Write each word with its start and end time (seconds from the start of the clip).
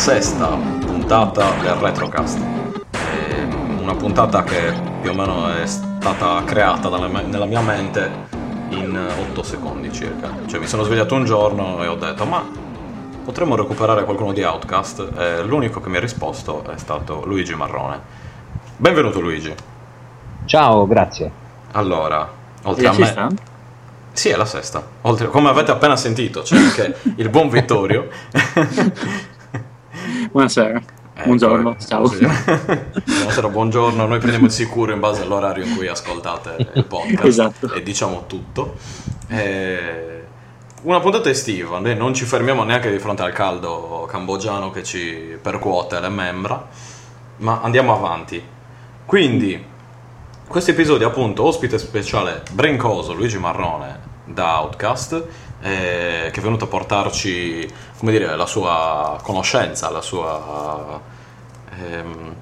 sesta 0.00 0.46
puntata 0.46 1.50
del 1.60 1.74
Retrocast. 1.74 2.38
È 2.88 3.46
una 3.78 3.94
puntata 3.94 4.42
che 4.44 4.72
più 5.02 5.10
o 5.10 5.12
meno 5.12 5.52
è 5.54 5.66
stata 5.66 6.42
creata 6.46 6.88
me- 7.06 7.24
nella 7.24 7.44
mia 7.44 7.60
mente 7.60 8.10
in 8.70 8.98
8 9.28 9.42
secondi 9.42 9.92
circa. 9.92 10.30
Cioè 10.46 10.58
mi 10.58 10.66
sono 10.66 10.84
svegliato 10.84 11.14
un 11.14 11.26
giorno 11.26 11.82
e 11.84 11.86
ho 11.86 11.96
detto 11.96 12.24
ma 12.24 12.42
potremmo 13.22 13.56
recuperare 13.56 14.04
qualcuno 14.04 14.32
di 14.32 14.42
Outcast 14.42 15.06
e 15.18 15.42
l'unico 15.42 15.82
che 15.82 15.90
mi 15.90 15.98
ha 15.98 16.00
risposto 16.00 16.64
è 16.72 16.78
stato 16.78 17.26
Luigi 17.26 17.54
Marrone. 17.54 18.00
Benvenuto 18.78 19.20
Luigi. 19.20 19.54
Ciao, 20.46 20.86
grazie. 20.86 21.30
Allora, 21.72 22.26
oltre 22.62 22.86
a 22.86 22.94
me... 22.96 23.28
Sì, 24.12 24.30
è 24.30 24.36
la 24.36 24.46
sesta. 24.46 24.82
Oltre, 25.02 25.28
come 25.28 25.50
avete 25.50 25.70
appena 25.72 25.94
sentito, 25.94 26.40
c'è 26.40 26.56
anche 26.56 26.96
il 27.16 27.28
buon 27.28 27.50
Vittorio. 27.50 28.08
Buonasera. 30.30 30.80
Ecco, 31.12 31.24
Buongiorno, 31.26 31.76
ciao. 31.84 32.06
sì. 32.06 32.24
Buonasera, 32.24 33.48
buongiorno. 33.48 34.06
Noi 34.06 34.18
prendiamo 34.18 34.46
il 34.46 34.52
sicuro 34.52 34.92
in 34.92 35.00
base 35.00 35.22
all'orario 35.22 35.64
in 35.64 35.74
cui 35.74 35.88
ascoltate 35.88 36.70
il 36.74 36.84
podcast. 36.86 37.24
Esatto. 37.24 37.72
E 37.72 37.82
diciamo 37.82 38.26
tutto. 38.28 38.76
Eh, 39.26 40.22
una 40.82 41.00
puntata 41.00 41.28
estiva, 41.28 41.80
noi 41.80 41.96
non 41.96 42.14
ci 42.14 42.24
fermiamo 42.24 42.62
neanche 42.62 42.92
di 42.92 43.00
fronte 43.00 43.22
al 43.22 43.32
caldo 43.32 44.06
cambogiano 44.08 44.70
che 44.70 44.84
ci 44.84 45.36
percuote 45.42 45.98
le 45.98 46.08
membra, 46.08 46.64
ma 47.38 47.60
andiamo 47.60 47.92
avanti. 47.92 48.40
Quindi, 49.04 49.62
questo 50.46 50.70
episodio 50.70 51.08
appunto 51.08 51.42
ospite 51.42 51.76
speciale 51.76 52.42
Brincoso 52.52 53.12
Luigi 53.14 53.38
Marrone 53.38 53.98
da 54.24 54.60
Outcast 54.60 55.26
eh, 55.62 56.30
che 56.32 56.40
è 56.40 56.42
venuto 56.42 56.64
a 56.64 56.68
portarci 56.68 57.68
come 57.98 58.12
dire 58.12 58.34
la 58.36 58.46
sua 58.46 59.18
conoscenza 59.22 59.90
la 59.90 60.00
sua 60.00 61.00
ehm, 61.78 62.34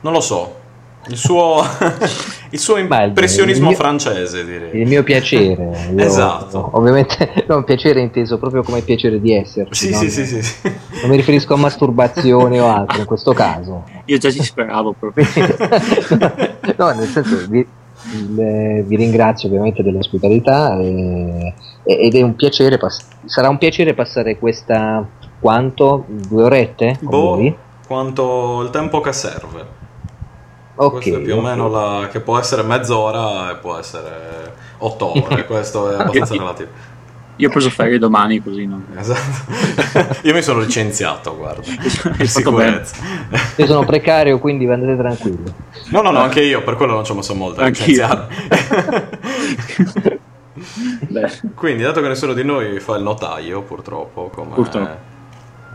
non 0.00 0.12
lo 0.12 0.20
so 0.20 0.60
il 1.08 1.16
suo 1.16 1.60
il 2.50 2.58
suo 2.60 2.76
impressionismo 2.76 3.64
il 3.64 3.68
mio- 3.70 3.76
francese 3.76 4.44
direi 4.44 4.80
Il 4.82 4.86
mio 4.88 5.02
piacere. 5.02 5.88
Io- 5.96 5.98
Esatto. 5.98 6.70
Ovviamente 6.74 7.44
non 7.48 7.64
piacere 7.64 8.00
inteso 8.00 8.38
proprio 8.38 8.62
come 8.62 8.82
piacere 8.82 9.20
di 9.20 9.34
esserci. 9.34 9.86
sì, 9.86 9.90
non, 9.90 10.00
sì, 10.00 10.10
sì, 10.10 10.26
sì, 10.26 10.42
sì. 10.42 10.72
Non 11.00 11.10
mi 11.10 11.16
riferisco 11.16 11.54
a 11.54 11.56
masturbazione 11.56 12.60
o 12.60 12.68
altro 12.68 13.00
in 13.00 13.06
questo 13.06 13.32
caso. 13.32 13.82
Io 14.04 14.16
già 14.18 14.30
ci 14.30 14.44
speravo 14.44 14.94
proprio. 14.96 15.26
no, 16.78 16.90
nel 16.92 17.08
senso 17.08 17.46
vi, 17.48 17.66
il- 18.12 18.84
vi 18.86 18.96
ringrazio 18.96 19.48
ovviamente 19.48 19.82
dell'ospitalità 19.82 20.78
e- 20.78 21.52
ed 21.84 22.14
è 22.14 22.22
un 22.22 22.36
piacere, 22.36 22.78
pass- 22.78 23.06
sarà 23.24 23.48
un 23.48 23.58
piacere 23.58 23.94
passare 23.94 24.38
questa 24.38 25.04
quanto? 25.40 26.04
Due 26.08 26.44
orette 26.44 26.98
con 27.00 27.08
boh 27.08 27.20
voi? 27.36 27.56
quanto 27.86 28.62
il 28.62 28.70
tempo 28.70 29.00
che 29.00 29.12
serve 29.12 29.80
Ok. 30.74 30.90
questo 30.92 31.18
è 31.18 31.20
più 31.20 31.36
o 31.36 31.40
meno 31.40 31.68
la, 31.68 32.08
che 32.10 32.20
può 32.20 32.38
essere 32.38 32.62
mezz'ora 32.62 33.50
e 33.50 33.56
può 33.56 33.76
essere 33.76 34.54
otto 34.78 35.12
ore 35.22 35.44
questo 35.46 35.90
è 35.90 35.94
abbastanza 35.94 36.34
relativo 36.34 36.70
Io 37.36 37.48
ho 37.48 37.50
preso 37.50 37.70
ferie 37.70 37.98
domani 37.98 38.40
così 38.42 38.66
non... 38.66 38.86
Esatto. 38.96 40.16
Io 40.22 40.32
mi 40.34 40.42
sono 40.42 40.60
licenziato, 40.60 41.36
guarda. 41.36 41.62
Fatto 41.64 42.24
sicurezza. 42.26 42.96
Io 43.56 43.66
sono 43.66 43.84
precario, 43.84 44.38
quindi 44.38 44.66
andate 44.66 44.96
tranquilli. 44.96 45.52
No, 45.90 46.02
no, 46.02 46.10
no, 46.10 46.20
anche 46.20 46.42
io, 46.42 46.62
per 46.62 46.76
quello 46.76 46.94
non 46.94 47.04
ci 47.04 47.12
ho 47.12 47.14
messo 47.14 47.34
molto 47.34 47.60
a 47.60 47.64
Anch'io. 47.64 47.86
licenziare. 47.86 48.28
Quindi, 51.54 51.82
dato 51.82 52.00
che 52.00 52.08
nessuno 52.08 52.32
di 52.32 52.44
noi 52.44 52.80
fa 52.80 52.96
il 52.96 53.02
notaio, 53.02 53.62
purtroppo, 53.62 54.28
come, 54.34 54.54
Purtroppo. 54.54 54.96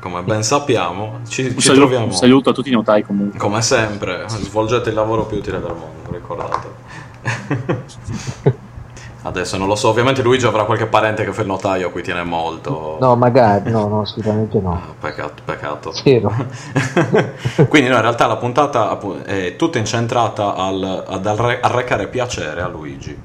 come 0.01 0.21
ben 0.23 0.43
sappiamo, 0.43 1.19
ci, 1.27 1.43
un, 1.43 1.49
ci 1.51 1.61
saluto, 1.61 1.81
troviamo, 1.81 2.05
un 2.05 2.13
saluto 2.13 2.49
a 2.49 2.53
tutti 2.53 2.69
i 2.69 2.73
notai 2.73 3.03
comunque. 3.03 3.37
come 3.39 3.61
sempre, 3.61 4.23
svolgete 4.27 4.89
il 4.89 4.95
lavoro 4.95 5.25
più 5.25 5.37
utile 5.37 5.59
del 5.59 5.73
mondo, 5.73 6.11
ricordate. 6.11 6.67
Adesso 9.23 9.57
non 9.57 9.67
lo 9.67 9.75
so, 9.75 9.89
ovviamente 9.89 10.21
Luigi 10.21 10.45
avrà 10.45 10.63
qualche 10.63 10.85
parente 10.85 11.25
che 11.25 11.33
fa 11.33 11.41
il 11.41 11.47
notaio 11.47 11.87
a 11.87 11.91
cui 11.91 12.01
tiene 12.01 12.23
molto. 12.23 12.97
No, 13.01 13.15
magari, 13.17 13.69
no, 13.69 13.87
no, 13.87 14.01
assolutamente 14.01 14.57
no. 14.61 14.71
Ah, 14.71 14.93
peccato, 14.97 15.41
peccato. 15.43 15.91
Zero. 15.91 16.31
Quindi 17.67 17.89
no, 17.89 17.95
in 17.95 18.01
realtà 18.01 18.25
la 18.27 18.37
puntata 18.37 18.97
è 19.25 19.55
tutta 19.57 19.79
incentrata 19.79 20.55
al, 20.55 21.03
ad 21.05 21.25
arre- 21.25 21.59
arrecare 21.59 22.07
piacere 22.07 22.61
a 22.61 22.67
Luigi, 22.69 23.19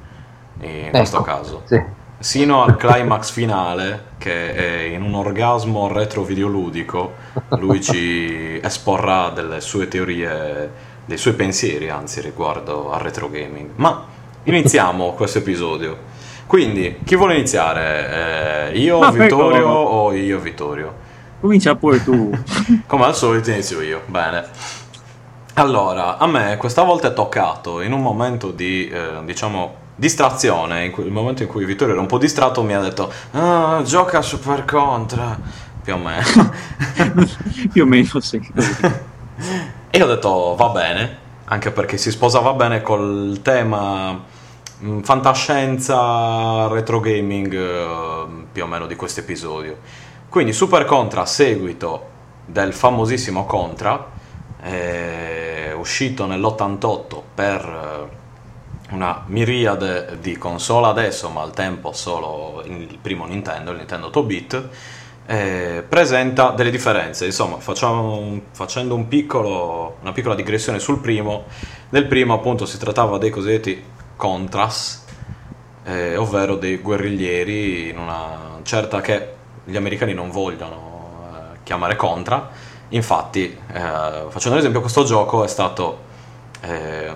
in 0.62 0.90
questo 0.90 1.16
Ecco, 1.16 1.24
caso. 1.24 1.62
Sì. 1.64 1.82
Sino 2.18 2.62
al 2.62 2.76
climax 2.76 3.30
finale, 3.32 4.04
che 4.18 4.54
è 4.54 4.82
in 4.82 5.02
un 5.02 5.14
orgasmo 5.14 5.88
retro-videoludico, 5.88 7.12
lui 7.58 7.82
ci 7.82 8.60
esporrà 8.62 9.30
delle 9.30 9.60
sue 9.60 9.88
teorie, 9.88 10.70
dei 11.04 11.18
suoi 11.18 11.34
pensieri, 11.34 11.90
anzi, 11.90 12.20
riguardo 12.20 12.92
al 12.92 13.00
retro 13.00 13.28
gaming. 13.28 13.70
Ma 13.74 14.04
iniziamo 14.44 15.12
questo 15.14 15.38
episodio. 15.38 16.10
Quindi, 16.46 17.00
chi 17.04 17.16
vuole 17.16 17.34
iniziare? 17.34 18.70
Eh, 18.70 18.78
io, 18.78 19.00
Ma 19.00 19.10
prego. 19.10 19.36
Vittorio 19.36 19.68
o 19.68 20.12
io, 20.12 20.38
Vittorio? 20.38 20.94
Comincia 21.40 21.74
pure 21.74 22.04
tu. 22.04 22.30
Come 22.86 23.04
al 23.04 23.16
solito 23.16 23.50
inizio 23.50 23.80
io, 23.80 24.02
bene. 24.06 24.44
Allora, 25.54 26.18
a 26.18 26.26
me 26.26 26.56
questa 26.56 26.82
volta 26.82 27.08
è 27.08 27.12
toccato 27.12 27.80
in 27.80 27.92
un 27.92 28.00
momento 28.00 28.52
di, 28.52 28.88
eh, 28.88 29.24
diciamo, 29.24 29.74
distrazione, 30.02 30.86
in 30.86 30.90
cui- 30.90 31.04
il 31.04 31.12
momento 31.12 31.44
in 31.44 31.48
cui 31.48 31.64
Vittorio 31.64 31.92
era 31.92 32.02
un 32.02 32.08
po' 32.08 32.18
distratto 32.18 32.64
mi 32.64 32.74
ha 32.74 32.80
detto 32.80 33.12
ah, 33.30 33.82
gioca 33.84 34.20
Super 34.20 34.64
Contra, 34.64 35.38
più 35.80 35.94
o 35.94 35.98
meno. 35.98 36.70
Più 37.72 37.84
o 37.84 37.86
meno 37.86 38.18
sì. 38.18 38.36
e 39.90 39.98
io 39.98 40.04
ho 40.04 40.08
detto 40.08 40.56
va 40.56 40.70
bene, 40.70 41.18
anche 41.44 41.70
perché 41.70 41.98
si 41.98 42.10
sposava 42.10 42.52
bene 42.54 42.82
col 42.82 43.38
tema 43.42 44.20
mh, 44.78 45.00
fantascienza, 45.02 46.66
retro 46.66 46.98
gaming, 46.98 47.54
eh, 47.54 48.26
più 48.50 48.64
o 48.64 48.66
meno 48.66 48.86
di 48.86 48.96
questo 48.96 49.20
episodio. 49.20 49.78
Quindi 50.28 50.52
Super 50.52 50.84
Contra 50.84 51.20
a 51.20 51.26
seguito 51.26 52.08
del 52.44 52.72
famosissimo 52.72 53.46
Contra, 53.46 54.10
eh, 54.62 55.72
uscito 55.76 56.26
nell'88 56.26 57.20
per 57.34 58.08
eh, 58.10 58.21
una 58.92 59.24
miriade 59.26 60.18
di 60.20 60.36
console 60.36 60.86
adesso, 60.86 61.28
ma 61.30 61.42
al 61.42 61.52
tempo 61.52 61.92
solo 61.92 62.62
il 62.66 62.98
primo 63.00 63.26
Nintendo, 63.26 63.70
il 63.70 63.78
Nintendo 63.78 64.08
8-bit, 64.08 64.68
eh, 65.26 65.84
presenta 65.88 66.50
delle 66.50 66.70
differenze. 66.70 67.24
Insomma, 67.26 67.58
un- 67.90 68.40
facendo 68.52 68.94
un 68.94 69.08
piccolo- 69.08 69.96
una 70.00 70.12
piccola 70.12 70.34
digressione 70.34 70.78
sul 70.78 70.98
primo, 71.00 71.44
nel 71.90 72.06
primo 72.06 72.34
appunto 72.34 72.66
si 72.66 72.78
trattava 72.78 73.18
dei 73.18 73.30
cosiddetti 73.30 73.82
Contras, 74.16 75.04
eh, 75.84 76.16
ovvero 76.16 76.56
dei 76.56 76.76
guerriglieri 76.78 77.88
in 77.88 77.98
una 77.98 78.60
certa 78.62 79.00
che 79.00 79.34
gli 79.64 79.76
americani 79.76 80.14
non 80.14 80.30
vogliono 80.30 81.24
eh, 81.34 81.58
chiamare 81.64 81.96
Contra. 81.96 82.50
Infatti, 82.90 83.44
eh, 83.72 83.80
facendo 84.28 84.50
un 84.52 84.58
esempio, 84.58 84.80
questo 84.80 85.02
gioco 85.04 85.44
è 85.44 85.48
stato, 85.48 85.98
eh, 86.60 87.12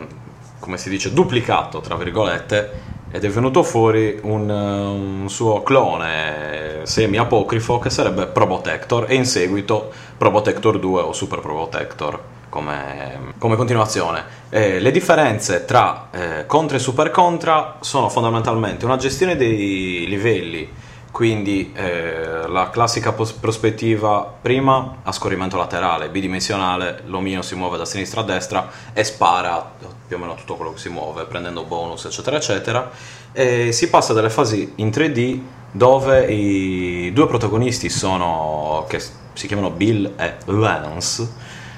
come 0.58 0.78
si 0.78 0.88
dice, 0.88 1.12
duplicato, 1.12 1.80
tra 1.80 1.96
virgolette, 1.96 2.94
ed 3.10 3.24
è 3.24 3.28
venuto 3.28 3.62
fuori 3.62 4.18
un, 4.22 4.48
un 4.50 5.28
suo 5.28 5.62
clone 5.62 6.80
semi-apocrifo 6.82 7.78
che 7.78 7.90
sarebbe 7.90 8.26
Probotector 8.26 9.06
e 9.08 9.14
in 9.14 9.24
seguito 9.24 9.92
Probotector 10.16 10.78
2 10.78 11.02
o 11.02 11.12
Super 11.12 11.40
Probotector 11.40 12.20
come, 12.48 13.34
come 13.38 13.56
continuazione. 13.56 14.24
Eh, 14.50 14.80
le 14.80 14.90
differenze 14.90 15.64
tra 15.64 16.08
eh, 16.10 16.46
Contra 16.46 16.76
e 16.76 16.80
Super 16.80 17.10
Contra 17.10 17.76
sono 17.80 18.08
fondamentalmente 18.08 18.84
una 18.84 18.96
gestione 18.96 19.36
dei 19.36 20.06
livelli, 20.08 20.68
quindi 21.16 21.72
eh, 21.74 22.46
la 22.46 22.68
classica 22.68 23.12
pos- 23.12 23.32
prospettiva 23.32 24.34
prima 24.38 24.98
a 25.02 25.12
scorrimento 25.12 25.56
laterale, 25.56 26.10
bidimensionale, 26.10 27.04
l'omino 27.06 27.40
si 27.40 27.54
muove 27.54 27.78
da 27.78 27.86
sinistra 27.86 28.20
a 28.20 28.24
destra 28.24 28.70
e 28.92 29.02
spara 29.02 29.72
più 30.06 30.14
o 30.14 30.18
meno 30.18 30.34
tutto 30.34 30.56
quello 30.56 30.74
che 30.74 30.78
si 30.78 30.90
muove, 30.90 31.24
prendendo 31.24 31.64
bonus, 31.64 32.04
eccetera, 32.04 32.36
eccetera. 32.36 32.90
E 33.32 33.72
si 33.72 33.88
passa 33.88 34.12
dalle 34.12 34.28
fasi 34.28 34.74
in 34.74 34.88
3D 34.88 35.40
dove 35.72 36.30
i 36.30 37.10
due 37.14 37.26
protagonisti 37.26 37.88
sono, 37.88 38.84
che 38.86 39.00
si 39.00 39.46
chiamano 39.46 39.70
Bill 39.70 40.12
e 40.18 40.34
Lance, 40.44 41.32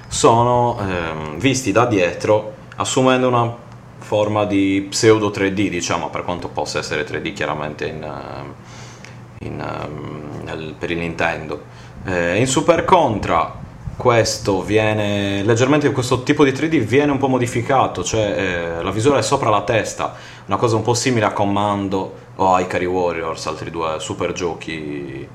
sono 0.08 0.80
ehm, 0.80 1.38
visti 1.38 1.70
da 1.70 1.86
dietro 1.86 2.54
assumendo 2.74 3.28
una 3.28 3.54
forma 3.98 4.44
di 4.46 4.84
pseudo 4.90 5.30
3D, 5.30 5.68
diciamo, 5.68 6.10
per 6.10 6.24
quanto 6.24 6.48
possa 6.48 6.80
essere 6.80 7.06
3D 7.06 7.32
chiaramente 7.32 7.86
in, 7.86 8.02
eh, 8.02 8.77
in, 9.40 9.56
nel, 10.44 10.74
per 10.78 10.90
il 10.90 10.98
Nintendo. 10.98 11.62
Eh, 12.04 12.38
in 12.38 12.46
Super 12.46 12.84
Contra 12.84 13.66
questo 13.96 14.62
viene 14.62 15.42
questo 15.92 16.22
tipo 16.22 16.44
di 16.44 16.52
3D 16.52 16.78
viene 16.84 17.10
un 17.10 17.18
po' 17.18 17.28
modificato, 17.28 18.04
cioè 18.04 18.78
eh, 18.78 18.82
la 18.82 18.90
visuale 18.90 19.20
è 19.20 19.22
sopra 19.22 19.50
la 19.50 19.62
testa, 19.62 20.14
una 20.46 20.56
cosa 20.56 20.76
un 20.76 20.82
po' 20.82 20.94
simile 20.94 21.26
a 21.26 21.32
Commando 21.32 22.26
o 22.36 22.54
a 22.54 22.60
Ikari 22.60 22.86
Warriors, 22.86 23.46
altri 23.46 23.70
due 23.70 23.96
super 23.98 24.32
giochi 24.32 25.28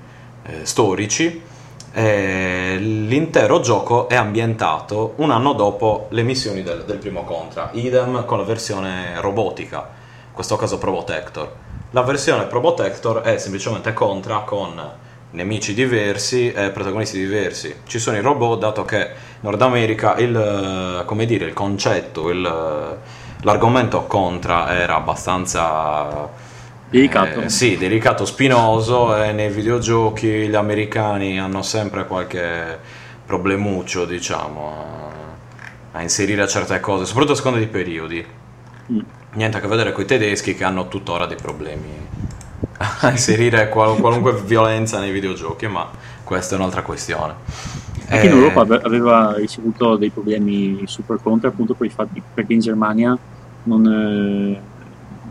eh, 0.43 0.65
storici 0.65 1.51
eh, 1.95 2.77
l'intero 2.79 3.59
gioco 3.59 4.09
è 4.09 4.15
ambientato 4.15 5.13
un 5.17 5.29
anno 5.29 5.53
dopo 5.53 6.07
le 6.09 6.23
missioni 6.23 6.63
del, 6.63 6.85
del, 6.85 6.97
primo 6.97 7.23
Contra, 7.23 7.69
idem 7.73 8.25
con 8.25 8.39
la 8.39 8.43
versione 8.43 9.21
robotica, 9.21 9.77
in 10.27 10.33
questo 10.33 10.55
caso 10.55 10.79
Probotector. 10.79 11.55
La 11.95 12.01
versione 12.01 12.45
Probotector 12.45 13.21
è 13.21 13.37
semplicemente 13.37 13.93
Contra 13.93 14.39
con 14.39 14.81
nemici 15.29 15.75
diversi 15.75 16.51
e 16.51 16.71
protagonisti 16.71 17.19
diversi. 17.19 17.81
Ci 17.85 17.99
sono 17.99 18.17
i 18.17 18.21
robot, 18.21 18.57
dato 18.57 18.83
che 18.83 18.97
in 18.97 19.11
Nord 19.41 19.61
America 19.61 20.17
il, 20.17 21.03
come 21.05 21.27
dire, 21.27 21.45
il 21.45 21.53
concetto, 21.53 22.31
il, 22.31 22.97
l'argomento 23.41 24.07
Contra 24.07 24.75
era 24.75 24.95
abbastanza 24.95 26.27
Delicato. 26.89 27.41
Eh, 27.41 27.49
sì, 27.49 27.77
delicato, 27.77 28.25
spinoso 28.25 29.15
e 29.15 29.31
nei 29.31 29.49
videogiochi 29.49 30.47
gli 30.47 30.55
americani 30.55 31.39
hanno 31.39 31.61
sempre 31.61 32.07
qualche 32.07 32.79
problemuccio, 33.23 34.05
diciamo, 34.05 35.11
a, 35.91 35.97
a 35.99 36.01
inserire 36.01 36.47
certe 36.47 36.79
cose, 36.79 37.05
soprattutto 37.05 37.33
a 37.33 37.35
seconda 37.35 37.59
dei 37.59 37.67
periodi. 37.67 38.25
Mm. 38.91 38.99
Niente 39.33 39.57
a 39.57 39.59
che 39.59 39.67
vedere 39.67 39.91
con 39.91 40.03
i 40.03 40.07
tedeschi 40.07 40.55
che 40.55 40.63
hanno 40.63 40.87
tuttora 40.87 41.25
dei 41.25 41.37
problemi 41.37 41.89
a 42.77 43.09
inserire 43.11 43.69
qual- 43.69 43.99
qualunque 43.99 44.33
violenza 44.41 44.99
nei 44.99 45.11
videogiochi, 45.11 45.67
ma 45.67 45.89
questa 46.23 46.55
è 46.55 46.57
un'altra 46.57 46.81
questione. 46.81 47.33
Anche 48.07 48.27
eh... 48.27 48.29
in 48.29 48.37
Europa 48.37 48.61
aveva 48.83 49.35
ricevuto 49.37 49.95
dei 49.95 50.09
problemi 50.09 50.83
super 50.85 51.19
contra 51.21 51.49
appunto 51.49 51.73
per 51.73 51.87
i 51.87 51.89
fatti, 51.89 52.21
perché 52.33 52.53
in 52.53 52.59
Germania 52.59 53.17
non... 53.63 53.85
Eh 53.87 54.71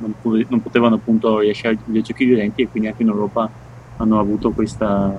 non, 0.02 0.44
non 0.48 0.62
potevano 0.62 0.96
appunto 0.96 1.38
rilasciare 1.38 1.78
i 1.92 2.02
giochi 2.02 2.24
violenti 2.24 2.62
e 2.62 2.68
quindi 2.68 2.88
anche 2.88 3.02
in 3.02 3.08
Europa 3.08 3.48
hanno 3.98 4.18
avuto 4.18 4.50
questa 4.50 5.14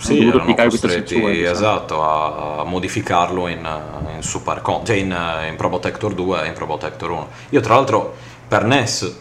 sì, 0.00 0.18
dovuto 0.18 0.38
applicare 0.38 0.68
questa 0.68 0.88
censura 0.88 1.30
diciamo. 1.30 1.50
esatto 1.50 2.02
a, 2.02 2.64
modificarlo 2.64 3.48
in, 3.48 3.68
in 4.14 4.22
Super 4.22 4.62
Con, 4.62 4.84
cioè 4.84 4.96
in, 4.96 5.16
in 5.48 5.56
Probotector 5.56 6.14
2 6.14 6.42
e 6.42 6.46
in 6.46 6.52
Probotector 6.52 7.10
1 7.10 7.28
io 7.50 7.60
tra 7.60 7.74
l'altro 7.74 8.14
per 8.46 8.64
NES 8.64 9.18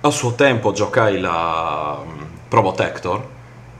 a 0.00 0.10
suo 0.10 0.34
tempo 0.34 0.72
giocai 0.72 1.20
la 1.20 1.98
um, 2.02 2.26
Probotector 2.48 3.24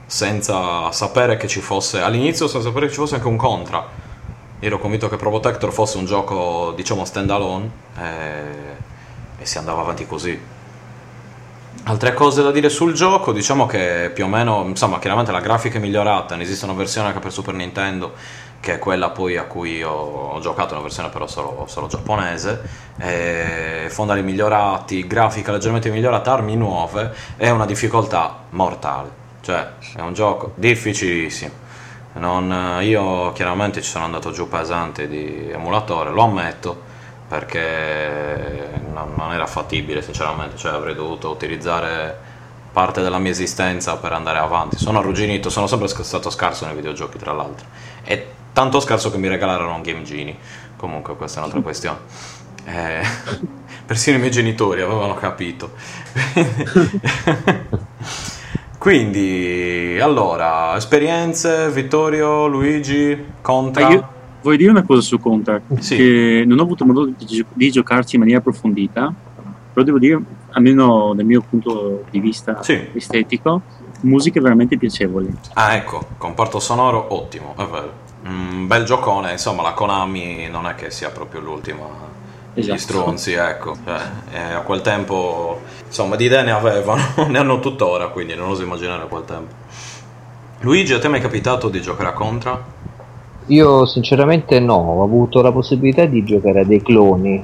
senza 0.05 0.91
sapere 0.91 1.37
che 1.37 1.47
ci 1.47 1.59
fosse 1.59 2.01
all'inizio 2.01 2.47
senza 2.47 2.67
sapere 2.67 2.87
che 2.87 2.93
ci 2.93 2.99
fosse 2.99 3.15
anche 3.15 3.27
un 3.27 3.37
Contra 3.37 4.01
ero 4.59 4.79
convinto 4.79 5.09
che 5.09 5.15
Probotector 5.15 5.71
fosse 5.71 5.97
un 5.97 6.05
gioco 6.05 6.73
diciamo 6.75 7.05
stand 7.05 7.29
alone 7.29 7.69
e 7.99 8.73
e 9.43 9.45
si 9.45 9.57
andava 9.57 9.81
avanti 9.81 10.07
così. 10.07 10.39
Altre 11.85 12.13
cose 12.13 12.41
da 12.41 12.51
dire 12.51 12.69
sul 12.69 12.93
gioco, 12.93 13.33
diciamo 13.33 13.65
che 13.65 14.09
più 14.13 14.23
o 14.23 14.27
meno, 14.29 14.63
insomma, 14.65 14.99
chiaramente 14.99 15.33
la 15.33 15.41
grafica 15.41 15.79
è 15.79 15.81
migliorata, 15.81 16.37
ne 16.37 16.43
esiste 16.43 16.63
una 16.63 16.73
versione 16.73 17.07
anche 17.07 17.19
per 17.19 17.33
Super 17.33 17.53
Nintendo, 17.55 18.13
che 18.61 18.75
è 18.75 18.79
quella 18.79 19.09
poi 19.09 19.35
a 19.35 19.43
cui 19.43 19.83
ho, 19.83 19.91
ho 19.91 20.39
giocato, 20.39 20.75
una 20.75 20.81
versione 20.81 21.09
però 21.09 21.27
solo, 21.27 21.65
solo 21.67 21.87
giapponese, 21.87 22.61
e 22.97 23.87
fondali 23.89 24.23
migliorati, 24.23 25.05
grafica 25.05 25.51
leggermente 25.51 25.89
migliorata, 25.89 26.31
armi 26.31 26.55
nuove 26.55 27.13
e 27.35 27.49
una 27.49 27.65
difficoltà 27.65 28.43
mortale. 28.51 29.09
Cioè, 29.41 29.71
è 29.97 29.99
un 29.99 30.13
gioco 30.13 30.53
difficilissimo. 30.55 31.51
Non, 32.13 32.77
io 32.81 33.33
chiaramente 33.33 33.81
ci 33.81 33.89
sono 33.89 34.05
andato 34.05 34.31
giù 34.31 34.47
pesante 34.47 35.09
di 35.09 35.49
emulatore, 35.51 36.11
lo 36.11 36.21
ammetto, 36.21 36.91
perché 37.33 38.69
non, 38.93 39.33
era 39.33 39.47
fattibile 39.47 40.03
sinceramente, 40.03 40.55
cioè 40.55 40.73
avrei 40.73 40.93
dovuto 40.93 41.31
utilizzare 41.31 42.15
parte 42.71 43.01
della 43.01 43.17
mia 43.17 43.31
esistenza 43.31 43.97
per 43.97 44.13
andare 44.13 44.37
avanti. 44.37 44.77
Sono 44.77 44.99
arrugginito, 44.99 45.49
sono 45.49 45.65
sempre 45.65 45.87
stato 45.87 46.29
scarso 46.29 46.67
nei 46.67 46.75
videogiochi 46.75 47.17
tra 47.17 47.31
l'altro. 47.31 47.65
E 48.03 48.27
tanto 48.53 48.79
scarso 48.79 49.09
che 49.09 49.17
mi 49.17 49.27
regalarono 49.27 49.73
un 49.73 49.81
Game 49.81 50.03
Genie. 50.03 50.37
Comunque 50.77 51.15
questa 51.15 51.39
è 51.39 51.41
un'altra 51.41 51.61
questione. 51.65 51.97
Eh, 52.65 53.01
persino 53.83 54.17
i 54.17 54.19
miei 54.19 54.31
genitori 54.31 54.81
avevano 54.81 55.15
capito. 55.15 55.71
Quindi, 58.77 59.97
allora, 59.99 60.75
esperienze, 60.75 61.71
Vittorio, 61.71 62.45
Luigi, 62.45 63.31
Contra. 63.41 64.21
Voglio 64.43 64.57
dire 64.57 64.71
una 64.71 64.83
cosa 64.83 64.99
su 64.99 65.19
Contact, 65.19 65.79
sì. 65.79 65.95
che 65.95 66.43
non 66.45 66.59
ho 66.59 66.63
avuto 66.63 66.85
modo 66.85 67.05
di, 67.05 67.45
di, 67.53 67.71
giocarci 67.71 68.15
in 68.15 68.21
maniera 68.21 68.41
approfondita, 68.41 69.13
però 69.71 69.85
devo 69.85 69.99
dire, 69.99 70.21
almeno 70.51 71.13
dal 71.15 71.25
mio 71.25 71.41
punto 71.49 72.03
di 72.11 72.19
vista 72.19 72.61
sì. 72.61 72.89
estetico, 72.93 73.61
musiche 74.01 74.41
veramente 74.41 74.77
piacevoli. 74.77 75.33
Ah, 75.53 75.75
ecco, 75.75 76.07
comparto 76.17 76.59
sonoro 76.59 77.13
ottimo, 77.15 77.55
è 77.57 77.65
vero. 77.65 78.01
Un 78.25 78.67
bel 78.67 78.83
giocone, 78.83 79.31
insomma, 79.31 79.61
la 79.61 79.71
Konami 79.71 80.49
non 80.49 80.67
è 80.67 80.75
che 80.75 80.91
sia 80.91 81.09
proprio 81.09 81.39
l'ultima 81.39 81.85
esatto. 82.53 82.75
gli 82.75 82.79
stronzi, 82.79 83.33
ecco. 83.33 83.77
Cioè, 83.83 84.01
eh, 84.31 84.53
a 84.53 84.59
quel 84.59 84.81
tempo, 84.81 85.61
insomma, 85.85 86.17
di 86.17 86.25
idee 86.25 86.43
ne 86.43 86.51
avevano, 86.51 87.01
ne 87.27 87.37
hanno 87.37 87.59
tuttora, 87.59 88.07
quindi 88.09 88.35
non 88.35 88.49
oso 88.49 88.63
immaginare 88.63 89.03
a 89.03 89.05
quel 89.05 89.25
tempo. 89.25 89.53
Luigi, 90.59 90.93
a 90.93 90.99
te 90.99 91.09
mi 91.09 91.19
è 91.19 91.21
capitato 91.21 91.69
di 91.69 91.81
giocare 91.81 92.09
a 92.09 92.13
Contra? 92.13 92.63
Io 93.47 93.85
sinceramente 93.85 94.59
no, 94.59 94.75
ho 94.75 95.03
avuto 95.03 95.41
la 95.41 95.51
possibilità 95.51 96.05
di 96.05 96.23
giocare 96.23 96.61
a 96.61 96.65
dei 96.65 96.81
cloni 96.81 97.43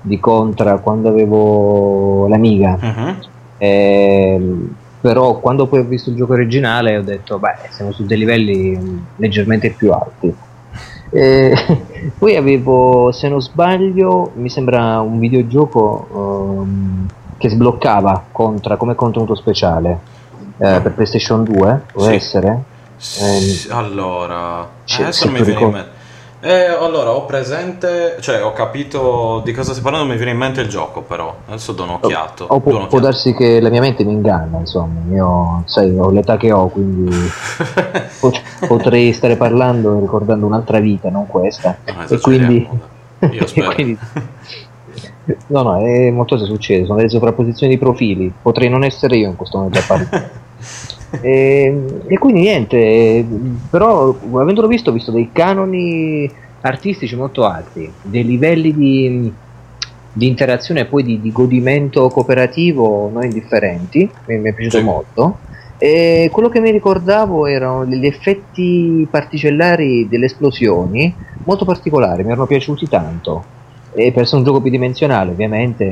di 0.00 0.20
Contra 0.20 0.78
quando 0.78 1.08
avevo 1.08 2.26
l'Amiga. 2.28 2.78
Uh-huh. 2.80 3.14
Eh, 3.58 4.58
però 5.00 5.38
quando 5.38 5.66
poi 5.66 5.80
ho 5.80 5.84
visto 5.84 6.10
il 6.10 6.16
gioco 6.16 6.32
originale 6.32 6.96
ho 6.96 7.02
detto, 7.02 7.38
beh, 7.38 7.68
siamo 7.70 7.92
su 7.92 8.06
dei 8.06 8.18
livelli 8.18 9.04
leggermente 9.16 9.70
più 9.70 9.92
alti. 9.92 10.34
Eh, 11.10 11.54
poi 12.18 12.36
avevo, 12.36 13.12
se 13.12 13.28
non 13.28 13.40
sbaglio, 13.40 14.32
mi 14.36 14.48
sembra 14.48 15.00
un 15.00 15.18
videogioco 15.18 16.06
um, 16.10 17.06
che 17.36 17.48
sbloccava 17.48 18.24
Contra 18.32 18.76
come 18.76 18.94
contenuto 18.94 19.34
speciale 19.34 20.12
eh, 20.58 20.80
per 20.80 20.92
PlayStation 20.92 21.44
2, 21.44 21.82
può 21.92 22.04
sì. 22.04 22.14
essere? 22.14 22.62
Eh, 23.20 23.72
allora, 23.72 24.66
adesso 25.02 25.24
non 25.24 25.34
mi 25.34 25.42
viene 25.42 25.60
in 25.60 25.70
mente. 25.70 26.02
Eh, 26.44 26.66
allora, 26.66 27.12
ho 27.12 27.24
presente, 27.24 28.18
cioè 28.20 28.44
ho 28.44 28.52
capito 28.52 29.40
di 29.42 29.52
cosa 29.54 29.70
stai 29.70 29.82
parlando, 29.82 30.10
mi 30.10 30.16
viene 30.16 30.32
in 30.32 30.36
mente 30.36 30.60
il 30.60 30.68
gioco 30.68 31.00
però, 31.00 31.34
adesso 31.46 31.72
do 31.72 31.84
un'occhiato. 31.84 32.44
O, 32.46 32.60
può, 32.60 32.86
può 32.86 33.00
darsi 33.00 33.32
che 33.32 33.60
la 33.60 33.70
mia 33.70 33.80
mente 33.80 34.04
mi 34.04 34.12
inganna, 34.12 34.58
insomma, 34.58 35.00
io 35.10 35.62
sai, 35.64 35.98
ho 35.98 36.10
l'età 36.10 36.36
che 36.36 36.52
ho, 36.52 36.68
quindi 36.68 37.16
potrei 38.68 39.14
stare 39.14 39.36
parlando 39.36 39.98
ricordando 39.98 40.44
un'altra 40.44 40.80
vita, 40.80 41.08
non 41.08 41.26
questa. 41.26 41.78
No, 41.86 42.04
e 42.06 42.20
quindi... 42.20 42.68
Io 43.30 43.46
spero. 43.46 43.72
quindi... 43.72 43.98
No, 45.46 45.62
no, 45.62 45.78
è 45.78 46.10
molto 46.10 46.34
cosa 46.34 46.44
succede, 46.44 46.84
sono 46.84 46.98
delle 46.98 47.08
sovrapposizioni 47.08 47.72
di 47.72 47.78
profili, 47.78 48.30
potrei 48.42 48.68
non 48.68 48.84
essere 48.84 49.16
io 49.16 49.30
in 49.30 49.36
questo 49.36 49.56
momento 49.56 49.78
a 49.78 49.82
parlare. 49.86 50.30
E, 51.20 52.02
e, 52.06 52.18
quindi 52.18 52.40
niente, 52.40 53.24
però 53.70 54.16
avendolo 54.32 54.66
visto 54.66 54.90
ho 54.90 54.92
visto 54.92 55.10
dei 55.10 55.30
canoni 55.32 56.30
artistici 56.62 57.14
molto 57.14 57.44
alti, 57.44 57.90
dei 58.02 58.24
livelli 58.24 58.74
di, 58.74 59.32
di 60.12 60.26
interazione 60.26 60.80
e 60.80 60.84
poi 60.86 61.02
di, 61.02 61.20
di, 61.20 61.32
godimento 61.32 62.08
cooperativo 62.08 63.10
non 63.12 63.24
indifferenti, 63.24 64.08
mi, 64.26 64.38
mi 64.38 64.50
è 64.50 64.54
piaciuto 64.54 64.78
sì. 64.78 64.82
molto. 64.84 65.38
E 65.76 66.30
quello 66.32 66.48
che 66.48 66.60
mi 66.60 66.70
ricordavo 66.70 67.46
erano 67.46 67.84
gli 67.84 68.06
effetti 68.06 69.06
particellari 69.10 70.08
delle 70.08 70.26
esplosioni, 70.26 71.14
molto 71.44 71.64
particolari, 71.64 72.22
mi 72.22 72.30
erano 72.30 72.46
piaciuti 72.46 72.88
tanto. 72.88 73.52
E 73.92 74.10
per 74.12 74.22
essere 74.22 74.38
un 74.38 74.44
gioco 74.44 74.60
bidimensionale, 74.60 75.30
ovviamente, 75.30 75.84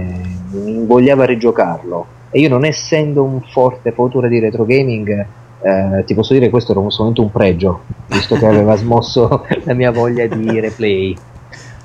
mi 0.52 0.70
invogliava 0.70 1.24
a 1.24 1.26
rigiocarlo. 1.26 2.06
E 2.32 2.40
io, 2.40 2.48
non 2.48 2.64
essendo 2.64 3.22
un 3.22 3.42
forte 3.42 3.92
fautore 3.92 4.30
di 4.30 4.40
retro 4.40 4.64
gaming, 4.64 5.26
eh, 5.60 6.02
ti 6.04 6.14
posso 6.14 6.32
dire 6.32 6.46
che 6.46 6.50
questo 6.50 6.72
era 6.72 6.80
solamente 6.88 7.20
un 7.20 7.30
pregio, 7.30 7.82
visto 8.06 8.36
che 8.36 8.46
aveva 8.46 8.74
smosso 8.80 9.46
la 9.64 9.74
mia 9.74 9.90
voglia 9.90 10.26
di 10.26 10.58
replay. 10.58 11.16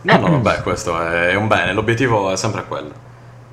No, 0.04 0.18
no, 0.18 0.40
vabbè, 0.40 0.62
questo 0.62 0.98
è 1.00 1.36
un 1.36 1.48
bene, 1.48 1.74
l'obiettivo 1.74 2.32
è 2.32 2.38
sempre 2.38 2.64
quello. 2.66 3.06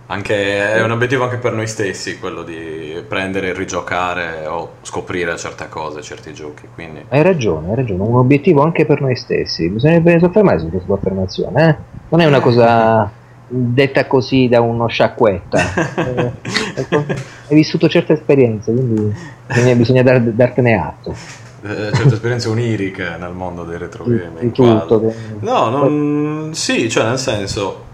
Anche, 0.07 0.75
è 0.75 0.83
un 0.83 0.93
obiettivo 0.93 1.25
anche 1.25 1.39
per 1.39 1.53
noi 1.53 1.67
stessi 1.67 2.19
quello 2.19 2.43
di 2.43 3.03
prendere 3.09 3.49
e 3.49 3.53
rigiocare 3.55 4.47
o 4.47 4.75
scoprire 4.83 5.37
certe 5.37 5.69
cose, 5.69 6.03
certi 6.03 6.33
giochi. 6.33 6.69
Quindi... 6.73 7.07
Hai 7.09 7.23
ragione, 7.23 7.71
hai 7.71 7.77
ragione, 7.77 8.03
un 8.03 8.17
obiettivo 8.17 8.63
anche 8.63 8.85
per 8.85 9.01
noi 9.01 9.17
stessi. 9.17 9.69
Bisognerebbe 9.69 10.19
soffermare 10.21 10.61
su 10.61 10.69
questa 10.69 10.93
affermazione, 10.93 11.69
eh? 11.69 11.77
Non 12.11 12.21
è 12.21 12.27
una 12.27 12.41
cosa 12.41 13.11
detta 13.47 14.07
così 14.07 14.49
da 14.49 14.61
uno 14.61 14.87
sciacquetta. 14.87 15.59
eh, 15.97 16.33
ecco, 16.75 16.97
hai 16.97 17.55
vissuto 17.55 17.89
certe 17.89 18.15
esperienze, 18.15 18.73
quindi 18.73 19.15
bisogna, 19.47 19.75
bisogna 19.75 20.03
dar, 20.03 20.21
dartene 20.21 20.75
atto 20.75 21.43
eh, 21.65 21.93
certe 21.95 22.15
esperienze 22.15 22.49
oniriche 22.49 23.17
nel 23.19 23.33
mondo 23.33 23.65
dei 23.65 23.79
retro 23.79 24.05
gaming. 24.05 24.41
Di 24.41 24.53
tutto. 24.53 25.15
No, 25.41 25.71
non, 25.71 26.51
sì, 26.53 26.91
cioè 26.91 27.05
nel 27.05 27.19
senso, 27.19 27.85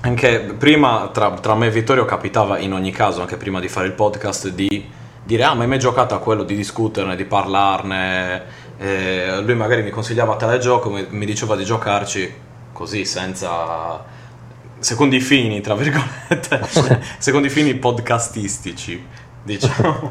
anche 0.00 0.54
prima 0.58 1.08
tra, 1.12 1.30
tra, 1.40 1.54
me 1.54 1.68
e 1.68 1.70
Vittorio 1.70 2.04
capitava 2.04 2.58
in 2.58 2.72
ogni 2.72 2.90
caso, 2.90 3.20
anche 3.20 3.36
prima 3.36 3.60
di 3.60 3.68
fare 3.68 3.86
il 3.86 3.92
podcast, 3.92 4.48
di 4.48 4.90
dire 5.22 5.44
ah 5.44 5.54
ma 5.54 5.62
hai 5.62 5.68
mai 5.68 5.78
giocato 5.78 6.14
a 6.14 6.18
quello, 6.18 6.42
di 6.42 6.56
discuterne, 6.56 7.14
di 7.14 7.24
parlarne. 7.24 8.62
Eh, 8.76 9.40
lui 9.40 9.54
magari 9.54 9.82
mi 9.82 9.90
consigliava 9.90 10.34
telegioco, 10.34 10.90
mi, 10.90 11.06
mi 11.10 11.26
diceva 11.26 11.54
di 11.54 11.64
giocarci 11.64 12.34
così 12.72 13.04
senza 13.04 14.04
secondo 14.84 15.16
i 15.16 15.20
fini, 15.20 15.62
tra 15.62 15.74
virgolette, 15.74 16.60
secondo 17.18 17.46
i 17.46 17.50
fini 17.50 17.74
podcastistici 17.74 19.02
diciamo. 19.42 20.10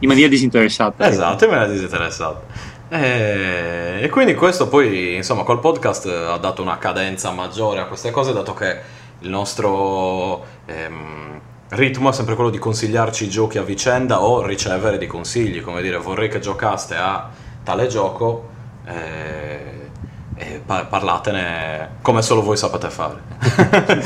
in 0.00 0.08
maniera 0.08 0.28
disinteressata. 0.28 1.08
Esatto, 1.08 1.44
in 1.44 1.50
maniera 1.50 1.70
disinteressata. 1.70 2.42
E, 2.88 4.00
e, 4.02 4.08
quindi 4.08 4.34
questo 4.34 4.68
poi, 4.68 5.14
insomma, 5.14 5.44
col 5.44 5.60
podcast 5.60 6.06
ha 6.06 6.36
dato 6.38 6.62
una 6.62 6.78
cadenza 6.78 7.30
maggiore 7.30 7.80
a 7.80 7.84
queste 7.84 8.10
cose, 8.10 8.32
dato 8.32 8.54
che 8.54 8.78
il 9.20 9.28
nostro 9.28 10.44
ehm, 10.66 11.40
ritmo 11.68 12.10
è 12.10 12.12
sempre 12.12 12.34
quello 12.34 12.50
di 12.50 12.58
consigliarci 12.58 13.24
i 13.24 13.30
giochi 13.30 13.58
a 13.58 13.62
vicenda 13.62 14.22
o 14.22 14.44
ricevere 14.44 14.98
dei 14.98 15.06
consigli, 15.06 15.60
come 15.60 15.80
dire, 15.80 15.96
vorrei 15.98 16.28
che 16.28 16.40
giocaste 16.40 16.96
a 16.96 17.30
tale 17.62 17.86
gioco. 17.86 18.48
Eh, 18.84 19.79
e 20.40 20.62
parlatene 20.64 21.96
come 22.00 22.22
solo 22.22 22.40
voi 22.40 22.56
sapete 22.56 22.88
fare. 22.88 23.20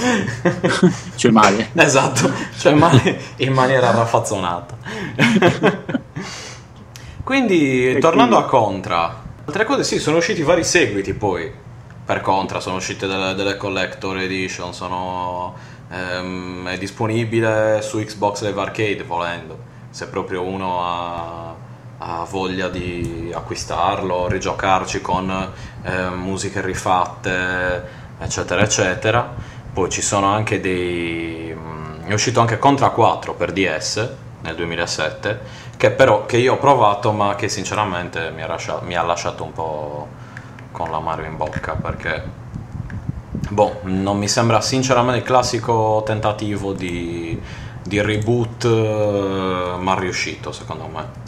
cioè 1.15 1.31
male. 1.31 1.71
Esatto, 1.75 2.29
cioè 2.59 2.75
male 2.75 3.21
in 3.37 3.53
maniera 3.53 3.93
raffazzonata. 3.93 4.77
quindi, 7.23 7.95
e 7.95 7.99
tornando 7.99 8.35
quindi... 8.35 8.53
a 8.53 8.59
Contra, 8.59 9.23
altre 9.45 9.65
cose 9.65 9.85
sì, 9.85 10.01
sono 10.01 10.17
usciti 10.17 10.43
vari 10.43 10.65
seguiti 10.65 11.15
poi 11.15 11.53
per 12.05 12.21
Contra, 12.21 12.59
sono 12.59 12.77
uscite 12.77 13.07
delle, 13.07 13.35
delle 13.35 13.57
collector 13.57 14.19
edition, 14.19 14.75
sono, 14.75 15.55
ehm, 15.89 16.67
è 16.67 16.77
disponibile 16.79 17.81
su 17.81 17.99
Xbox 17.99 18.43
Live 18.43 18.61
Arcade 18.61 19.05
volendo, 19.05 19.57
se 19.91 20.09
proprio 20.09 20.43
uno 20.43 20.85
ha 20.85 21.55
ha 22.07 22.27
voglia 22.29 22.69
di 22.69 23.33
acquistarlo, 23.35 24.29
rigiocarci 24.29 25.01
con 25.01 25.53
eh, 25.83 26.09
musiche 26.11 26.61
rifatte, 26.61 27.83
eccetera, 28.19 28.63
eccetera. 28.63 29.35
Poi 29.73 29.89
ci 29.89 30.03
sono 30.03 30.27
anche 30.27 30.61
dei... 30.61 31.55
Mm, 31.57 32.05
è 32.05 32.13
uscito 32.13 32.41
anche 32.41 32.59
Contra 32.59 32.91
4 32.91 33.33
per 33.35 33.53
DS 33.53 34.11
nel 34.43 34.55
2007, 34.55 35.41
che 35.79 35.91
però 35.93 36.27
che 36.27 36.37
io 36.37 36.55
ho 36.55 36.59
provato 36.59 37.11
ma 37.13 37.35
che 37.37 37.49
sinceramente 37.49 38.31
mi 38.31 38.43
ha 38.43 38.47
lasciato, 38.49 38.85
mi 38.85 38.97
ha 38.97 39.03
lasciato 39.03 39.43
un 39.43 39.53
po' 39.53 40.09
con 40.73 40.91
l'amaro 40.91 41.25
in 41.25 41.37
bocca 41.37 41.75
perché... 41.75 42.43
Boh, 43.49 43.81
non 43.83 44.19
mi 44.19 44.29
sembra 44.29 44.61
sinceramente 44.61 45.21
il 45.21 45.25
classico 45.25 46.03
tentativo 46.05 46.73
di, 46.73 47.41
di 47.83 48.01
reboot 48.03 48.65
eh, 48.65 49.77
mal 49.79 49.97
riuscito 49.97 50.53
secondo 50.53 50.87
me. 50.87 51.25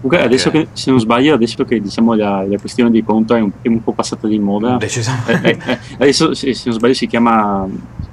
Comunque, 0.00 0.24
adesso 0.24 0.48
okay. 0.48 0.62
che, 0.62 0.68
se 0.72 0.90
non 0.90 0.98
sbaglio, 0.98 1.34
adesso 1.34 1.62
che 1.64 1.78
diciamo 1.78 2.14
la, 2.14 2.42
la 2.48 2.58
questione 2.58 2.90
di 2.90 3.04
conto 3.04 3.34
è 3.34 3.40
un, 3.40 3.50
è 3.60 3.68
un, 3.68 3.82
po' 3.82 3.92
passata 3.92 4.26
di 4.26 4.38
moda. 4.38 4.76
Decisamente. 4.76 5.50
Eh, 5.50 5.58
eh, 5.64 5.72
eh, 5.72 5.78
adesso, 5.96 6.32
se, 6.32 6.54
se, 6.54 6.62
non 6.70 6.78
sbaglio, 6.78 6.94
si 6.94 7.06
chiama 7.06 7.66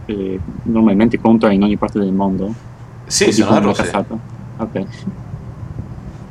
eh, 0.05 0.39
normalmente 0.63 1.17
conto 1.19 1.47
in 1.47 1.63
ogni 1.63 1.77
parte 1.77 1.99
del 1.99 2.11
mondo. 2.11 2.53
Sì, 3.05 3.31
se 3.31 3.43
non 3.45 3.55
erro, 3.55 3.73
sì. 3.73 3.89
Ok. 4.57 4.85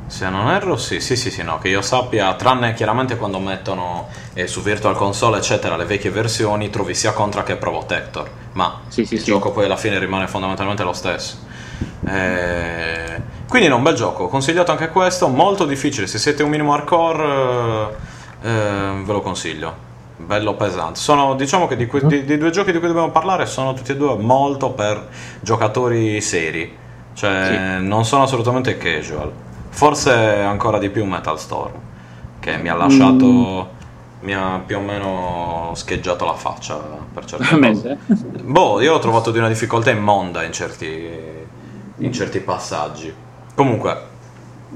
Se 0.05 0.29
non 0.29 0.47
erro, 0.51 0.77
sì, 0.77 0.99
sì, 0.99 1.15
sì, 1.15 1.31
sì, 1.31 1.41
no, 1.41 1.57
che 1.57 1.69
io 1.69 1.81
sappia, 1.81 2.35
tranne 2.35 2.73
chiaramente 2.73 3.17
quando 3.17 3.39
mettono 3.39 4.07
eh, 4.33 4.45
su 4.45 4.61
Virtual 4.61 4.95
Console, 4.95 5.37
eccetera, 5.37 5.75
le 5.75 5.85
vecchie 5.85 6.11
versioni, 6.11 6.69
trovi 6.69 6.93
sia 6.93 7.13
Contra 7.13 7.43
che 7.43 7.55
Protector, 7.55 8.29
ma 8.53 8.81
sì, 8.87 9.05
sì, 9.05 9.15
il 9.15 9.19
sì. 9.21 9.25
gioco 9.25 9.51
poi 9.51 9.65
alla 9.65 9.75
fine 9.75 9.97
rimane 9.97 10.27
fondamentalmente 10.27 10.83
lo 10.83 10.93
stesso. 10.93 11.37
Eh, 12.07 13.21
quindi 13.47 13.67
è 13.67 13.73
un 13.73 13.83
bel 13.83 13.95
gioco, 13.95 14.27
consigliato 14.27 14.71
anche 14.71 14.89
questo, 14.89 15.27
molto 15.27 15.65
difficile, 15.65 16.07
se 16.07 16.17
siete 16.17 16.43
un 16.43 16.49
minimo 16.49 16.73
hardcore 16.73 17.23
eh, 18.41 18.49
eh, 18.49 19.01
ve 19.03 19.13
lo 19.13 19.21
consiglio. 19.21 19.85
Bello 20.17 20.55
pesante. 20.55 20.99
Sono, 20.99 21.35
diciamo 21.35 21.67
che 21.67 21.75
di, 21.75 21.85
que- 21.85 22.05
di, 22.05 22.25
di, 22.25 22.37
due 22.37 22.49
giochi 22.49 22.71
di 22.71 22.79
cui 22.79 22.87
dobbiamo 22.87 23.11
parlare 23.11 23.45
sono 23.45 23.73
tutti 23.73 23.91
e 23.91 23.95
due 23.95 24.17
molto 24.17 24.71
per 24.71 25.07
giocatori 25.41 26.19
seri, 26.21 26.75
cioè 27.13 27.77
sì. 27.79 27.85
non 27.85 28.03
sono 28.03 28.23
assolutamente 28.23 28.77
casual. 28.77 29.31
Forse 29.69 30.11
ancora 30.11 30.79
di 30.79 30.89
più 30.89 31.05
Metal 31.05 31.39
Storm, 31.39 31.73
che 32.39 32.57
mi 32.57 32.69
ha 32.69 32.75
lasciato... 32.75 33.25
Mm 33.25 33.75
mi 34.19 34.33
ha 34.33 34.61
più 34.65 34.77
o 34.77 34.81
meno 34.81 35.71
scheggiato 35.75 36.25
la 36.25 36.33
faccia 36.33 36.75
per 37.13 37.25
certe 37.25 37.57
cose. 37.59 37.97
Boh, 38.43 38.81
io 38.81 38.93
l'ho 38.93 38.99
trovato 38.99 39.31
di 39.31 39.37
una 39.37 39.47
difficoltà 39.47 39.91
immonda 39.91 40.43
in 40.43 40.51
certi, 40.51 41.07
in 41.97 42.11
certi 42.11 42.39
passaggi. 42.39 43.13
Comunque, 43.57 43.97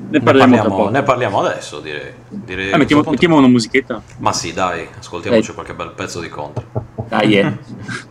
ne 0.09 0.19
parliamo, 0.21 0.55
ne 0.55 0.57
parliamo, 0.57 0.89
ne 0.89 1.03
parliamo 1.03 1.39
adesso, 1.41 1.81
direi. 1.81 2.11
direi 2.29 2.71
ah, 2.71 2.77
mettiamo, 2.77 3.03
mettiamo, 3.07 3.37
una 3.37 3.47
musichetta? 3.47 4.01
Ma 4.17 4.33
sì, 4.33 4.53
dai, 4.53 4.87
ascoltiamoci 4.97 5.45
dai. 5.45 5.53
qualche 5.53 5.75
bel 5.75 5.91
pezzo 5.91 6.19
di 6.19 6.29
contro. 6.29 6.65
Dai, 7.07 7.37
eh. 7.37 7.57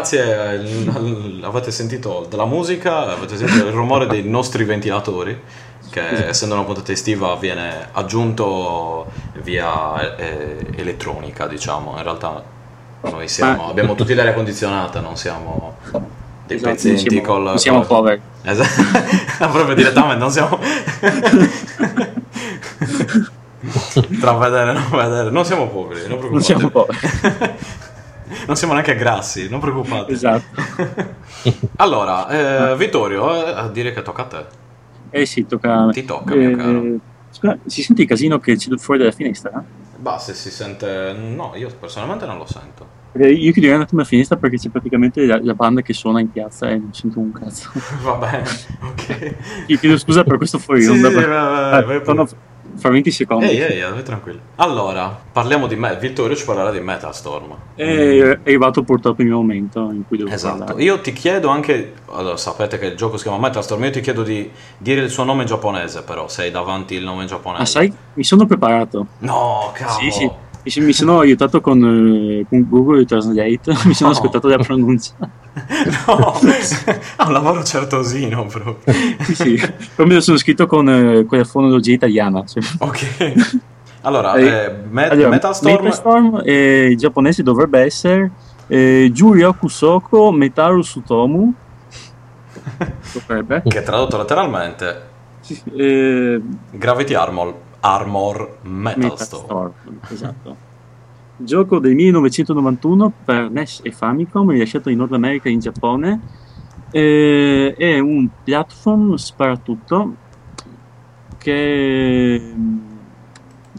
Grazie, 0.00 1.42
avete 1.42 1.70
sentito 1.70 2.26
della 2.26 2.46
musica, 2.46 3.12
avete 3.12 3.36
sentito 3.36 3.66
il 3.66 3.72
rumore 3.72 4.06
dei 4.06 4.26
nostri 4.26 4.64
ventilatori 4.64 5.38
che 5.90 6.28
essendo 6.28 6.54
una 6.54 6.64
puntata 6.64 6.90
estiva 6.90 7.36
viene 7.36 7.88
aggiunto 7.92 9.12
via 9.42 10.16
eh, 10.16 10.56
elettronica, 10.76 11.46
diciamo. 11.46 11.98
In 11.98 12.02
realtà 12.02 12.42
noi 13.02 13.28
siamo, 13.28 13.68
abbiamo 13.68 13.94
tutti 13.94 14.14
l'aria 14.14 14.32
condizionata, 14.32 15.00
non 15.00 15.18
siamo 15.18 15.76
dei 16.46 16.56
esatto, 16.56 16.72
pezzenti 16.72 17.10
siamo, 17.10 17.26
col... 17.26 17.42
Non 17.42 17.58
siamo 17.58 17.82
poveri. 17.82 18.22
Esatto, 18.40 18.82
proprio 19.52 19.74
direttamente 19.74 20.18
non 20.18 20.30
siamo... 20.30 20.58
Tra 24.18 24.32
vedere 24.32 24.70
e 24.70 24.72
non 24.72 24.88
vedere, 24.90 25.30
non 25.30 25.44
siamo 25.44 25.68
poveri, 25.68 26.08
non 26.08 26.26
Non 26.30 26.40
siamo 26.40 26.70
poveri. 26.70 26.98
non 28.50 28.58
siamo 28.58 28.72
neanche 28.72 28.96
grassi, 28.96 29.48
non 29.48 29.60
preoccupate. 29.60 30.10
Esatto. 30.10 30.60
allora, 31.76 32.72
eh, 32.72 32.76
Vittorio, 32.76 33.46
eh, 33.46 33.70
direi 33.70 33.92
che 33.94 34.02
tocca 34.02 34.22
a 34.22 34.26
te. 34.26 34.44
Eh 35.10 35.24
sì, 35.24 35.46
tocca. 35.46 35.88
Ti 35.92 36.04
tocca, 36.04 36.34
mio 36.34 36.56
caro. 36.56 36.82
Eh, 36.82 36.98
scusa, 37.30 37.58
si 37.66 37.82
sente 37.82 38.02
il 38.02 38.08
casino 38.08 38.40
che 38.40 38.56
c'è 38.56 38.76
fuori 38.76 38.98
dalla 38.98 39.12
finestra? 39.12 39.64
Bah, 39.98 40.18
se 40.18 40.34
si 40.34 40.50
sente... 40.50 41.12
No, 41.12 41.52
io 41.54 41.70
personalmente 41.78 42.26
non 42.26 42.38
lo 42.38 42.46
sento. 42.46 42.98
Io 43.18 43.52
chiuderei 43.52 43.76
un 43.76 43.82
attimo 43.82 44.00
la 44.00 44.06
finestra 44.06 44.36
perché 44.36 44.56
c'è 44.56 44.68
praticamente 44.68 45.24
la, 45.24 45.38
la, 45.40 45.54
banda 45.54 45.80
che 45.80 45.92
suona 45.92 46.18
in 46.18 46.32
piazza 46.32 46.68
e 46.70 46.78
non 46.78 46.92
sento 46.92 47.20
un 47.20 47.30
cazzo. 47.30 47.70
Va 48.02 48.14
bene, 48.14 48.42
ok. 48.82 49.34
Io 49.66 49.78
chiedo 49.78 49.96
scusa 49.96 50.24
per 50.24 50.38
questo 50.38 50.58
fuori 50.58 50.82
sì, 50.82 50.90
onda. 50.90 51.08
Sì, 51.08 51.14
per... 51.14 51.28
vai, 51.28 51.84
vai, 51.84 52.00
vai, 52.02 52.26
fra 52.80 52.90
20 52.90 53.10
secondi. 53.10 53.46
Ehi, 53.46 53.60
ehi, 53.60 53.80
vai 53.80 54.02
tranquillo. 54.02 54.40
Allora, 54.56 55.16
parliamo 55.30 55.66
di 55.66 55.76
me. 55.76 55.96
Vittorio 55.96 56.34
ci 56.34 56.44
parlerà 56.44 56.70
di 56.70 56.80
Metastorm. 56.80 57.54
È 57.74 58.38
arrivato 58.44 58.82
purtroppo 58.82 59.20
il 59.22 59.28
mio 59.28 59.36
momento 59.36 59.90
in 59.92 60.06
cui 60.06 60.16
devo 60.16 60.30
esatto. 60.30 60.58
parlare. 60.58 60.82
Io 60.82 61.00
ti 61.00 61.12
chiedo 61.12 61.48
anche, 61.48 61.92
allora 62.10 62.36
sapete 62.36 62.78
che 62.78 62.86
il 62.86 62.96
gioco 62.96 63.16
si 63.16 63.24
chiama 63.24 63.38
Metastorm, 63.38 63.84
io 63.84 63.90
ti 63.90 64.00
chiedo 64.00 64.22
di 64.22 64.50
dire 64.78 65.02
il 65.02 65.10
suo 65.10 65.24
nome 65.24 65.42
in 65.42 65.48
giapponese 65.48 66.02
però, 66.02 66.26
se 66.28 66.42
hai 66.42 66.50
davanti 66.50 66.94
il 66.94 67.04
nome 67.04 67.22
in 67.22 67.28
giapponese. 67.28 67.62
Ah 67.62 67.66
sai, 67.66 67.92
mi 68.14 68.24
sono 68.24 68.46
preparato. 68.46 69.06
No, 69.18 69.70
cavolo. 69.74 70.00
Sì, 70.00 70.10
sì. 70.10 70.30
Mi 70.62 70.92
sono 70.92 71.20
aiutato 71.20 71.60
con, 71.60 71.82
eh, 71.82 72.46
con 72.48 72.68
Google 72.68 73.04
Translate, 73.04 73.72
mi 73.84 73.94
sono 73.94 74.10
no. 74.10 74.16
ascoltato 74.16 74.48
la 74.48 74.58
pronuncia. 74.58 75.14
No, 76.06 76.38
ha 77.16 77.26
un 77.26 77.32
lavoro 77.32 77.64
certosino 77.64 78.46
proprio. 78.46 78.94
sì, 79.22 79.34
sì, 79.34 79.60
poi 79.96 80.06
me 80.06 80.14
lo 80.14 80.20
sono 80.20 80.36
scritto 80.36 80.66
con, 80.66 80.88
eh, 80.88 81.26
con 81.26 81.38
la 81.38 81.44
fonologia 81.44 81.92
italiana. 81.92 82.44
Cioè. 82.46 82.62
Ok. 82.78 83.58
Allora, 84.02 84.34
eh, 84.34 84.72
Met- 84.88 85.10
allora, 85.10 85.28
Metalstorm... 85.28 85.82
Metalstorm 85.82 86.42
eh, 86.44 86.88
il 86.90 86.96
giapponese 86.96 87.42
dovrebbe 87.42 87.80
essere 87.80 88.30
eh, 88.68 89.10
Juryoku 89.12 89.68
Soko 89.68 90.30
Metaru 90.30 90.82
Sutomu. 90.82 91.52
Dovrebbe. 93.12 93.62
Che 93.66 93.78
è 93.78 93.82
tradotto 93.82 94.16
letteralmente 94.16 95.08
sì, 95.40 95.60
eh, 95.76 96.40
Gravity 96.70 97.14
Armor, 97.14 97.54
Armor 97.80 98.58
Metalstorm. 98.62 98.98
Metalstorm 99.00 99.72
esatto. 100.10 100.56
Gioco 101.36 101.78
del 101.78 101.94
1991 101.94 103.12
per 103.24 103.50
NES 103.50 103.80
e 103.82 103.92
Famicom, 103.92 104.50
rilasciato 104.50 104.90
in 104.90 104.98
Nord 104.98 105.14
America 105.14 105.48
e 105.48 105.52
in 105.52 105.60
Giappone. 105.60 106.20
Eh, 106.90 107.74
è 107.76 107.98
un 107.98 108.28
platform 108.44 109.14
sparatutto 109.14 110.16
che 111.38 112.54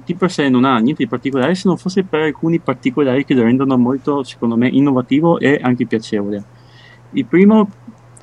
di 0.04 0.16
per 0.16 0.32
sé 0.32 0.50
non 0.50 0.66
ha 0.66 0.78
niente 0.80 1.04
di 1.04 1.10
particolare 1.10 1.54
se 1.54 1.68
non 1.68 1.78
fosse 1.78 2.04
per 2.04 2.22
alcuni 2.22 2.60
particolari 2.60 3.24
che 3.24 3.34
lo 3.34 3.44
rendono 3.44 3.78
molto, 3.78 4.24
secondo 4.24 4.58
me, 4.58 4.68
innovativo 4.68 5.40
e 5.40 5.60
anche 5.62 5.86
piacevole. 5.86 6.44
Il 7.12 7.26
primo, 7.26 7.70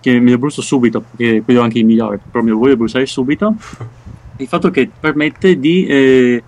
che 0.00 0.18
me 0.18 0.32
lo 0.32 0.38
brucio 0.38 0.62
subito, 0.62 1.00
perché 1.00 1.42
quello 1.42 1.60
è 1.60 1.62
anche 1.62 1.78
il 1.78 1.84
migliore, 1.86 2.18
però 2.30 2.42
me 2.42 2.50
lo 2.50 2.58
voglio 2.58 2.76
bruciare 2.76 3.06
subito, 3.06 3.54
il 4.38 4.46
fatto 4.46 4.70
che 4.70 4.90
permette 4.98 5.58
di, 5.58 5.86
eh, 5.86 6.42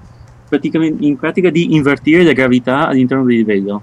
in 0.50 1.16
pratica 1.18 1.50
di 1.50 1.74
invertire 1.74 2.24
la 2.24 2.32
gravità 2.32 2.88
all'interno 2.88 3.24
del 3.24 3.36
livello. 3.36 3.82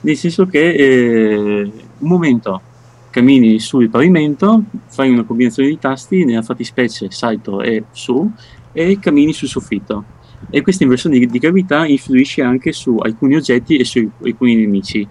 Nel 0.00 0.16
senso 0.16 0.46
che 0.46 0.74
eh, 0.74 1.62
un 1.98 2.08
momento 2.08 2.62
cammini 3.10 3.58
sul 3.58 3.88
pavimento, 3.88 4.62
fai 4.86 5.10
una 5.10 5.24
combinazione 5.24 5.68
di 5.68 5.78
tasti, 5.78 6.24
nella 6.24 6.42
fattispecie 6.42 7.10
salto 7.10 7.60
e 7.62 7.84
su, 7.90 8.30
e 8.72 8.98
cammini 9.00 9.32
sul 9.32 9.48
soffitto 9.48 10.16
e 10.50 10.62
questa 10.62 10.84
inversione 10.84 11.18
di, 11.18 11.26
di, 11.26 11.38
gravità 11.38 11.86
influisce 11.86 12.42
anche 12.42 12.72
su 12.72 12.96
alcuni 12.96 13.36
oggetti 13.36 13.76
e 13.76 13.84
su 13.84 14.08
alcuni 14.24 14.54
nemici, 14.54 15.06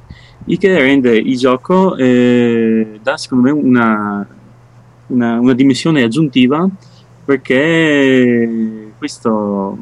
il 0.46 0.58
che 0.58 0.78
rende 0.78 1.18
il 1.18 1.38
gioco, 1.38 1.96
eh, 1.96 3.00
dà 3.02 3.18
secondo 3.18 3.44
me 3.44 3.52
una, 3.52 4.28
una, 5.08 5.40
una, 5.40 5.54
dimensione 5.54 6.04
aggiuntiva 6.04 6.68
perché 7.28 8.94
questo, 8.98 9.78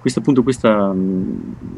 questa, 0.00 0.18
appunto, 0.18 0.42
questa, 0.42 0.92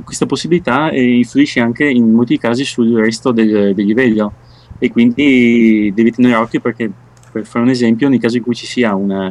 questa 0.04 0.24
possibilità 0.24 0.88
eh, 0.88 1.18
influisce 1.18 1.60
anche 1.60 1.84
in 1.84 2.10
molti 2.10 2.38
casi 2.38 2.64
sul 2.64 2.96
resto 2.96 3.30
del, 3.30 3.74
del 3.74 3.84
livello 3.84 4.32
e 4.78 4.90
quindi 4.90 5.92
devi 5.94 6.12
tenere 6.12 6.36
occhio 6.36 6.60
perché 6.60 6.90
per 7.30 7.44
fare 7.44 7.66
un 7.66 7.70
esempio 7.70 8.08
nel 8.08 8.18
caso 8.18 8.38
in 8.38 8.42
cui 8.42 8.54
ci 8.54 8.64
sia 8.64 8.94
una 8.94 9.30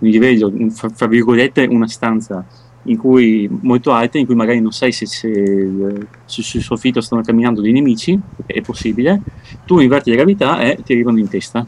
un 0.00 0.08
livello, 0.08 0.52
fra, 0.72 0.90
fra 0.90 1.06
virgolette, 1.06 1.64
una 1.64 1.88
stanza 1.88 2.46
in 2.82 2.98
cui, 2.98 3.48
molto 3.62 3.92
alta, 3.92 4.18
in 4.18 4.26
cui 4.26 4.34
magari 4.34 4.60
non 4.60 4.72
sai 4.72 4.92
se, 4.92 5.06
se, 5.06 6.06
se 6.26 6.42
sul 6.42 6.60
soffitto 6.60 7.00
stanno 7.00 7.22
camminando 7.22 7.62
dei 7.62 7.72
nemici, 7.72 8.18
è 8.44 8.60
possibile, 8.60 9.22
tu 9.64 9.80
inverti 9.80 10.10
la 10.10 10.16
gravità 10.16 10.60
e 10.60 10.82
ti 10.84 10.92
arrivano 10.92 11.18
in 11.18 11.28
testa. 11.28 11.66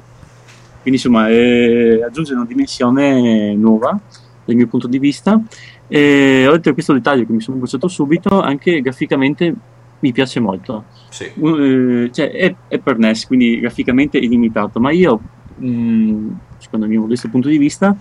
Quindi 0.83 0.99
insomma 0.99 1.29
eh, 1.29 2.03
aggiunge 2.03 2.33
una 2.35 2.45
dimensione 2.45 3.55
nuova 3.55 3.99
dal 4.45 4.57
mio 4.57 4.67
punto 4.67 4.87
di 4.87 4.99
vista 4.99 5.41
e 5.87 6.47
oltre 6.49 6.71
a 6.71 6.75
questo 6.75 6.93
dettaglio 6.93 7.27
che 7.27 7.33
mi 7.33 7.41
sono 7.41 7.57
bruciato 7.59 7.89
subito, 7.89 8.41
anche 8.41 8.81
graficamente 8.81 9.55
mi 10.01 10.13
piace 10.13 10.41
molto. 10.41 10.85
Sì. 11.09 11.31
Uh, 11.35 12.09
cioè, 12.11 12.31
è, 12.31 12.55
è, 12.69 12.79
per 12.79 12.99
NES, 12.99 13.27
quindi 13.27 13.61
graficamente 13.61 14.19
è 14.19 14.23
limitato, 14.23 14.81
ma 14.81 14.91
io 14.91 15.21
mh, 15.57 15.67
mm, 15.67 16.31
secondo 16.59 16.87
il 16.87 16.93
mio 16.93 17.01
modesto 17.01 17.29
punto 17.29 17.49
di 17.49 17.59
vista, 17.59 17.97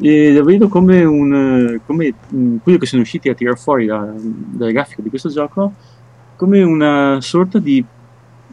e 0.00 0.32
la 0.32 0.42
vedo 0.42 0.68
come, 0.68 1.04
un, 1.04 1.80
come 1.86 2.14
mh, 2.28 2.56
quello 2.62 2.78
che 2.78 2.86
sono 2.86 3.02
riusciti 3.02 3.28
a 3.28 3.34
tirare 3.34 3.56
fuori 3.56 3.86
da, 3.86 4.12
dalla 4.16 4.70
grafica 4.70 5.02
di 5.02 5.08
questo 5.08 5.28
gioco, 5.28 5.72
come 6.36 6.62
una 6.62 7.20
sorta 7.20 7.58
di, 7.58 7.84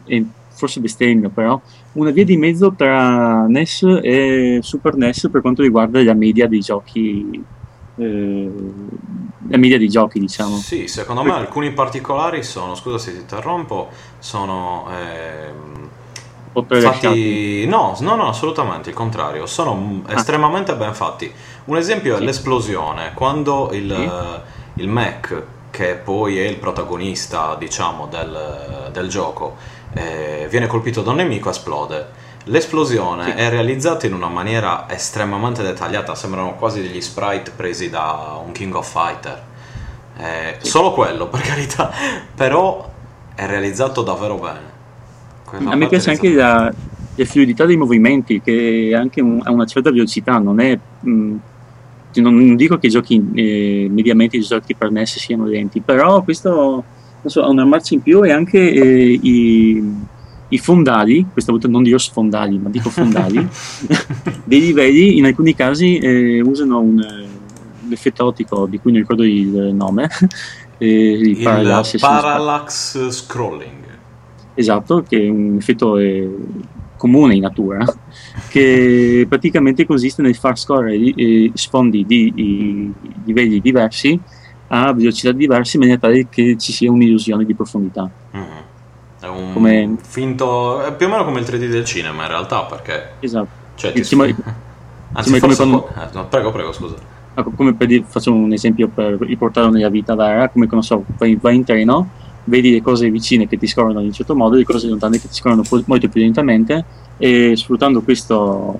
eh, 0.04 0.26
forse 0.56 0.80
bestemmia 0.80 1.28
però, 1.28 1.60
una 1.92 2.10
via 2.10 2.24
di 2.24 2.36
mezzo 2.36 2.72
tra 2.72 3.46
NES 3.46 4.00
e 4.02 4.58
Super 4.62 4.96
NES 4.96 5.28
per 5.30 5.42
quanto 5.42 5.62
riguarda 5.62 6.02
la 6.02 6.14
media 6.14 6.48
dei 6.48 6.60
giochi 6.60 7.44
eh, 7.98 8.50
la 9.48 9.56
media 9.56 9.78
dei 9.78 9.88
giochi, 9.88 10.18
diciamo. 10.18 10.56
Sì, 10.56 10.86
secondo 10.86 11.22
me 11.22 11.32
alcuni 11.32 11.72
particolari 11.72 12.42
sono, 12.42 12.74
scusa 12.74 12.98
se 12.98 13.12
ti 13.12 13.20
interrompo, 13.20 13.88
sono 14.18 14.88
eh, 14.92 15.84
Infatti, 16.58 17.66
no, 17.66 17.94
no, 18.00 18.14
no, 18.14 18.28
assolutamente 18.28 18.88
il 18.88 18.94
contrario, 18.94 19.44
sono 19.44 20.02
ah. 20.06 20.14
estremamente 20.14 20.74
ben 20.74 20.94
fatti. 20.94 21.30
Un 21.66 21.76
esempio 21.76 22.16
sì. 22.16 22.22
è 22.22 22.24
l'esplosione, 22.24 23.12
quando 23.12 23.70
il, 23.72 23.92
sì. 23.94 24.80
il, 24.80 24.88
Mac, 24.88 25.42
che 25.70 25.96
poi 25.96 26.38
è 26.38 26.46
il 26.46 26.56
protagonista, 26.56 27.56
diciamo, 27.58 28.06
del, 28.06 28.88
del 28.90 29.08
gioco, 29.08 29.56
eh, 29.96 30.46
viene 30.50 30.66
colpito 30.66 31.02
da 31.02 31.10
un 31.10 31.16
nemico, 31.16 31.48
esplode. 31.50 32.24
L'esplosione 32.44 33.24
sì. 33.24 33.30
è 33.30 33.48
realizzata 33.48 34.06
in 34.06 34.12
una 34.12 34.28
maniera 34.28 34.86
estremamente 34.88 35.62
dettagliata, 35.62 36.14
sembrano 36.14 36.54
quasi 36.54 36.82
degli 36.82 37.00
sprite 37.00 37.50
presi 37.56 37.88
da 37.88 38.40
un 38.44 38.52
King 38.52 38.74
of 38.74 38.88
Fighter. 38.88 39.42
Eh, 40.18 40.56
solo 40.58 40.92
quello, 40.92 41.28
per 41.28 41.40
carità, 41.40 41.90
però 42.34 42.88
è 43.34 43.46
realizzato 43.46 44.02
davvero 44.02 44.36
bene. 44.36 44.74
Quella 45.44 45.70
a 45.70 45.76
me 45.76 45.88
piace 45.88 46.10
anche 46.10 46.32
la, 46.34 46.72
la, 47.14 47.24
fluidità 47.24 47.64
dei 47.64 47.76
movimenti, 47.76 48.40
che 48.40 48.92
anche 48.94 49.20
un, 49.20 49.40
ha 49.42 49.50
una 49.50 49.66
certa 49.66 49.90
velocità, 49.90 50.38
non 50.38 50.60
è... 50.60 50.78
Mh, 51.00 51.10
mm, 51.10 51.36
non, 52.16 52.34
non, 52.34 52.56
dico 52.56 52.78
che 52.78 52.86
i 52.86 52.90
giochi, 52.90 53.22
eh, 53.34 53.88
mediamente 53.90 54.38
i 54.38 54.40
giochi 54.40 54.74
per 54.74 54.90
NES 54.90 55.18
siano 55.18 55.44
lenti, 55.44 55.80
però 55.80 56.22
questo 56.22 56.82
so, 57.28 57.42
ha 57.42 57.48
una 57.48 57.64
marcia 57.64 57.94
in 57.94 58.02
più 58.02 58.24
e 58.24 58.30
anche 58.30 58.58
eh, 58.58 59.18
i, 59.20 59.82
i, 60.48 60.58
fondali, 60.58 61.26
questa 61.32 61.52
volta 61.52 61.68
non 61.68 61.82
dico 61.82 61.98
sfondali, 61.98 62.58
ma 62.58 62.68
dico 62.68 62.90
fondali, 62.90 63.36
dei 64.44 64.60
livelli 64.60 65.18
in 65.18 65.24
alcuni 65.24 65.54
casi 65.54 65.98
eh, 65.98 66.40
usano 66.40 66.80
un, 66.80 66.96
un 67.84 67.92
effetto 67.92 68.24
ottico 68.26 68.66
di 68.66 68.78
cui 68.78 68.92
non 68.92 69.00
ricordo 69.00 69.24
il 69.24 69.72
nome. 69.74 70.08
il, 70.78 71.28
il 71.28 71.42
parallax, 71.42 71.98
parallax 71.98 73.08
scrolling 73.08 73.84
Esatto, 74.58 75.02
che 75.06 75.22
è 75.22 75.28
un 75.28 75.56
effetto 75.58 75.98
eh, 75.98 76.34
comune 76.96 77.34
in 77.34 77.42
natura, 77.42 77.84
che 78.48 79.26
praticamente 79.28 79.84
consiste 79.84 80.22
nel 80.22 80.34
far 80.34 80.58
scorrere 80.58 80.96
eh, 80.96 81.50
sfondi 81.52 82.06
di, 82.06 82.32
di 82.34 82.92
livelli 83.24 83.60
diversi 83.60 84.18
a 84.68 84.92
velocità 84.92 85.32
diverse 85.32 85.76
in 85.76 85.82
maniera 85.82 86.00
tale 86.00 86.26
che 86.28 86.56
ci 86.58 86.72
sia 86.72 86.90
un'illusione 86.90 87.44
di 87.44 87.54
profondità. 87.54 88.08
Mhm. 88.32 88.44
È 89.20 89.26
un 89.28 89.52
Come- 89.52 89.96
finto. 90.02 90.82
È 90.82 90.94
più 90.94 91.06
o 91.06 91.08
meno 91.10 91.24
come 91.24 91.40
il 91.40 91.46
3D 91.46 91.68
del 91.68 91.84
cinema, 91.84 92.22
in 92.22 92.28
realtà, 92.28 92.64
perché. 92.64 93.10
Esatto. 93.20 93.48
Cioè, 93.76 94.02
Sì, 94.02 94.14
ma- 94.14 94.26
Anzi, 95.12 95.38
come 95.40 95.54
quando- 95.54 95.88
eh, 95.88 96.08
no, 96.12 96.26
prego, 96.26 96.50
prego, 96.52 96.72
scusa. 96.72 96.94
Ecco, 97.34 97.50
come 97.50 97.74
per 97.74 97.86
dire, 97.86 98.04
faccio 98.06 98.32
un 98.32 98.52
esempio 98.52 98.88
per 98.88 99.16
riportarlo 99.20 99.70
nella 99.70 99.88
vita 99.88 100.14
vera, 100.14 100.48
come 100.48 100.66
non 100.70 100.82
so, 100.82 101.04
vai, 101.18 101.36
vai 101.40 101.56
in 101.56 101.64
treno, 101.64 102.08
vedi 102.44 102.70
le 102.72 102.82
cose 102.82 103.10
vicine 103.10 103.46
che 103.46 103.56
ti 103.58 103.66
scorrono 103.66 104.00
in 104.00 104.06
un 104.06 104.12
certo 104.12 104.34
modo, 104.34 104.56
le 104.56 104.64
cose 104.64 104.88
lontane 104.88 105.18
che 105.18 105.28
ti 105.28 105.34
scorrono 105.34 105.62
molto 105.86 106.08
più 106.08 106.20
lentamente 106.22 106.84
e 107.18 107.52
sfruttando 107.56 108.00
questo, 108.02 108.76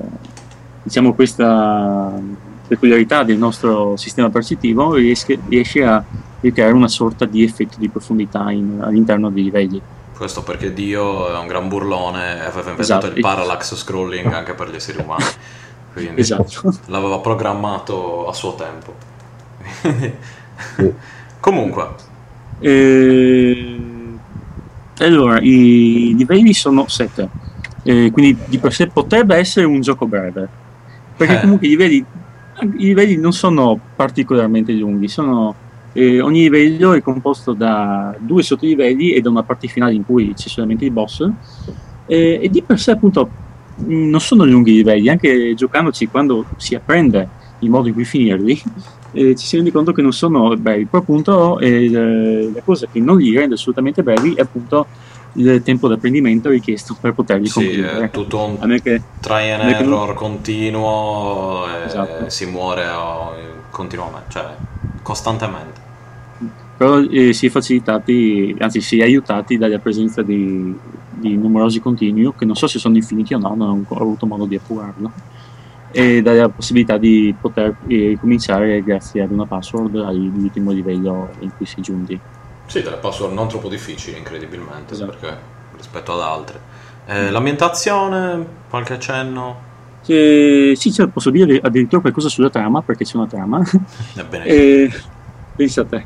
diciamo, 0.82 1.12
questa 1.14 2.18
peculiarità 2.66 3.22
del 3.22 3.38
nostro 3.38 3.96
sistema 3.96 4.28
percettivo 4.30 4.94
riesce, 4.94 5.38
riesce 5.48 5.84
a 5.84 6.02
ricreare 6.40 6.72
una 6.72 6.88
sorta 6.88 7.24
di 7.24 7.42
effetto 7.42 7.76
di 7.78 7.88
profondità 7.88 8.50
in- 8.50 8.80
all'interno 8.82 9.30
dei 9.30 9.42
livelli. 9.44 9.80
Questo 10.16 10.42
perché 10.42 10.72
Dio 10.72 11.28
è 11.32 11.38
un 11.38 11.46
gran 11.46 11.68
burlone 11.68 12.36
e 12.36 12.40
aveva 12.40 12.70
inventato 12.70 12.80
Esatto. 12.80 13.06
il 13.08 13.20
parallax 13.20 13.74
scrolling 13.74 14.32
anche 14.32 14.54
per 14.54 14.70
gli 14.70 14.74
esseri 14.76 14.98
umani. 15.02 15.24
Quindi 15.92 16.20
Esatto. 16.20 16.74
l'aveva 16.86 17.18
programmato 17.20 18.26
a 18.28 18.32
suo 18.32 18.54
tempo. 18.54 18.94
Comunque, 21.40 21.88
Eh, 22.58 23.78
allora, 24.98 25.38
i 25.40 26.14
livelli 26.16 26.54
sono 26.54 26.88
7, 26.88 27.28
quindi 27.82 28.36
di 28.46 28.58
per 28.58 28.72
sé 28.72 28.86
potrebbe 28.88 29.36
essere 29.36 29.66
un 29.66 29.80
gioco 29.80 30.06
breve, 30.06 30.48
perché 31.16 31.36
Eh. 31.36 31.40
comunque 31.40 31.66
i 31.66 31.70
livelli, 31.70 32.04
i 32.60 32.84
livelli 32.84 33.16
non 33.16 33.32
sono 33.32 33.78
particolarmente 33.94 34.72
lunghi, 34.72 35.08
sono, 35.08 35.54
eh, 35.92 36.20
ogni 36.20 36.42
livello 36.42 36.92
è 36.92 37.02
composto 37.02 37.52
da 37.52 38.14
due 38.18 38.42
sottolivelli 38.42 39.12
e 39.12 39.20
da 39.20 39.30
una 39.30 39.42
parte 39.42 39.68
finale 39.68 39.94
in 39.94 40.04
cui 40.04 40.32
c'è 40.34 40.48
solamente 40.48 40.84
il 40.84 40.90
boss, 40.90 41.28
eh, 42.06 42.40
e 42.42 42.48
di 42.48 42.62
per 42.62 42.78
sé 42.78 42.92
appunto 42.92 43.28
mh, 43.76 44.08
non 44.08 44.20
sono 44.20 44.44
lunghi 44.44 44.72
i 44.72 44.76
livelli, 44.76 45.08
anche 45.08 45.54
giocandoci 45.54 46.08
quando 46.08 46.46
si 46.56 46.74
apprende 46.74 47.28
il 47.60 47.70
modo 47.70 47.88
in 47.88 47.94
cui 47.94 48.04
finirli, 48.04 48.60
eh, 49.12 49.34
ci 49.34 49.46
si 49.46 49.56
rende 49.56 49.72
conto 49.72 49.92
che 49.92 50.02
non 50.02 50.12
sono 50.12 50.54
brevi. 50.56 50.84
Poi 50.84 51.00
appunto 51.00 51.58
eh, 51.58 52.50
la 52.52 52.60
cosa 52.62 52.86
che 52.90 53.00
non 53.00 53.16
li 53.18 53.34
rende 53.34 53.54
assolutamente 53.54 54.02
brevi 54.02 54.34
è 54.34 54.42
appunto 54.42 54.86
il 55.36 55.62
tempo 55.62 55.88
d'apprendimento 55.88 56.48
richiesto 56.48 56.96
per 56.98 57.12
poterli 57.12 57.46
sì, 57.46 57.80
è 57.80 58.10
tutto 58.10 58.44
un 58.44 58.56
A 58.58 58.66
me 58.66 58.80
che 58.80 59.00
try 59.20 59.50
and 59.50 59.70
error 59.70 60.14
continuo 60.14 61.66
e 61.68 61.84
Esatto. 61.84 62.28
si 62.28 62.46
muore 62.46 62.88
oh, 62.88 63.34
continuamente, 63.70 64.30
cioè 64.30 64.54
costantemente. 65.02 65.80
però 66.76 67.00
eh, 67.00 67.32
si 67.32 67.46
è 67.46 67.50
facilitati, 67.50 68.56
anzi 68.58 68.80
si 68.80 69.00
è 69.00 69.04
aiutati 69.04 69.56
dalla 69.56 69.78
presenza 69.78 70.22
di, 70.22 70.74
di 71.10 71.36
numerosi 71.36 71.80
continui 71.80 72.32
che 72.36 72.44
non 72.44 72.56
so 72.56 72.66
se 72.66 72.78
sono 72.78 72.96
infiniti 72.96 73.34
o 73.34 73.38
no, 73.38 73.54
non 73.54 73.68
ho 73.68 73.72
ancora 73.72 74.00
avuto 74.00 74.26
modo 74.26 74.46
di 74.46 74.56
appurarlo 74.56 75.12
e 75.90 76.20
dalla 76.20 76.48
possibilità 76.48 76.98
di 76.98 77.34
poter 77.40 77.76
eh, 77.86 78.08
ricominciare 78.08 78.82
grazie 78.82 79.22
ad 79.22 79.30
una 79.30 79.46
password 79.46 79.96
all'ultimo 79.96 80.70
livello 80.70 81.30
in 81.40 81.50
cui 81.56 81.64
si 81.64 81.76
è 81.78 81.82
giunti. 81.82 82.20
Sì, 82.66 82.82
delle 82.82 82.96
password 82.96 83.32
non 83.32 83.48
troppo 83.48 83.68
difficili, 83.68 84.18
incredibilmente, 84.18 84.94
Esatto. 84.94 85.10
perché 85.10 85.36
rispetto 85.76 86.12
ad 86.12 86.20
altre. 86.20 86.60
Eh, 87.06 87.30
l'ambientazione, 87.30 88.44
qualche 88.68 88.94
accenno? 88.94 89.64
Eh, 90.06 90.72
sì, 90.76 90.92
cioè, 90.92 91.06
posso 91.08 91.30
dire 91.30 91.58
addirittura 91.62 92.00
qualcosa 92.00 92.28
sulla 92.28 92.50
trama, 92.50 92.82
perché 92.82 93.04
c'è 93.04 93.16
una 93.16 93.26
trama. 93.26 93.62
Ebbene, 94.14 94.44
Eh, 94.46 94.92
pensa 95.54 95.82
a 95.82 95.84
te. 95.84 96.04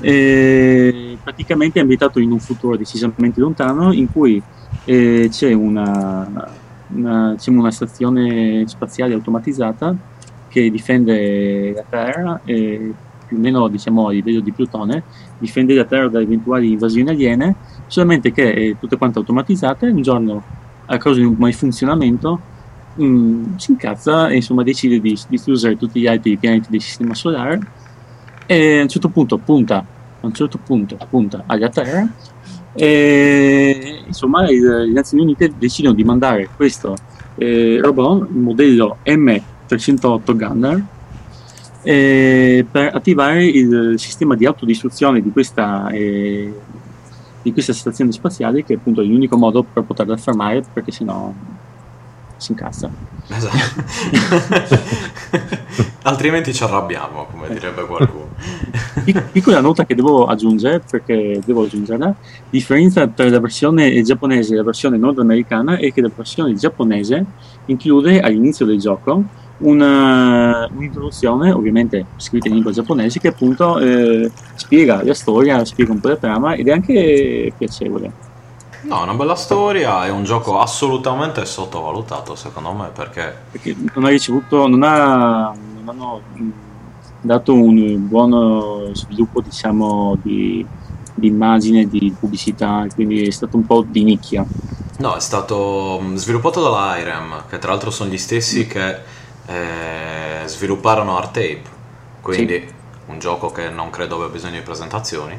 Eh, 0.00 1.18
praticamente 1.22 1.78
è 1.78 1.82
ambientato 1.82 2.18
in 2.18 2.30
un 2.30 2.38
futuro 2.38 2.76
decisamente 2.76 3.38
lontano 3.40 3.92
in 3.92 4.10
cui 4.10 4.42
eh, 4.84 5.28
c'è 5.30 5.52
una, 5.52 6.48
una, 6.88 7.32
diciamo, 7.34 7.60
una 7.60 7.70
stazione 7.70 8.64
spaziale 8.66 9.12
automatizzata 9.12 9.94
che 10.48 10.70
difende 10.70 11.72
la 11.74 11.84
Terra, 11.88 12.40
eh, 12.44 12.92
più 13.26 13.36
o 13.36 13.40
meno 13.40 13.68
diciamo, 13.68 14.08
a 14.08 14.12
livello 14.12 14.40
di 14.40 14.52
Plutone, 14.52 15.02
difende 15.38 15.74
la 15.74 15.84
Terra 15.84 16.08
da 16.08 16.20
eventuali 16.20 16.72
invasioni 16.72 17.08
aliene, 17.08 17.54
solamente 17.86 18.32
che 18.32 18.52
è 18.52 18.76
tutte 18.78 18.96
quante 18.96 19.18
automatizzate, 19.18 19.86
un 19.86 20.02
giorno 20.02 20.42
a 20.86 20.98
causa 20.98 21.20
di 21.20 21.26
un 21.26 21.36
malfunzionamento 21.38 22.40
mm, 23.00 23.56
si 23.56 23.70
incazza 23.72 24.28
e 24.28 24.36
insomma 24.36 24.62
decide 24.62 25.00
di 25.00 25.18
distruggere 25.28 25.76
tutti 25.76 26.00
gli 26.00 26.06
altri 26.06 26.36
pianeti 26.36 26.70
del 26.70 26.80
sistema 26.80 27.14
solare 27.14 27.60
e 28.46 28.78
a 28.78 28.82
un 28.82 28.88
certo 28.88 29.08
punto 29.08 29.38
punta 29.38 29.78
a 29.78 30.26
un 30.26 30.32
certo 30.34 30.58
punto 30.58 30.98
punta 31.08 31.44
alla 31.46 31.68
Terra 31.70 32.06
e 32.74 34.02
insomma 34.06 34.42
le 34.42 34.90
Nazioni 34.90 35.22
Unite 35.22 35.52
decidono 35.56 35.94
di 35.94 36.04
mandare 36.04 36.48
questo 36.54 36.94
eh, 37.36 37.78
robot 37.80 38.28
il 38.30 38.36
modello 38.36 38.98
M308 39.04 40.36
Gunner 40.36 40.84
eh, 41.84 42.66
per 42.68 42.94
attivare 42.94 43.44
il 43.44 43.94
sistema 43.98 44.34
di 44.34 44.46
autodistruzione 44.46 45.20
di 45.20 45.30
questa, 45.30 45.88
eh, 45.90 46.52
di 47.42 47.52
questa 47.52 47.72
stazione 47.72 48.10
spaziale 48.10 48.64
che 48.64 48.74
appunto 48.74 49.02
è 49.02 49.04
l'unico 49.04 49.36
modo 49.36 49.62
per 49.62 49.84
poterla 49.84 50.16
fermare 50.16 50.64
perché 50.72 50.90
sennò 50.90 51.32
si 52.36 52.52
incazza 52.52 52.90
esatto. 53.28 53.56
Altrimenti 56.02 56.52
ci 56.52 56.62
arrabbiamo, 56.62 57.26
come 57.30 57.48
direbbe 57.48 57.86
qualcuno. 57.86 58.28
Pic- 59.04 59.22
piccola 59.30 59.60
nota 59.60 59.86
che 59.86 59.94
devo 59.94 60.26
aggiungere, 60.26 60.80
perché 60.80 61.40
devo 61.44 61.62
aggiungerla, 61.62 62.14
differenza 62.50 63.06
tra 63.06 63.28
la 63.28 63.40
versione 63.40 64.02
giapponese 64.02 64.52
e 64.52 64.56
la 64.56 64.62
versione 64.62 64.98
nordamericana 64.98 65.78
è 65.78 65.92
che 65.92 66.02
la 66.02 66.10
versione 66.14 66.54
giapponese 66.54 67.24
include 67.66 68.20
all'inizio 68.20 68.66
del 68.66 68.78
gioco 68.78 69.24
una, 69.66 70.66
un'introduzione, 70.70 71.52
ovviamente 71.52 72.12
scritta 72.16 72.48
in 72.48 72.54
lingua 72.54 72.72
giapponese, 72.72 73.18
che 73.20 73.28
appunto 73.28 73.78
eh, 73.78 74.30
spiega 74.54 75.02
la 75.04 75.14
storia, 75.14 75.64
spiega 75.64 75.92
un 75.92 76.00
po' 76.00 76.08
la 76.08 76.18
trama 76.18 76.54
ed 76.54 76.68
è 76.68 76.72
anche 76.72 77.54
piacevole. 77.56 78.16
No, 78.82 79.00
è 79.00 79.02
una 79.04 79.14
bella 79.14 79.34
storia, 79.34 80.04
è 80.04 80.10
un 80.10 80.24
gioco 80.24 80.58
assolutamente 80.60 81.44
sottovalutato 81.46 82.34
secondo 82.34 82.72
me 82.74 82.90
perché 82.92 83.48
Perché 83.50 83.74
non 83.94 84.04
ha 84.04 84.08
ricevuto, 84.08 84.66
non, 84.66 84.82
ha, 84.82 85.54
non 85.54 85.88
hanno 85.88 86.26
mh, 86.32 86.50
dato 87.20 87.54
un 87.54 88.06
buon 88.08 88.94
sviluppo, 88.94 89.40
diciamo, 89.40 90.16
di, 90.22 90.68
di 91.14 91.26
immagine, 91.28 91.86
di 91.88 92.14
pubblicità, 92.18 92.90
quindi 92.92 93.26
è 93.26 93.30
stato 93.30 93.56
un 93.56 93.64
po' 93.64 93.84
di 93.88 94.04
nicchia. 94.04 94.46
No, 94.98 95.14
è 95.16 95.20
stato 95.20 95.98
mm, 96.02 96.14
sviluppato 96.16 96.62
dalla 96.62 96.98
IREM, 96.98 97.46
che 97.48 97.58
tra 97.58 97.70
l'altro 97.70 97.90
sono 97.90 98.10
gli 98.10 98.18
stessi 98.18 98.66
che 98.66 99.02
eh, 99.46 100.42
svilupparono 100.46 101.18
R-Tape, 101.20 101.62
quindi 102.20 102.72
un 103.06 103.18
gioco 103.18 103.50
che 103.50 103.68
non 103.68 103.90
credo 103.90 104.16
abbia 104.16 104.28
bisogno 104.28 104.56
di 104.56 104.62
presentazioni. 104.62 105.38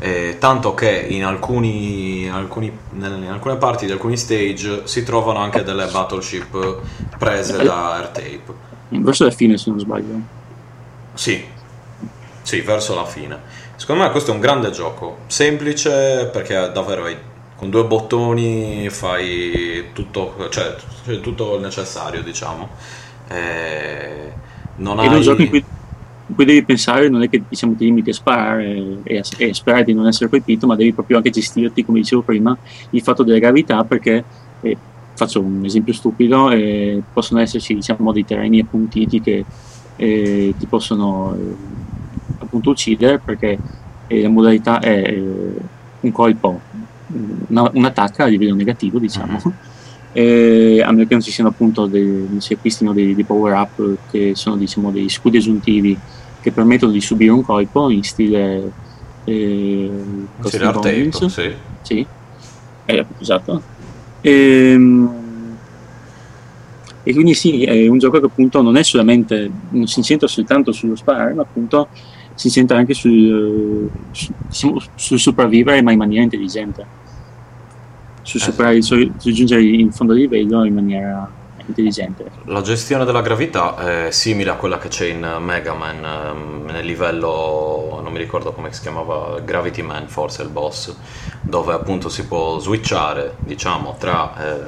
eh, 0.00 0.38
tanto 0.40 0.74
che 0.74 0.90
in, 0.90 1.24
alcuni, 1.24 2.24
in 2.24 2.32
alcuni- 2.32 2.76
in 2.94 3.28
alcune 3.30 3.54
parti 3.56 3.86
di 3.86 3.92
alcuni 3.92 4.16
stage 4.16 4.88
si 4.88 5.04
trovano 5.04 5.38
anche 5.38 5.62
delle 5.62 5.86
battleship 5.86 6.80
prese 7.16 7.62
da 7.62 8.00
R-Tape. 8.00 8.42
Verso 8.88 9.24
la 9.24 9.30
fine, 9.30 9.56
se 9.56 9.70
non 9.70 9.78
sbaglio. 9.78 10.14
Sì, 11.14 11.44
sì, 12.42 12.60
verso 12.62 12.94
la 12.96 13.04
fine. 13.04 13.40
Secondo 13.76 14.02
me 14.02 14.10
questo 14.10 14.32
è 14.32 14.34
un 14.34 14.40
grande 14.40 14.70
gioco, 14.72 15.18
semplice 15.28 16.28
perché 16.32 16.70
davvero 16.72 17.04
hai- 17.04 17.16
con 17.56 17.70
due 17.70 17.84
bottoni 17.84 18.88
fai 18.90 19.90
tutto, 19.92 20.48
cioè, 20.50 20.74
tutto 21.20 21.54
il 21.54 21.60
necessario, 21.60 22.20
diciamo. 22.22 22.70
Eh, 23.28 24.32
non 24.76 24.98
Ed 24.98 25.04
è 25.04 25.08
hai... 25.08 25.14
un 25.16 25.22
gioco 25.22 25.42
in 25.42 25.48
cui, 25.48 25.64
in 26.26 26.34
cui 26.34 26.44
devi 26.44 26.64
pensare, 26.64 27.08
non 27.08 27.22
è 27.22 27.28
che 27.28 27.42
diciamo, 27.48 27.74
ti 27.74 27.84
limiti 27.84 28.10
a 28.10 28.14
sparare 28.14 29.00
e, 29.02 29.18
a, 29.18 29.22
e 29.36 29.50
a 29.50 29.54
sperare 29.54 29.84
di 29.84 29.92
non 29.92 30.06
essere 30.06 30.28
colpito, 30.28 30.66
ma 30.66 30.76
devi 30.76 30.92
proprio 30.92 31.18
anche 31.18 31.30
gestirti, 31.30 31.84
come 31.84 32.00
dicevo 32.00 32.22
prima, 32.22 32.56
il 32.90 33.02
fatto 33.02 33.22
della 33.22 33.38
gravità, 33.38 33.84
perché 33.84 34.24
eh, 34.60 34.76
faccio 35.14 35.40
un 35.40 35.64
esempio 35.64 35.92
stupido, 35.92 36.50
eh, 36.50 37.02
possono 37.12 37.40
esserci 37.40 37.74
diciamo, 37.74 38.12
dei 38.12 38.24
terreni 38.24 38.60
appuntiti 38.60 39.20
che 39.20 39.44
eh, 39.96 40.54
ti 40.58 40.66
possono 40.66 41.34
eh, 41.34 41.56
appunto 42.38 42.70
uccidere 42.70 43.18
perché 43.18 43.58
eh, 44.06 44.22
la 44.22 44.28
modalità 44.28 44.80
è 44.80 45.08
eh, 45.08 45.54
un 46.00 46.12
colpo, 46.12 46.60
una, 47.48 47.70
un'attacca 47.72 48.24
a 48.24 48.26
livello 48.26 48.54
negativo, 48.54 48.98
diciamo. 48.98 49.40
Eh, 50.16 50.80
a 50.80 50.92
meno 50.92 51.08
che 51.08 51.14
non 51.14 51.22
ci 51.22 51.32
siano 51.32 51.50
appunto 51.50 51.86
dei, 51.86 52.04
non 52.04 52.40
si 52.40 52.52
acquistino 52.52 52.92
dei, 52.92 53.16
dei 53.16 53.24
power 53.24 53.52
up 53.54 53.98
che 54.10 54.36
sono 54.36 54.56
diciamo 54.56 54.92
dei 54.92 55.08
scudi 55.08 55.38
aggiuntivi 55.38 55.98
che 56.40 56.52
permettono 56.52 56.92
di 56.92 57.00
subire 57.00 57.32
un 57.32 57.42
colpo 57.42 57.90
in 57.90 58.04
stile 58.04 58.70
eh, 59.24 59.90
R-Tape, 60.40 60.72
Goblins. 60.72 61.24
sì. 61.26 61.50
Sì, 61.80 62.06
eh, 62.84 63.06
esatto. 63.18 63.62
Ehm, 64.20 65.22
E, 67.06 67.12
quindi 67.12 67.34
sì, 67.34 67.64
è 67.64 67.86
un 67.86 67.98
gioco 67.98 68.18
che 68.20 68.26
appunto 68.26 68.62
non 68.62 68.76
è 68.76 68.82
solamente, 68.82 69.50
non 69.70 69.86
si 69.86 69.98
incentra 69.98 70.26
soltanto 70.26 70.72
sullo 70.72 70.96
sparare, 70.96 71.34
ma 71.34 71.42
appunto 71.42 71.88
si 72.34 72.48
sente 72.50 72.72
anche 72.74 72.94
sul, 72.94 73.90
su, 74.48 74.76
sul 74.94 75.18
sopravvivere 75.18 75.82
ma 75.82 75.92
in 75.92 75.98
maniera 75.98 76.22
intelligente 76.22 76.86
su, 78.24 78.38
superare, 78.38 78.82
su, 78.82 79.12
su 79.18 79.30
giungere 79.30 79.62
in 79.62 79.92
fondo 79.92 80.12
al 80.12 80.18
livello 80.18 80.64
in 80.64 80.74
maniera 80.74 81.30
intelligente. 81.66 82.30
La 82.46 82.60
gestione 82.60 83.04
della 83.04 83.22
gravità 83.22 84.06
è 84.06 84.10
simile 84.10 84.50
a 84.50 84.54
quella 84.54 84.78
che 84.78 84.88
c'è 84.88 85.06
in 85.06 85.36
Mega 85.40 85.74
Man 85.74 86.04
ehm, 86.04 86.70
nel 86.70 86.84
livello, 86.84 88.00
non 88.02 88.12
mi 88.12 88.18
ricordo 88.18 88.52
come 88.52 88.72
si 88.72 88.80
chiamava, 88.80 89.40
Gravity 89.40 89.82
Man 89.82 90.08
forse 90.08 90.42
il 90.42 90.48
boss, 90.48 90.94
dove 91.40 91.72
appunto 91.72 92.08
si 92.08 92.26
può 92.26 92.58
switchare 92.58 93.36
diciamo 93.38 93.96
tra 93.98 94.34
eh, 94.36 94.62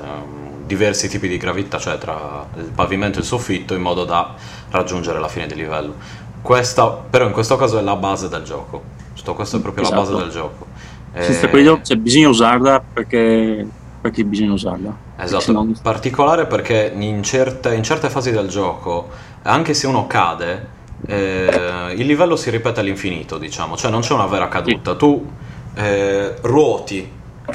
diversi 0.64 1.08
tipi 1.08 1.28
di 1.28 1.36
gravità, 1.36 1.78
cioè 1.78 1.98
tra 1.98 2.46
il 2.56 2.70
pavimento 2.74 3.18
e 3.18 3.20
il 3.22 3.26
soffitto 3.26 3.74
in 3.74 3.82
modo 3.82 4.04
da 4.04 4.34
raggiungere 4.70 5.18
la 5.18 5.28
fine 5.28 5.46
del 5.46 5.58
livello. 5.58 5.94
Questa 6.42 6.86
però 6.88 7.26
in 7.26 7.32
questo 7.32 7.56
caso 7.56 7.78
è 7.78 7.82
la 7.82 7.96
base 7.96 8.28
del 8.28 8.42
gioco. 8.42 8.94
Tutto 9.14 9.34
questo 9.34 9.56
è 9.56 9.60
proprio 9.60 9.84
esatto. 9.84 10.00
la 10.00 10.06
base 10.06 10.22
del 10.22 10.30
gioco. 10.30 10.65
Senza 11.22 11.48
quello 11.48 11.80
cioè, 11.82 11.96
bisogna 11.96 12.28
usarla 12.28 12.82
perché 12.92 13.66
perché 14.06 14.24
bisogna 14.24 14.52
usarla. 14.52 14.96
Esatto, 15.18 15.52
non... 15.52 15.76
particolare 15.82 16.46
perché 16.46 16.92
in 16.96 17.22
certe, 17.22 17.74
in 17.74 17.82
certe, 17.82 18.08
fasi 18.08 18.30
del 18.30 18.48
gioco, 18.48 19.08
anche 19.42 19.74
se 19.74 19.86
uno 19.86 20.06
cade, 20.06 20.68
eh, 21.06 21.92
il 21.96 22.06
livello 22.06 22.36
si 22.36 22.50
ripete 22.50 22.80
all'infinito, 22.80 23.38
diciamo, 23.38 23.76
cioè 23.76 23.90
non 23.90 24.00
c'è 24.00 24.12
una 24.12 24.26
vera 24.26 24.48
caduta. 24.48 24.92
Sì. 24.92 24.96
Tu 24.98 25.30
eh, 25.74 26.36
ruoti 26.42 27.10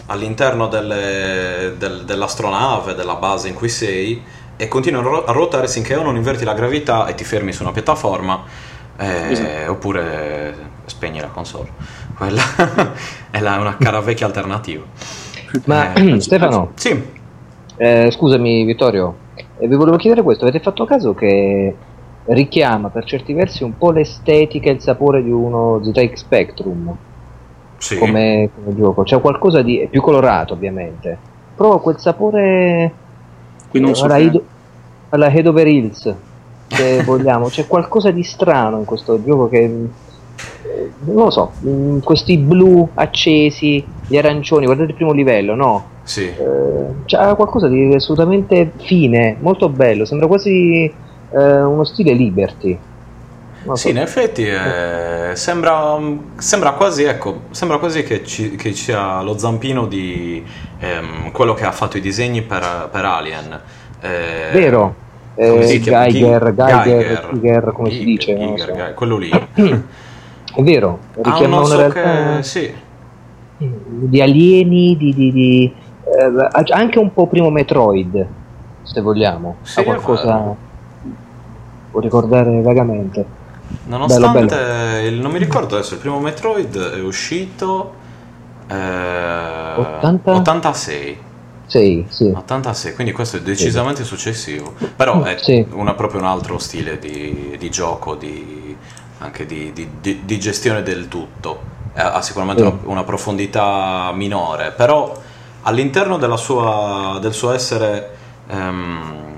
all'interno 0.07 0.67
delle, 0.67 1.75
del, 1.77 2.03
dell'astronave, 2.03 2.95
della 2.95 3.15
base 3.15 3.47
in 3.47 3.53
cui 3.53 3.69
sei, 3.69 4.21
e 4.57 4.67
continui 4.67 5.01
a 5.25 5.31
ruotare 5.31 5.67
finché 5.67 5.95
o 5.95 6.03
non 6.03 6.15
inverti 6.15 6.43
la 6.43 6.53
gravità 6.53 7.05
e 7.05 7.15
ti 7.15 7.23
fermi 7.23 7.53
su 7.53 7.63
una 7.63 7.71
piattaforma, 7.71 8.43
eh, 8.97 9.31
esatto. 9.31 9.71
oppure 9.71 10.69
spegni 10.85 11.21
la 11.21 11.27
console. 11.27 11.69
Quella 12.21 12.93
è 13.31 13.57
una 13.57 13.77
cara 13.77 13.99
vecchia 13.99 14.27
alternativa. 14.27 14.83
Ma 15.65 15.93
eh, 15.93 16.19
Stefano, 16.21 16.69
sì. 16.75 17.03
Eh, 17.77 18.11
scusami 18.11 18.63
Vittorio, 18.63 19.15
eh, 19.57 19.67
vi 19.67 19.73
volevo 19.73 19.97
chiedere 19.97 20.21
questo, 20.21 20.43
avete 20.43 20.59
fatto 20.59 20.85
caso 20.85 21.15
che 21.15 21.75
richiama 22.25 22.89
per 22.89 23.05
certi 23.05 23.33
versi 23.33 23.63
un 23.63 23.75
po' 23.75 23.89
l'estetica 23.89 24.69
e 24.69 24.73
il 24.73 24.81
sapore 24.81 25.23
di 25.23 25.31
uno 25.31 25.81
ZX 25.83 26.13
Spectrum? 26.13 26.95
Sì. 27.77 27.97
Come, 27.97 28.51
come 28.53 28.75
gioco, 28.75 29.01
c'è 29.01 29.19
qualcosa 29.19 29.63
di 29.63 29.87
più 29.89 30.01
colorato 30.01 30.53
ovviamente, 30.53 31.17
però 31.55 31.79
quel 31.79 31.97
sapore 31.97 32.93
Qui 33.67 33.79
non 33.79 33.95
so 33.95 34.05
alla, 34.05 34.19
Head, 34.19 34.39
alla 35.09 35.31
Head 35.31 35.47
Over 35.47 35.65
Hills, 35.65 36.15
se 36.67 37.01
vogliamo, 37.01 37.47
c'è 37.47 37.65
qualcosa 37.65 38.11
di 38.11 38.21
strano 38.21 38.77
in 38.77 38.85
questo 38.85 39.19
gioco 39.23 39.49
che 39.49 39.89
non 41.05 41.25
lo 41.25 41.29
so, 41.29 41.51
mm, 41.65 41.99
questi 41.99 42.37
blu 42.37 42.87
accesi, 42.93 43.83
gli 44.07 44.17
arancioni, 44.17 44.65
guardate 44.65 44.89
il 44.89 44.95
primo 44.95 45.11
livello, 45.11 45.55
no? 45.55 45.85
Sì. 46.03 46.25
Eh, 46.25 46.85
c'ha 47.05 47.35
qualcosa 47.35 47.67
di 47.67 47.93
assolutamente 47.93 48.71
fine, 48.77 49.37
molto 49.39 49.69
bello, 49.69 50.05
sembra 50.05 50.27
quasi 50.27 50.83
eh, 50.85 51.61
uno 51.61 51.83
stile 51.83 52.13
Liberty. 52.13 52.77
So. 53.63 53.75
Sì, 53.75 53.89
in 53.91 53.99
effetti 53.99 54.47
eh, 54.47 55.35
sembra, 55.35 55.99
sembra, 56.37 56.71
quasi, 56.71 57.03
ecco, 57.03 57.41
sembra 57.51 57.77
quasi 57.77 58.01
che 58.01 58.25
ci, 58.25 58.55
che 58.55 58.73
sia 58.73 59.21
lo 59.21 59.37
zampino 59.37 59.85
di 59.85 60.43
ehm, 60.79 61.31
quello 61.31 61.53
che 61.53 61.65
ha 61.65 61.71
fatto 61.71 61.97
i 61.97 62.01
disegni 62.01 62.41
per, 62.41 62.89
per 62.91 63.05
Alien. 63.05 63.61
Eh, 64.01 64.49
Vero, 64.51 64.95
eh, 65.35 65.59
Geiger, 65.59 66.07
Geiger, 66.09 66.55
Geiger, 66.55 67.29
Geiger, 67.33 67.71
come 67.71 67.89
Geiger, 67.89 67.91
si 67.91 68.03
dice? 68.03 68.33
Geiger, 68.33 68.75
so. 68.75 68.93
quello 68.95 69.17
lì. 69.17 69.29
È 70.53 70.61
vero, 70.63 70.99
richiama 71.15 71.57
ah, 71.57 71.65
una 71.65 71.75
realtà 71.75 72.35
che... 72.37 72.43
sì. 72.43 72.73
di 73.57 74.21
alieni, 74.21 74.97
di, 74.97 75.13
di, 75.13 75.31
di 75.31 75.73
eh, 76.03 76.71
anche 76.71 76.99
un 76.99 77.13
po' 77.13 77.27
primo 77.27 77.49
Metroid, 77.49 78.27
se 78.81 79.01
vogliamo. 79.01 79.57
Sì, 79.61 79.79
ha 79.79 79.83
qualcosa 79.83 80.69
può 81.91 81.99
ricordare 81.99 82.61
vagamente. 82.61 83.39
Nonostante 83.85 84.45
bello, 84.45 84.47
bello. 84.47 85.07
Il, 85.07 85.19
non 85.19 85.31
mi 85.31 85.37
ricordo 85.37 85.75
adesso, 85.75 85.93
il 85.93 85.99
primo 85.99 86.19
Metroid 86.19 86.77
è 86.93 87.01
uscito 87.01 87.93
eh, 88.67 89.73
80? 89.75 90.31
86. 90.35 91.17
Sì, 91.67 92.05
sì. 92.09 92.33
86, 92.35 92.93
quindi 92.95 93.13
questo 93.13 93.37
è 93.37 93.41
decisamente 93.41 94.03
sì. 94.03 94.07
successivo. 94.07 94.73
Però 94.95 95.23
è 95.23 95.37
sì. 95.37 95.65
una, 95.71 95.93
proprio 95.93 96.19
un 96.19 96.27
altro 96.27 96.57
stile 96.57 96.99
di, 96.99 97.55
di 97.57 97.69
gioco, 97.69 98.15
di, 98.15 98.70
anche 99.21 99.45
di, 99.45 99.71
di, 99.73 100.21
di, 100.25 100.39
gestione 100.39 100.81
del 100.81 101.07
tutto. 101.07 101.69
Ha 101.93 102.21
sicuramente 102.21 102.61
una, 102.61 102.77
una, 102.83 103.03
profondità 103.03 104.11
minore, 104.13 104.71
però 104.71 105.15
all'interno 105.63 106.17
sua, 106.37 107.19
del 107.21 107.33
suo 107.33 107.51
essere 107.51 108.15
ehm, 108.47 109.35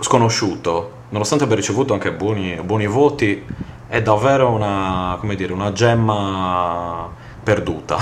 sconosciuto, 0.00 0.90
nonostante 1.10 1.44
abbia 1.44 1.56
ricevuto 1.56 1.92
anche 1.92 2.12
buoni, 2.12 2.58
buoni 2.64 2.86
voti, 2.86 3.44
è 3.86 4.02
davvero 4.02 4.50
una, 4.50 5.18
dire, 5.36 5.52
una 5.52 5.72
gemma 5.72 7.08
perduta, 7.42 7.96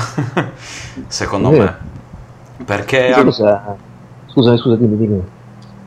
secondo 1.07 1.51
me. 1.51 1.79
Perché... 2.65 3.13
Ha... 3.13 3.21
Scusa, 4.27 4.57
scusa, 4.57 4.77
dimmi, 4.77 4.97
dimmi. 4.97 5.23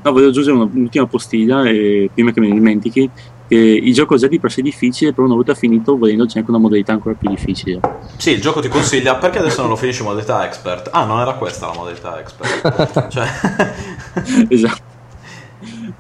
No, 0.04 0.12
voglio 0.12 0.28
aggiungere 0.28 0.56
un'ultima 0.56 1.08
postilla, 1.08 1.64
e 1.68 2.10
prima 2.14 2.32
che 2.32 2.40
me 2.40 2.48
ne 2.48 2.54
dimentichi, 2.54 3.10
che 3.48 3.56
il 3.56 3.94
gioco 3.94 4.16
è 4.16 4.18
già 4.18 4.28
di 4.28 4.40
per 4.40 4.52
sé 4.52 4.62
difficile, 4.62 5.14
però 5.14 5.26
una 5.26 5.36
volta 5.36 5.54
finito, 5.54 5.98
volendo, 5.98 6.26
c'è 6.26 6.40
anche 6.40 6.50
una 6.52 6.60
modalità 6.60 6.94
ancora 6.94 7.16
più 7.16 7.30
difficile. 7.30 7.80
Sì, 8.18 8.32
il 8.32 8.42
gioco 8.42 8.60
ti 8.60 8.68
consiglia 8.68 9.16
perché 9.16 9.40
adesso 9.40 9.62
non 9.62 9.70
lo 9.70 9.76
finisci 9.76 10.02
in 10.02 10.08
modalità 10.08 10.46
expert. 10.46 10.90
Ah, 10.92 11.06
non 11.06 11.20
era 11.20 11.34
questa 11.34 11.68
la 11.68 11.74
modalità 11.74 12.20
expert. 12.20 13.08
cioè... 13.10 13.28
esatto. 14.50 14.96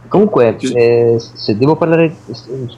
Comunque, 0.08 0.58
eh, 0.58 1.18
se 1.20 1.58
devo 1.58 1.76
parlare 1.76 2.16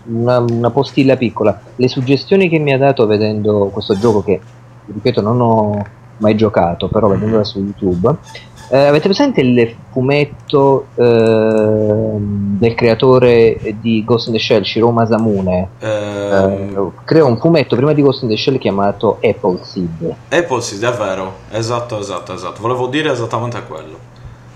una, 0.05 0.39
una, 0.39 0.69
postilla 0.71 1.15
piccola, 1.15 1.60
le 1.75 1.88
suggestioni 1.88 2.49
che 2.49 2.58
mi 2.58 2.73
ha 2.73 2.77
dato 2.77 3.05
vedendo 3.05 3.69
questo 3.71 3.97
gioco, 3.97 4.23
che 4.23 4.39
ripeto 4.86 5.21
non 5.21 5.39
ho 5.39 5.86
mai 6.17 6.36
giocato, 6.36 6.88
però 6.88 7.08
vedendola 7.08 7.43
su 7.43 7.60
YouTube, 7.60 8.15
eh, 8.71 8.86
avete 8.86 9.08
presente 9.08 9.41
il 9.41 9.75
fumetto 9.91 10.88
eh, 10.93 12.15
del 12.19 12.75
creatore 12.75 13.58
di 13.79 14.03
Ghost 14.03 14.27
in 14.27 14.34
the 14.34 14.39
Shell, 14.39 14.62
Shiro 14.62 14.91
Masamune? 14.91 15.69
Eh, 15.79 16.91
creò 17.03 17.25
un 17.25 17.38
fumetto 17.39 17.75
prima 17.75 17.93
di 17.93 18.03
Ghost 18.03 18.21
in 18.23 18.29
the 18.29 18.38
Shell 18.38 18.60
chiamato 18.60 19.17
Appleseed. 19.23 20.15
Appleseed, 20.29 20.84
è 20.84 20.91
vero, 20.95 21.34
esatto, 21.49 21.99
esatto, 21.99 22.34
esatto. 22.34 22.62
Volevo 22.62 22.88
dire 22.88 23.12
esattamente 23.12 23.63
quello. 23.63 24.08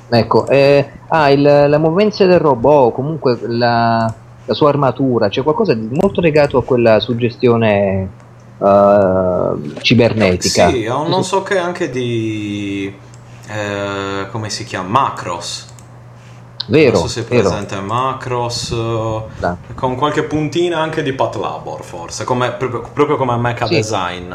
Ecco, 0.09 0.47
eh, 0.47 0.91
ah, 1.07 1.31
il, 1.31 1.41
la 1.41 1.77
movenza 1.79 2.25
del 2.27 2.37
robot, 2.37 2.93
comunque 2.93 3.39
la, 3.47 4.13
la, 4.45 4.53
sua 4.53 4.69
armatura, 4.69 5.27
c'è 5.27 5.41
qualcosa 5.41 5.73
di 5.73 5.87
molto 5.89 6.21
legato 6.21 6.59
a 6.59 6.63
quella 6.63 6.99
suggestione 6.99 8.07
uh, 8.59 9.79
cibernetica. 9.81 10.69
Sì, 10.69 10.83
non 10.85 11.23
so 11.23 11.41
che 11.41 11.57
anche 11.57 11.89
di 11.89 12.93
eh, 13.47 14.27
come 14.31 14.49
si 14.49 14.63
chiama? 14.63 14.87
Macros. 14.87 15.71
Vero, 16.67 16.91
non 16.93 17.01
so 17.01 17.07
se 17.07 17.21
è 17.21 17.23
presente 17.25 17.75
vero. 17.75 17.87
Macros 17.87 18.71
no. 18.71 19.57
con 19.75 19.95
qualche 19.95 20.23
puntina 20.23 20.79
anche 20.79 21.03
di 21.03 21.11
Pat 21.11 21.35
Labor 21.35 21.83
forse 21.83 22.23
come, 22.23 22.53
proprio, 22.53 22.83
proprio, 22.93 23.17
come 23.17 23.35
Mecha 23.35 23.65
sì. 23.65 23.75
Design 23.75 24.33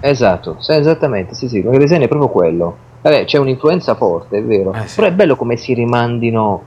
esatto, 0.00 0.56
sì, 0.58 0.72
esattamente 0.72 1.34
sì, 1.34 1.48
sì, 1.48 1.62
Mecha 1.62 1.78
Design 1.78 2.02
è 2.02 2.08
proprio 2.08 2.28
quello 2.28 2.76
Vabbè, 3.00 3.24
c'è 3.24 3.38
un'influenza 3.38 3.94
forte, 3.94 4.38
è 4.38 4.42
vero 4.42 4.74
eh, 4.74 4.86
sì. 4.86 4.96
però 4.96 5.06
è 5.06 5.12
bello 5.12 5.36
come 5.36 5.56
si 5.56 5.72
rimandino 5.72 6.62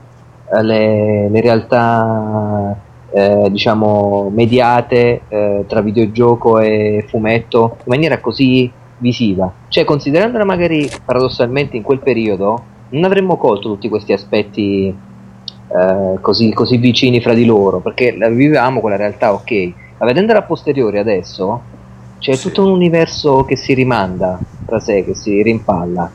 eh, 0.52 0.62
le, 0.64 1.28
le 1.28 1.40
realtà 1.40 2.76
eh, 3.12 3.46
diciamo 3.50 4.30
mediate 4.34 5.20
eh, 5.28 5.64
tra 5.68 5.80
videogioco 5.80 6.58
e 6.58 7.04
fumetto 7.08 7.76
in 7.78 7.84
maniera 7.86 8.18
così 8.18 8.68
visiva. 8.98 9.52
Cioè, 9.68 9.84
considerandola 9.84 10.44
magari 10.44 10.90
paradossalmente 11.04 11.76
in 11.76 11.82
quel 11.82 12.00
periodo, 12.00 12.62
non 12.90 13.04
avremmo 13.04 13.36
colto 13.36 13.68
tutti 13.68 13.88
questi 13.88 14.12
aspetti 14.12 14.94
eh, 15.68 16.18
così, 16.20 16.52
così, 16.52 16.76
vicini 16.76 17.20
fra 17.20 17.34
di 17.34 17.44
loro, 17.44 17.80
perché 17.80 18.16
la 18.16 18.28
vivevamo 18.28 18.80
quella 18.80 18.96
realtà, 18.96 19.32
ok. 19.32 19.72
Ma 19.98 20.06
vedendola 20.06 20.40
a 20.40 20.42
posteriori 20.42 20.98
adesso, 20.98 21.62
c'è 22.18 22.34
sì. 22.34 22.48
tutto 22.48 22.64
un 22.64 22.70
universo 22.70 23.44
che 23.44 23.56
si 23.56 23.74
rimanda 23.74 24.38
tra 24.66 24.80
sé, 24.80 25.04
che 25.04 25.14
si 25.14 25.42
rimpalla. 25.42 26.10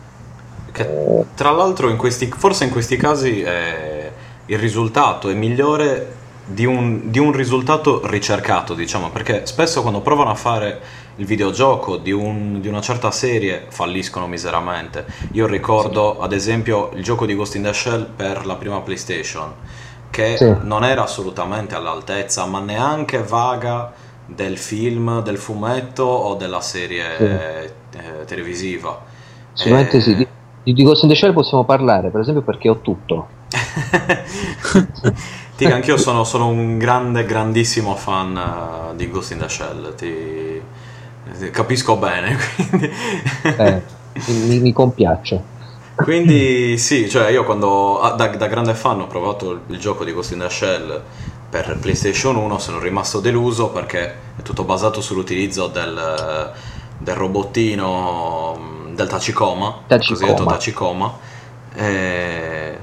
Che, 0.72 0.82
eh, 0.82 1.26
tra 1.36 1.52
l'altro, 1.52 1.90
in 1.90 1.98
questi, 1.98 2.28
forse 2.28 2.66
in 2.66 2.72
questi 2.72 2.98
casi 2.98 3.42
eh, 3.42 4.12
il 4.46 4.58
risultato 4.58 5.30
è 5.30 5.34
migliore 5.34 6.18
di 6.46 6.66
un, 6.66 7.12
di 7.12 7.20
un 7.20 7.32
risultato 7.32 8.02
ricercato, 8.08 8.74
diciamo, 8.74 9.10
perché 9.10 9.46
spesso 9.46 9.82
quando 9.82 10.02
provano 10.02 10.32
a 10.32 10.36
fare 10.36 10.80
il 11.20 11.26
videogioco 11.26 11.98
di, 11.98 12.12
un, 12.12 12.62
di, 12.62 12.70
una 12.70 12.80
certa 12.82 13.12
serie 13.12 13.66
falliscono 13.68 14.26
miseramente. 14.26 15.06
Io 15.34 15.48
ricordo 15.48 16.16
sì. 16.18 16.24
ad 16.24 16.32
esempio 16.32 16.92
il 16.96 17.04
gioco 17.04 17.26
di 17.26 17.36
Ghost 17.36 17.56
in 17.56 17.64
the 17.64 17.74
Shell 17.74 18.10
per 18.16 18.46
la 18.46 18.56
prima 18.56 18.80
PlayStation, 18.80 19.52
che 20.10 20.38
sì. 20.38 20.56
non 20.62 20.86
era 20.86 21.04
assolutamente 21.04 21.76
all'altezza, 21.76 22.46
ma 22.46 22.62
neanche 22.62 23.22
vaga 23.22 23.92
del 24.26 24.58
film, 24.58 25.22
del 25.22 25.38
fumetto 25.38 26.04
o 26.04 26.36
della 26.36 26.62
serie 26.62 27.18
sì. 27.18 27.24
eh, 27.98 28.26
televisiva. 28.26 29.02
Sicuramente 29.52 29.98
eh... 29.98 30.02
sì. 30.02 30.16
Di, 30.16 30.74
di 30.74 30.84
Ghost 30.84 31.04
in 31.04 31.10
the 31.10 31.16
Shell 31.16 31.34
possiamo 31.34 31.66
parlare, 31.66 32.10
per 32.12 32.22
esempio, 32.22 32.44
perché 32.44 32.70
ho 32.70 32.80
tutto. 32.80 33.28
Ti, 35.58 35.66
anch'io 35.66 35.98
sono, 35.98 36.24
sono, 36.24 36.48
un 36.48 36.78
grande, 36.78 37.26
grandissimo 37.26 37.94
fan 37.96 38.92
uh, 38.92 38.96
di 38.96 39.10
Ghost 39.10 39.32
in 39.32 39.40
the 39.40 39.50
Shell. 39.50 39.96
Ti 39.96 40.62
capisco 41.52 41.98
bene. 41.98 42.38
Quindi... 42.70 42.92
Eh, 43.44 43.82
mi, 44.28 44.60
mi 44.60 44.74
compiaccio. 44.74 45.58
Quindi 45.96 46.78
sì, 46.78 47.10
cioè 47.10 47.30
io 47.30 47.44
quando 47.44 48.00
da, 48.16 48.28
da, 48.28 48.48
grande 48.48 48.74
fan 48.74 49.02
ho 49.02 49.08
provato 49.08 49.64
il, 49.68 49.78
gioco 49.80 50.06
di 50.06 50.14
Ghost 50.14 50.32
in 50.32 50.40
the 50.40 50.50
Shell 50.50 51.02
per 51.50 51.78
PlayStation 51.80 52.38
1 52.38 52.58
sono 52.58 52.80
rimasto 52.80 53.20
deluso 53.20 53.70
perché 53.70 54.16
è 54.38 54.42
tutto 54.42 54.64
basato 54.64 55.02
sull'utilizzo 55.02 55.68
del, 55.68 56.54
del 56.98 57.16
robottino 57.16 58.58
mm, 58.58 58.96
del 58.96 59.08
Tachikoma, 59.08 59.82
Tachikoma. 59.88 60.20
cosiddetto 60.20 60.46
Tachikoma, 60.46 61.18
eh, 61.76 62.78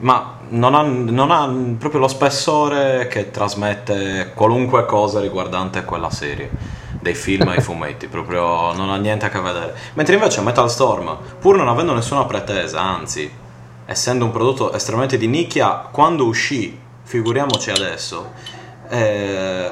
ma 0.00 0.36
non 0.50 0.74
ha, 0.74 0.82
non 0.82 1.30
ha, 1.30 1.50
proprio 1.78 2.00
lo 2.00 2.08
spessore 2.08 3.06
che 3.06 3.30
trasmette 3.30 4.32
qualunque 4.34 4.84
cosa 4.84 5.20
riguardante 5.20 5.84
quella 5.84 6.10
serie 6.10 6.50
dei 7.00 7.14
film 7.14 7.48
ai 7.48 7.60
fumetti, 7.60 8.08
proprio 8.08 8.72
non 8.72 8.90
ha 8.90 8.96
niente 8.96 9.26
a 9.26 9.28
che 9.28 9.40
vedere. 9.40 9.74
Mentre 9.94 10.14
invece 10.14 10.40
Metal 10.40 10.70
Storm, 10.70 11.16
pur 11.38 11.56
non 11.56 11.68
avendo 11.68 11.94
nessuna 11.94 12.24
pretesa, 12.24 12.80
anzi, 12.80 13.30
essendo 13.86 14.24
un 14.24 14.30
prodotto 14.30 14.72
estremamente 14.72 15.16
di 15.16 15.26
nicchia, 15.26 15.88
quando 15.90 16.24
uscì, 16.26 16.78
figuriamoci 17.02 17.70
adesso, 17.70 18.32
eh, 18.88 19.70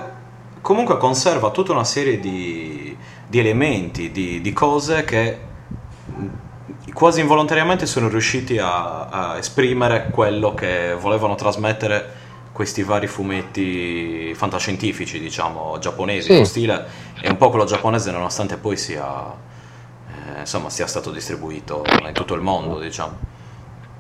comunque 0.61 0.97
conserva 0.97 1.51
tutta 1.51 1.73
una 1.73 1.85
serie 1.85 2.19
di, 2.19 2.97
di 3.27 3.39
elementi, 3.39 4.11
di, 4.11 4.41
di, 4.41 4.53
cose 4.53 5.05
che 5.05 5.41
quasi 6.93 7.21
involontariamente 7.21 7.87
sono 7.87 8.09
riusciti 8.09 8.59
a, 8.59 9.07
a 9.07 9.39
esprimere 9.39 10.09
quello 10.11 10.55
che 10.55 10.97
volevano 10.99 11.35
trasmettere 11.35 12.25
questi 12.57 12.83
vari 12.83 13.07
fumetti 13.07 14.33
fantascientifici, 14.35 15.21
diciamo, 15.21 15.77
giapponesi. 15.79 16.33
Sì. 16.33 16.38
Lo 16.38 16.45
stile 16.45 16.87
è 17.21 17.29
un 17.29 17.37
po' 17.37 17.51
quello 17.51 17.66
giapponese, 17.66 18.11
nonostante 18.11 18.57
poi 18.57 18.79
sia, 18.79 19.31
eh, 20.09 20.40
insomma, 20.40 20.71
sia 20.71 20.87
stato 20.87 21.11
distribuito 21.11 21.85
in 22.07 22.14
tutto 22.14 22.33
il 22.33 22.40
mondo, 22.40 22.79
diciamo. 22.79 23.12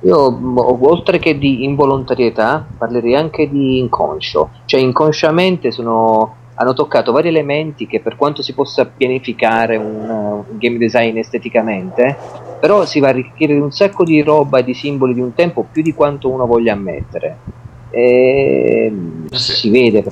Io, 0.00 0.88
oltre 0.88 1.18
che 1.18 1.36
di 1.36 1.64
involontarietà, 1.64 2.66
parlerei 2.78 3.14
anche 3.14 3.50
di 3.50 3.78
inconscio. 3.78 4.48
Cioè, 4.64 4.80
inconsciamente 4.80 5.70
sono, 5.70 6.36
hanno 6.54 6.72
toccato 6.72 7.12
vari 7.12 7.28
elementi 7.28 7.86
che, 7.86 8.00
per 8.00 8.16
quanto 8.16 8.40
si 8.40 8.54
possa 8.54 8.86
pianificare 8.86 9.76
un, 9.76 10.08
un 10.08 10.56
game 10.56 10.78
design 10.78 11.18
esteticamente, 11.18 12.16
però 12.58 12.86
si 12.86 13.00
va 13.00 13.08
a 13.08 13.12
richiedere 13.12 13.60
un 13.60 13.70
sacco 13.70 14.02
di 14.02 14.22
roba 14.22 14.60
e 14.60 14.64
di 14.64 14.72
simboli 14.72 15.12
di 15.12 15.20
un 15.20 15.34
tempo 15.34 15.66
più 15.70 15.82
di 15.82 15.92
quanto 15.92 16.30
uno 16.30 16.46
voglia 16.46 16.72
ammettere 16.72 17.64
e 17.96 18.92
eh 19.30 19.36
sì. 19.38 19.52
si 19.52 19.70
vede 19.70 20.04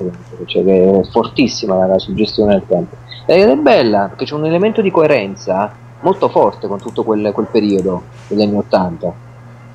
cioè, 0.45 0.63
che 0.63 0.89
è 0.89 1.03
fortissima 1.11 1.85
la 1.85 1.99
suggestione 1.99 2.53
del 2.53 2.63
tempo. 2.67 2.95
Ed 3.27 3.47
è 3.47 3.55
bella 3.55 4.07
perché 4.07 4.25
c'è 4.25 4.33
un 4.33 4.45
elemento 4.45 4.81
di 4.81 4.89
coerenza 4.89 5.71
molto 6.01 6.27
forte 6.29 6.67
con 6.67 6.79
tutto 6.79 7.03
quel, 7.03 7.31
quel 7.31 7.45
periodo 7.45 8.03
degli 8.27 8.41
anni 8.41 8.57
Ottanta. 8.57 9.13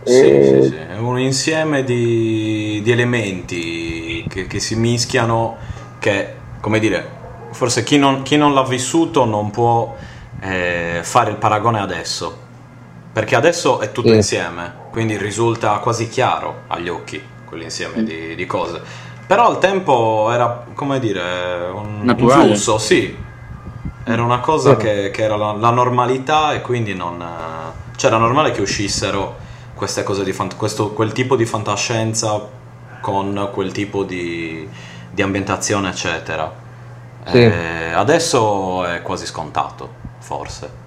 Sì, 0.03 0.13
e... 0.13 0.63
sì, 0.63 0.69
sì, 0.71 0.75
è 0.75 0.99
un 0.99 1.21
insieme 1.21 1.85
di, 1.85 2.81
di 2.83 2.91
elementi 2.91 4.25
che, 4.29 4.49
che, 4.49 4.59
si 4.59 4.75
mischiano 4.75 5.57
che 6.01 6.35
come 6.61 6.81
dire 6.81 7.19
forse 7.51 7.85
chi 7.85 7.97
non, 7.97 8.23
chi 8.23 8.37
non 8.37 8.55
l'ha 8.55 8.65
vissuto 8.65 9.25
non 9.25 9.51
può 9.51 9.95
eh, 10.41 11.01
fare 11.03 11.31
il 11.31 11.37
paragone 11.37 11.79
adesso. 11.79 12.49
Perché 13.13 13.37
adesso 13.37 13.79
è 13.81 13.93
tutto 13.93 14.13
insieme 14.13 14.73
quindi 14.91 15.17
risulta 15.17 15.79
quasi 15.79 16.09
chiaro 16.09 16.63
agli 16.67 16.89
occhi 16.89 17.39
quell'insieme 17.51 18.03
di, 18.03 18.35
di, 18.35 18.47
cose. 18.47 18.81
Però 19.27 19.47
al 19.47 19.59
tempo 19.59 20.31
era, 20.33 20.65
come 20.73 20.99
dire, 20.99 21.69
un, 21.73 22.15
un 22.17 22.29
flusso, 22.29 22.79
sì. 22.79 23.15
Era 24.05 24.23
una 24.23 24.41
cosa 24.41 24.77
che, 24.77 25.11
che, 25.11 25.23
era 25.23 25.37
la, 25.37 25.53
la, 25.53 25.71
normalità 25.71 26.55
e 26.55 26.63
quindi 26.63 26.95
non... 26.95 27.23
Cioè 27.95 28.11
era 28.11 28.19
normale 28.19 28.51
che 28.53 28.63
uscissero 28.63 29.37
queste 29.75 30.03
cose 30.03 30.25
di 30.25 30.33
fant- 30.33 30.57
questo, 30.57 30.93
quel 30.93 31.13
tipo 31.13 31.37
di 31.37 31.45
fantascienza 31.45 32.49
con 33.03 33.51
quel 33.53 33.73
tipo 33.73 34.05
di, 34.05 34.67
di 35.11 35.23
ambientazione, 35.23 35.91
eccetera. 35.91 36.51
Sì. 37.27 37.39
Eh, 37.39 37.93
adesso 37.93 38.87
è 38.87 39.03
quasi 39.03 39.27
scontato, 39.27 39.93
forse. 40.19 40.80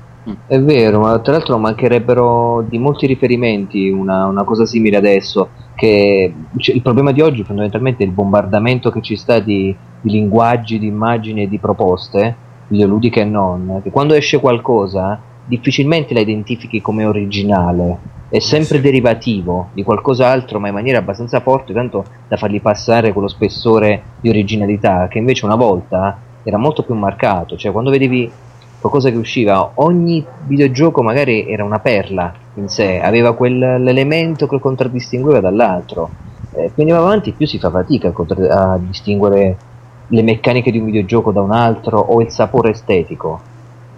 È 0.47 0.59
vero, 0.59 0.99
ma 1.01 1.19
tra 1.19 1.33
l'altro 1.33 1.57
mancherebbero 1.57 2.65
di 2.67 2.77
molti 2.77 3.07
riferimenti 3.07 3.89
una, 3.89 4.25
una 4.25 4.43
cosa 4.43 4.65
simile 4.65 4.95
adesso 4.95 5.49
che 5.75 6.33
cioè, 6.57 6.75
il 6.75 6.81
problema 6.81 7.11
di 7.11 7.21
oggi 7.21 7.43
fondamentalmente 7.43 8.03
è 8.03 8.07
il 8.07 8.13
bombardamento 8.13 8.89
che 8.89 9.01
ci 9.01 9.17
sta 9.17 9.39
di, 9.39 9.75
di 9.99 10.11
linguaggi, 10.11 10.79
di 10.79 10.87
immagini 10.87 11.43
e 11.43 11.49
di 11.49 11.59
proposte, 11.59 12.35
videoludiche 12.67 13.21
e 13.21 13.25
non, 13.25 13.81
che 13.83 13.91
quando 13.91 14.13
esce 14.13 14.39
qualcosa 14.39 15.19
difficilmente 15.45 16.13
la 16.13 16.21
identifichi 16.21 16.81
come 16.81 17.05
originale, 17.05 17.97
è 18.29 18.39
sempre 18.39 18.77
sì. 18.77 18.81
derivativo 18.81 19.69
di 19.73 19.83
qualcos'altro, 19.83 20.59
ma 20.59 20.69
in 20.69 20.73
maniera 20.73 20.99
abbastanza 20.99 21.41
forte, 21.41 21.73
tanto 21.73 22.05
da 22.27 22.37
fargli 22.37 22.61
passare 22.61 23.11
quello 23.11 23.27
spessore 23.27 24.01
di 24.21 24.29
originalità, 24.29 25.07
che 25.07 25.17
invece 25.17 25.45
una 25.45 25.55
volta 25.55 26.17
era 26.43 26.57
molto 26.57 26.83
più 26.83 26.95
marcato, 26.95 27.57
cioè 27.57 27.71
quando 27.71 27.89
vedevi 27.89 28.31
qualcosa 28.89 29.09
che 29.09 29.17
usciva, 29.17 29.71
ogni 29.75 30.25
videogioco 30.45 31.01
magari 31.01 31.47
era 31.47 31.63
una 31.63 31.79
perla 31.79 32.33
in 32.55 32.67
sé, 32.67 32.99
aveva 32.99 33.33
quell'elemento 33.33 34.45
che 34.45 34.55
lo 34.55 34.59
contraddistingueva 34.59 35.39
dall'altro. 35.39 36.09
Eh, 36.51 36.69
più 36.73 36.83
andiamo 36.83 37.01
avanti 37.01 37.31
più 37.31 37.47
si 37.47 37.59
fa 37.59 37.71
fatica 37.71 38.09
a, 38.09 38.11
contra- 38.11 38.73
a, 38.73 38.77
distinguere 38.77 39.57
le 40.07 40.21
meccaniche 40.21 40.69
di 40.69 40.79
un 40.79 40.85
videogioco 40.85 41.31
da 41.31 41.41
un 41.41 41.51
altro 41.51 41.97
o 41.97 42.21
il 42.21 42.29
sapore 42.29 42.71
estetico. 42.71 43.41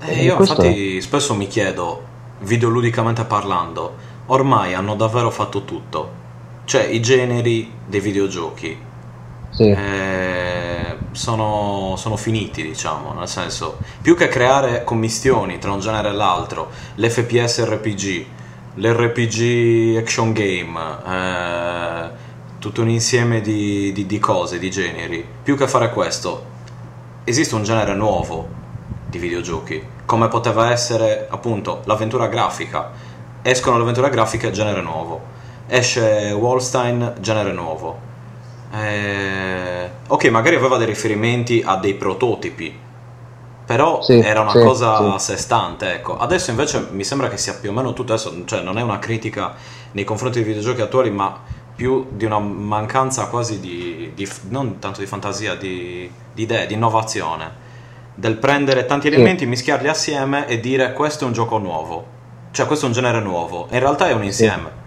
Eh, 0.02 0.24
io 0.24 0.38
infatti 0.39 0.98
è... 0.98 1.02
spesso 1.02 1.34
mi 1.34 1.48
chiedo, 1.48 2.04
videoludicamente 2.41 3.26
parlando, 3.26 3.93
ormai 4.28 4.76
hanno 4.76 4.95
davvero 4.95 5.32
fatto 5.32 5.63
tutto. 5.63 6.24
Cioè 6.65 6.84
i 6.84 7.02
generi 7.02 7.71
dei 7.88 8.00
videogiochi. 8.00 8.78
Sì. 9.50 9.69
Eh, 9.69 10.94
sono, 11.15 11.95
sono, 11.97 12.17
finiti, 12.17 12.62
diciamo, 12.62 13.13
nel 13.13 13.28
senso, 13.28 13.80
più 14.01 14.15
che 14.15 14.28
creare 14.28 14.84
commistioni 14.84 15.58
tra 15.58 15.71
un 15.71 15.80
genere 15.80 16.10
e 16.10 16.13
l'altro, 16.13 16.69
l'FPS 16.95 17.65
RPG, 17.65 18.25
l'RPG 18.75 19.97
action 19.97 20.34
game, 20.34 20.80
eh, 21.08 22.10
tutto 22.60 22.82
un 22.82 22.89
insieme 22.89 23.41
di, 23.41 23.91
di, 23.93 24.06
di 24.06 24.19
cose, 24.19 24.60
di 24.60 24.69
generi, 24.69 25.25
più 25.43 25.56
che 25.56 25.67
fare 25.67 25.91
questo, 25.91 26.54
esiste 27.23 27.56
un 27.56 27.63
genere 27.63 27.95
nuovo 27.95 28.47
di 29.08 29.17
videogiochi, 29.17 29.82
come 30.06 30.28
poteva 30.28 30.71
essere 30.71 31.28
appunto 31.30 31.82
l'avventura 31.86 32.28
grafica. 32.28 32.91
Escono 33.41 33.78
l'avventura 33.78 34.10
grafica, 34.10 34.51
genere 34.51 34.82
nuovo. 34.82 35.34
Esce 35.67 36.32
Wallstein, 36.32 37.15
genere 37.19 37.51
nuovo 37.51 38.13
eh, 38.75 39.89
ok, 40.07 40.25
magari 40.25 40.55
aveva 40.55 40.77
dei 40.77 40.85
riferimenti 40.85 41.63
a 41.65 41.77
dei 41.77 41.93
prototipi, 41.93 42.77
però 43.65 44.01
sì, 44.01 44.19
era 44.19 44.41
una 44.41 44.51
sì, 44.51 44.59
cosa 44.59 44.97
sì. 44.97 45.03
a 45.03 45.17
sé 45.17 45.38
stante. 45.38 45.93
Ecco. 45.93 46.17
Adesso 46.17 46.49
invece 46.49 46.88
mi 46.91 47.03
sembra 47.03 47.29
che 47.29 47.38
sia 47.38 47.53
più 47.53 47.69
o 47.69 47.73
meno 47.73 47.93
tutto 47.93 48.13
adesso, 48.13 48.43
cioè 48.45 48.61
non 48.61 48.77
è 48.77 48.81
una 48.81 48.99
critica 48.99 49.53
nei 49.91 50.03
confronti 50.03 50.39
dei 50.39 50.47
videogiochi 50.47 50.81
attuali, 50.81 51.09
ma 51.09 51.39
più 51.76 52.07
di 52.11 52.26
una 52.26 52.39
mancanza 52.39 53.28
quasi 53.28 53.59
di, 53.59 54.11
di 54.13 54.30
non 54.49 54.80
tanto 54.80 54.99
di 55.01 55.07
fantasia, 55.07 55.55
di, 55.55 56.09
di 56.34 56.43
idee, 56.43 56.65
di 56.65 56.73
innovazione. 56.73 57.63
Del 58.17 58.38
prendere 58.38 58.86
tanti 58.86 59.07
elementi, 59.07 59.45
mischiarli 59.45 59.89
assieme 59.89 60.47
e 60.47 60.61
dire 60.61 60.93
questo 60.93 61.26
è 61.26 61.28
un 61.28 61.34
gioco 61.34 61.57
nuovo, 61.57 62.05
cioè 62.51 62.65
questo 62.65 62.86
è 62.86 62.88
un 62.88 62.93
genere 62.93 63.19
nuovo. 63.19 63.67
In 63.71 63.80
realtà 63.80 64.07
è 64.07 64.13
un 64.13 64.23
insieme. 64.23 64.84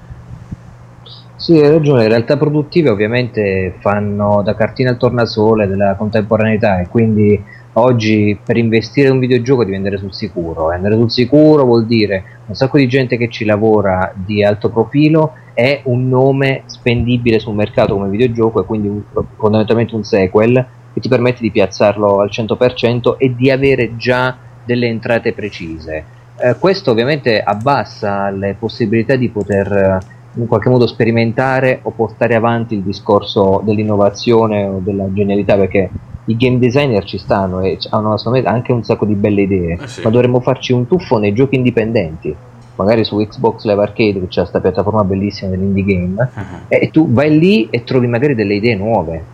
Sì, 1.48 1.54
hai 1.54 1.70
ragione, 1.70 2.02
le 2.02 2.08
realtà 2.08 2.36
produttive 2.36 2.90
ovviamente 2.90 3.76
fanno 3.78 4.42
da 4.44 4.54
cartina 4.54 4.90
al 4.90 4.98
tornasole 4.98 5.66
della 5.66 5.94
contemporaneità 5.94 6.78
e 6.78 6.88
quindi 6.88 7.42
oggi 7.72 8.38
per 8.44 8.58
investire 8.58 9.08
in 9.08 9.14
un 9.14 9.20
videogioco 9.20 9.64
devi 9.64 9.76
andare 9.76 9.96
sul 9.96 10.12
sicuro. 10.12 10.70
E 10.70 10.74
andare 10.74 10.96
sul 10.96 11.10
sicuro 11.10 11.64
vuol 11.64 11.86
dire 11.86 12.42
un 12.48 12.54
sacco 12.54 12.76
di 12.76 12.86
gente 12.86 13.16
che 13.16 13.30
ci 13.30 13.46
lavora 13.46 14.12
di 14.14 14.44
alto 14.44 14.68
profilo 14.68 15.36
e 15.54 15.80
un 15.84 16.06
nome 16.10 16.64
spendibile 16.66 17.38
sul 17.38 17.54
mercato 17.54 17.94
come 17.94 18.10
videogioco 18.10 18.60
e 18.60 18.66
quindi 18.66 18.88
un, 18.88 19.00
fondamentalmente 19.38 19.94
un 19.94 20.04
sequel 20.04 20.66
che 20.92 21.00
ti 21.00 21.08
permette 21.08 21.40
di 21.40 21.50
piazzarlo 21.50 22.20
al 22.20 22.28
100% 22.30 23.16
e 23.16 23.34
di 23.34 23.50
avere 23.50 23.96
già 23.96 24.36
delle 24.66 24.88
entrate 24.88 25.32
precise. 25.32 26.04
Eh, 26.40 26.56
questo 26.58 26.90
ovviamente 26.90 27.40
abbassa 27.40 28.28
le 28.28 28.54
possibilità 28.58 29.16
di 29.16 29.30
poter 29.30 30.16
in 30.38 30.46
qualche 30.46 30.68
modo 30.70 30.86
sperimentare 30.86 31.80
o 31.82 31.90
portare 31.90 32.34
avanti 32.34 32.74
il 32.74 32.82
discorso 32.82 33.60
dell'innovazione 33.64 34.64
o 34.66 34.80
della 34.82 35.06
genialità 35.12 35.56
perché 35.56 35.90
i 36.26 36.36
game 36.36 36.58
designer 36.58 37.04
ci 37.04 37.18
stanno 37.18 37.60
e 37.60 37.78
hanno 37.90 38.16
secondo 38.16 38.40
me 38.40 38.44
anche 38.46 38.72
un 38.72 38.82
sacco 38.82 39.04
di 39.06 39.14
belle 39.14 39.42
idee, 39.42 39.78
Eh 39.80 39.86
sì. 39.88 40.02
ma 40.02 40.10
dovremmo 40.10 40.40
farci 40.40 40.72
un 40.72 40.86
tuffo 40.86 41.18
nei 41.18 41.32
giochi 41.32 41.56
indipendenti, 41.56 42.36
magari 42.76 43.02
su 43.02 43.16
Xbox 43.16 43.64
Live 43.64 43.80
Arcade 43.82 44.20
che 44.20 44.26
c'è 44.28 44.40
questa 44.40 44.60
piattaforma 44.60 45.04
bellissima 45.04 45.50
dell'indie 45.50 45.84
game, 45.84 46.30
Mhm. 46.34 46.64
e 46.68 46.90
tu 46.90 47.10
vai 47.12 47.36
lì 47.38 47.68
e 47.70 47.82
trovi 47.82 48.06
magari 48.06 48.34
delle 48.34 48.54
idee 48.56 48.76
nuove, 48.76 49.24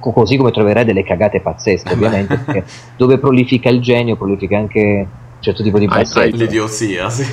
così 0.00 0.36
come 0.38 0.50
troverai 0.50 0.84
delle 0.86 1.04
cagate 1.04 1.40
pazzesche 1.42 1.92
ovviamente, 1.92 2.38
perché 2.44 2.64
dove 2.96 3.18
prolifica 3.18 3.68
il 3.68 3.80
genio 3.82 4.16
prolifica 4.16 4.56
anche 4.56 4.80
un 4.80 5.06
certo 5.38 5.62
tipo 5.62 5.78
di 5.78 5.84
Hai- 5.84 5.90
pazzesco. 5.98 6.36
L'idiozia, 6.36 7.10
sì. 7.10 7.24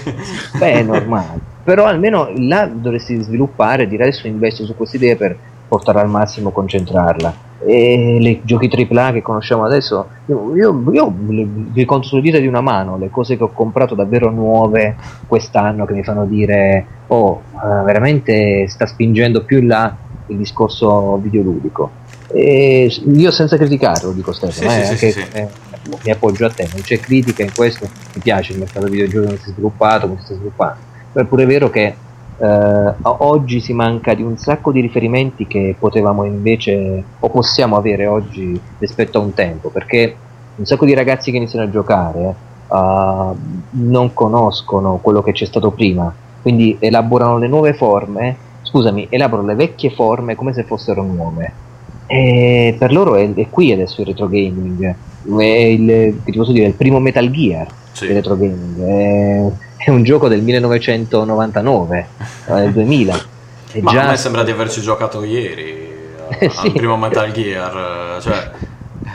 Beh, 0.60 0.72
è 0.74 0.84
normale. 0.84 1.54
Però 1.66 1.86
almeno 1.86 2.30
là 2.36 2.68
dovresti 2.72 3.20
sviluppare, 3.24 3.88
dire 3.88 4.04
adesso 4.04 4.28
investo 4.28 4.66
su 4.66 4.76
queste 4.76 4.98
idee 4.98 5.16
per 5.16 5.36
portare 5.68 6.00
al 6.00 6.08
massimo, 6.08 6.52
concentrarla. 6.52 7.34
E 7.66 8.18
i 8.22 8.42
giochi 8.44 8.70
AAA 8.70 9.14
che 9.14 9.24
conosciamo 9.24 9.66
adesso, 9.66 10.08
io, 10.28 10.56
io, 10.56 10.84
io 10.94 11.14
le- 11.28 11.48
vi 11.50 11.84
conto 11.86 12.06
sulle 12.06 12.22
dita 12.22 12.38
di 12.38 12.46
una 12.46 12.62
mano 12.62 12.98
le 13.00 13.10
cose 13.10 13.36
che 13.36 13.44
ho 13.44 13.52
comprato 13.52 13.96
davvero 13.96 14.30
nuove 14.30 14.96
quest'anno 15.26 15.86
che 15.86 15.94
mi 15.94 16.04
fanno 16.04 16.26
dire, 16.26 16.86
oh, 17.08 17.42
eh, 17.56 17.84
veramente 17.84 18.68
sta 18.68 18.86
spingendo 18.86 19.44
più 19.44 19.58
in 19.58 19.68
là 19.68 19.96
il 20.28 20.38
discorso 20.38 21.18
videoludico. 21.18 21.90
E 22.28 22.92
io 23.16 23.32
senza 23.32 23.58
criticarlo 23.58 24.12
dico 24.12 24.34
Stefano, 24.34 24.70
Sì, 24.70 24.80
eh, 24.82 24.84
sì, 24.84 24.98
sì, 24.98 25.12
sì. 25.12 25.26
eh, 25.34 25.48
mi 26.04 26.12
appoggio 26.12 26.46
a 26.46 26.50
te, 26.52 26.68
non 26.72 26.82
c'è 26.82 27.00
critica 27.00 27.42
in 27.42 27.52
questo, 27.56 27.88
mi 28.14 28.22
piace 28.22 28.54
il 28.54 28.60
mercato 28.60 28.86
videogiochi 28.86 29.26
come 29.26 29.38
si 29.40 29.50
è 29.50 29.54
sviluppato, 29.54 30.06
come 30.08 30.20
si 30.20 30.26
sta 30.26 30.34
sviluppando, 30.36 30.78
però 31.16 31.26
è 31.26 31.30
pure 31.30 31.46
vero 31.46 31.70
che 31.70 31.96
eh, 32.38 32.94
oggi 33.02 33.62
si 33.62 33.72
manca 33.72 34.14
di 34.14 34.22
un 34.22 34.38
sacco 34.38 34.74
di 34.74 34.82
riferimenti 34.82 35.48
che 35.48 35.74
potevamo 35.80 36.26
invece 36.26 37.04
o 37.20 37.30
possiamo 37.30 37.78
avere 37.78 38.06
oggi 38.06 38.60
rispetto 38.80 39.18
a 39.18 39.22
un 39.22 39.34
tempo, 39.34 39.70
perché 39.70 40.14
un 40.58 40.66
sacco 40.66 40.84
di 40.84 40.94
ragazzi 40.94 41.32
che 41.32 41.38
iniziano 41.38 41.66
a 41.66 41.70
giocare 41.70 42.36
eh, 42.70 43.32
non 43.70 44.14
conoscono 44.14 45.00
quello 45.02 45.22
che 45.22 45.32
c'è 45.32 45.46
stato 45.46 45.72
prima, 45.72 46.14
quindi 46.42 46.76
elaborano 46.82 47.38
le 47.38 47.48
nuove 47.48 47.74
forme, 47.74 48.36
scusami, 48.64 49.08
elaborano 49.10 49.48
le 49.48 49.56
vecchie 49.56 49.92
forme 49.92 50.36
come 50.36 50.52
se 50.52 50.64
fossero 50.64 51.02
nuove. 51.02 51.54
E 52.08 52.76
per 52.78 52.92
loro 52.92 53.16
è, 53.16 53.34
è 53.34 53.50
qui 53.50 53.72
adesso 53.72 54.02
il 54.02 54.08
retro 54.08 54.28
gaming, 54.28 54.96
è 55.40 55.44
il, 55.44 56.20
che 56.26 56.32
ti 56.32 56.38
posso 56.38 56.52
dire, 56.52 56.68
il 56.68 56.74
primo 56.74 57.00
Metal 57.00 57.32
Gear 57.32 57.68
Sì. 57.94 58.08
del 58.08 58.18
retro 58.18 58.36
gaming, 58.36 58.84
è, 58.84 59.52
è 59.78 59.90
un 59.90 60.04
gioco 60.04 60.28
del 60.28 60.42
1999, 60.42 62.08
eh, 62.48 62.54
del 62.54 62.72
2000. 62.72 63.16
È 63.72 63.82
Ma 63.82 63.92
già 63.92 64.04
a 64.06 64.10
me 64.12 64.18
sembra 64.18 64.44
di 64.44 64.52
averci 64.52 64.82
giocato 64.82 65.24
ieri 65.24 65.64
eh, 65.64 66.46
Eh, 66.46 66.50
sì. 66.50 66.68
al 66.68 66.72
primo 66.74 66.98
Metal 66.98 67.32
Gear. 67.32 68.18
eh, 68.18 68.22
Cioè, 68.22 68.52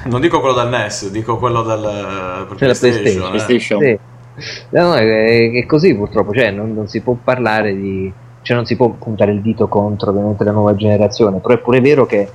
non 0.04 0.20
dico 0.20 0.40
quello 0.40 0.54
del 0.54 0.68
NES, 0.68 1.10
dico 1.10 1.38
quello 1.38 1.62
del 1.62 2.46
per 2.48 2.56
PlayStation. 2.56 3.30
PlayStation. 3.30 3.82
eh. 3.82 3.98
Sì. 4.36 4.62
No, 4.70 4.94
è, 4.94 5.50
è 5.52 5.66
così 5.66 5.94
purtroppo, 5.94 6.32
cioè 6.32 6.50
non, 6.50 6.72
non 6.72 6.88
si 6.88 7.00
può 7.00 7.14
parlare 7.22 7.74
di... 7.74 8.10
cioè 8.42 8.56
non 8.56 8.64
si 8.64 8.74
può 8.76 8.88
puntare 8.90 9.32
il 9.32 9.40
dito 9.42 9.66
contro 9.68 10.10
ovviamente 10.10 10.44
la 10.44 10.52
nuova 10.52 10.74
generazione, 10.74 11.38
però 11.40 11.54
è 11.54 11.58
pure 11.58 11.80
vero 11.80 12.06
che 12.06 12.30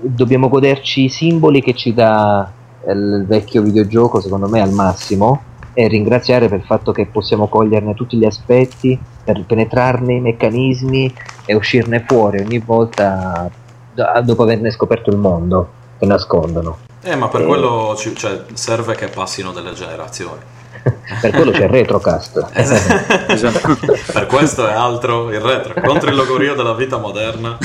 dobbiamo 0.00 0.48
goderci 0.48 1.04
i 1.04 1.08
simboli 1.10 1.60
che 1.60 1.74
ci 1.74 1.92
dà 1.92 2.50
il 2.88 3.24
vecchio 3.26 3.60
videogioco, 3.62 4.20
secondo 4.20 4.48
me 4.48 4.60
al 4.60 4.70
massimo, 4.70 5.42
e 5.74 5.88
ringraziare 5.88 6.48
per 6.48 6.60
il 6.60 6.64
fatto 6.64 6.92
che 6.92 7.06
possiamo 7.06 7.48
coglierne 7.48 7.94
tutti 7.94 8.16
gli 8.16 8.24
aspetti, 8.24 8.98
per 9.24 9.44
penetrarne 9.44 10.14
i 10.14 10.20
meccanismi 10.20 11.12
e 11.44 11.54
uscirne 11.54 12.04
fuori 12.06 12.40
ogni 12.40 12.58
volta 12.58 13.50
dopo 14.22 14.42
averne 14.42 14.70
scoperto 14.70 15.10
il 15.10 15.16
mondo 15.18 15.70
che 15.98 16.06
nascondono. 16.06 16.78
Eh, 17.02 17.16
ma 17.16 17.28
per 17.28 17.42
Eh. 17.42 17.44
quello 17.46 17.94
ci- 17.96 18.14
cioè, 18.16 18.44
serve 18.54 18.94
che 18.94 19.08
passino 19.08 19.52
delle 19.52 19.72
generazioni. 19.72 20.40
per 21.20 21.30
quello 21.30 21.50
c'è 21.50 21.64
il 21.64 21.68
retrocast. 21.70 22.48
Esatto. 22.54 23.76
per 24.12 24.26
questo 24.26 24.66
è 24.68 24.72
altro 24.72 25.30
il 25.30 25.40
retro, 25.40 25.80
contro 25.82 26.08
il 26.10 26.16
logorio 26.16 26.54
della 26.54 26.74
vita 26.74 26.98
moderna. 26.98 27.58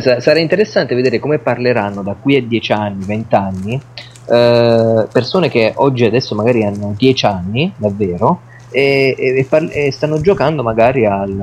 Sa- 0.00 0.20
sarà 0.20 0.38
interessante 0.40 0.94
vedere 0.94 1.18
come 1.20 1.38
parleranno 1.38 2.02
da 2.02 2.14
qui 2.20 2.36
a 2.36 2.42
10 2.42 2.72
anni, 2.72 3.04
20 3.04 3.34
anni, 3.34 3.80
eh, 4.26 5.08
persone 5.10 5.48
che 5.48 5.72
oggi 5.76 6.04
adesso 6.04 6.34
magari 6.34 6.64
hanno 6.64 6.94
10 6.96 7.26
anni, 7.26 7.72
davvero, 7.76 8.40
e, 8.70 9.14
e- 9.16 9.46
par- 9.48 9.70
e 9.70 9.90
stanno 9.92 10.20
giocando 10.20 10.62
magari 10.62 11.06
al, 11.06 11.38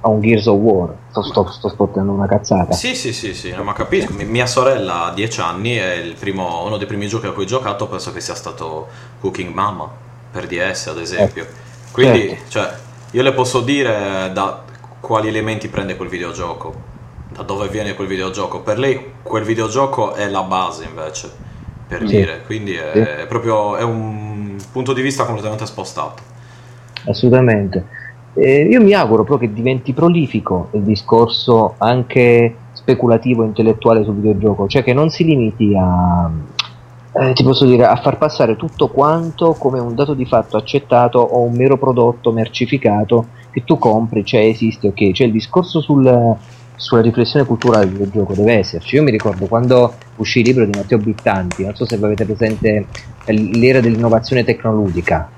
a 0.00 0.08
un 0.08 0.20
Gears 0.20 0.46
of 0.46 0.58
War. 0.58 0.94
Sto, 1.10 1.22
sto, 1.22 1.50
sto 1.50 1.68
spottando 1.68 2.12
una 2.12 2.26
cazzata. 2.26 2.72
Sì, 2.72 2.94
sì, 2.94 3.12
sì, 3.12 3.34
sì, 3.34 3.50
no, 3.50 3.62
ma 3.64 3.72
capisco. 3.72 4.12
Mi- 4.12 4.24
Mia 4.24 4.46
sorella 4.46 5.06
ha 5.06 5.12
10 5.12 5.40
anni 5.40 5.78
e 5.78 5.96
il 5.96 6.14
primo- 6.14 6.64
uno 6.64 6.76
dei 6.76 6.86
primi 6.86 7.08
giochi 7.08 7.26
a 7.26 7.32
cui 7.32 7.42
ho 7.44 7.46
giocato 7.46 7.86
penso 7.88 8.12
che 8.12 8.20
sia 8.20 8.34
stato 8.34 8.86
Cooking 9.20 9.52
Mama 9.52 9.90
per 10.30 10.46
DS, 10.46 10.86
ad 10.86 10.98
esempio. 10.98 11.46
Quindi, 11.90 12.28
certo. 12.28 12.42
cioè, 12.48 12.74
io 13.12 13.22
le 13.22 13.32
posso 13.32 13.60
dire 13.60 14.30
da 14.32 14.62
quali 15.00 15.28
elementi 15.28 15.68
prende 15.68 15.96
quel 15.96 16.08
videogioco, 16.08 16.74
da 17.30 17.42
dove 17.42 17.68
viene 17.68 17.94
quel 17.94 18.06
videogioco. 18.06 18.60
Per 18.60 18.78
lei 18.78 19.12
quel 19.22 19.44
videogioco 19.44 20.14
è 20.14 20.28
la 20.28 20.42
base, 20.42 20.84
invece, 20.84 21.30
per 21.88 22.06
Sì. 22.06 22.16
dire. 22.16 22.42
Quindi 22.44 22.74
è, 22.74 22.90
Sì. 22.92 22.98
è 22.98 23.26
proprio 23.26 23.76
è 23.76 23.82
un 23.82 24.56
punto 24.70 24.92
di 24.92 25.00
vista 25.02 25.24
completamente 25.24 25.66
spostato. 25.66 26.22
Assolutamente. 27.06 27.86
Eh, 28.34 28.66
io 28.70 28.80
mi 28.82 28.92
auguro 28.92 29.24
però 29.24 29.38
che 29.38 29.52
diventi 29.52 29.92
prolifico 29.94 30.68
il 30.74 30.82
discorso 30.82 31.74
anche 31.78 32.58
speculativo 32.72 33.42
intellettuale 33.42 34.04
sul 34.04 34.14
videogioco, 34.16 34.68
cioè 34.68 34.84
che 34.84 34.92
non 34.92 35.08
si 35.10 35.24
limiti 35.24 35.74
a, 35.76 36.30
eh, 37.20 37.32
ti 37.32 37.42
posso 37.42 37.64
dire, 37.64 37.84
a 37.86 37.96
far 37.96 38.18
passare 38.18 38.54
tutto 38.56 38.88
quanto 38.88 39.54
come 39.56 39.80
un 39.80 39.94
dato 39.94 40.14
di 40.14 40.24
fatto 40.26 40.56
accettato 40.56 41.18
o 41.18 41.40
un 41.42 41.54
mero 41.56 41.78
prodotto 41.78 42.30
mercificato 42.32 43.30
che 43.50 43.64
tu 43.64 43.78
compri, 43.78 44.24
cioè 44.24 44.42
esiste, 44.42 44.88
ok, 44.88 45.12
cioè 45.12 45.26
il 45.26 45.32
discorso 45.32 45.80
sul- 45.80 46.36
sulla 46.76 47.00
riflessione 47.02 47.44
culturale 47.44 47.86
del 47.86 47.94
videogioco 47.96 48.34
deve 48.34 48.58
esserci. 48.58 48.94
Io 48.94 49.02
mi 49.02 49.10
ricordo 49.10 49.46
quando 49.46 49.96
uscì 50.18 50.40
il 50.40 50.46
libro 50.46 50.64
di 50.64 50.70
Matteo 50.76 50.98
Bittanti, 50.98 51.64
non 51.64 51.74
so 51.74 51.84
se 51.86 51.96
avete 51.96 52.24
presente 52.24 52.86
l'era 53.26 53.80
dell'innovazione 53.80 54.44
tecnologica. 54.44 55.30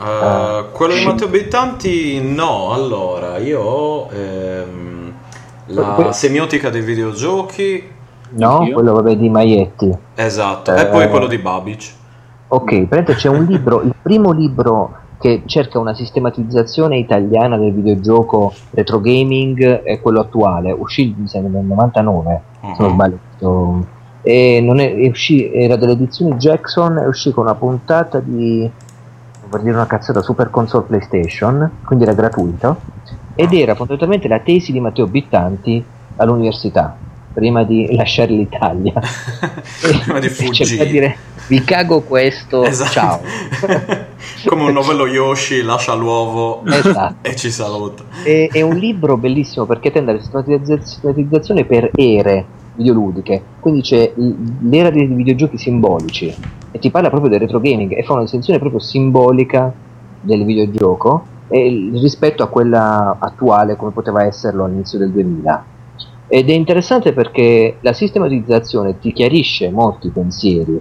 Ah. 0.00 0.66
quello 0.70 0.94
di 0.94 1.04
Matteo 1.04 1.26
Bittanti 1.26 2.20
no, 2.22 2.70
allora 2.72 3.38
io 3.38 3.60
ho 3.60 4.08
ehm, 4.12 5.12
la 5.66 5.82
Que- 5.94 6.12
semiotica 6.12 6.70
dei 6.70 6.82
videogiochi, 6.82 7.82
No, 8.30 8.58
Anch'io. 8.58 8.74
quello 8.74 8.92
vabbè 8.92 9.16
di 9.16 9.28
Maietti. 9.28 9.90
esatto, 10.14 10.72
Eh. 10.74 10.82
e 10.82 10.86
poi 10.86 11.08
quello 11.08 11.26
di 11.26 11.38
Babic. 11.38 11.92
Ok, 12.48 12.64
praticamente 12.86 13.14
c'è 13.14 13.28
un 13.28 13.44
libro, 13.44 13.82
il 13.82 13.92
primo 14.00 14.30
libro 14.30 14.96
che 15.18 15.42
cerca 15.46 15.80
una 15.80 15.94
sistematizzazione 15.94 16.96
italiana 16.96 17.56
del 17.58 17.72
videogioco 17.72 18.54
retro 18.70 19.00
gaming 19.00 19.82
è 19.82 20.00
quello 20.00 20.20
attuale, 20.20 20.70
uscì 20.70 21.12
mi 21.18 21.26
sembra 21.26 21.58
nel 21.58 21.64
99, 21.66 22.42
se 22.60 22.82
non 22.82 22.90
sbaglio. 22.92 23.18
E 24.28 24.60
non 24.60 24.78
è, 24.78 24.94
è 24.94 25.08
uscì- 25.08 25.50
era 25.54 25.76
delle 25.76 25.92
edizioni 25.92 26.34
Jackson 26.34 26.98
e 26.98 27.06
uscì 27.06 27.30
con 27.30 27.44
una 27.44 27.54
puntata 27.54 28.20
di 28.22 28.68
per 29.48 29.60
dire 29.62 29.74
una 29.74 29.86
cazzata 29.86 30.20
Super 30.20 30.50
Console 30.50 30.84
PlayStation, 30.86 31.70
quindi 31.86 32.04
era 32.04 32.12
gratuito, 32.12 32.78
ed 33.34 33.54
era 33.54 33.74
fondamentalmente 33.74 34.28
la 34.28 34.40
tesi 34.40 34.72
di 34.72 34.80
Matteo 34.80 35.06
Bittanti 35.06 35.82
all'università, 36.16 36.94
prima 37.32 37.64
di 37.64 37.94
lasciare 37.96 38.32
l'Italia. 38.32 38.92
Prima 39.80 40.18
di 40.18 40.28
fuggire. 40.28 40.86
dire 40.86 41.16
vi 41.46 41.64
cago 41.64 42.02
questo, 42.02 42.62
Esatto. 42.68 42.90
ciao. 42.90 43.20
Come 44.44 44.64
un 44.64 44.72
novello 44.74 45.06
Yoshi 45.06 45.62
lascia 45.62 45.94
l'uovo 45.94 46.62
Esatto. 46.66 47.14
e 47.26 47.34
ci 47.34 47.50
saluta. 47.50 48.02
È, 48.22 48.48
è 48.52 48.60
un 48.60 48.76
libro 48.76 49.16
bellissimo 49.16 49.64
perché 49.64 49.90
tende 49.90 50.10
alla 50.10 50.20
sistematizza- 50.20 50.76
sistematizzazione 50.84 51.64
per 51.64 51.90
ere 51.94 52.44
videoludiche, 52.78 53.42
quindi 53.58 53.82
c'è 53.82 54.12
l'era 54.60 54.90
dei 54.90 55.06
videogiochi 55.06 55.58
simbolici 55.58 56.32
e 56.70 56.78
ti 56.78 56.90
parla 56.90 57.10
proprio 57.10 57.30
del 57.30 57.40
retro 57.40 57.58
gaming 57.60 57.96
e 57.96 58.04
fa 58.04 58.12
una 58.12 58.22
distinzione 58.22 58.60
proprio 58.60 58.80
simbolica 58.80 59.72
del 60.20 60.44
videogioco 60.44 61.24
e 61.48 61.90
rispetto 61.92 62.42
a 62.42 62.48
quella 62.48 63.16
attuale 63.18 63.76
come 63.76 63.90
poteva 63.90 64.24
esserlo 64.24 64.64
all'inizio 64.64 64.98
del 64.98 65.10
2000. 65.10 65.64
Ed 66.28 66.50
è 66.50 66.52
interessante 66.52 67.12
perché 67.12 67.78
la 67.80 67.92
sistematizzazione 67.92 68.98
ti 68.98 69.12
chiarisce 69.12 69.70
molti 69.70 70.10
pensieri 70.10 70.80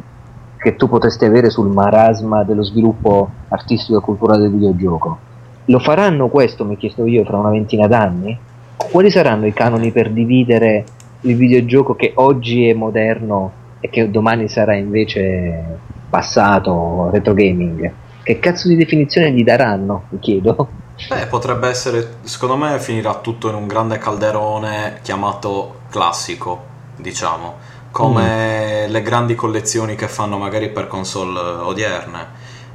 che 0.57 0.75
tu 0.75 0.89
potresti 0.89 1.25
avere 1.25 1.49
sul 1.49 1.69
marasma 1.69 2.43
dello 2.43 2.63
sviluppo 2.63 3.29
artistico 3.47 3.99
e 3.99 4.01
culturale 4.01 4.41
del 4.41 4.51
videogioco. 4.51 5.17
Lo 5.65 5.79
faranno 5.79 6.27
questo, 6.27 6.65
mi 6.65 6.77
chiesto 6.77 7.05
io, 7.05 7.23
tra 7.23 7.37
una 7.37 7.49
ventina 7.49 7.87
d'anni? 7.87 8.37
Quali 8.75 9.09
saranno 9.09 9.45
i 9.45 9.53
canoni 9.53 9.91
per 9.91 10.11
dividere 10.11 10.85
il 11.21 11.35
videogioco 11.35 11.95
che 11.95 12.11
oggi 12.15 12.67
è 12.67 12.73
moderno 12.73 13.51
e 13.79 13.89
che 13.89 14.09
domani 14.09 14.47
sarà 14.49 14.75
invece 14.75 15.79
passato, 16.09 17.09
retro 17.11 17.33
gaming? 17.33 17.91
Che 18.23 18.39
cazzo 18.39 18.67
di 18.67 18.75
definizione 18.75 19.31
gli 19.31 19.43
daranno? 19.43 20.03
Mi 20.09 20.19
chiedo. 20.19 20.69
Beh, 21.09 21.27
potrebbe 21.27 21.67
essere, 21.67 22.15
secondo 22.23 22.57
me 22.57 22.79
finirà 22.79 23.15
tutto 23.15 23.49
in 23.49 23.55
un 23.55 23.67
grande 23.67 23.97
calderone 23.97 24.99
chiamato 25.01 25.81
classico. 25.89 26.75
diciamo, 26.97 27.55
come 27.91 28.87
mm. 28.87 28.91
le 28.91 29.01
grandi 29.01 29.35
collezioni 29.35 29.95
che 29.95 30.07
fanno 30.07 30.37
magari 30.37 30.69
per 30.69 30.87
console 30.87 31.39
odierne, 31.39 32.27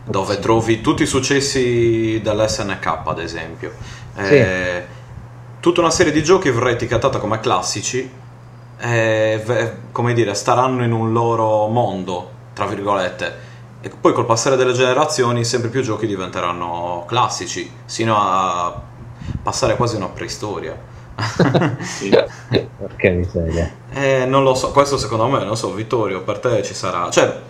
dove 0.05 0.35
sì. 0.35 0.41
trovi 0.41 0.81
tutti 0.81 1.03
i 1.03 1.07
successi 1.07 2.21
dell'SNK 2.23 3.01
ad 3.05 3.19
esempio. 3.19 3.73
Sì. 4.17 4.35
Eh, 4.35 4.85
tutta 5.61 5.81
una 5.81 5.91
serie 5.91 6.13
di 6.13 6.23
giochi 6.23 6.51
verrà 6.51 6.71
etichettata 6.71 7.19
come 7.19 7.41
classici 7.41 8.21
e, 8.83 9.73
come 9.93 10.13
dire, 10.13 10.35
staranno 10.35 10.83
in 10.83 10.91
un 10.91 11.13
loro 11.13 11.69
mondo, 11.69 12.31
tra 12.53 12.67
virgolette. 12.67 13.51
E 13.81 13.89
poi 13.89 14.13
col 14.13 14.27
passare 14.27 14.57
delle 14.57 14.73
generazioni 14.73 15.45
sempre 15.45 15.71
più 15.71 15.83
giochi 15.83 16.07
diventeranno 16.07 17.05
classici, 17.07 17.71
sino 17.85 18.17
a 18.19 18.81
passare 19.41 19.77
quasi 19.77 19.95
una 19.97 20.09
preistoria. 20.09 20.77
sì. 21.81 22.11
Porca 22.11 23.11
miseria. 23.11 23.71
Eh, 23.93 24.25
non 24.27 24.43
lo 24.43 24.55
so, 24.55 24.73
questo 24.73 24.99
secondo 24.99 25.29
me, 25.29 25.45
non 25.45 25.57
so, 25.57 25.73
Vittorio, 25.73 26.23
per 26.23 26.39
te 26.41 26.63
ci 26.65 26.75
sarà... 26.75 27.09
Cioè, 27.11 27.41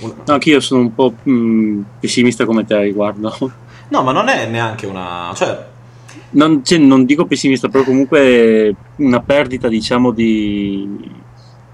un... 0.00 0.14
no, 0.24 0.32
anch'io 0.32 0.58
sono 0.58 0.80
un 0.80 0.94
po' 0.94 1.14
mh, 1.22 1.32
mm, 1.32 1.82
pessimista 2.00 2.44
come 2.44 2.64
te 2.64 2.76
riguardo. 2.80 3.52
No, 3.88 4.02
ma 4.02 4.10
non 4.10 4.28
è 4.28 4.46
neanche 4.46 4.86
una... 4.86 5.30
Cioè, 5.34 5.66
non, 6.32 6.64
cioè, 6.64 6.78
non, 6.78 7.04
dico 7.04 7.24
pessimista, 7.26 7.68
però 7.68 7.84
comunque 7.84 8.74
una 8.96 9.20
perdita, 9.20 9.68
diciamo, 9.68 10.10
di, 10.10 11.10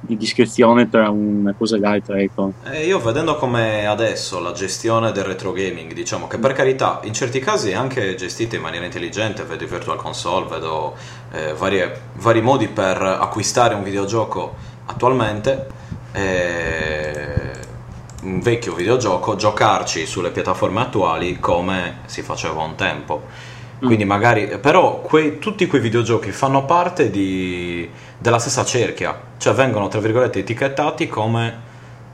di 0.00 0.16
discrezione 0.16 0.88
tra 0.88 1.10
una 1.10 1.54
cosa 1.56 1.76
e 1.76 1.78
l'altra. 1.78 2.18
Ecco. 2.18 2.52
Eh, 2.64 2.86
io 2.86 2.98
vedendo 3.00 3.36
come 3.36 3.86
adesso 3.86 4.40
la 4.40 4.52
gestione 4.52 5.12
del 5.12 5.24
retro 5.24 5.52
gaming, 5.52 5.92
diciamo 5.92 6.26
che 6.26 6.38
per 6.38 6.52
carità 6.52 7.00
in 7.04 7.12
certi 7.12 7.38
casi 7.40 7.70
è 7.70 7.74
anche 7.74 8.14
gestita 8.14 8.56
in 8.56 8.62
maniera 8.62 8.84
intelligente, 8.84 9.42
vedo 9.44 9.64
i 9.64 9.68
virtual 9.68 9.96
console, 9.96 10.46
vedo 10.48 10.94
eh, 11.32 11.52
varie, 11.54 12.00
vari 12.14 12.40
modi 12.40 12.68
per 12.68 13.00
acquistare 13.00 13.74
un 13.74 13.82
videogioco 13.82 14.54
attualmente. 14.86 15.66
Eh, 16.12 17.36
un 18.20 18.40
vecchio 18.40 18.74
videogioco, 18.74 19.36
giocarci 19.36 20.04
sulle 20.04 20.30
piattaforme 20.30 20.80
attuali 20.80 21.38
come 21.38 21.98
si 22.06 22.22
faceva 22.22 22.62
un 22.62 22.74
tempo. 22.74 23.22
Quindi 23.78 24.04
mm. 24.04 24.08
magari, 24.08 24.58
però 24.60 25.00
quei, 25.00 25.38
tutti 25.38 25.66
quei 25.66 25.80
videogiochi 25.80 26.32
fanno 26.32 26.64
parte 26.64 27.10
di, 27.10 27.88
della 28.18 28.38
stessa 28.38 28.64
cerchia, 28.64 29.18
cioè 29.38 29.54
vengono 29.54 29.88
tra 29.88 30.00
virgolette 30.00 30.40
etichettati 30.40 31.06
come 31.06 31.66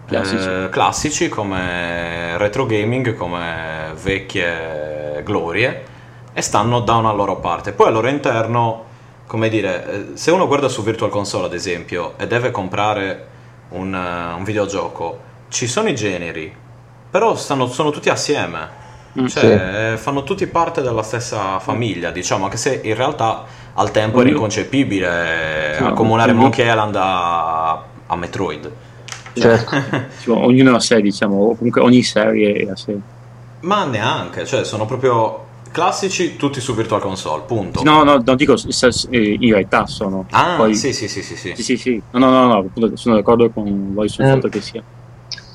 classici. 0.07 0.47
Eh, 0.49 0.69
classici, 0.71 1.29
come 1.29 2.37
retro 2.37 2.67
gaming, 2.67 3.15
come 3.15 3.93
vecchie 4.03 5.23
glorie 5.25 5.93
e 6.35 6.43
stanno 6.43 6.81
da 6.81 6.97
una 6.97 7.13
loro 7.13 7.37
parte. 7.37 7.73
Poi 7.73 7.87
al 7.87 7.95
loro 7.95 8.09
interno, 8.09 8.85
come 9.27 9.49
dire, 9.49 9.87
eh, 9.87 10.17
se 10.17 10.31
uno 10.31 10.47
guarda 10.47 10.69
su 10.69 10.83
Virtual 10.83 11.11
Console 11.11 11.47
ad 11.47 11.55
esempio 11.55 12.15
e 12.19 12.27
deve 12.27 12.51
comprare 12.51 13.29
un, 13.71 13.95
uh, 13.95 14.37
un 14.37 14.45
videogioco, 14.45 15.33
ci 15.49 15.67
sono 15.67 15.89
i 15.89 15.95
generi, 15.95 16.55
però 17.11 17.35
stanno, 17.35 17.67
sono 17.69 17.91
tutti 17.91 18.11
assieme 18.11 18.83
Mm. 18.84 18.84
Cioè, 19.15 19.95
sì. 19.97 20.03
fanno 20.03 20.25
tutti 20.25 20.47
parte 20.47 20.83
della 20.83 21.03
stessa 21.03 21.61
famiglia, 21.61 22.11
diciamo, 22.11 22.45
anche 22.45 22.57
se 22.57 22.81
in 22.83 22.97
realtà 22.97 23.45
al 23.75 23.91
tempo 23.91 24.21
era 24.21 24.29
inconcepibile 24.29 25.75
sì, 25.77 25.83
accomunare 25.83 26.33
no, 26.33 26.41
Monkey 26.41 26.67
Island 26.67 26.97
a, 26.97 27.83
a 28.07 28.17
Metroid. 28.17 28.71
Certo. 29.35 29.77
ognuno 30.33 30.75
a 30.75 30.81
sé, 30.81 31.01
diciamo, 31.01 31.55
comunque 31.55 31.81
ogni 31.81 32.03
serie 32.03 32.55
è 32.55 32.71
a 32.71 32.77
sé. 32.77 32.97
Ma 33.61 33.85
neanche, 33.85 34.45
cioè 34.47 34.65
sono 34.65 34.85
proprio 34.85 35.45
classici 35.75 36.37
tutti 36.37 36.61
su 36.61 36.75
Virtual 36.75 37.01
Console, 37.01 37.43
punto. 37.47 37.83
No, 37.83 38.05
no, 38.05 38.23
non 38.25 38.37
dico 38.37 38.55
eh, 38.55 39.37
in 39.41 39.53
realtà 39.53 39.87
sono. 39.87 40.27
Ah, 40.31 40.55
Poi, 40.57 40.75
sì, 40.75 40.93
sì, 40.93 41.09
sì, 41.09 41.23
sì, 41.23 41.37
sì. 41.37 41.55
sì, 41.57 41.77
sì. 41.77 42.03
No, 42.13 42.19
no, 42.19 42.47
no, 42.47 42.71
no, 42.73 42.91
sono 42.95 43.17
d'accordo 43.17 43.51
con 43.51 43.93
voi 43.93 44.09
sul 44.09 44.25
eh, 44.25 44.29
fatto 44.29 44.49
che 44.49 44.61
sia. 44.61 44.83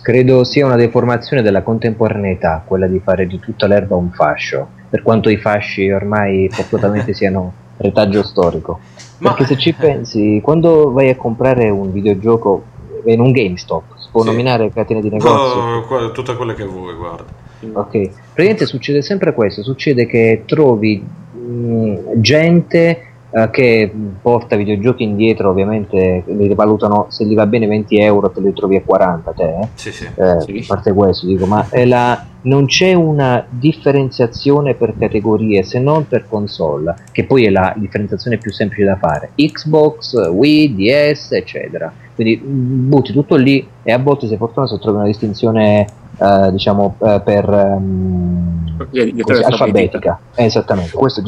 Credo 0.01 0.43
sia 0.43 0.65
una 0.65 0.75
deformazione 0.75 1.41
della 1.41 1.61
contemporaneità 1.61 2.63
quella 2.65 2.87
di 2.87 2.99
fare 2.99 3.27
di 3.27 3.39
tutta 3.39 3.67
l'erba 3.67 3.95
un 3.95 4.11
fascio, 4.11 4.67
per 4.89 5.01
quanto 5.01 5.29
i 5.29 5.37
fasci 5.37 5.89
ormai 5.89 6.49
fortunatamente 6.49 7.13
siano 7.13 7.53
retaggio 7.77 8.23
storico. 8.23 8.79
Ma... 9.19 9.33
Perché 9.33 9.53
se 9.53 9.57
ci 9.57 9.73
pensi, 9.73 10.39
quando 10.41 10.91
vai 10.91 11.09
a 11.09 11.15
comprare 11.15 11.69
un 11.69 11.91
videogioco 11.91 12.63
in 13.05 13.19
un 13.19 13.31
GameStop, 13.31 13.97
si 13.97 14.07
può 14.11 14.21
sì. 14.21 14.29
nominare 14.29 14.71
catene 14.71 15.01
di 15.01 15.09
negozio? 15.09 15.61
No, 15.61 16.11
tutte 16.11 16.35
quelle 16.35 16.53
che 16.53 16.63
vuoi, 16.63 16.95
guarda. 16.95 17.25
Ok, 17.59 17.91
praticamente 17.91 18.65
succede 18.65 19.01
sempre 19.01 19.33
questo, 19.33 19.63
succede 19.63 20.05
che 20.05 20.43
trovi 20.45 21.05
mh, 21.05 22.21
gente 22.21 23.08
eh, 23.31 23.49
che 23.51 23.91
porta 24.21 24.55
videogiochi 24.55 25.03
indietro, 25.03 25.49
ovviamente 25.49 26.23
li 26.25 26.53
valutano 26.55 27.07
se 27.09 27.25
gli 27.25 27.35
va 27.35 27.45
bene 27.45 27.67
20 27.67 27.97
euro 27.99 28.31
te 28.31 28.41
li 28.41 28.53
trovi 28.53 28.77
a 28.77 28.81
40 28.83 29.31
te, 29.33 29.43
eh? 29.43 29.67
sì, 29.75 29.91
sì. 29.91 30.05
Eh, 30.15 30.41
sì. 30.41 30.57
a 30.57 30.65
parte 30.67 30.93
questo 30.93 31.27
dico, 31.27 31.45
ma 31.45 31.67
la, 31.85 32.25
non 32.41 32.65
c'è 32.65 32.93
una 32.93 33.45
differenziazione 33.49 34.73
per 34.73 34.95
categorie 34.97 35.63
se 35.63 35.79
non 35.79 36.07
per 36.07 36.25
console, 36.27 36.95
che 37.11 37.25
poi 37.25 37.45
è 37.45 37.49
la 37.49 37.73
differenziazione 37.77 38.37
più 38.37 38.51
semplice 38.51 38.85
da 38.85 38.95
fare, 38.95 39.31
Xbox, 39.35 40.29
Wii, 40.31 40.75
DS, 40.75 41.33
eccetera. 41.33 41.91
Quindi 42.15 42.37
butti 42.43 43.13
tutto 43.13 43.35
lì 43.35 43.65
e 43.83 43.91
a 43.91 43.97
volte 43.97 44.27
sei 44.27 44.37
fortunato 44.37 44.75
se 44.75 44.81
trovi 44.81 44.97
una 44.97 45.05
distinzione 45.05 45.87
eh, 46.19 46.51
diciamo 46.51 46.95
uh, 46.97 47.23
per 47.23 47.49
um, 47.49 48.75
così, 49.21 49.41
alfabetica. 49.41 50.19
Esattamente, 50.35 50.91
questo 50.95 51.21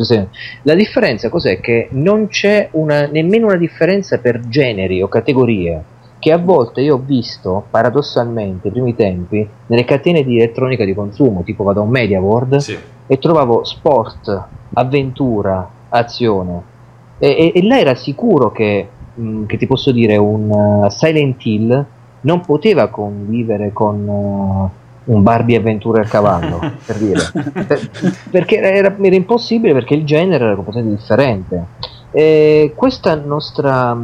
La 0.63 0.73
differenza 0.75 1.29
cos'è? 1.29 1.59
Che 1.59 1.89
non 1.91 2.27
c'è 2.27 2.69
una, 2.71 3.07
nemmeno 3.07 3.47
una 3.47 3.57
differenza 3.57 4.19
per 4.19 4.41
generi 4.47 5.01
o 5.01 5.07
categorie 5.07 5.83
che 6.19 6.31
a 6.31 6.37
volte 6.37 6.81
io 6.81 6.95
ho 6.95 7.01
visto 7.03 7.65
paradossalmente 7.71 8.67
ai 8.67 8.73
primi 8.73 8.95
tempi 8.95 9.47
nelle 9.65 9.85
catene 9.85 10.23
di 10.23 10.37
elettronica 10.37 10.85
di 10.85 10.93
consumo, 10.93 11.41
tipo 11.41 11.63
vado 11.63 11.79
a 11.79 11.83
un 11.83 11.89
Media 11.89 12.19
World 12.19 12.57
sì. 12.57 12.77
e 13.07 13.17
trovavo 13.17 13.63
sport, 13.63 14.43
avventura, 14.73 15.67
azione 15.89 16.69
e, 17.23 17.51
e, 17.53 17.59
e 17.59 17.63
là 17.63 17.79
era 17.79 17.93
sicuro 17.93 18.51
che, 18.51 18.87
mh, 19.13 19.23
mm, 19.23 19.45
che 19.45 19.57
ti 19.57 19.67
posso 19.67 19.91
dire 19.91 20.17
un 20.17 20.49
uh, 20.49 20.89
Silent 20.89 21.45
Hill 21.45 21.85
non 22.21 22.41
poteva 22.41 22.87
convivere 22.87 23.71
con 23.71 24.07
uh, 24.07 24.69
un 25.05 25.23
Barbie 25.23 25.57
avventura 25.57 26.01
a 26.01 26.05
cavallo, 26.05 26.59
per 26.85 26.97
dire. 26.97 27.21
Per, 27.65 27.89
perché 28.29 28.57
era, 28.57 28.69
era, 28.69 28.95
impossibile 29.15 29.73
perché 29.73 29.95
il 29.95 30.05
genere 30.05 30.45
era 30.45 30.55
completamente 30.55 30.97
differente. 30.97 31.65
E 32.11 32.73
nostra, 33.23 33.97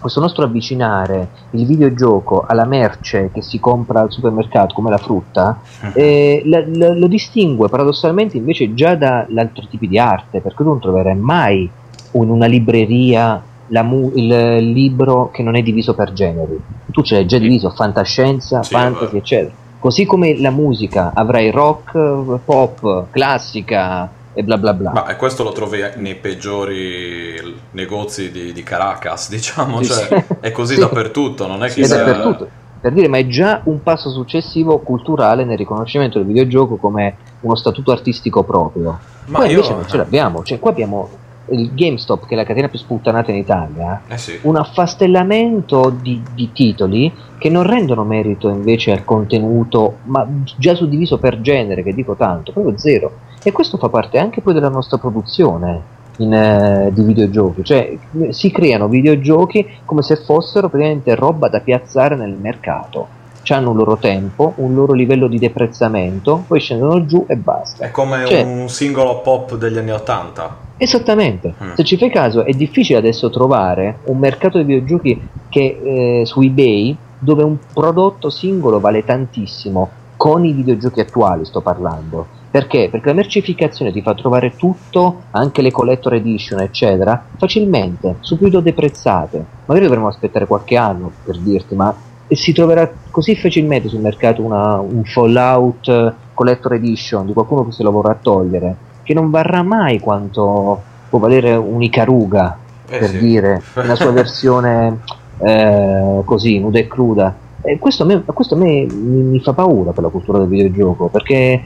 questo 0.00 0.20
nostro 0.20 0.44
avvicinare 0.44 1.28
il 1.50 1.66
videogioco 1.66 2.44
alla 2.46 2.64
merce 2.64 3.30
che 3.32 3.42
si 3.42 3.60
compra 3.60 4.00
al 4.00 4.10
supermercato 4.10 4.74
come 4.74 4.90
la 4.90 4.96
frutta 4.96 5.60
eh, 5.92 6.42
la, 6.46 6.64
la, 6.66 6.94
lo 6.94 7.06
distingue 7.06 7.68
paradossalmente 7.68 8.38
invece 8.38 8.72
già 8.72 8.94
dall'altro 8.94 9.66
tipo 9.68 9.84
di 9.84 9.98
arte 9.98 10.40
perché 10.40 10.62
tu 10.62 10.70
non 10.70 10.80
troverai 10.80 11.14
mai 11.14 11.70
in 12.12 12.30
una 12.30 12.46
libreria 12.46 13.42
mu- 13.82 14.12
il 14.14 14.72
libro 14.72 15.30
che 15.30 15.42
non 15.42 15.54
è 15.54 15.62
diviso 15.62 15.94
per 15.94 16.14
generi 16.14 16.58
tu 16.90 17.02
ce 17.02 17.16
l'hai 17.16 17.26
già 17.26 17.36
diviso 17.36 17.68
fantascienza, 17.68 18.62
sì, 18.62 18.72
fantasy 18.72 19.16
eccetera 19.18 19.61
Così 19.82 20.04
come 20.04 20.38
la 20.38 20.50
musica, 20.50 21.10
avrai 21.12 21.50
rock, 21.50 22.38
pop, 22.44 23.06
classica 23.10 24.08
e 24.32 24.44
bla 24.44 24.56
bla 24.56 24.74
bla. 24.74 24.92
Ma 24.92 25.06
e 25.08 25.16
questo 25.16 25.42
lo 25.42 25.50
trovi 25.50 25.82
nei 25.96 26.14
peggiori 26.14 27.34
negozi 27.72 28.30
di, 28.30 28.52
di 28.52 28.62
Caracas, 28.62 29.28
diciamo, 29.28 29.82
sì, 29.82 29.90
cioè, 29.90 30.24
sì. 30.24 30.34
è 30.38 30.52
così 30.52 30.74
sì. 30.74 30.80
dappertutto, 30.80 31.48
non 31.48 31.64
è 31.64 31.68
che 31.68 31.80
è 31.80 31.84
sia... 31.84 31.96
dappertutto. 31.96 32.48
Per 32.80 32.92
dire, 32.92 33.08
ma 33.08 33.18
è 33.18 33.26
già 33.26 33.60
un 33.64 33.82
passo 33.82 34.08
successivo 34.10 34.78
culturale 34.78 35.44
nel 35.44 35.58
riconoscimento 35.58 36.18
del 36.18 36.28
videogioco 36.28 36.76
come 36.76 37.16
uno 37.40 37.56
statuto 37.56 37.90
artistico 37.90 38.44
proprio. 38.44 38.96
Ma 39.26 39.38
Poi 39.40 39.48
io... 39.48 39.54
invece 39.54 39.72
non 39.72 39.88
ce 39.88 39.96
l'abbiamo, 39.96 40.44
cioè 40.44 40.60
qua 40.60 40.70
abbiamo 40.70 41.08
il 41.50 41.74
GameStop, 41.74 42.26
che 42.26 42.34
è 42.34 42.36
la 42.36 42.44
catena 42.44 42.68
più 42.68 42.78
sputtanata 42.78 43.30
in 43.30 43.38
Italia, 43.38 44.02
eh 44.08 44.18
sì. 44.18 44.38
un 44.42 44.56
affastellamento 44.56 45.94
di, 46.00 46.22
di, 46.34 46.52
titoli 46.52 47.12
che 47.38 47.50
non 47.50 47.64
rendono 47.64 48.04
merito 48.04 48.48
invece 48.48 48.92
al 48.92 49.04
contenuto, 49.04 49.98
ma 50.04 50.26
già 50.56 50.74
suddiviso 50.74 51.18
per 51.18 51.40
genere, 51.40 51.82
che 51.82 51.92
dico 51.92 52.14
tanto, 52.14 52.52
proprio 52.52 52.78
zero. 52.78 53.12
E 53.42 53.50
questo 53.52 53.76
fa 53.76 53.88
parte 53.88 54.18
anche 54.18 54.40
poi 54.40 54.54
della 54.54 54.68
nostra 54.68 54.98
produzione 54.98 56.00
in, 56.18 56.32
eh, 56.32 56.90
di 56.92 57.02
videogiochi, 57.02 57.64
cioè 57.64 57.96
si 58.30 58.50
creano 58.50 58.86
videogiochi 58.86 59.66
come 59.84 60.02
se 60.02 60.16
fossero 60.16 60.68
praticamente 60.68 61.14
roba 61.14 61.48
da 61.48 61.60
piazzare 61.60 62.14
nel 62.14 62.36
mercato 62.38 63.20
hanno 63.52 63.70
un 63.70 63.76
loro 63.76 63.96
tempo, 63.96 64.54
un 64.56 64.74
loro 64.74 64.92
livello 64.92 65.28
di 65.28 65.38
deprezzamento, 65.38 66.44
poi 66.46 66.60
scendono 66.60 67.04
giù 67.06 67.24
e 67.28 67.36
basta. 67.36 67.84
È 67.84 67.90
come 67.90 68.24
cioè, 68.26 68.42
un 68.42 68.68
singolo 68.68 69.20
pop 69.20 69.56
degli 69.56 69.78
anni 69.78 69.92
Ottanta. 69.92 70.56
Esattamente, 70.82 71.54
mm. 71.62 71.74
se 71.74 71.84
ci 71.84 71.96
fai 71.96 72.10
caso 72.10 72.44
è 72.44 72.50
difficile 72.50 72.98
adesso 72.98 73.30
trovare 73.30 73.98
un 74.06 74.18
mercato 74.18 74.58
di 74.58 74.64
videogiochi 74.64 75.28
che 75.48 75.80
eh, 75.80 76.26
su 76.26 76.40
eBay 76.40 76.96
dove 77.20 77.44
un 77.44 77.56
prodotto 77.72 78.30
singolo 78.30 78.80
vale 78.80 79.04
tantissimo, 79.04 79.88
con 80.16 80.44
i 80.44 80.52
videogiochi 80.52 80.98
attuali 80.98 81.44
sto 81.44 81.60
parlando, 81.60 82.26
Perché? 82.50 82.88
Perché 82.90 83.06
la 83.06 83.14
mercificazione 83.14 83.92
ti 83.92 84.02
fa 84.02 84.12
trovare 84.14 84.56
tutto, 84.56 85.22
anche 85.30 85.62
le 85.62 85.70
collector 85.70 86.14
edition, 86.14 86.60
eccetera, 86.60 87.26
facilmente, 87.38 88.16
subito 88.20 88.60
deprezzate. 88.60 89.42
Magari 89.66 89.86
dovremmo 89.86 90.08
aspettare 90.08 90.46
qualche 90.46 90.76
anno 90.76 91.12
per 91.24 91.38
dirti, 91.38 91.74
ma 91.76 91.94
si 92.28 92.52
troverà 92.52 92.92
così 93.10 93.36
facilmente 93.36 93.88
sul 93.88 94.00
mercato 94.00 94.42
una, 94.42 94.80
un 94.80 95.04
Fallout 95.04 96.14
collector 96.34 96.74
edition 96.74 97.24
di 97.24 97.32
qualcuno 97.32 97.64
che 97.64 97.72
se 97.72 97.82
lo 97.82 97.90
vorrà 97.90 98.18
togliere, 98.20 98.76
che 99.02 99.14
non 99.14 99.30
varrà 99.30 99.62
mai 99.62 99.98
quanto 99.98 100.82
può 101.08 101.18
valere 101.18 101.54
un'Icaruga, 101.54 102.58
eh 102.88 102.98
per 102.98 103.10
sì. 103.10 103.18
dire, 103.18 103.62
nella 103.76 103.94
sua 103.94 104.12
versione 104.12 105.00
eh, 105.38 106.22
così, 106.24 106.58
nuda 106.58 106.78
e 106.78 106.86
cruda. 106.86 107.34
E 107.64 107.78
questo, 107.78 108.02
a 108.02 108.06
me, 108.06 108.22
questo 108.24 108.54
a 108.54 108.58
me 108.58 108.86
mi, 108.90 109.22
mi, 109.22 109.40
fa 109.40 109.52
paura 109.52 109.92
per 109.92 110.02
la 110.02 110.08
cultura 110.08 110.38
del 110.38 110.48
videogioco, 110.48 111.06
perché 111.06 111.62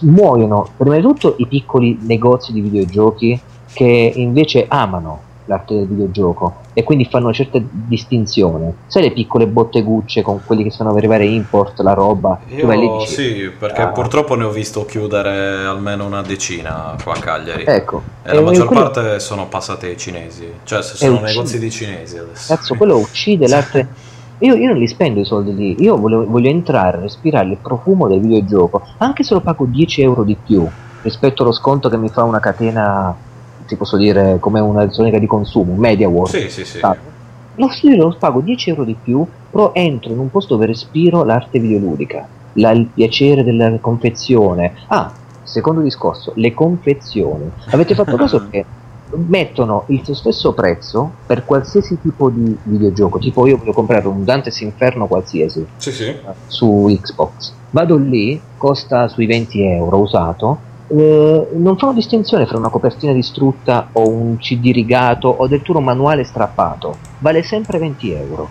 muoiono 0.00 0.68
prima 0.76 0.96
di 0.96 1.02
tutto 1.02 1.34
i 1.38 1.46
piccoli 1.46 1.98
negozi 2.02 2.52
di 2.52 2.60
videogiochi 2.60 3.40
che 3.72 4.12
invece 4.16 4.64
amano 4.68 5.20
l'arte 5.46 5.74
del 5.74 5.86
videogioco 5.86 6.64
e 6.72 6.84
quindi 6.84 7.06
fanno 7.06 7.26
una 7.26 7.34
certa 7.34 7.58
distinzione. 7.62 8.74
Sai 8.86 9.02
le 9.02 9.12
piccole 9.12 9.46
bottegucce 9.46 10.22
con 10.22 10.40
quelli 10.44 10.62
che 10.62 10.70
sono 10.70 10.90
per 10.90 10.98
arrivare 10.98 11.24
import, 11.24 11.80
la 11.80 11.94
roba? 11.94 12.38
Io 12.48 12.68
dici, 12.98 13.14
sì, 13.14 13.50
perché 13.56 13.82
ah. 13.82 13.88
purtroppo 13.88 14.34
ne 14.34 14.44
ho 14.44 14.50
visto 14.50 14.84
chiudere 14.84 15.64
almeno 15.64 16.04
una 16.04 16.22
decina 16.22 16.94
qua 17.02 17.14
a 17.14 17.18
Cagliari. 17.18 17.64
Ecco. 17.66 18.02
E, 18.22 18.30
e 18.30 18.34
la 18.34 18.40
maggior 18.42 18.66
quello... 18.66 18.82
parte 18.82 19.18
sono 19.20 19.46
passate 19.46 19.86
ai 19.86 19.96
cinesi, 19.96 20.46
cioè 20.64 20.82
se 20.82 20.96
sono 20.96 21.20
negozi 21.20 21.58
di 21.58 21.70
cinesi 21.70 22.18
adesso. 22.18 22.54
Cazzo, 22.54 22.74
quello 22.74 22.98
uccide 22.98 23.46
l'arte... 23.48 24.14
Io, 24.40 24.54
io, 24.54 24.68
non 24.68 24.76
li 24.76 24.86
spendo 24.86 25.18
i 25.18 25.24
soldi 25.24 25.54
lì, 25.54 25.82
io 25.82 25.96
voglio, 25.96 26.26
voglio 26.26 26.50
entrare, 26.50 27.00
respirare 27.00 27.48
il 27.48 27.56
profumo 27.56 28.06
del 28.06 28.20
videogioco, 28.20 28.82
anche 28.98 29.22
se 29.22 29.32
lo 29.32 29.40
pago 29.40 29.64
10 29.64 30.02
euro 30.02 30.24
di 30.24 30.36
più 30.36 30.68
rispetto 31.00 31.42
allo 31.42 31.52
sconto 31.52 31.88
che 31.88 31.96
mi 31.96 32.08
fa 32.08 32.22
una 32.24 32.40
catena 32.40 33.16
ti 33.66 33.76
posso 33.76 33.96
dire 33.96 34.38
come 34.40 34.60
una 34.60 34.90
zonica 34.90 35.18
di 35.18 35.26
consumo, 35.26 35.72
un 35.72 35.78
media 35.78 36.08
world. 36.08 36.34
Sì, 36.34 36.48
sì, 36.48 36.64
sì. 36.64 36.80
Lo 37.58 37.68
studio 37.70 37.96
lo 37.96 38.16
pago 38.18 38.40
10 38.40 38.70
euro 38.70 38.84
di 38.84 38.96
più, 39.00 39.26
però 39.50 39.72
entro 39.72 40.12
in 40.12 40.18
un 40.18 40.30
posto 40.30 40.54
dove 40.54 40.66
respiro 40.66 41.24
l'arte 41.24 41.58
videoludica, 41.58 42.26
la, 42.54 42.70
il 42.70 42.86
piacere 42.86 43.42
della 43.44 43.78
confezione. 43.80 44.74
Ah, 44.88 45.10
secondo 45.42 45.80
discorso, 45.80 46.32
le 46.36 46.52
confezioni. 46.52 47.50
Avete 47.70 47.94
fatto 47.94 48.16
caso 48.16 48.46
che 48.50 48.64
mettono 49.14 49.84
il 49.88 50.04
suo 50.04 50.14
stesso 50.14 50.52
prezzo 50.52 51.10
per 51.26 51.44
qualsiasi 51.44 51.98
tipo 52.00 52.28
di 52.28 52.56
videogioco. 52.64 53.18
Tipo, 53.18 53.46
io 53.46 53.56
voglio 53.56 53.72
comprare 53.72 54.06
un 54.06 54.24
Dante's 54.24 54.60
Inferno 54.60 55.06
qualsiasi 55.06 55.66
sì, 55.76 55.92
sì. 55.92 56.14
su 56.46 56.94
Xbox. 57.00 57.52
Vado 57.70 57.96
lì, 57.96 58.40
costa 58.56 59.08
sui 59.08 59.26
20 59.26 59.62
euro 59.62 59.98
usato 59.98 60.58
eh, 60.88 61.48
non 61.54 61.76
fanno 61.76 61.92
distinzione 61.92 62.46
fra 62.46 62.58
una 62.58 62.68
copertina 62.68 63.12
distrutta 63.12 63.88
o 63.92 64.08
un 64.08 64.36
CD 64.38 64.72
rigato 64.72 65.28
o 65.28 65.46
del 65.46 65.62
un 65.62 65.80
manuale 65.80 66.24
strappato, 66.24 66.96
vale 67.18 67.42
sempre 67.42 67.78
20 67.78 68.12
euro. 68.12 68.48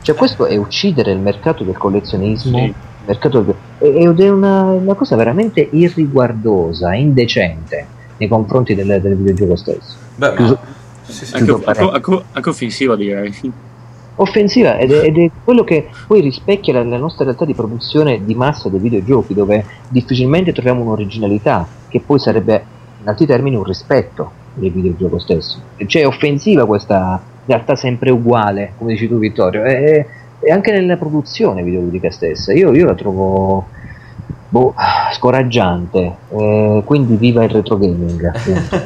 Cioè 0.00 0.14
questo 0.14 0.46
è 0.46 0.56
uccidere 0.56 1.12
il 1.12 1.18
mercato 1.18 1.64
del 1.64 1.76
collezionismo, 1.76 2.58
sì. 2.58 2.74
mercato 3.06 3.40
del... 3.40 3.54
ed 3.78 4.20
è 4.20 4.28
una, 4.28 4.62
una, 4.62 4.94
cosa 4.94 5.16
veramente 5.16 5.66
irriguardosa, 5.72 6.94
indecente 6.94 7.86
nei 8.18 8.28
confronti 8.28 8.74
del, 8.74 9.00
del 9.00 9.16
videogioco 9.16 9.56
stesso. 9.56 9.96
Beh, 10.16 10.34
ma... 10.38 10.58
sì, 11.02 11.24
sì, 11.24 11.34
anche, 11.34 11.52
anche, 11.64 11.90
anche, 11.90 12.22
anche 12.32 12.48
offensiva 12.48 12.96
direi 12.96 13.32
offensiva 14.16 14.78
ed 14.78 14.92
è, 14.92 15.04
ed 15.04 15.18
è, 15.18 15.30
quello 15.42 15.64
che 15.64 15.88
poi 16.06 16.20
rispecchia 16.20 16.72
la, 16.72 16.84
la, 16.84 16.98
nostra 16.98 17.24
realtà 17.24 17.44
di 17.44 17.54
produzione 17.54 18.24
di 18.24 18.34
massa 18.34 18.68
dei 18.68 18.78
videogiochi 18.78 19.34
dove 19.34 19.64
difficilmente 19.88 20.52
troviamo 20.52 20.82
un'originalità 20.82 21.66
che 21.88 22.00
poi 22.00 22.18
sarebbe 22.18 22.64
in 23.00 23.08
altri 23.08 23.26
termini 23.26 23.56
un 23.56 23.64
rispetto 23.64 24.42
del 24.54 24.70
videogioco 24.72 25.18
stesso. 25.18 25.60
Cioè 25.84 26.02
è 26.02 26.06
offensiva 26.06 26.66
questa 26.66 27.20
realtà 27.46 27.74
sempre 27.74 28.10
uguale 28.10 28.72
come 28.78 28.92
dici 28.92 29.08
tu 29.08 29.18
Vittorio. 29.18 29.64
E, 29.64 30.06
e 30.40 30.52
anche 30.52 30.72
nella 30.72 30.96
produzione 30.96 31.62
videoludica 31.62 32.10
stessa. 32.10 32.52
Io, 32.52 32.72
io 32.72 32.84
la 32.86 32.94
trovo 32.94 33.66
boh, 34.48 34.74
scoraggiante. 35.12 36.16
Eh, 36.28 36.82
quindi 36.84 37.16
viva 37.16 37.42
il 37.44 37.50
retro 37.50 37.76
gaming. 37.76 38.32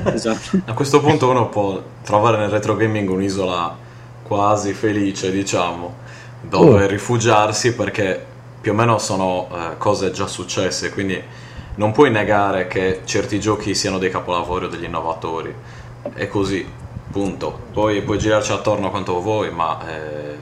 Esatto. 0.19 0.59
a 0.65 0.73
questo 0.73 1.01
punto 1.01 1.29
uno 1.29 1.49
può 1.49 1.81
trovare 2.03 2.39
nel 2.39 2.49
retro 2.49 2.75
gaming 2.75 3.09
un'isola 3.11 3.87
quasi 4.29 4.75
felice, 4.75 5.33
diciamo, 5.33 5.95
dove 6.43 6.85
oh. 6.85 6.87
rifugiarsi 6.87 7.75
perché 7.75 8.25
più 8.61 8.73
o 8.73 8.75
meno 8.75 8.99
sono 8.99 9.49
eh, 9.51 9.77
cose 9.79 10.11
già 10.11 10.27
successe, 10.27 10.91
quindi 10.91 11.21
non 11.77 11.93
puoi 11.93 12.11
negare 12.11 12.67
che 12.67 13.01
certi 13.05 13.41
giochi 13.41 13.75
siano 13.75 13.99
dei 13.99 14.11
capolavori 14.11 14.67
o 14.67 14.69
degli 14.69 14.85
innovatori. 14.85 15.55
È 16.13 16.29
così, 16.29 16.67
punto. 17.11 17.67
Poi 17.73 18.03
puoi 18.03 18.19
girarci 18.19 18.53
attorno 18.53 18.91
quanto 18.91 19.21
vuoi, 19.21 19.51
ma 19.51 19.79
eh, 19.89 20.37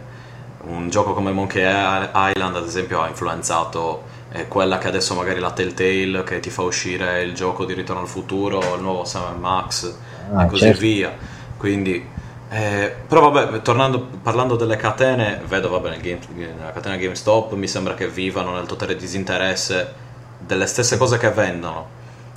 un 0.64 0.89
gioco 0.89 1.12
come 1.12 1.30
Monkey 1.30 1.62
Island, 1.62 2.57
ad 2.57 2.66
esempio, 2.66 3.03
ha 3.03 3.09
influenzato 3.09 4.03
eh, 4.32 4.49
quella 4.49 4.78
che 4.78 4.89
adesso 4.89 5.14
magari 5.14 5.39
la 5.39 5.53
Telltale 5.53 6.24
che 6.24 6.41
ti 6.41 6.51
fa 6.51 6.62
uscire 6.62 7.22
il 7.22 7.34
gioco 7.34 7.64
di 7.64 7.74
Ritorno 7.74 8.03
al 8.03 8.09
futuro, 8.09 8.74
il 8.74 8.80
nuovo 8.80 9.05
Sam 9.05 9.39
Max 9.39 9.95
ah, 10.32 10.45
e 10.45 10.47
così 10.47 10.64
certo. 10.64 10.80
via. 10.80 11.16
Quindi 11.57 12.14
eh, 12.49 12.94
però 13.09 13.30
vabbè, 13.30 13.61
tornando, 13.62 14.07
parlando 14.22 14.55
delle 14.55 14.76
catene, 14.76 15.40
vedo 15.47 15.68
vabbè, 15.68 15.90
nel 15.90 16.01
game, 16.01 16.20
nella 16.32 16.72
catena 16.72 16.97
GameStop 16.97 17.53
mi 17.55 17.66
sembra 17.66 17.94
che 17.94 18.09
vivano 18.09 18.53
nel 18.53 18.66
totale 18.66 18.94
disinteresse 18.94 19.94
delle 20.38 20.66
stesse 20.66 20.97
cose 20.97 21.18
che 21.18 21.30
vendono. 21.30 21.88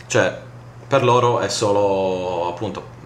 Cioè, 0.07 0.35
per 0.87 1.03
loro 1.03 1.39
è 1.39 1.49
solo 1.49 2.49
appunto 2.49 2.97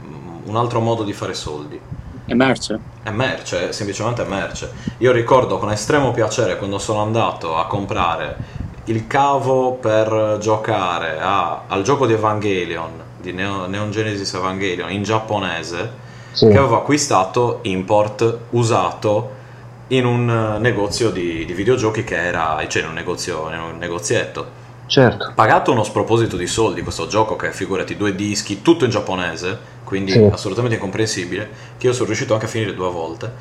un 0.45 0.55
altro 0.55 0.79
modo 0.79 1.03
di 1.03 1.11
fare 1.11 1.33
soldi. 1.33 1.79
È 2.25 2.33
merce. 2.33 2.79
È 3.03 3.09
merce, 3.09 3.69
è 3.69 3.71
semplicemente 3.73 4.23
merce. 4.23 4.71
Io 4.99 5.11
ricordo 5.11 5.57
con 5.57 5.71
estremo 5.71 6.11
piacere 6.11 6.57
quando 6.57 6.77
sono 6.77 7.01
andato 7.01 7.57
a 7.57 7.67
comprare 7.67 8.61
il 8.85 9.07
cavo 9.07 9.73
per 9.73 10.37
giocare 10.39 11.19
a, 11.19 11.63
al 11.67 11.83
gioco 11.83 12.05
di 12.05 12.13
Evangelion, 12.13 12.91
di 13.19 13.33
Neo, 13.33 13.65
Neon 13.65 13.91
Genesis 13.91 14.33
Evangelion 14.33 14.89
in 14.89 15.03
giapponese 15.03 16.02
sì. 16.33 16.47
che 16.47 16.57
avevo 16.57 16.77
acquistato 16.77 17.59
import 17.61 18.37
usato 18.49 19.41
in 19.87 20.05
un 20.05 20.29
eh, 20.29 20.59
negozio 20.59 21.09
di, 21.09 21.45
di 21.45 21.53
videogiochi 21.53 22.03
che 22.03 22.15
era 22.15 22.61
cioè 22.67 22.81
in 22.81 22.89
un, 22.89 22.95
negozio, 22.95 23.49
in 23.49 23.59
un 23.59 23.77
negozietto. 23.77 24.61
Certo. 24.85 25.31
Pagato 25.33 25.71
uno 25.71 25.83
sproposito 25.83 26.35
di 26.35 26.45
soldi 26.45 26.81
questo 26.81 27.07
gioco 27.07 27.35
che 27.35 27.51
figurati 27.51 27.95
due 27.95 28.13
dischi, 28.13 28.61
tutto 28.61 28.83
in 28.83 28.91
giapponese, 28.91 29.57
quindi 29.83 30.11
sì. 30.11 30.29
assolutamente 30.31 30.75
incomprensibile, 30.75 31.49
che 31.77 31.87
io 31.87 31.93
sono 31.93 32.07
riuscito 32.07 32.33
anche 32.33 32.45
a 32.45 32.49
finire 32.49 32.73
due 32.73 32.89
volte. 32.89 33.31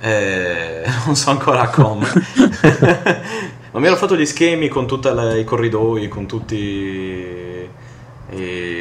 E 0.00 0.82
non 1.06 1.14
so 1.14 1.30
ancora 1.30 1.68
come. 1.68 2.06
Ma 3.70 3.80
mi 3.80 3.86
ero 3.86 3.96
fatto 3.96 4.16
gli 4.16 4.26
schemi 4.26 4.68
con 4.68 4.86
tutti 4.86 5.08
i 5.08 5.44
corridoi, 5.44 6.08
con 6.08 6.26
tutti 6.26 7.57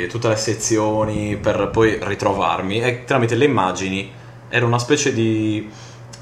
tutte 0.10 0.28
le 0.28 0.36
sezioni 0.36 1.38
per 1.38 1.70
poi 1.72 1.98
ritrovarmi. 2.02 2.82
E 2.82 3.04
tramite 3.06 3.36
le 3.36 3.46
immagini 3.46 4.12
era 4.50 4.66
una 4.66 4.80
specie 4.80 5.14
di 5.14 5.70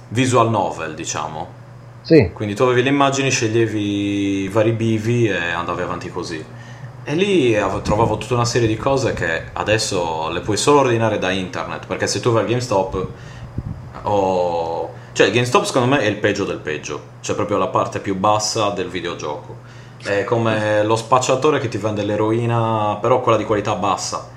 visual 0.10 0.50
novel 0.50 0.96
diciamo. 0.96 1.64
Sì. 2.06 2.30
quindi 2.34 2.54
tu 2.54 2.62
avevi 2.62 2.84
le 2.84 2.90
immagini 2.90 3.32
sceglievi 3.32 4.44
i 4.44 4.48
vari 4.50 4.74
bivi 4.74 5.28
e 5.28 5.36
andavi 5.38 5.82
avanti 5.82 6.10
così. 6.12 6.44
E 7.04 7.16
lì 7.16 7.56
trovavo 7.82 8.18
tutta 8.18 8.36
una 8.36 8.46
serie 8.46 8.68
di 8.68 8.78
cose 8.78 9.14
che 9.14 9.46
adesso 9.54 10.30
le 10.30 10.42
puoi 10.42 10.58
solo 10.58 10.82
ordinare 10.82 11.18
da 11.18 11.32
internet 11.32 11.88
perché 11.88 12.06
se 12.06 12.20
tu 12.20 12.32
vai 12.32 12.44
al 12.44 12.48
GameStop 12.48 13.08
o... 14.04 14.94
cioè 15.14 15.28
il 15.28 15.34
GameStop 15.34 15.66
secondo 15.66 15.88
me 15.88 16.00
è 16.02 16.06
il 16.06 16.18
peggio 16.18 16.46
del 16.46 16.60
peggio. 16.60 17.02
Cioè 17.22 17.36
proprio 17.36 17.58
la 17.58 17.68
parte 17.68 18.00
più 18.00 18.16
bassa 18.16 18.70
del 18.70 18.88
videogioco 18.88 19.58
è 20.06 20.24
come 20.24 20.84
lo 20.84 20.96
spacciatore 20.96 21.60
che 21.60 21.68
ti 21.68 21.78
vende 21.78 22.04
l'eroina, 22.04 22.98
però 23.02 23.22
quella 23.22 23.38
di 23.38 23.44
qualità 23.44 23.76
bassa. 23.76 24.34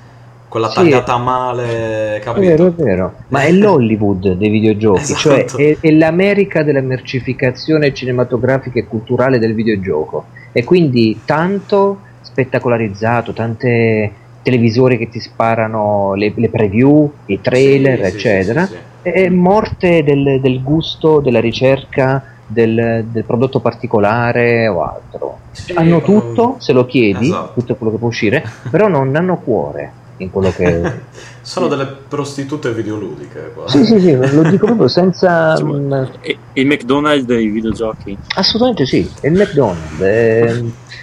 Quella 0.49 0.69
sì, 0.69 0.77
tagliata 0.77 1.19
male, 1.19 2.21
capito? 2.25 2.47
È 2.47 2.57
vero, 2.57 2.67
è 2.67 2.71
vero. 2.71 3.15
Ma 3.29 3.43
è 3.43 3.53
l'Hollywood 3.53 4.33
dei 4.33 4.49
videogiochi, 4.49 5.15
cioè 5.15 5.41
esatto. 5.41 5.59
cioè 5.59 5.79
è, 5.79 5.87
è, 5.87 5.91
l'America 5.91 6.63
della 6.63 6.81
mercificazione 6.81 7.93
cinematografica 7.93 8.79
e 8.79 8.87
culturale 8.87 9.39
del 9.39 9.55
videogioco. 9.55 10.27
E 10.53 10.65
quindi 10.65 11.21
tanto 11.27 12.01
spettacolarizzato, 12.23 13.35
tante 13.35 14.13
televisori 14.41 14.97
che 14.97 15.11
ti 15.11 15.21
sparano 15.21 16.15
le, 16.15 16.33
le 16.35 16.49
preview, 16.49 17.13
i 17.27 17.43
trailer, 17.43 17.99
sì, 17.99 18.17
eccetera. 18.17 18.67
Sì, 18.67 18.77
è 19.03 19.29
morte 19.29 20.03
del, 20.03 20.41
del 20.41 20.63
gusto, 20.63 21.21
della 21.21 21.41
ricerca 21.41 22.37
del, 22.49 23.05
del, 23.11 23.25
prodotto 23.25 23.61
particolare 23.61 24.67
o 24.67 24.83
altro. 24.83 25.39
Sì, 25.53 25.73
hanno 25.73 26.01
tutto, 26.01 26.57
se 26.59 26.73
lo 26.73 26.87
chiedi, 26.87 27.27
esatto. 27.27 27.61
tutto 27.61 27.77
quello 27.77 27.93
che 27.93 27.99
può 27.99 28.09
uscire, 28.09 28.45
però 28.71 28.89
non 28.89 29.15
hanno 29.15 29.37
cuore. 29.39 29.93
in 30.19 30.31
quello 30.31 30.51
che... 30.51 30.93
Sono 31.43 31.69
delle 31.69 31.87
prostitute 31.87 32.73
videoludiche. 32.73 33.53
Qua. 33.55 33.69
Sì, 33.69 33.85
sì, 33.85 34.01
sì, 34.01 34.17
lo 34.17 34.43
dico 34.43 34.67
proprio 34.67 34.89
senza... 34.89 35.53
Insomma, 35.53 36.09
il 36.55 36.67
McDonald's 36.67 37.25
dei 37.25 37.49
videogiochi. 37.49 38.17
Assolutamente 38.35 38.87
sì, 38.87 39.09
è 39.21 39.29
il 39.29 39.35
McDonald's. 39.35 40.01
È... 40.01 40.63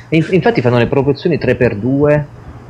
Infatti 0.10 0.62
fanno 0.62 0.78
le 0.78 0.88
proporzioni 0.88 1.38
3x2, 1.38 2.24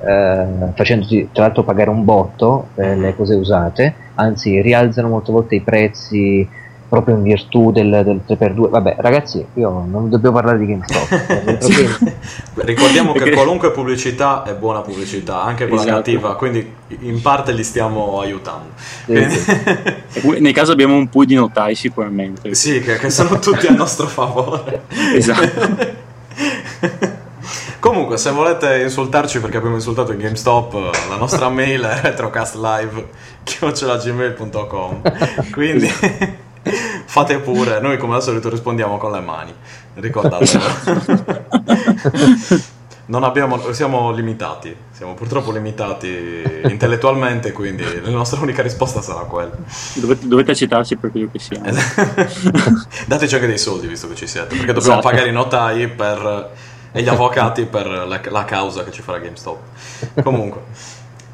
eh, 0.06 0.46
facendoti 0.74 1.30
tra 1.32 1.44
l'altro 1.44 1.64
pagare 1.64 1.90
un 1.90 2.06
botto 2.06 2.68
per 2.74 2.98
le 2.98 3.16
cose 3.16 3.36
usate, 3.36 3.94
anzi 4.16 4.62
rialzano 4.62 5.10
molte 5.10 5.32
volte 5.32 5.56
i 5.56 5.62
prezzi 5.62 6.48
proprio 6.88 7.16
in 7.16 7.24
virtù 7.24 7.72
del, 7.72 8.02
del 8.04 8.22
3x2. 8.28 8.70
Vabbè, 8.70 8.96
ragazzi, 9.00 9.46
io 9.56 9.86
non 9.88 10.10
dobbiamo 10.10 10.36
parlare 10.36 10.58
di 10.58 10.66
GameStop. 10.66 12.14
Ricordiamo 12.66 13.14
che 13.14 13.32
qualunque 13.32 13.72
pubblicità 13.72 14.44
è 14.44 14.54
buona 14.54 14.82
pubblicità, 14.82 15.42
anche 15.42 15.68
quella 15.68 15.84
esatto. 15.84 15.98
cattiva, 15.98 16.36
quindi 16.36 16.74
in 17.00 17.22
parte 17.22 17.52
li 17.52 17.64
stiamo 17.64 18.20
aiutando. 18.20 18.70
Sì. 19.06 20.32
Nel 20.40 20.54
caso 20.54 20.72
abbiamo 20.72 20.96
un 20.96 21.10
pui 21.10 21.26
di 21.26 21.36
notai 21.36 21.76
sicuramente. 21.76 22.54
Sì, 22.54 22.82
che, 22.82 22.98
che 22.98 23.10
sono 23.10 23.40
tutti 23.40 23.68
a 23.68 23.74
nostro 23.74 24.08
favore. 24.08 24.84
Esatto. 25.14 26.04
Comunque, 27.80 28.18
se 28.18 28.32
volete 28.32 28.82
insultarci 28.82 29.40
perché 29.40 29.58
abbiamo 29.58 29.76
insultato 29.76 30.12
il 30.12 30.18
GameStop, 30.18 30.74
la 31.08 31.18
nostra 31.18 31.50
mail 31.50 31.84
è 31.84 32.02
retrocastlive.gmail.com 32.02 35.02
Quindi 35.52 35.88
fate 37.06 37.40
pure, 37.40 37.80
noi 37.80 37.98
come 37.98 38.16
al 38.16 38.24
solito 38.24 38.50
rispondiamo 38.50 38.98
con 38.98 39.12
le 39.12 39.20
mani, 39.20 39.54
ricordatelo. 39.96 40.64
non 43.08 43.24
abbiamo, 43.24 43.72
siamo 43.72 44.12
limitati, 44.12 44.76
siamo 44.92 45.14
purtroppo 45.14 45.52
limitati 45.52 46.42
intellettualmente, 46.64 47.52
quindi 47.52 47.84
la 48.02 48.10
nostra 48.10 48.40
unica 48.42 48.64
risposta 48.64 49.02
sarà 49.02 49.22
quella. 49.22 49.56
Dovete, 49.94 50.28
dovete 50.28 50.52
accettarci 50.52 50.96
per 50.96 51.12
quello 51.12 51.30
che 51.32 51.40
siamo. 51.40 51.66
Dateci 53.06 53.36
anche 53.36 53.48
dei 53.48 53.60
soldi 53.60 53.88
visto 53.88 54.08
che 54.08 54.16
ci 54.16 54.28
siete, 54.28 54.56
perché 54.56 54.74
dobbiamo 54.74 55.00
esatto. 55.00 55.10
pagare 55.10 55.30
i 55.30 55.34
notai 55.34 55.88
per, 55.88 56.52
e 56.92 57.02
gli 57.02 57.10
avvocati 57.10 57.66
per 57.66 57.88
la, 57.88 58.20
la 58.24 58.46
causa 58.46 58.84
che 58.84 58.92
ci 58.92 59.04
farà 59.04 59.20
GameStop. 59.20 59.60
Comunque. 60.24 60.62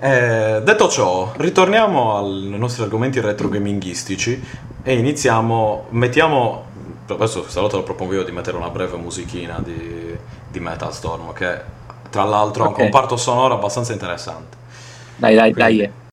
Eh, 0.04 0.62
detto 0.64 0.90
ciò, 0.90 1.32
ritorniamo 1.38 2.18
ai 2.18 2.58
nostri 2.58 2.82
argomenti 2.82 3.20
retro 3.20 3.50
gaminghistici 3.50 4.44
e 4.82 4.98
iniziamo, 4.98 5.86
mettiamo, 5.90 6.66
adesso 7.06 7.42
questa 7.42 7.62
volta 7.62 7.76
lo 7.78 7.84
propongo 7.84 8.16
io 8.16 8.24
di 8.24 8.32
mettere 8.32 8.58
una 8.58 8.72
breve 8.72 8.98
musichina 8.98 9.62
di, 9.64 10.18
di 10.50 10.60
Metal 10.60 10.92
Storm 10.92 11.32
che 11.34 11.62
tra 12.10 12.24
l'altro 12.24 12.64
okay. 12.64 12.74
ha 12.74 12.78
un 12.78 12.90
comparto 12.90 13.16
sonoro 13.16 13.54
abbastanza 13.54 13.94
interessante. 13.94 14.58
Dai, 15.18 15.36
dai, 15.36 15.54
Quindi, 15.54 15.78
dai. 15.78 16.11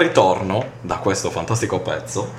Ritorno 0.00 0.64
da 0.80 0.96
questo 0.96 1.30
fantastico 1.30 1.80
pezzo, 1.80 2.32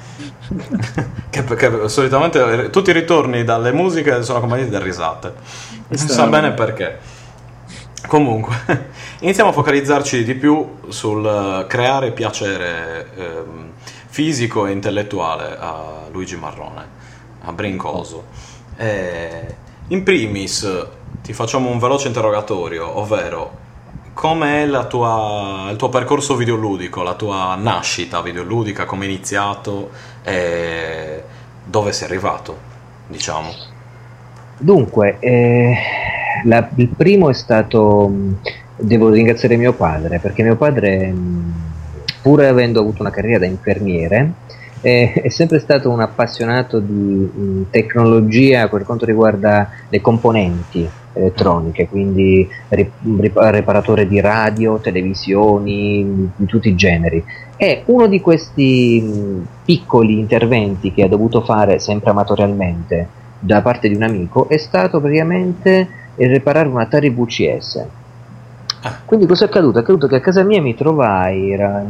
che, 1.30 1.43
che, 1.43 1.89
solitamente 1.89 2.70
tutti 2.70 2.89
i 2.89 2.93
ritorni 2.93 3.43
dalle 3.43 3.72
musiche 3.72 4.22
sono 4.24 4.39
accompagnati 4.39 4.70
da 4.70 4.80
risate. 4.80 5.34
Non 5.88 5.97
sa 5.97 6.28
bene 6.28 6.51
perché. 6.51 6.99
Comunque, 8.07 8.89
iniziamo 9.22 9.51
a 9.51 9.53
focalizzarci 9.53 10.24
di 10.24 10.36
più 10.36 10.80
sul 10.89 11.66
creare 11.68 12.12
piacere 12.12 13.07
eh, 13.16 13.43
fisico 14.07 14.66
e 14.66 14.72
intellettuale 14.72 15.55
a 15.57 16.07
Luigi 16.12 16.36
Marrone, 16.36 16.86
a 17.43 17.51
Brincoso. 17.53 18.26
E 18.76 19.55
in 19.88 20.03
primis 20.03 20.88
ti 21.22 21.34
facciamo 21.34 21.70
un 21.70 21.80
veloce 21.80 22.07
interrogatorio, 22.07 22.97
ovvero 22.97 23.59
com'è 24.22 24.69
tua, 24.88 25.69
il 25.72 25.78
tuo 25.78 25.89
percorso 25.89 26.36
videoludico, 26.36 27.01
la 27.01 27.15
tua 27.15 27.55
nascita 27.55 28.22
videoludica, 28.22 28.86
come 28.86 29.05
è 29.05 29.07
iniziato 29.07 29.89
e 30.22 31.24
dove 31.65 31.91
sei 31.91 32.07
arrivato, 32.07 32.55
diciamo? 33.07 33.49
Dunque, 34.59 35.17
eh, 35.19 35.74
la, 36.43 36.69
il 36.76 36.89
primo 36.89 37.32
è 37.32 37.34
stato, 37.34 38.11
devo 38.76 39.09
ringraziare 39.09 39.55
mio 39.55 39.74
padre, 39.74 40.19
perché 40.19 40.43
mio 40.43 40.55
padre, 40.55 41.11
pur 42.22 42.43
avendo 42.43 42.80
avuto 42.80 43.01
una 43.01 43.09
carriera 43.09 43.39
da 43.39 43.47
infermiere, 43.47 44.34
è, 44.82 45.19
è 45.19 45.30
sempre 45.30 45.57
stato 45.57 45.89
un 45.89 45.99
appassionato 45.99 46.78
di 46.78 47.65
tecnologia 47.72 48.67
per 48.67 48.84
quanto 48.84 49.05
riguarda 49.05 49.67
le 49.89 49.99
componenti 49.99 50.88
elettroniche, 51.14 51.88
quindi 51.88 52.47
riparatore 52.70 54.07
di 54.07 54.20
radio, 54.20 54.78
televisioni, 54.78 56.32
di 56.36 56.45
tutti 56.45 56.70
i 56.70 56.76
generi. 56.76 57.24
E 57.55 57.84
uno 57.86 58.07
di 58.07 58.22
questi 58.22 59.43
piccoli 59.64 60.18
interventi 60.18 60.93
che 60.93 61.03
ha 61.03 61.07
dovuto 61.07 61.41
fare 61.41 61.80
sempre 61.80 62.12
amatorialmente 62.12 63.20
da 63.39 63.62
parte 63.62 63.89
di 63.89 63.95
un 63.95 64.03
amico 64.03 64.47
è 64.47 64.57
stato 64.57 64.99
praticamente 64.99 65.88
riparare 66.16 66.68
una 66.68 66.84
Atari 66.84 67.09
VCS. 67.09 67.86
Ah. 68.84 68.99
Quindi 69.05 69.26
cosa 69.26 69.45
è 69.45 69.47
accaduto? 69.47 69.80
È 69.80 69.82
accaduto 69.82 70.07
che 70.07 70.16
a 70.16 70.20
casa 70.20 70.43
mia 70.43 70.62
mi 70.62 70.76
trovai, 70.76 71.51
era, 71.51 71.84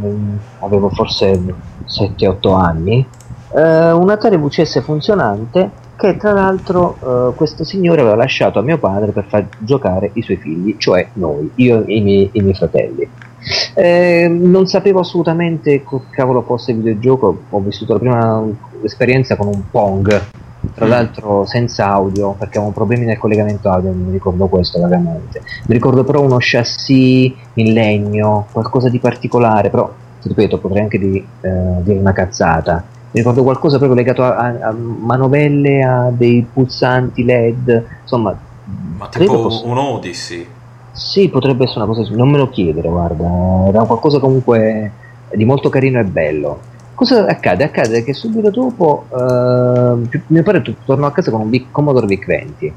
avevo 0.59 0.89
forse 0.89 1.41
7-8 1.85 2.55
anni, 2.55 3.05
eh, 3.53 3.91
un 3.91 4.09
Atari 4.09 4.37
VCS 4.37 4.81
funzionante 4.81 5.69
che 6.01 6.17
tra 6.17 6.31
l'altro 6.31 6.97
eh, 7.29 7.35
questo 7.35 7.63
signore 7.63 8.01
aveva 8.01 8.15
lasciato 8.15 8.57
a 8.57 8.63
mio 8.63 8.79
padre 8.79 9.11
per 9.11 9.25
far 9.27 9.47
giocare 9.59 10.09
i 10.13 10.23
suoi 10.23 10.37
figli, 10.37 10.75
cioè 10.77 11.07
noi, 11.13 11.51
io 11.55 11.85
e 11.85 11.95
i 11.95 12.01
miei, 12.01 12.29
i 12.33 12.41
miei 12.41 12.55
fratelli. 12.55 13.07
Eh, 13.75 14.27
non 14.27 14.65
sapevo 14.65 15.01
assolutamente 15.01 15.83
che 15.83 15.99
cavolo 16.09 16.41
fosse 16.41 16.71
il 16.71 16.77
videogioco, 16.77 17.43
ho 17.47 17.59
vissuto 17.59 17.93
la 17.93 17.99
prima 17.99 18.43
esperienza 18.81 19.35
con 19.35 19.47
un 19.47 19.69
Pong, 19.69 20.21
tra 20.73 20.87
l'altro 20.87 21.45
senza 21.45 21.91
audio 21.91 22.31
perché 22.31 22.57
avevamo 22.57 22.73
problemi 22.73 23.05
nel 23.05 23.17
collegamento 23.19 23.69
audio, 23.69 23.91
non 23.91 24.05
mi 24.05 24.11
ricordo 24.11 24.47
questo 24.47 24.79
vagamente. 24.79 25.43
Mi 25.67 25.75
ricordo 25.75 26.03
però 26.03 26.21
uno 26.21 26.37
chassis 26.39 27.31
in 27.53 27.73
legno, 27.73 28.47
qualcosa 28.51 28.89
di 28.89 28.97
particolare, 28.97 29.69
però 29.69 29.91
ripeto, 30.23 30.57
potrei 30.57 30.81
anche 30.81 30.97
di, 30.97 31.23
eh, 31.41 31.83
dire 31.83 31.99
una 31.99 32.13
cazzata 32.13 32.83
mi 33.11 33.19
ricordo 33.19 33.43
qualcosa 33.43 33.77
proprio 33.77 33.97
legato 33.97 34.23
a, 34.23 34.35
a, 34.37 34.67
a, 34.69 34.71
manovelle, 34.71 35.83
a 35.83 36.09
dei 36.11 36.47
pulsanti 36.51 37.23
LED, 37.25 37.85
insomma. 38.03 38.33
Ma 38.97 39.07
tipo 39.09 39.41
posso... 39.41 39.67
un 39.67 39.77
Odyssey? 39.77 40.47
Sì, 40.93 41.27
potrebbe 41.29 41.65
essere 41.65 41.83
una 41.83 41.93
cosa, 41.93 42.15
non 42.15 42.29
me 42.29 42.37
lo 42.37 42.49
chiedere, 42.49 42.87
guarda, 42.87 43.67
era 43.67 43.83
qualcosa 43.83 44.19
comunque 44.19 44.91
di 45.33 45.43
molto 45.43 45.69
carino 45.69 45.99
e 45.99 46.05
bello. 46.05 46.59
Cosa 46.95 47.25
accade? 47.25 47.65
Accade 47.65 48.03
che 48.03 48.13
subito 48.13 48.49
dopo 48.49 49.05
uh, 49.09 50.07
mio 50.27 50.43
padre 50.43 50.75
tornò 50.85 51.07
a 51.07 51.11
casa 51.11 51.31
con 51.31 51.41
un 51.41 51.49
Vic, 51.49 51.71
Commodore 51.71 52.05
VIC-20, 52.05 52.71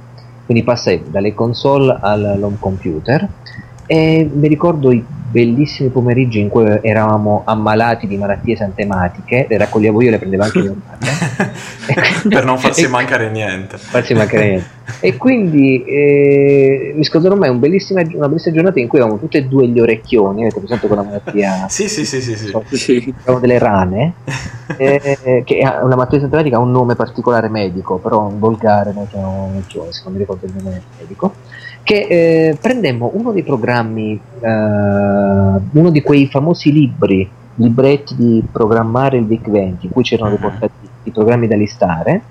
quindi 0.46 0.64
passai 0.64 1.02
dalle 1.08 1.34
console 1.34 1.96
all'home 2.00 2.56
computer 2.58 3.28
e 3.86 4.28
mi 4.32 4.48
ricordo 4.48 4.90
i 4.92 5.04
bellissimi 5.34 5.88
pomeriggi 5.88 6.38
in 6.38 6.48
cui 6.48 6.64
eravamo 6.80 7.42
ammalati 7.44 8.06
di 8.06 8.16
malattie 8.16 8.54
santematiche, 8.54 9.46
le 9.48 9.58
raccoglievo 9.58 10.00
io 10.00 10.08
e 10.08 10.10
le 10.12 10.18
prendeva 10.18 10.44
anche 10.44 10.60
mio 10.60 10.76
padre. 10.86 11.52
per 12.28 12.44
non 12.44 12.56
farsi 12.56 12.86
mancare 12.86 13.30
niente. 13.30 13.76
Farsi 13.76 14.14
mancare 14.14 14.48
niente. 14.48 14.66
E 15.00 15.16
quindi 15.16 15.82
eh, 15.84 16.92
mi 16.94 17.02
scorderò 17.02 17.34
mai 17.34 17.48
un 17.48 17.58
bellissima, 17.58 18.02
una 18.12 18.28
bellissima 18.28 18.54
giornata 18.54 18.78
in 18.78 18.86
cui 18.86 19.00
avevamo 19.00 19.20
tutti 19.20 19.38
e 19.38 19.44
due 19.46 19.66
gli 19.66 19.80
orecchioni, 19.80 20.42
avete 20.42 20.60
presente 20.60 20.86
quella 20.86 21.02
malattia? 21.02 21.66
sì, 21.68 21.88
sì, 21.88 22.04
sì, 22.04 22.20
sì, 22.20 22.36
so, 22.36 22.62
sì. 22.70 23.12
delle 23.40 23.58
rane, 23.58 24.14
eh, 24.76 25.42
che 25.44 25.58
ha 25.62 25.82
una 25.82 25.96
malattia 25.96 26.20
sintomatica 26.20 26.58
ha 26.58 26.60
un 26.60 26.70
nome 26.70 26.94
particolare 26.94 27.48
medico, 27.48 27.98
però 27.98 28.24
un 28.28 28.38
volgare, 28.38 28.92
non 28.92 29.52
mi 29.52 30.18
ricordo 30.18 30.46
il 30.46 30.52
nome 30.54 30.80
medico 30.96 31.34
che 31.84 32.06
eh, 32.08 32.56
prendemmo 32.60 33.12
uno 33.14 33.30
dei 33.30 33.42
programmi, 33.42 34.18
eh, 34.40 34.48
uno 34.48 35.90
di 35.90 36.02
quei 36.02 36.26
famosi 36.26 36.72
libri, 36.72 37.28
libretti 37.56 38.16
di 38.16 38.42
programmare 38.50 39.18
il 39.18 39.24
Big 39.24 39.48
20, 39.48 39.86
in 39.86 39.92
cui 39.92 40.02
c'erano 40.02 40.30
uh-huh. 40.30 40.36
riportati 40.36 40.72
i 41.04 41.10
programmi 41.10 41.46
da 41.46 41.56
listare, 41.56 42.22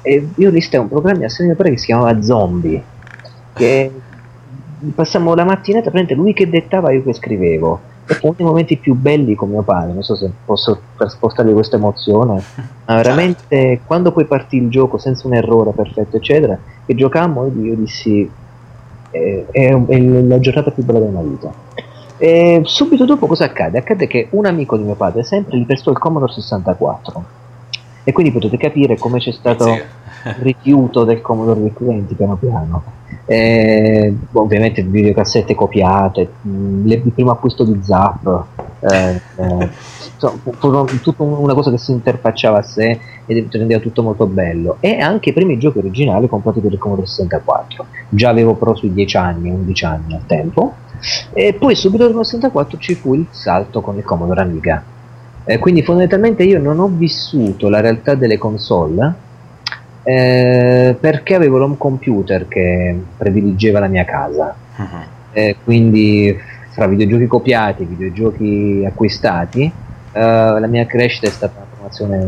e 0.00 0.28
io 0.34 0.50
listai 0.50 0.80
un 0.80 0.88
programma 0.88 1.26
assegnatore 1.26 1.70
che 1.70 1.76
si 1.76 1.86
chiamava 1.86 2.22
Zombie, 2.22 2.82
che 3.52 3.90
passammo 4.94 5.34
la 5.34 5.44
mattinata, 5.44 5.90
prendete 5.90 6.14
lui 6.14 6.32
che 6.32 6.48
dettava 6.48 6.90
io 6.90 7.04
che 7.04 7.12
scrivevo. 7.12 7.90
E 8.06 8.18
uno 8.22 8.34
dei 8.36 8.44
momenti 8.44 8.78
più 8.78 8.94
belli 8.94 9.34
con 9.34 9.50
mio 9.50 9.62
padre, 9.62 9.92
non 9.92 10.02
so 10.02 10.16
se 10.16 10.28
posso 10.44 10.80
trasportargli 10.96 11.52
questa 11.52 11.76
emozione, 11.76 12.42
ma 12.86 12.94
veramente 12.96 13.80
quando 13.86 14.10
poi 14.10 14.24
partì 14.24 14.56
il 14.56 14.70
gioco 14.70 14.96
senza 14.96 15.26
un 15.26 15.34
errore 15.34 15.70
perfetto, 15.72 16.16
eccetera, 16.16 16.58
e 16.86 16.94
giocammo, 16.94 17.52
io 17.60 17.76
dissi 17.76 18.28
è, 19.12 19.44
è, 19.50 19.86
è 19.86 19.98
la 20.00 20.40
giornata 20.40 20.72
più 20.72 20.82
bella 20.82 20.98
della 20.98 21.20
mia 21.20 21.30
vita. 21.30 21.52
E 22.18 22.60
subito 22.64 23.04
dopo 23.04 23.26
cosa 23.26 23.44
accade? 23.44 23.78
Accade 23.78 24.06
che 24.06 24.28
un 24.30 24.46
amico 24.46 24.76
di 24.76 24.82
mio 24.82 24.94
padre 24.94 25.22
sempre 25.22 25.58
gli 25.58 25.66
prestò 25.66 25.90
il 25.90 25.98
Commodore 25.98 26.32
64 26.32 27.24
e 28.04 28.12
quindi 28.12 28.32
potete 28.32 28.56
capire 28.56 28.96
come 28.96 29.18
c'è 29.18 29.32
stato 29.32 29.68
il 29.68 30.34
rifiuto 30.40 31.04
del 31.04 31.20
Commodore 31.20 31.60
VIC 31.60 31.82
20 31.82 32.14
piano 32.14 32.36
piano. 32.36 32.82
Eh, 33.24 34.14
ovviamente 34.32 34.82
videocassette 34.82 35.54
copiate, 35.54 36.28
le, 36.42 36.94
il 36.94 37.12
primo 37.12 37.30
acquisto 37.30 37.64
di 37.64 37.78
Zap, 37.82 38.44
eh, 38.80 39.20
eh, 39.36 39.70
insomma, 40.22 40.84
tutta 41.00 41.22
una 41.22 41.54
cosa 41.54 41.70
che 41.70 41.78
si 41.78 41.92
interfacciava 41.92 42.58
a 42.58 42.62
sé 42.62 42.98
e 43.26 43.46
rendeva 43.50 43.80
tutto 43.80 44.02
molto 44.02 44.26
bello. 44.26 44.76
E 44.80 44.98
anche 44.98 45.30
i 45.30 45.32
primi 45.32 45.58
giochi 45.58 45.78
originali 45.78 46.28
comprati 46.28 46.60
per 46.60 46.72
il 46.72 46.78
Commodore 46.78 47.06
64. 47.06 47.86
Già 48.08 48.28
avevo 48.28 48.54
però 48.54 48.74
sui 48.74 48.92
10 48.92 49.16
anni, 49.16 49.50
11 49.50 49.84
anni 49.84 50.14
al 50.14 50.26
tempo. 50.26 50.74
E 51.32 51.54
poi 51.54 51.74
subito 51.74 52.06
dopo 52.06 52.20
il 52.20 52.26
64 52.26 52.78
ci 52.78 52.94
fu 52.94 53.14
il 53.14 53.26
salto 53.30 53.80
con 53.80 53.96
il 53.96 54.04
Commodore 54.04 54.40
Amiga. 54.40 54.82
Eh, 55.44 55.58
quindi 55.58 55.82
fondamentalmente 55.82 56.44
io 56.44 56.60
non 56.60 56.78
ho 56.78 56.86
vissuto 56.86 57.68
la 57.68 57.80
realtà 57.80 58.14
delle 58.14 58.38
console 58.38 59.14
eh, 60.04 60.96
perché 60.98 61.34
avevo 61.34 61.58
l'home 61.58 61.76
computer 61.76 62.46
che 62.46 62.96
prediligeva 63.16 63.80
la 63.80 63.88
mia 63.88 64.04
casa. 64.04 64.54
Uh-huh. 64.76 64.86
Eh, 65.32 65.56
quindi 65.64 66.36
fra 66.70 66.86
videogiochi 66.86 67.26
copiati 67.26 67.82
e 67.82 67.86
videogiochi 67.86 68.84
acquistati, 68.86 69.70
eh, 70.12 70.20
la 70.20 70.66
mia 70.66 70.86
crescita 70.86 71.26
è 71.26 71.30
stata 71.30 71.54
una 71.56 71.66
formazione 71.70 72.18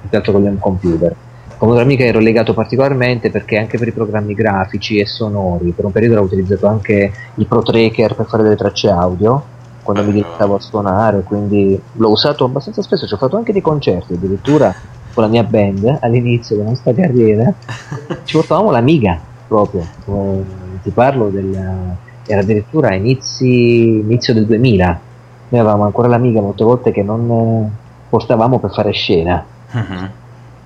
più 0.00 0.08
che 0.08 0.16
altro 0.16 0.32
con 0.32 0.42
l'home 0.42 0.58
computer. 0.58 1.14
Commodore 1.56 1.84
Amiga 1.84 2.04
ero 2.04 2.18
legato 2.18 2.52
particolarmente 2.52 3.30
perché 3.30 3.56
anche 3.56 3.78
per 3.78 3.88
i 3.88 3.92
programmi 3.92 4.34
grafici 4.34 4.98
e 4.98 5.06
sonori, 5.06 5.70
per 5.70 5.84
un 5.84 5.92
periodo 5.92 6.20
ho 6.20 6.24
utilizzato 6.24 6.66
anche 6.66 7.12
il 7.34 7.46
Pro 7.46 7.62
Tracker 7.62 8.14
per 8.14 8.26
fare 8.26 8.42
delle 8.42 8.56
tracce 8.56 8.90
audio 8.90 9.52
quando 9.84 10.02
mi 10.02 10.12
dedicavo 10.12 10.56
a 10.56 10.60
suonare, 10.60 11.22
quindi 11.22 11.78
l'ho 11.92 12.10
usato 12.10 12.44
abbastanza 12.46 12.80
spesso, 12.80 13.06
ci 13.06 13.12
ho 13.12 13.18
fatto 13.18 13.36
anche 13.36 13.52
dei 13.52 13.60
concerti, 13.60 14.14
addirittura 14.14 14.74
con 15.12 15.22
la 15.22 15.28
mia 15.28 15.44
band 15.44 15.98
all'inizio 16.00 16.56
della 16.56 16.70
nostra 16.70 16.92
carriera. 16.94 17.52
Ci 18.24 18.36
portavamo 18.36 18.70
l'Amiga 18.70 19.20
proprio, 19.46 19.82
eh, 20.06 20.42
ti 20.82 20.90
parlo 20.90 21.28
del, 21.28 21.96
era 22.26 22.40
addirittura 22.40 22.94
inizi, 22.94 23.98
inizio 24.00 24.32
del 24.32 24.46
2000, 24.46 25.00
noi 25.54 25.60
avevamo 25.60 25.84
ancora 25.84 26.08
l'Amiga 26.08 26.40
molte 26.40 26.64
volte 26.64 26.90
che 26.90 27.02
non 27.02 27.30
eh, 27.30 27.70
portavamo 28.08 28.58
per 28.58 28.72
fare 28.72 28.90
scena. 28.90 29.44
Uh-huh. 29.72 30.08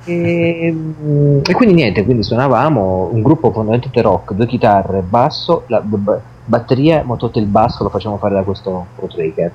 E, 0.04 0.72
mm, 0.72 1.40
e, 1.44 1.52
quindi 1.52 1.74
niente, 1.74 2.04
quindi 2.04 2.22
suonavamo 2.22 3.10
un 3.12 3.22
gruppo 3.22 3.52
fondamentalmente 3.52 4.00
rock, 4.00 4.32
due 4.32 4.46
chitarre, 4.46 5.02
basso, 5.02 5.64
la 5.66 5.80
b- 5.80 6.18
batteria, 6.44 7.02
ma 7.04 7.16
tutto 7.16 7.38
il 7.38 7.46
basso 7.46 7.82
lo 7.84 7.90
facciamo 7.90 8.16
fare 8.16 8.34
da 8.34 8.42
questo 8.42 8.86
Pro 8.96 9.06
Tracker. 9.06 9.52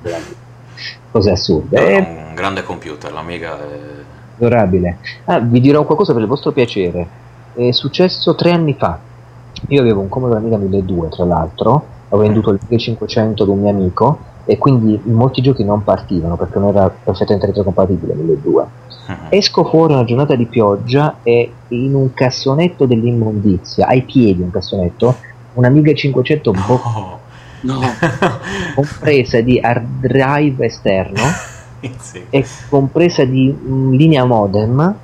Cose 1.10 1.30
assurde. 1.30 1.76
È 1.76 2.26
un 2.28 2.34
grande 2.34 2.62
computer, 2.62 3.12
l'Amiga 3.12 3.58
è 3.58 3.78
adorabile. 4.36 4.98
Ah, 5.24 5.40
vi 5.40 5.60
dirò 5.60 5.84
qualcosa 5.84 6.12
per 6.12 6.22
il 6.22 6.28
vostro 6.28 6.52
piacere. 6.52 7.06
È 7.54 7.70
successo 7.72 8.34
tre 8.34 8.52
anni 8.52 8.74
fa. 8.74 8.98
Io 9.68 9.80
avevo 9.80 10.00
un 10.00 10.08
Commodore 10.08 10.38
Amiga 10.38 10.56
1200, 10.56 11.16
tra 11.16 11.24
l'altro, 11.24 11.86
ho 12.08 12.16
venduto 12.16 12.50
il 12.50 12.60
1500 12.68 13.42
ad 13.42 13.48
un 13.48 13.60
mio 13.60 13.70
amico 13.70 14.32
e 14.44 14.58
quindi 14.58 15.00
molti 15.04 15.40
giochi 15.40 15.64
non 15.64 15.82
partivano 15.82 16.36
perché 16.36 16.58
non 16.58 16.68
era 16.68 16.90
perfettamente 16.90 17.46
retrocompatibile 17.46 18.14
1200. 18.14 18.82
Uh-huh. 19.06 19.16
Esco 19.28 19.64
fuori 19.64 19.92
una 19.92 20.04
giornata 20.04 20.34
di 20.34 20.46
pioggia 20.46 21.18
e 21.22 21.52
in 21.68 21.94
un 21.94 22.12
cassonetto 22.14 22.86
dell'immondizia, 22.86 23.86
ai 23.86 24.02
piedi 24.02 24.42
un 24.42 24.50
cassonetto, 24.50 25.16
un'Amiga 25.54 25.92
500 25.92 26.52
no. 26.52 26.64
Bo- 26.66 27.20
no. 27.60 27.80
compresa 28.74 29.40
di 29.40 29.58
hard 29.60 29.86
drive 30.00 30.64
esterno 30.64 31.22
sì. 31.98 32.24
e 32.30 32.46
compresa 32.68 33.24
di 33.24 33.50
mh, 33.50 33.90
linea 33.90 34.24
modem 34.24 34.96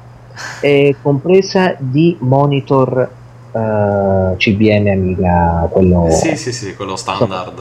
e 0.60 0.96
compresa 1.02 1.76
di 1.78 2.16
monitor 2.20 3.10
uh, 3.52 4.36
CBM 4.36 4.86
Amiga, 4.86 5.68
quello... 5.70 6.08
Sì, 6.10 6.36
sì, 6.36 6.52
sì, 6.52 6.74
quello 6.74 6.96
standard. 6.96 7.60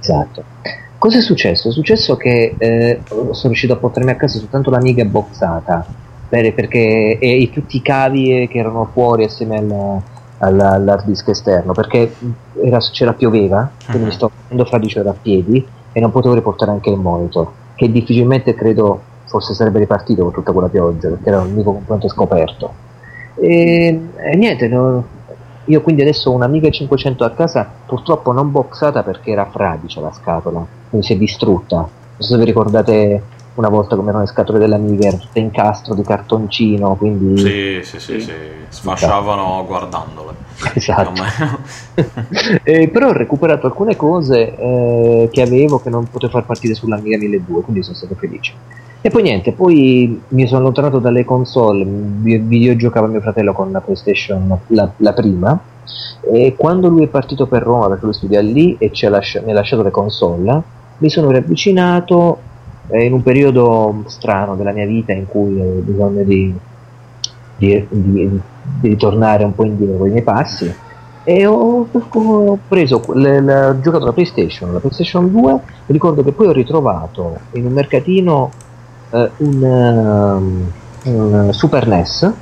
Esatto. 0.00 0.44
Cosa 1.04 1.18
è 1.18 1.20
successo? 1.20 1.68
È 1.68 1.70
successo 1.70 2.16
che 2.16 2.54
eh, 2.56 3.00
sono 3.04 3.34
riuscito 3.42 3.74
a 3.74 3.76
portarmi 3.76 4.10
a 4.10 4.16
casa 4.16 4.38
soltanto 4.38 4.70
l'Amiga 4.70 5.04
boxata, 5.04 5.84
perché, 6.30 7.18
e, 7.18 7.50
tutti 7.52 7.76
i 7.76 7.82
cavi 7.82 8.48
che 8.50 8.58
erano 8.58 8.88
fuori 8.90 9.24
assieme 9.24 9.58
al, 9.58 10.00
al, 10.38 10.60
all'hard 10.60 11.04
disk 11.04 11.28
esterno, 11.28 11.74
perché 11.74 12.10
era, 12.64 12.78
c'era 12.78 13.12
pioveva, 13.12 13.70
quindi 13.84 14.06
mi 14.06 14.12
sto 14.12 14.30
facendo 14.34 14.64
fradicio 14.64 15.06
a 15.06 15.14
piedi 15.20 15.62
e 15.92 16.00
non 16.00 16.10
potevo 16.10 16.32
riportare 16.32 16.70
anche 16.70 16.88
il 16.88 16.96
monitor, 16.96 17.52
che 17.74 17.92
difficilmente 17.92 18.54
credo 18.54 19.02
forse 19.26 19.52
sarebbe 19.52 19.80
ripartito 19.80 20.22
con 20.22 20.32
tutta 20.32 20.52
quella 20.52 20.68
pioggia, 20.68 21.10
perché 21.10 21.28
era 21.28 21.42
un 21.42 21.52
unico 21.52 21.74
componente 21.74 22.08
scoperto. 22.08 22.72
E, 23.34 24.00
e 24.16 24.36
niente, 24.36 24.68
no, 24.68 25.04
io 25.66 25.80
quindi 25.80 26.02
adesso 26.02 26.30
ho 26.30 26.34
un'Amiga 26.34 26.70
500 26.70 27.24
a 27.24 27.30
casa, 27.30 27.68
purtroppo 27.86 28.32
non 28.32 28.50
boxata 28.50 29.02
perché 29.02 29.30
era 29.30 29.46
fradicia 29.50 30.00
la 30.00 30.12
scatola, 30.12 30.64
quindi 30.88 31.06
si 31.06 31.12
è 31.14 31.16
distrutta. 31.16 31.76
Non 31.76 31.88
so 32.18 32.32
se 32.32 32.38
vi 32.38 32.44
ricordate 32.44 33.22
una 33.54 33.68
volta 33.68 33.94
come 33.94 34.08
erano 34.08 34.24
le 34.24 34.30
scatole 34.30 34.58
dell'Amiga, 34.58 35.10
tutte 35.12 35.38
incastro 35.38 35.94
di 35.94 36.02
cartoncino, 36.02 36.94
quindi... 36.96 37.38
Sì, 37.38 37.80
sì, 37.82 38.00
sì, 38.00 38.20
sì. 38.20 38.32
sfasciavano 38.68 39.64
guardandole. 39.66 40.42
Esatto. 40.74 41.22
eh, 42.62 42.88
però 42.88 43.08
ho 43.08 43.12
recuperato 43.12 43.66
alcune 43.66 43.96
cose 43.96 44.56
eh, 44.56 45.28
che 45.30 45.42
avevo 45.42 45.80
che 45.80 45.90
non 45.90 46.08
potevo 46.08 46.32
far 46.32 46.44
partire 46.44 46.74
sull'Amiga 46.74 47.16
1200, 47.18 47.60
quindi 47.62 47.82
sono 47.82 47.96
stato 47.96 48.14
felice. 48.14 48.52
E 49.06 49.10
poi 49.10 49.20
niente, 49.20 49.52
poi 49.52 50.18
mi 50.28 50.46
sono 50.46 50.60
allontanato 50.60 50.98
dalle 50.98 51.26
console, 51.26 51.84
videogiocava 51.84 53.06
mio 53.06 53.20
fratello 53.20 53.52
con 53.52 53.70
la 53.70 53.82
PlayStation, 53.82 54.58
la, 54.68 54.90
la, 54.96 55.12
prima, 55.12 55.60
e 56.22 56.54
quando 56.56 56.88
lui 56.88 57.04
è 57.04 57.08
partito 57.08 57.46
per 57.46 57.62
Roma, 57.64 57.88
perché 57.88 58.06
lui 58.06 58.14
studia 58.14 58.40
lì 58.40 58.78
e 58.78 58.90
lascia, 59.10 59.42
mi 59.42 59.50
ha 59.50 59.54
lasciato 59.54 59.82
le 59.82 59.90
console, 59.90 60.62
mi 60.96 61.10
sono 61.10 61.30
riavvicinato 61.30 62.38
eh, 62.88 63.04
in 63.04 63.12
un 63.12 63.22
periodo 63.22 64.04
strano 64.06 64.56
della 64.56 64.72
mia 64.72 64.86
vita 64.86 65.12
in 65.12 65.26
cui 65.26 65.60
ho 65.60 65.82
bisogno 65.82 66.22
di, 66.22 66.54
di, 67.58 67.86
di, 67.90 68.40
di 68.80 68.88
ritornare 68.88 69.44
un 69.44 69.54
po' 69.54 69.66
indietro 69.66 69.98
con 69.98 70.08
i 70.08 70.12
miei 70.12 70.22
passi 70.22 70.74
e 71.24 71.44
ho, 71.44 71.86
ho 71.90 72.58
preso 72.66 73.02
le, 73.12 73.42
le, 73.42 73.64
ho 73.66 73.80
giocato 73.80 74.06
la 74.06 74.12
PlayStation, 74.12 74.72
la 74.72 74.78
PlayStation 74.78 75.30
2 75.30 75.60
ricordo 75.88 76.22
che 76.22 76.32
poi 76.32 76.46
ho 76.46 76.52
ritrovato 76.52 77.36
in 77.52 77.66
un 77.66 77.72
mercatino 77.74 78.50
uh, 79.14 79.30
un, 79.38 80.70
uh, 81.04 81.10
un, 81.10 81.52
Super 81.52 81.86
NES 81.86 82.32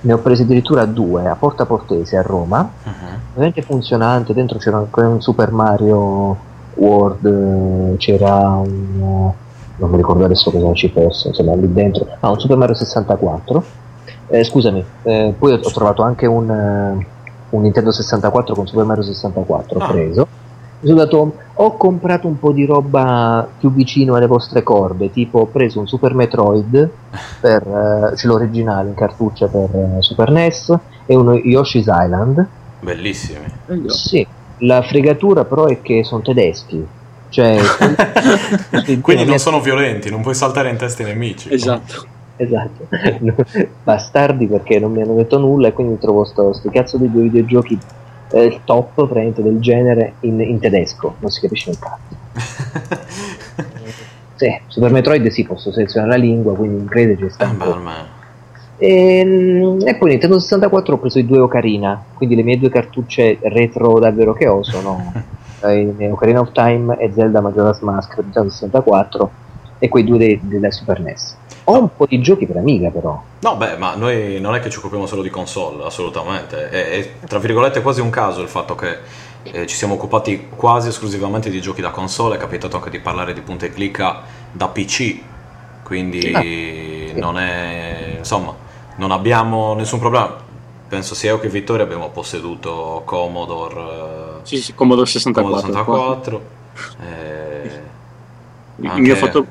ne 0.00 0.12
ho 0.12 0.18
presi 0.18 0.42
addirittura 0.42 0.84
due 0.84 1.26
a 1.26 1.34
Porta 1.34 1.66
Portese 1.66 2.16
a 2.16 2.22
Roma. 2.22 2.70
Uh-huh. 2.84 2.92
veramente 3.34 3.62
funzionante 3.62 4.32
dentro 4.32 4.58
c'era 4.58 4.76
ancora 4.76 5.08
un 5.08 5.20
Super 5.20 5.50
Mario 5.50 6.46
World 6.74 7.96
c'era 7.96 8.48
un 8.48 9.32
non 9.80 9.90
mi 9.90 9.96
ricordo 9.96 10.24
adesso 10.24 10.50
cosa 10.50 10.72
ci 10.72 10.88
fosse 10.88 11.28
insomma 11.28 11.54
lì 11.54 11.72
dentro. 11.72 12.06
Ah 12.20 12.30
un 12.30 12.38
Super 12.38 12.56
Mario 12.56 12.74
64 12.74 13.64
eh, 14.28 14.44
scusami 14.44 14.84
eh, 15.02 15.34
poi 15.36 15.52
ho, 15.52 15.60
ho, 15.62 15.70
trovato 15.70 16.02
anche 16.02 16.26
un, 16.26 16.48
un, 17.50 17.62
Nintendo 17.62 17.90
64 17.90 18.54
con 18.54 18.66
Super 18.66 18.84
Mario 18.84 19.02
64 19.02 19.78
ah. 19.78 19.86
preso 19.90 20.28
Mi 20.80 20.88
sono 20.88 21.00
dato, 21.00 21.34
ho 21.54 21.76
comprato 21.76 22.28
un 22.28 22.38
po' 22.38 22.52
di 22.52 22.64
roba 22.64 23.48
più 23.58 23.72
vicino 23.72 24.14
alle 24.14 24.28
vostre 24.28 24.62
corde, 24.62 25.10
tipo 25.10 25.40
ho 25.40 25.46
preso 25.46 25.80
un 25.80 25.88
Super 25.88 26.14
Metroid, 26.14 26.90
per, 27.40 27.66
eh, 28.12 28.16
ce 28.16 28.26
l'ho 28.28 28.34
originale 28.34 28.88
in 28.88 28.94
cartuccia 28.94 29.48
per 29.48 29.74
eh, 29.74 29.96
Super 30.02 30.30
NES, 30.30 30.78
e 31.06 31.16
uno 31.16 31.34
Yoshi's 31.34 31.86
Island. 31.86 32.46
Bellissimi. 32.80 33.46
Sì, 33.86 34.24
la 34.58 34.82
fregatura 34.82 35.44
però 35.44 35.66
è 35.66 35.82
che 35.82 36.04
sono 36.04 36.22
tedeschi. 36.22 36.86
Cioè, 37.30 37.58
Quindi 39.02 39.24
non 39.24 39.38
sono 39.38 39.60
violenti, 39.60 40.10
non 40.10 40.20
puoi 40.20 40.34
saltare 40.34 40.70
in 40.70 40.76
testa 40.76 41.02
ai 41.02 41.08
nemici. 41.08 41.52
Esatto. 41.52 42.06
Esatto, 42.40 42.86
bastardi 43.82 44.46
perché 44.46 44.78
non 44.78 44.92
mi 44.92 45.02
hanno 45.02 45.16
detto 45.16 45.38
nulla 45.38 45.66
e 45.66 45.72
quindi 45.72 45.98
trovo 45.98 46.24
sto, 46.24 46.52
sto 46.52 46.70
cazzo 46.70 46.96
di 46.96 47.10
due 47.10 47.22
videogiochi 47.22 47.76
eh, 48.30 48.60
top 48.64 48.94
praticamente 48.94 49.42
del 49.42 49.60
genere 49.60 50.14
in, 50.20 50.40
in, 50.40 50.58
tedesco, 50.58 51.16
non 51.20 51.30
si 51.30 51.40
capisce 51.40 51.70
un 51.70 51.78
cazzo. 51.78 52.16
sì, 54.36 54.60
Super 54.66 54.90
Metroid 54.90 55.26
sì, 55.28 55.44
posso 55.44 55.72
selezionare 55.72 56.16
la 56.16 56.22
lingua, 56.22 56.54
quindi 56.54 56.76
in 56.76 56.82
inglese 56.82 57.16
ci 57.16 57.30
sta. 57.30 57.46
E, 58.76 59.18
ehm, 59.18 59.82
e, 59.84 59.96
poi 59.96 60.10
Nintendo 60.10 60.38
64 60.38 60.94
ho 60.94 60.98
preso 60.98 61.18
i 61.18 61.26
due 61.26 61.40
Ocarina, 61.40 62.04
quindi 62.14 62.36
le 62.36 62.42
mie 62.42 62.58
due 62.58 62.70
cartucce 62.70 63.38
retro 63.42 63.98
davvero 63.98 64.32
che 64.32 64.46
ho 64.46 64.62
sono 64.62 65.12
eh, 65.62 66.10
Ocarina 66.10 66.40
of 66.40 66.52
Time 66.52 66.96
e 66.98 67.10
Zelda 67.12 67.40
Majora's 67.40 67.80
Mask 67.80 68.14
per 68.14 68.24
Nintendo 68.24 68.50
64 68.50 69.32
e 69.78 69.88
quei 69.88 70.04
due 70.04 70.18
de- 70.18 70.40
della 70.42 70.70
Super 70.70 71.00
NES. 71.00 71.36
Ho 71.70 71.80
un 71.80 71.94
po' 71.94 72.06
di 72.06 72.18
giochi 72.22 72.46
per 72.46 72.56
Amiga 72.56 72.88
però. 72.88 73.22
No, 73.40 73.56
beh, 73.56 73.76
ma 73.76 73.94
noi 73.94 74.40
non 74.40 74.54
è 74.54 74.60
che 74.60 74.70
ci 74.70 74.78
occupiamo 74.78 75.04
solo 75.04 75.20
di 75.20 75.28
console, 75.28 75.84
assolutamente. 75.84 76.70
È, 76.70 76.88
è 76.90 77.10
tra 77.26 77.38
virgolette 77.38 77.82
quasi 77.82 78.00
un 78.00 78.08
caso 78.08 78.40
il 78.40 78.48
fatto 78.48 78.74
che 78.74 78.96
eh, 79.42 79.66
ci 79.66 79.76
siamo 79.76 79.94
occupati 79.94 80.48
quasi 80.56 80.88
esclusivamente 80.88 81.50
di 81.50 81.60
giochi 81.60 81.82
da 81.82 81.90
console, 81.90 82.36
è 82.36 82.38
capitato 82.38 82.76
anche 82.76 82.88
di 82.88 83.00
parlare 83.00 83.34
di 83.34 83.42
punta 83.42 83.66
e 83.66 83.70
clicca 83.70 84.22
da 84.50 84.68
PC, 84.68 85.18
quindi 85.82 86.32
ah, 86.32 86.40
sì. 86.40 87.12
non 87.16 87.38
è... 87.38 88.14
insomma, 88.16 88.54
non 88.96 89.10
abbiamo 89.10 89.74
nessun 89.74 89.98
problema. 89.98 90.46
Penso 90.88 91.14
sia 91.14 91.32
io 91.32 91.38
che 91.38 91.50
Vittorio 91.50 91.84
abbiamo 91.84 92.08
posseduto 92.08 93.02
Commodore... 93.04 93.74
Eh, 93.74 94.46
sì, 94.46 94.56
sì, 94.56 94.74
Commodore 94.74 95.06
64. 95.06 95.84
Commodore 95.84 96.22
64. 96.22 96.42
Eh, 96.98 98.86
anche... 98.86 98.96
Il 98.96 99.02
mio 99.02 99.16
fatto 99.16 99.46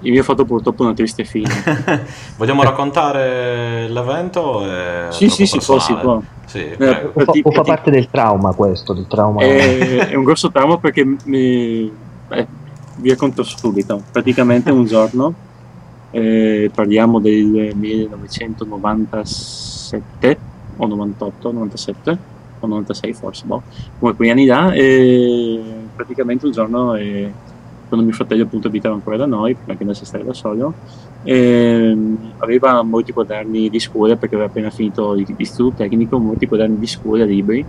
mio 0.00 0.20
ha 0.20 0.24
fatto 0.24 0.44
purtroppo 0.44 0.82
una 0.82 0.94
triste 0.94 1.24
fine. 1.24 1.50
Vogliamo 2.36 2.62
raccontare 2.62 3.88
l'evento? 3.88 4.62
sì, 5.10 5.28
sì, 5.28 5.46
sì, 5.46 5.58
può, 5.64 5.78
si 5.78 5.94
può. 5.94 6.20
Sì, 6.46 6.58
eh, 6.58 7.10
o, 7.12 7.20
fa, 7.20 7.32
o 7.42 7.50
fa 7.50 7.62
parte 7.62 7.90
del 7.90 8.08
trauma 8.10 8.54
questo, 8.54 8.92
del 8.92 9.08
trauma. 9.08 9.42
È, 9.42 10.08
è 10.08 10.14
un 10.14 10.24
grosso 10.24 10.50
trauma 10.50 10.78
perché 10.78 11.04
mi, 11.24 11.90
eh, 12.28 12.46
vi 12.96 13.10
racconto 13.10 13.42
subito. 13.42 14.02
Praticamente 14.12 14.70
un 14.70 14.84
giorno, 14.84 15.34
eh, 16.10 16.70
parliamo 16.72 17.18
del 17.18 17.72
1997 17.74 20.38
o 20.76 20.86
98, 20.86 21.52
97 21.52 22.18
o 22.60 22.66
96 22.66 23.12
forse, 23.12 23.44
boh, 23.44 23.62
come 23.98 24.14
quegli 24.14 24.30
anni 24.30 24.46
là, 24.46 24.72
e 24.72 25.60
praticamente 25.94 26.46
un 26.46 26.52
giorno... 26.52 26.94
Eh, 26.94 27.44
quando 27.88 28.04
mio 28.04 28.14
fratello 28.14 28.42
appunto 28.42 28.66
abitava 28.66 28.94
ancora 28.94 29.16
da 29.16 29.26
noi, 29.26 29.54
prima 29.54 29.76
che 29.76 29.82
andasse 29.82 30.02
a 30.02 30.06
stare 30.06 30.24
da 30.24 30.32
solo, 30.32 30.74
ehm, 31.22 32.32
aveva 32.38 32.82
molti 32.82 33.12
quaderni 33.12 33.70
di 33.70 33.78
scuola 33.78 34.16
perché 34.16 34.34
aveva 34.34 34.50
appena 34.50 34.70
finito 34.70 35.12
l'istituto 35.12 35.76
tecnico, 35.76 36.18
molti 36.18 36.46
quaderni 36.46 36.78
di 36.78 36.86
scuola, 36.86 37.24
libri, 37.24 37.64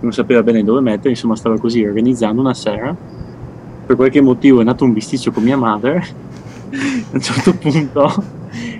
non 0.00 0.12
sapeva 0.12 0.42
bene 0.42 0.62
dove 0.62 0.80
mettere, 0.80 1.10
insomma 1.10 1.36
stava 1.36 1.58
così 1.58 1.84
organizzando 1.84 2.40
una 2.40 2.54
sera, 2.54 2.94
per 3.86 3.96
qualche 3.96 4.20
motivo 4.20 4.60
è 4.60 4.64
nato 4.64 4.84
un 4.84 4.92
bisticcio 4.92 5.32
con 5.32 5.42
mia 5.42 5.56
madre, 5.56 5.96
a 6.70 7.14
un 7.14 7.20
certo 7.20 7.54
punto, 7.54 8.22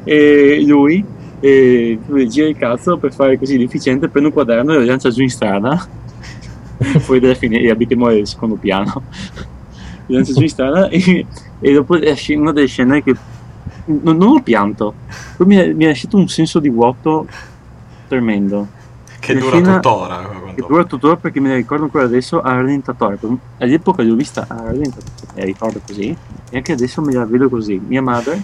e 0.04 0.62
lui 0.64 1.04
e 1.38 1.98
gira 2.28 2.48
il 2.48 2.56
cazzo 2.56 2.96
per 2.96 3.12
fare 3.12 3.38
così 3.38 3.58
l'efficiente, 3.58 4.08
prende 4.08 4.28
un 4.28 4.34
quaderno 4.34 4.72
e 4.72 4.78
lo 4.78 4.84
lancia 4.84 5.10
giù 5.10 5.22
in 5.22 5.30
strada, 5.30 5.86
fuori 7.00 7.20
dalla 7.20 7.34
e 7.34 7.70
abitiamo 7.70 8.06
al 8.06 8.26
secondo 8.26 8.54
piano 8.54 9.02
danza 10.06 10.32
su 10.32 10.46
strada 10.46 10.88
e, 10.88 11.26
e 11.60 11.72
dopo 11.72 11.94
una 11.94 12.52
delle 12.52 12.66
scene 12.66 13.02
che 13.02 13.14
non, 13.86 14.16
non 14.16 14.28
ho 14.28 14.42
pianto. 14.42 14.94
Poi 15.36 15.46
mi, 15.46 15.74
mi 15.74 15.84
ha 15.84 15.88
lasciato 15.88 16.16
un 16.16 16.28
senso 16.28 16.58
di 16.58 16.68
vuoto 16.68 17.26
tremendo. 18.08 18.68
Che 19.18 19.34
la 19.34 19.40
dura 19.40 19.60
tuttora 19.60 20.30
che 20.54 20.64
dura 20.66 20.84
tuttora 20.84 21.16
perché 21.16 21.40
me 21.40 21.48
ne 21.48 21.56
ricordo 21.56 21.84
ancora 21.84 22.04
adesso 22.04 22.40
a 22.40 22.52
rallentatore 22.52 23.18
all'epoca 23.58 24.02
l'ho 24.02 24.14
vista 24.14 24.44
a 24.46 24.62
rallentatore 24.62 25.32
mi 25.34 25.44
ricordo 25.44 25.80
così 25.84 26.16
e 26.50 26.56
anche 26.56 26.72
adesso 26.72 27.00
me 27.00 27.12
la 27.12 27.24
vedo 27.24 27.48
così. 27.48 27.80
Mia 27.84 28.02
madre 28.02 28.40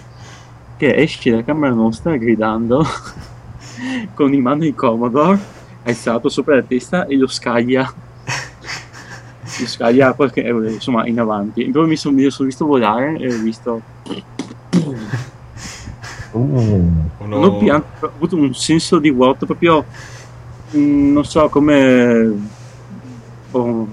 che 0.77 0.95
esce 0.95 1.31
da 1.31 1.43
camera 1.43 1.73
nostra 1.73 2.17
gridando 2.17 2.85
con 4.13 4.33
in 4.33 4.41
mano 4.41 4.65
il 4.65 4.75
Commodore 4.75 5.39
alzato 5.83 6.29
sopra 6.29 6.55
la 6.55 6.63
testa 6.63 7.05
e 7.05 7.15
lo 7.17 7.27
scaglia 7.27 7.91
scaglia 9.45 10.13
qualche, 10.13 10.41
insomma 10.41 11.05
in 11.07 11.19
avanti. 11.19 11.63
Poi 11.69 11.87
mi 11.87 11.95
sono, 11.95 12.17
sono 12.29 12.47
visto 12.47 12.65
volare 12.65 13.17
e 13.17 13.33
ho 13.33 13.37
visto... 13.39 13.81
Uh, 16.31 16.91
ho 17.29 17.57
pianto, 17.57 18.05
ho 18.05 18.11
avuto 18.15 18.35
un 18.35 18.55
senso 18.55 18.97
di 18.97 19.11
vuoto 19.11 19.45
proprio, 19.45 19.85
mm, 20.75 21.13
non 21.13 21.25
so 21.25 21.47
come... 21.49 22.49
Oh, 23.51 23.87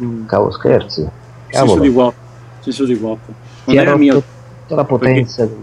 mm, 0.00 0.26
Cavo 0.26 0.50
scherzi. 0.50 1.06
Cavolo. 1.48 1.72
Senso 1.72 1.80
di 1.80 1.88
vuoto. 1.88 2.14
Senso 2.60 2.84
di 2.84 2.94
vuoto. 2.94 3.34
Non 3.64 3.76
Ti 3.76 3.76
era 3.76 3.96
mio... 3.96 4.22
tutta 4.62 4.74
la 4.74 4.84
potenza 4.84 5.46
perché... 5.46 5.58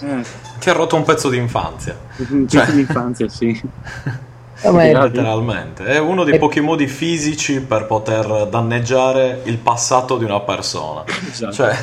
del... 0.00 0.18
eh. 0.18 0.24
Ti 0.58 0.70
ha 0.70 0.72
rotto 0.72 0.96
un 0.96 1.02
pezzo 1.02 1.28
di 1.28 1.36
infanzia. 1.36 1.98
Un 2.30 2.44
pezzo 2.46 2.64
cioè... 2.64 2.72
di 2.72 2.80
infanzia, 2.80 3.28
sì. 3.28 3.60
Letteralmente, 4.62 5.84
è 5.84 5.98
uno 5.98 6.24
dei 6.24 6.34
è... 6.34 6.38
pochi 6.38 6.60
modi 6.60 6.86
fisici 6.86 7.62
per 7.62 7.86
poter 7.86 8.46
danneggiare 8.48 9.40
il 9.44 9.56
passato 9.56 10.18
di 10.18 10.24
una 10.24 10.40
persona. 10.40 11.04
Esatto. 11.30 11.52
Cioè... 11.52 11.74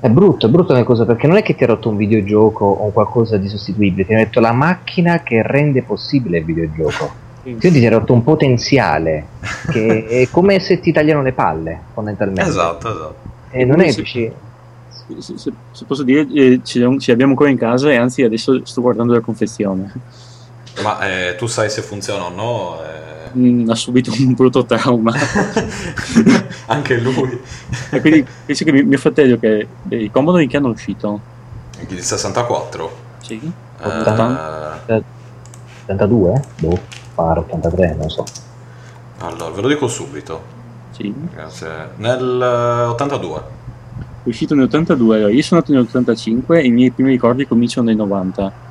È 0.00 0.08
brutto, 0.08 0.46
è 0.46 0.48
brutto 0.48 0.72
una 0.72 0.84
cosa 0.84 1.04
perché 1.04 1.26
non 1.26 1.38
è 1.38 1.42
che 1.42 1.56
ti 1.56 1.64
ha 1.64 1.66
rotto 1.66 1.88
un 1.88 1.96
videogioco 1.96 2.64
o 2.64 2.90
qualcosa 2.90 3.36
di 3.36 3.48
sostituibile, 3.48 4.06
ti 4.06 4.14
ha 4.14 4.18
detto 4.18 4.38
la 4.38 4.52
macchina 4.52 5.22
che 5.24 5.42
rende 5.42 5.82
possibile 5.82 6.38
il 6.38 6.44
videogioco. 6.44 7.26
Quindi 7.42 7.80
ti 7.80 7.86
ha 7.86 7.90
rotto 7.90 8.12
un 8.12 8.22
potenziale 8.22 9.26
che 9.70 10.06
è 10.22 10.28
come 10.30 10.60
se 10.60 10.78
ti 10.78 10.92
tagliano 10.92 11.22
le 11.22 11.32
palle, 11.32 11.80
fondamentalmente. 11.94 12.48
Esatto, 12.48 12.88
esatto. 12.88 13.16
E 13.50 13.64
non 13.64 13.80
è 13.80 13.90
se, 13.90 14.04
se, 14.04 14.32
se, 15.72 15.84
posso 15.84 16.02
dire, 16.02 16.26
eh, 16.32 16.60
ce 16.62 16.78
l'abbiamo 16.80 17.32
ancora 17.32 17.50
in 17.50 17.56
casa 17.56 17.90
e 17.90 17.96
anzi 17.96 18.22
adesso 18.22 18.64
sto 18.64 18.80
guardando 18.80 19.14
la 19.14 19.20
confezione. 19.20 19.92
Ma 20.82 21.00
eh, 21.00 21.34
tu 21.36 21.46
sai 21.46 21.70
se 21.70 21.82
funziona 21.82 22.24
o 22.24 22.30
no? 22.30 22.78
Eh... 22.82 23.38
Mm, 23.38 23.68
ha 23.68 23.74
subito 23.74 24.12
un 24.18 24.34
brutto 24.34 24.64
trauma. 24.64 25.12
Anche 26.66 26.98
lui. 26.98 27.40
e 27.90 28.00
quindi 28.00 28.26
penso 28.44 28.64
che 28.64 28.72
mio 28.72 28.98
fratello, 28.98 29.38
che 29.38 29.66
i 29.88 30.10
Commodore 30.10 30.44
in 30.44 30.48
che 30.48 30.56
hanno 30.56 30.68
uscito? 30.68 31.20
Il 31.88 32.02
64? 32.02 32.90
Sì. 33.20 33.52
Uh... 33.80 35.02
82? 35.84 36.42
Boh, 36.58 36.78
pare 37.14 37.40
83, 37.40 37.94
non 37.98 38.10
so. 38.10 38.24
Allora, 39.18 39.50
ve 39.50 39.60
lo 39.62 39.68
dico 39.68 39.88
subito. 39.88 40.56
Sì. 40.90 41.12
Grazie. 41.32 41.90
Nel 41.96 42.40
82. 42.90 43.56
È 44.24 44.28
uscito 44.28 44.54
nel 44.54 44.64
82, 44.64 45.16
allora 45.16 45.32
io 45.32 45.42
sono 45.42 45.60
nato 45.60 45.72
nel 45.72 45.82
85 45.82 46.60
e 46.60 46.66
i 46.66 46.70
miei 46.70 46.90
primi 46.90 47.10
ricordi 47.10 47.46
cominciano 47.46 47.86
nel 47.86 47.96
90 47.96 48.66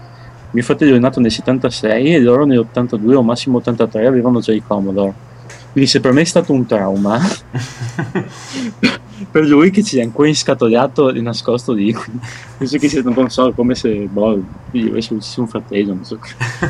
mio 0.51 0.63
fratello 0.63 0.95
è 0.95 0.99
nato 0.99 1.19
nel 1.19 1.31
76 1.31 2.15
e 2.15 2.19
loro 2.19 2.45
nell'82 2.45 3.15
o 3.15 3.23
massimo 3.23 3.57
83 3.57 4.07
avevano 4.07 4.39
già 4.39 4.53
i 4.53 4.63
Commodore. 4.65 5.25
Quindi 5.71 5.89
se 5.89 5.99
per 5.99 6.11
me 6.11 6.21
è 6.21 6.25
stato 6.25 6.53
un 6.53 6.65
trauma, 6.65 7.19
per 9.29 9.45
lui 9.45 9.69
che 9.69 9.83
ci 9.83 9.99
è 9.99 10.01
ancora 10.01 10.27
inscatolato 10.27 11.11
e 11.11 11.21
nascosto 11.21 11.73
lì, 11.73 11.95
penso 12.57 12.79
che 12.79 12.89
sia, 12.89 13.03
non 13.03 13.29
so, 13.29 13.53
come 13.53 13.75
se 13.75 14.07
boh, 14.09 14.41
io 14.71 14.89
avessi 14.89 15.13
ucciso 15.13 15.41
un 15.41 15.47
fratello, 15.47 15.93
non 15.93 16.03
so, 16.03 16.17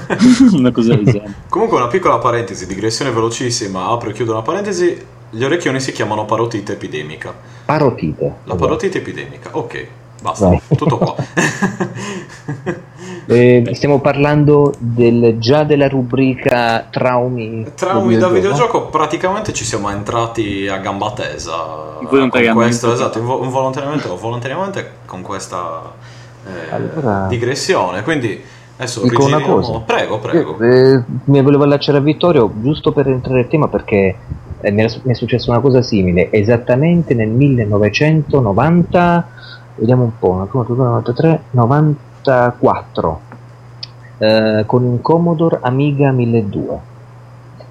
una 0.58 0.72
cosa 0.72 0.96
del 0.96 1.06
genere. 1.06 1.34
Comunque 1.48 1.78
una 1.78 1.88
piccola 1.88 2.18
parentesi, 2.18 2.68
digressione 2.68 3.12
velocissima, 3.12 3.88
apro 3.88 4.10
e 4.10 4.14
chiudo 4.14 4.34
una 4.34 4.42
parentesi, 4.42 4.98
gli 5.30 5.44
orecchioni 5.44 5.80
si 5.80 5.94
chiamano 5.94 6.26
parotite 6.26 6.74
epidemica. 6.74 7.34
Parotite? 7.64 8.34
La 8.44 8.56
parotite 8.56 8.98
epidemica, 8.98 9.52
ok, 9.54 9.88
basta, 10.22 10.50
Vai. 10.50 10.62
tutto 10.76 10.98
qua. 10.98 11.16
Eh, 13.30 13.72
stiamo 13.74 14.00
parlando 14.00 14.74
del, 14.80 15.36
già 15.38 15.66
della 15.66 15.90
rubrica 15.90 16.88
traumi. 16.90 17.66
Traumi 17.76 18.16
da 18.16 18.30
videogioco, 18.30 18.88
praticamente 18.88 19.52
ci 19.52 19.66
siamo 19.66 19.90
entrati 19.90 20.66
a 20.70 20.78
gamba 20.78 21.12
tesa. 21.12 21.98
Con 22.08 22.30
questo, 22.30 22.94
esatto, 22.94 23.20
involontariamente 23.20 24.08
o 24.08 24.16
volontariamente 24.16 24.92
con 25.06 25.22
questa 25.22 25.92
eh, 26.46 26.74
allora, 26.74 27.28
digressione. 27.28 28.02
Quindi 28.04 28.42
adesso 28.78 29.02
dico 29.02 29.26
una 29.26 29.42
cosa. 29.42 29.80
Prego, 29.80 30.20
prego. 30.20 30.58
Eh, 30.60 31.04
mi 31.26 31.42
volevo 31.42 31.64
allacciare 31.64 31.98
a 31.98 32.02
Vittorio 32.02 32.50
giusto 32.62 32.94
per 32.94 33.08
entrare 33.08 33.40
nel 33.40 33.50
tema 33.50 33.68
perché 33.68 34.16
eh, 34.62 34.72
mi, 34.72 34.84
è, 34.84 35.14
successa 35.14 35.52
una 35.52 35.60
cosa 35.60 35.82
simile 35.82 36.32
esattamente 36.32 37.14
nel 37.14 37.28
1990 37.28 39.28
vediamo 39.76 40.04
un 40.04 40.18
po', 40.18 40.48
93, 40.52 41.42
94 42.28 43.22
eh, 44.18 44.64
con 44.66 44.84
un 44.84 45.02
Commodore 45.02 45.60
Amiga 45.62 46.12
1200 46.12 46.96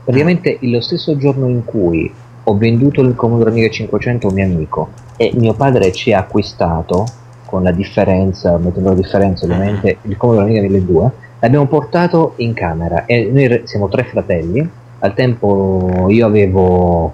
praticamente 0.04 0.58
lo 0.62 0.80
stesso 0.80 1.16
giorno 1.16 1.46
in 1.48 1.64
cui 1.64 2.12
ho 2.44 2.56
venduto 2.56 3.02
il 3.02 3.14
Commodore 3.14 3.50
Amiga 3.50 3.68
500 3.68 4.26
a 4.26 4.30
un 4.30 4.36
mio 4.36 4.44
amico 4.44 4.88
e 5.16 5.32
mio 5.34 5.52
padre 5.54 5.92
ci 5.92 6.12
ha 6.12 6.20
acquistato 6.20 7.04
con 7.44 7.62
la 7.62 7.72
differenza, 7.72 8.56
mettendo 8.56 8.90
la 8.90 8.94
differenza 8.94 9.44
ovviamente, 9.44 9.98
il 10.02 10.16
Commodore 10.16 10.44
Amiga 10.46 10.60
1200 10.62 11.24
l'abbiamo 11.40 11.66
portato 11.66 12.34
in 12.36 12.54
camera. 12.54 13.04
E 13.04 13.30
noi 13.32 13.62
siamo 13.64 13.88
tre 13.88 14.04
fratelli. 14.04 14.68
Al 15.00 15.14
tempo 15.14 16.06
io 16.08 16.26
avevo 16.26 17.12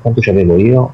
quanto 0.00 0.20
ci 0.20 0.30
avevo 0.30 0.56
io? 0.56 0.92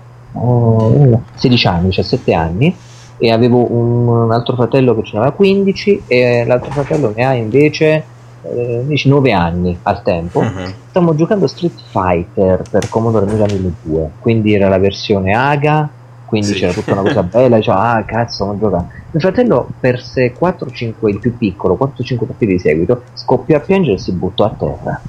16 1.34 1.66
anni, 1.66 1.86
17 1.88 2.34
anni 2.34 2.76
e 3.18 3.30
avevo 3.30 3.72
un, 3.72 4.32
altro 4.32 4.56
fratello 4.56 4.94
che 4.94 5.04
ce 5.04 5.16
n'aveva 5.16 5.34
15 5.34 6.02
e 6.06 6.44
l'altro 6.46 6.70
fratello 6.70 7.12
ne 7.14 7.24
ha 7.24 7.34
invece 7.34 8.04
eh, 8.42 9.02
9 9.04 9.32
anni 9.32 9.78
al 9.82 10.02
tempo. 10.02 10.40
Uh-huh. 10.40 10.72
Stavamo 10.88 11.14
giocando 11.14 11.46
Street 11.46 11.78
Fighter 11.90 12.62
per 12.68 12.88
Commodore 12.88 13.26
Amiga 13.26 13.46
1200, 13.46 14.10
quindi 14.20 14.54
era 14.54 14.68
la 14.68 14.78
versione 14.78 15.32
AGA, 15.32 15.88
quindi 16.24 16.48
sì. 16.48 16.54
c'era 16.54 16.72
tutta 16.72 16.92
una 16.92 17.02
cosa 17.02 17.22
bella, 17.22 17.56
diceva 17.56 17.92
ah 17.92 18.04
cazzo 18.04 18.44
non 18.44 18.58
giocare. 18.58 18.86
Mio 19.10 19.20
fratello 19.20 19.68
perse 19.78 20.34
4-5, 20.38 21.08
il 21.08 21.18
più 21.18 21.36
piccolo, 21.36 21.78
4-5 21.80 22.26
partite 22.26 22.52
di 22.52 22.58
seguito, 22.58 23.02
scoppiò 23.12 23.56
a 23.56 23.60
piangere 23.60 23.96
e 23.96 23.98
si 23.98 24.12
buttò 24.12 24.44
a 24.44 24.54
terra. 24.58 25.00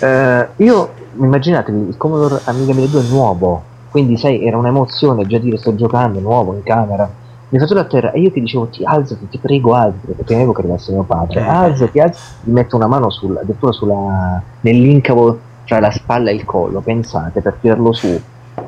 eh, 0.00 0.48
io, 0.64 0.92
immaginatevi, 1.16 1.88
il 1.88 1.96
Commodore 1.96 2.40
Amiga 2.44 2.72
1200 2.72 2.98
è 3.06 3.10
nuovo, 3.10 3.62
quindi 3.94 4.16
sai, 4.16 4.44
era 4.44 4.58
un'emozione 4.58 5.24
già 5.24 5.38
dire 5.38 5.56
sto 5.56 5.72
giocando, 5.76 6.18
nuovo, 6.18 6.52
in 6.52 6.64
camera. 6.64 7.08
Mi 7.50 7.60
faccio 7.60 7.78
a 7.78 7.84
terra 7.84 8.10
e 8.10 8.18
io 8.18 8.32
ti 8.32 8.40
dicevo 8.40 8.66
ti 8.66 8.82
alzati, 8.82 9.28
ti 9.28 9.38
prego 9.38 9.74
alzati, 9.74 10.06
perché 10.06 10.24
temevo 10.24 10.50
che 10.50 10.62
arrivasse 10.62 10.90
mio 10.90 11.04
padre. 11.04 11.38
Eh. 11.38 11.44
Alzati, 11.44 12.00
alzati, 12.00 12.26
gli 12.42 12.50
metto 12.50 12.74
una 12.74 12.88
mano 12.88 13.08
sul, 13.10 13.36
addirittura 13.36 13.70
sulla, 13.70 14.42
nell'incavo 14.62 15.38
tra 15.64 15.78
la 15.78 15.92
spalla 15.92 16.30
e 16.30 16.34
il 16.34 16.44
collo, 16.44 16.80
pensate, 16.80 17.40
per 17.40 17.56
tirarlo 17.60 17.92
su 17.92 18.20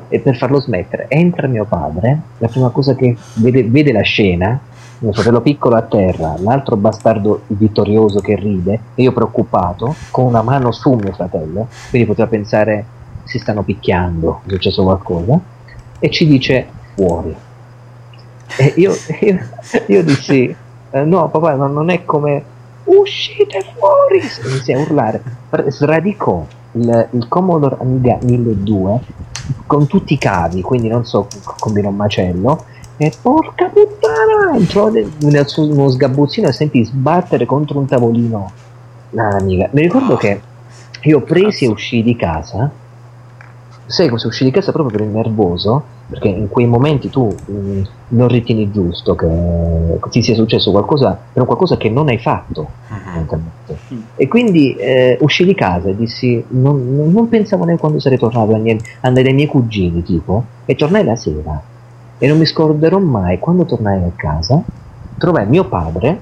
e 0.07 0.19
per 0.21 0.37
farlo 0.37 0.61
smettere. 0.61 1.07
Entra 1.09 1.47
mio 1.47 1.65
padre, 1.65 2.21
la 2.37 2.47
prima 2.47 2.69
cosa 2.69 2.95
che 2.95 3.17
vede, 3.33 3.65
vede 3.65 3.91
la 3.91 4.03
scena, 4.03 4.57
mio 4.99 5.11
fratello 5.11 5.41
piccolo 5.41 5.75
a 5.75 5.81
terra, 5.81 6.35
l'altro 6.37 6.77
bastardo 6.77 7.41
vittorioso 7.47 8.21
che 8.21 8.37
ride, 8.37 8.79
e 8.95 9.01
io 9.01 9.11
preoccupato, 9.11 9.93
con 10.09 10.23
una 10.23 10.41
mano 10.41 10.71
su 10.71 10.93
mio 10.93 11.11
fratello, 11.11 11.67
quindi 11.89 12.07
poteva 12.07 12.29
pensare 12.29 12.85
si 13.27 13.39
stanno 13.39 13.63
picchiando, 13.63 14.41
è 14.45 14.49
successo 14.49 14.83
qualcosa, 14.83 15.39
e 15.99 16.09
ci 16.09 16.27
dice 16.27 16.67
fuori. 16.95 17.35
E 18.57 18.73
io, 18.77 18.93
io, 19.21 19.39
io 19.87 20.03
dissi, 20.03 20.55
eh, 20.91 21.03
no 21.03 21.29
papà, 21.29 21.55
no, 21.55 21.67
non 21.67 21.89
è 21.89 22.05
come 22.05 22.43
uscite 22.85 23.63
fuori, 23.77 24.21
iniziai 24.49 24.79
a 24.79 24.83
urlare, 24.83 25.21
sradicò 25.67 26.45
il, 26.73 27.09
il 27.11 27.27
Commodore 27.27 27.77
Amiga 27.79 28.17
1200 28.21 29.25
con 29.65 29.87
tutti 29.87 30.13
i 30.13 30.17
cavi, 30.17 30.61
quindi 30.61 30.87
non 30.87 31.05
so, 31.05 31.27
combina 31.59 31.89
un 31.89 31.95
macello, 31.95 32.65
e 32.97 33.11
porca 33.21 33.67
puttana, 33.67 34.55
entrò 34.55 34.89
nel, 34.89 35.47
suo, 35.47 35.71
uno 35.71 35.89
sgabuzzino 35.89 36.47
e 36.47 36.51
sentì 36.51 36.83
sbattere 36.83 37.45
contro 37.45 37.79
un 37.79 37.85
tavolino 37.85 38.51
l'amiga. 39.11 39.69
Mi 39.71 39.81
ricordo 39.81 40.15
che 40.15 40.41
io 41.03 41.21
presi 41.21 41.65
e 41.65 41.69
uscii 41.69 42.03
di 42.03 42.15
casa 42.15 42.69
sai 43.87 44.09
cosa 44.09 44.27
uscì 44.27 44.43
di 44.43 44.51
casa 44.51 44.71
proprio 44.71 44.97
per 44.97 45.07
il 45.07 45.13
nervoso, 45.13 45.81
perché 46.09 46.27
in 46.27 46.49
quei 46.49 46.67
momenti 46.67 47.09
tu 47.09 47.33
mh, 47.45 47.53
mm, 47.53 47.81
non 48.09 48.27
ritieni 48.27 48.69
giusto 48.69 49.15
che 49.15 49.27
ti 50.09 50.21
sia 50.21 50.35
successo 50.35 50.71
qualcosa 50.71 51.17
per 51.33 51.45
qualcosa 51.45 51.77
che 51.77 51.89
non 51.89 52.09
hai 52.09 52.19
fatto. 52.19 52.67
Uh-huh. 52.89 53.39
E 54.15 54.27
quindi 54.27 54.75
eh, 54.75 55.17
uscì 55.21 55.45
di 55.45 55.55
casa 55.55 55.89
e 55.89 55.95
dissi: 55.95 56.43
non, 56.49 57.11
non, 57.11 57.29
pensavo 57.29 57.63
neanche 57.63 57.81
quando 57.81 57.99
sarei 57.99 58.17
tornato 58.17 58.53
andai 58.53 59.23
dai 59.23 59.33
miei 59.33 59.47
cugini, 59.47 60.03
tipo, 60.03 60.43
e 60.65 60.75
tornai 60.75 61.03
la 61.03 61.15
sera. 61.15 61.61
E 62.19 62.27
non 62.27 62.37
mi 62.37 62.45
scorderò 62.45 62.99
mai 62.99 63.39
quando 63.39 63.65
tornai 63.65 64.03
a 64.03 64.11
casa, 64.15 64.61
trovai 65.17 65.47
mio 65.47 65.65
padre, 65.65 66.19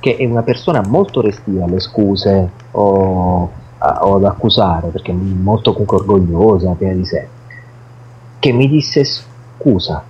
che 0.00 0.16
è 0.16 0.24
una 0.24 0.42
persona 0.42 0.82
molto 0.86 1.20
restia 1.20 1.64
alle 1.64 1.80
scuse 1.80 2.50
o 2.72 3.50
o 3.82 4.16
ad 4.16 4.24
accusare, 4.24 4.88
perché 4.88 5.12
molto 5.12 5.72
comunque 5.72 5.98
orgogliosa, 5.98 6.74
piena 6.78 6.94
di 6.94 7.04
sé, 7.04 7.28
che 8.38 8.52
mi 8.52 8.68
disse 8.68 9.04
scusa. 9.04 10.04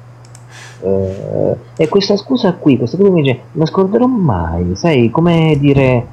Eh, 0.80 1.56
e 1.76 1.88
questa 1.88 2.16
scusa 2.16 2.54
qui, 2.54 2.76
questa 2.76 2.96
qui 2.96 3.08
mi 3.08 3.22
dice, 3.22 3.40
non 3.52 3.66
scorderò 3.66 4.06
mai, 4.06 4.74
sai, 4.76 5.10
come 5.10 5.56
dire, 5.58 6.06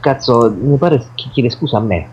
cazzo, 0.00 0.54
mi 0.58 0.76
pare 0.76 0.98
che 1.14 1.28
chiede 1.32 1.50
scusa 1.50 1.78
a 1.78 1.80
me. 1.80 2.08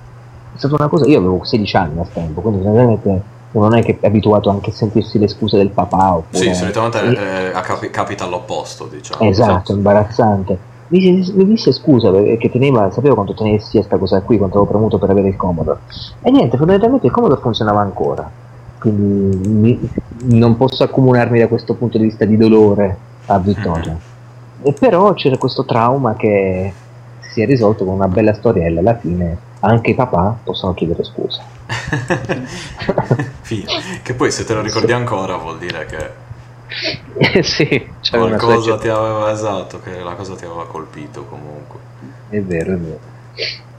È 0.54 0.58
stata 0.58 0.76
una 0.76 0.88
cosa, 0.88 1.06
io 1.06 1.18
avevo 1.18 1.44
16 1.44 1.76
anni 1.76 2.00
a 2.00 2.06
tempo, 2.12 2.40
quindi 2.42 2.64
veramente 2.64 3.34
non 3.52 3.76
è 3.76 3.84
che 3.84 3.98
è 4.00 4.06
abituato 4.08 4.50
anche 4.50 4.70
a 4.70 4.74
sentirsi 4.74 5.20
le 5.20 5.28
scuse 5.28 5.58
del 5.58 5.70
papà. 5.70 6.16
Oppure, 6.16 6.44
sì, 6.44 6.54
solitamente 6.54 7.52
eh, 7.52 7.90
capita 7.90 8.24
all'opposto, 8.24 8.86
diciamo. 8.86 9.30
Esatto, 9.30 9.74
imbarazzante 9.74 10.74
mi, 10.88 11.32
mi 11.34 11.46
disse 11.46 11.72
scusa 11.72 12.12
perché 12.12 12.52
teneva, 12.52 12.92
sapevo 12.92 13.16
quanto 13.16 13.34
tenessi 13.34 13.78
questa 13.78 13.98
cosa 13.98 14.22
qui, 14.22 14.38
quanto 14.38 14.58
avevo 14.58 14.72
premuto 14.72 15.00
per 15.00 15.10
avere 15.10 15.30
il 15.30 15.36
Commodore. 15.36 15.80
E 16.22 16.30
niente, 16.32 16.58
fondamentalmente 16.58 17.08
il 17.08 17.12
Commodore 17.12 17.42
funzionava 17.42 17.82
ancora. 17.82 18.30
Quindi 18.78 19.48
mi, 19.48 19.90
non 20.38 20.58
posso 20.58 20.84
accomunarmi 20.84 21.40
da 21.40 21.48
questo 21.48 21.74
punto 21.74 21.98
di 21.98 22.04
vista 22.06 22.26
di 22.26 22.38
dolore 22.38 22.98
a 23.26 23.40
Vittoria. 23.40 23.98
E 24.62 24.74
però 24.74 25.14
c'era 25.14 25.38
questo 25.38 25.66
trauma 25.66 26.16
che 26.16 26.72
si 27.20 27.42
è 27.42 27.46
risolto 27.46 27.84
con 27.84 27.96
una 27.96 28.08
bella 28.08 28.34
storiella. 28.34 28.82
Alla 28.82 28.98
fine 28.98 29.38
anche 29.62 29.92
i 29.92 29.96
papà 29.96 30.38
possono 30.44 30.76
chiedere 30.76 31.04
scusa. 31.04 31.42
che 34.04 34.14
poi 34.14 34.32
se 34.32 34.44
te 34.44 34.54
lo 34.54 34.62
ricordi 34.62 34.92
ancora 34.92 35.38
vuol 35.38 35.58
dire 35.58 35.86
che 35.86 35.98
eh 35.98 36.25
sì, 37.42 37.88
c'è 38.02 38.18
qualcosa 38.18 38.78
ti 38.78 38.88
aveva 38.88 39.32
esatto, 39.32 39.80
che 39.82 40.00
la 40.02 40.14
cosa 40.14 40.36
ti 40.36 40.46
aveva 40.46 40.68
colpito 40.68 41.24
comunque. 41.26 41.80
È 42.30 42.42
vero, 42.42 42.74
è 42.74 42.78
vero. 42.78 43.00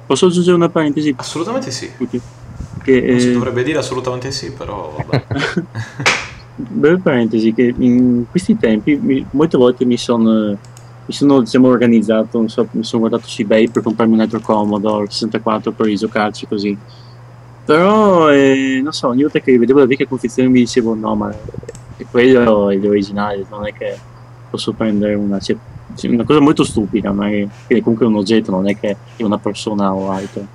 Posso 0.06 0.26
aggiungere 0.26 0.56
una 0.56 0.68
parentesi? 0.68 1.14
Assolutamente 1.16 1.70
sì. 1.70 1.90
Okay. 1.98 2.20
Che, 2.82 2.96
eh... 2.96 3.20
si 3.20 3.32
dovrebbe 3.32 3.62
dire 3.62 3.78
assolutamente 3.78 4.30
sì, 4.30 4.52
però 4.52 4.94
vabbè. 4.96 5.24
Breve 6.56 7.00
parentesi, 7.00 7.52
che 7.52 7.74
in 7.76 8.24
questi 8.30 8.56
tempi 8.56 8.96
mi, 8.96 9.26
molte 9.32 9.58
volte 9.58 9.84
mi 9.84 9.98
sono, 9.98 10.56
mi 11.04 11.12
sono 11.12 11.40
diciamo, 11.40 11.68
organizzato, 11.68 12.38
non 12.38 12.48
so, 12.48 12.66
mi 12.70 12.84
sono 12.84 13.00
guardato 13.06 13.28
su 13.28 13.42
eBay 13.42 13.68
per 13.68 13.82
comprarmi 13.82 14.14
un 14.14 14.20
altro 14.20 14.40
Commodore 14.40 15.10
64 15.10 15.72
per 15.72 15.92
giocarci 15.92 16.46
così. 16.46 16.78
Però, 17.64 18.30
eh, 18.30 18.80
non 18.82 18.92
so, 18.92 19.08
ogni 19.08 19.22
volta 19.22 19.40
che 19.40 19.58
vedevo 19.58 19.80
la 19.80 19.86
vecchia 19.86 20.06
confezione 20.06 20.48
mi 20.48 20.60
dicevo 20.60 20.94
no, 20.94 21.14
ma 21.16 21.34
e 21.96 22.06
quello 22.10 22.70
è 22.70 22.76
l'originale, 22.76 23.44
non 23.48 23.66
è 23.66 23.72
che 23.72 23.96
posso 24.50 24.72
prendere 24.72 25.14
una, 25.14 25.38
cioè, 25.38 25.56
una 26.04 26.24
cosa 26.24 26.40
molto 26.40 26.64
stupida, 26.64 27.12
ma 27.12 27.28
è, 27.28 27.46
comunque 27.80 28.06
è 28.06 28.08
un 28.08 28.16
oggetto, 28.16 28.50
non 28.50 28.68
è 28.68 28.78
che 28.78 28.96
è 29.16 29.22
una 29.22 29.38
persona 29.38 29.92
o 29.94 30.10
altro. 30.10 30.46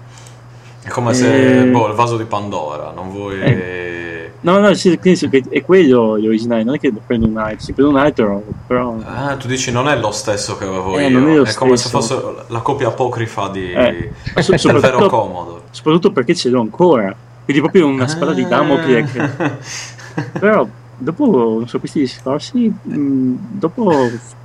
È 0.84 0.90
come 0.90 1.14
se, 1.14 1.62
eh, 1.62 1.66
boh, 1.66 1.88
il 1.88 1.94
vaso 1.94 2.18
di 2.18 2.26
Pandora, 2.26 2.92
non 2.92 3.12
vuoi... 3.12 3.40
Eh, 3.40 4.32
no, 4.42 4.60
no, 4.60 4.74
sì, 4.74 5.00
è 5.00 5.64
quello 5.64 6.18
l'originale, 6.18 6.64
non 6.64 6.76
è 6.76 6.80
che 6.80 6.92
prendo 7.06 7.28
un 7.28 7.38
altro, 7.38 7.60
si 7.60 7.74
prende 7.74 7.92
un 7.92 8.00
altro, 8.00 8.44
però... 8.66 8.96
Ah, 9.04 9.36
tu 9.36 9.48
dici 9.48 9.72
non 9.72 9.88
è 9.88 9.98
lo 9.98 10.12
stesso 10.12 10.58
che 10.58 10.66
avevo 10.66 10.98
eh, 10.98 11.08
io, 11.08 11.44
è, 11.44 11.50
è 11.50 11.54
come 11.54 11.78
se 11.78 11.90
fosse 11.90 12.20
la 12.48 12.60
copia 12.60 12.88
apocrifa 12.88 13.50
di, 13.50 13.72
eh, 13.72 14.12
so, 14.40 14.72
del 14.72 14.80
vero 14.80 15.08
comodo. 15.08 15.64
Soprattutto 15.70 16.12
perché 16.12 16.36
ce 16.36 16.50
l'ho 16.50 16.62
ancora, 16.62 17.16
quindi 17.44 17.62
proprio 17.62 17.88
una 17.88 18.08
spada 18.08 18.32
ah. 18.32 18.36
di 18.36 18.48
Damocle 18.48 19.04
che... 19.04 19.90
Però 20.40 20.68
dopo 21.02 21.56
non 21.58 21.68
so, 21.68 21.80
questi 21.80 22.00
discorsi, 22.00 22.72
mh, 22.82 22.94
mm, 22.94 23.36
dopo 23.52 23.92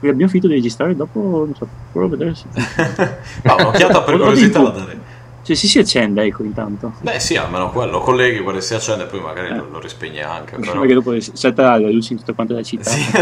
abbiamo 0.01 0.28
finito 0.28 0.49
di 0.49 0.55
registrare, 0.55 0.97
dopo 0.97 1.20
non 1.20 1.55
so, 1.55 1.69
provo 1.93 2.07
a 2.07 2.11
vedere 2.11 2.35
se... 2.35 2.47
no, 3.45 3.57
un'occhiata 3.57 4.03
per 4.03 4.16
curiosità 4.16 4.62
la 4.62 4.70
darei. 4.70 4.99
Cioè 5.47 5.55
si 5.55 5.68
si 5.68 5.78
accende 5.78 6.24
ecco 6.24 6.43
intanto. 6.43 6.94
Beh 7.02 7.20
sì, 7.20 7.36
almeno 7.36 7.70
quello, 7.70 8.01
colleghi, 8.01 8.40
guarda 8.40 8.60
si 8.60 8.74
accende 8.74 9.05
e 9.05 9.06
poi 9.06 9.20
magari 9.20 9.51
eh. 9.51 9.55
lo, 9.55 9.68
lo, 9.70 9.78
rispegne 9.78 10.20
anche. 10.20 10.56
Però... 10.56 10.73
Perché 10.73 10.94
dopo 10.94 11.14
salta 11.20 11.78
la 11.78 11.89
luce 11.89 12.14
in 12.14 12.18
tutta 12.18 12.32
quanta 12.32 12.55
la 12.55 12.64
città. 12.64 12.90
Sì. 12.90 13.05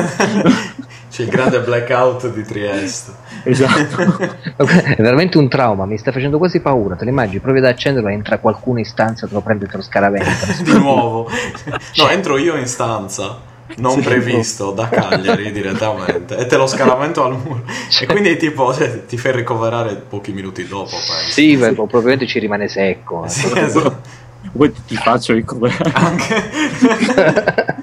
C'è 1.11 1.23
il 1.25 1.29
grande 1.29 1.61
blackout 1.61 2.33
di 2.33 2.43
Trieste. 2.43 3.13
Esatto. 3.43 4.33
è 4.57 5.03
veramente 5.03 5.37
un 5.37 5.51
trauma, 5.51 5.85
mi 5.85 5.99
sta 5.99 6.13
facendo 6.13 6.39
quasi 6.39 6.61
paura, 6.61 6.97
te 6.97 7.05
l'immagini, 7.05 7.41
provi 7.41 7.59
ad 7.59 7.67
accenderlo, 7.67 8.09
entra 8.09 8.39
qualcuno 8.39 8.79
in 8.79 8.87
stanza, 8.87 9.27
te 9.27 9.35
lo 9.35 9.43
prende 9.43 9.67
e 9.67 9.69
te 9.69 9.77
lo 9.77 9.83
scaraventa. 9.83 10.47
di 10.65 10.79
nuovo. 10.79 11.29
No, 11.97 12.09
entro 12.09 12.39
io 12.39 12.57
in 12.57 12.67
stanza 12.67 13.53
non 13.77 13.93
Sì. 13.93 14.01
previsto 14.03 14.71
da 14.73 14.89
Cagliari 14.89 15.51
direttamente 15.51 16.37
e 16.37 16.47
te 16.47 16.57
lo 16.57 16.67
scaravento 16.67 17.25
al 17.25 17.33
muro. 17.33 17.63
E 18.01 18.07
quindi 18.07 18.37
tipo 18.37 18.73
cioè, 18.75 19.07
ti 19.07 19.17
fai 19.17 19.33
ricoverare 19.33 19.95
pochi 19.97 20.33
minuti 20.33 20.67
dopo, 20.67 20.91
penso. 20.91 21.31
Sì, 21.31 21.57
beh, 21.57 21.73
probabilmente 21.73 22.27
ci 22.27 22.39
rimane 22.39 22.69
secco. 22.69 23.25
eh. 23.25 23.29
Sì, 23.29 23.51
esatto. 23.59 24.23
Poi 24.57 24.73
ti, 24.87 24.97
faccio 24.97 25.33
ricoverare. 25.33 25.91
Anche... 25.95 26.51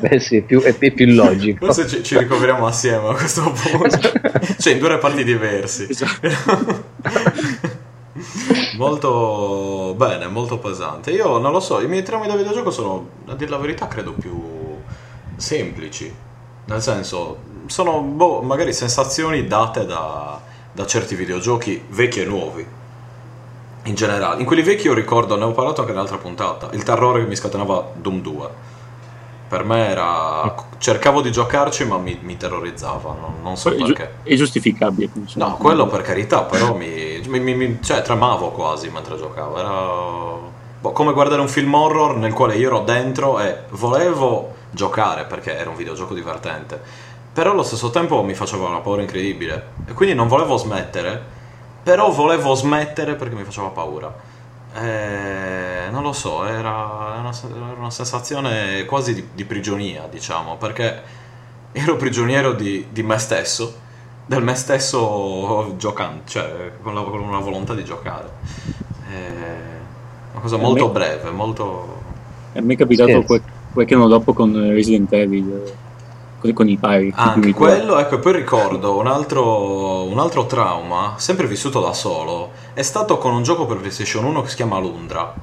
Beh 0.00 0.20
sì, 0.20 0.40
più, 0.42 0.62
è, 0.62 0.74
è 0.78 0.90
più 0.92 1.06
logico. 1.12 1.66
Forse 1.66 1.86
ci, 1.86 2.02
ci 2.02 2.16
ricoveriamo 2.16 2.66
assieme 2.66 3.08
a 3.08 3.14
questo 3.14 3.42
punto. 3.50 3.98
cioè 4.58 4.72
in 4.72 4.78
due 4.78 4.88
reparti 4.88 5.24
diversi. 5.24 5.86
Esatto. 5.90 6.28
molto 8.78 9.94
bene, 9.96 10.28
molto 10.28 10.58
pesante. 10.58 11.10
Io 11.10 11.38
non 11.38 11.52
lo 11.52 11.60
so, 11.60 11.80
i 11.80 11.88
miei 11.88 12.02
traumi 12.02 12.26
da 12.26 12.36
videogioco 12.36 12.70
sono, 12.70 13.08
a 13.26 13.34
dire 13.34 13.50
la 13.50 13.58
verità, 13.58 13.86
credo 13.88 14.12
più 14.12 14.57
semplici. 15.38 16.14
Nel 16.66 16.82
senso, 16.82 17.38
sono 17.66 18.00
boh, 18.00 18.42
magari 18.42 18.72
sensazioni 18.72 19.46
date 19.46 19.86
da, 19.86 20.38
da 20.72 20.86
certi 20.86 21.14
videogiochi 21.14 21.82
vecchi 21.88 22.20
e 22.20 22.24
nuovi. 22.26 22.66
In 23.84 23.94
generale, 23.94 24.40
in 24.40 24.46
quelli 24.46 24.62
vecchi 24.62 24.86
io 24.86 24.92
ricordo, 24.92 25.36
ne 25.36 25.44
ho 25.44 25.52
parlato 25.52 25.80
anche 25.80 25.92
nell'altra 25.92 26.18
puntata, 26.18 26.68
il 26.72 26.82
terrore 26.82 27.22
che 27.22 27.28
mi 27.28 27.36
scatenava 27.36 27.92
Doom 27.94 28.20
2. 28.20 28.48
Per 29.48 29.64
me 29.64 29.88
era. 29.88 30.54
cercavo 30.76 31.22
di 31.22 31.32
giocarci, 31.32 31.86
ma 31.86 31.96
mi, 31.96 32.18
mi 32.20 32.36
terrorizzava. 32.36 33.14
Non, 33.18 33.34
non 33.42 33.56
so 33.56 33.70
È, 33.70 33.76
perché. 33.76 34.10
è 34.22 34.34
giustificabile. 34.34 35.08
penso. 35.08 35.38
No, 35.38 35.56
quello 35.56 35.86
per 35.86 36.02
carità, 36.02 36.42
però 36.42 36.74
mi, 36.74 37.22
mi- 37.28 37.40
mi- 37.40 37.54
mi- 37.54 37.78
cioè, 37.82 38.02
tremavo 38.02 38.50
quasi 38.50 38.90
mentre 38.90 39.16
giocavo. 39.16 39.58
Era 39.58 40.50
boh, 40.80 40.92
come 40.92 41.14
guardare 41.14 41.40
un 41.40 41.48
film 41.48 41.72
horror 41.72 42.16
nel 42.16 42.34
quale 42.34 42.56
io 42.56 42.66
ero 42.66 42.80
dentro 42.80 43.40
e 43.40 43.60
volevo 43.70 44.54
giocare 44.70 45.24
perché 45.24 45.56
era 45.56 45.70
un 45.70 45.76
videogioco 45.76 46.14
divertente. 46.14 46.80
Però 47.32 47.52
allo 47.52 47.62
stesso 47.62 47.90
tempo 47.90 48.22
mi 48.22 48.34
faceva 48.34 48.68
una 48.68 48.80
paura 48.80 49.02
incredibile. 49.02 49.68
E 49.86 49.92
quindi 49.92 50.14
non 50.14 50.28
volevo 50.28 50.56
smettere. 50.56 51.36
Però 51.82 52.10
volevo 52.10 52.54
smettere 52.54 53.14
perché 53.14 53.34
mi 53.34 53.44
faceva 53.44 53.68
paura. 53.68 54.12
Eh, 54.74 55.88
non 55.90 56.02
lo 56.02 56.12
so, 56.12 56.44
era 56.44 56.70
una, 57.18 57.32
era 57.32 57.74
una 57.78 57.90
sensazione 57.90 58.84
quasi 58.84 59.14
di, 59.14 59.28
di 59.34 59.44
prigionia, 59.44 60.06
diciamo, 60.10 60.56
perché 60.56 61.02
ero 61.72 61.96
prigioniero 61.96 62.52
di, 62.52 62.88
di 62.90 63.02
me 63.02 63.18
stesso, 63.18 63.74
del 64.26 64.42
me 64.42 64.54
stesso 64.54 65.74
giocante, 65.78 66.30
cioè 66.30 66.72
con, 66.82 66.94
la- 66.94 67.02
con 67.02 67.20
una 67.20 67.38
volontà 67.40 67.74
di 67.74 67.84
giocare. 67.84 68.28
Eh, 69.10 69.76
una 70.32 70.40
cosa 70.40 70.56
molto 70.58 70.86
me- 70.86 70.92
breve, 70.92 71.30
molto... 71.30 72.02
A 72.54 72.60
me 72.60 72.74
è 72.74 72.76
capitato 72.76 73.22
Scherzo. 73.22 73.24
quel- 73.24 73.42
qualche 73.72 73.94
anno 73.94 74.08
dopo 74.08 74.32
con 74.32 74.52
Resident 74.70 75.12
Evil, 75.12 75.52
eh, 75.52 75.78
con, 76.38 76.52
con 76.52 76.68
i 76.68 76.78
pari. 76.78 77.12
Anche 77.16 77.52
quello, 77.52 77.98
ecco, 77.98 78.16
e 78.16 78.18
poi 78.20 78.32
ricordo 78.32 78.96
un 78.96 79.06
altro, 79.08 80.04
un 80.04 80.18
altro 80.18 80.46
trauma, 80.46 81.14
sempre 81.18 81.46
vissuto 81.46 81.80
da 81.80 81.92
solo, 81.92 82.52
è 82.74 82.82
stato 82.82 83.18
con 83.18 83.34
un 83.34 83.42
gioco 83.42 83.66
per 83.66 83.78
PlayStation 83.78 84.24
1 84.24 84.42
che 84.42 84.48
si 84.48 84.56
chiama 84.56 84.78
Lundra. 84.78 85.34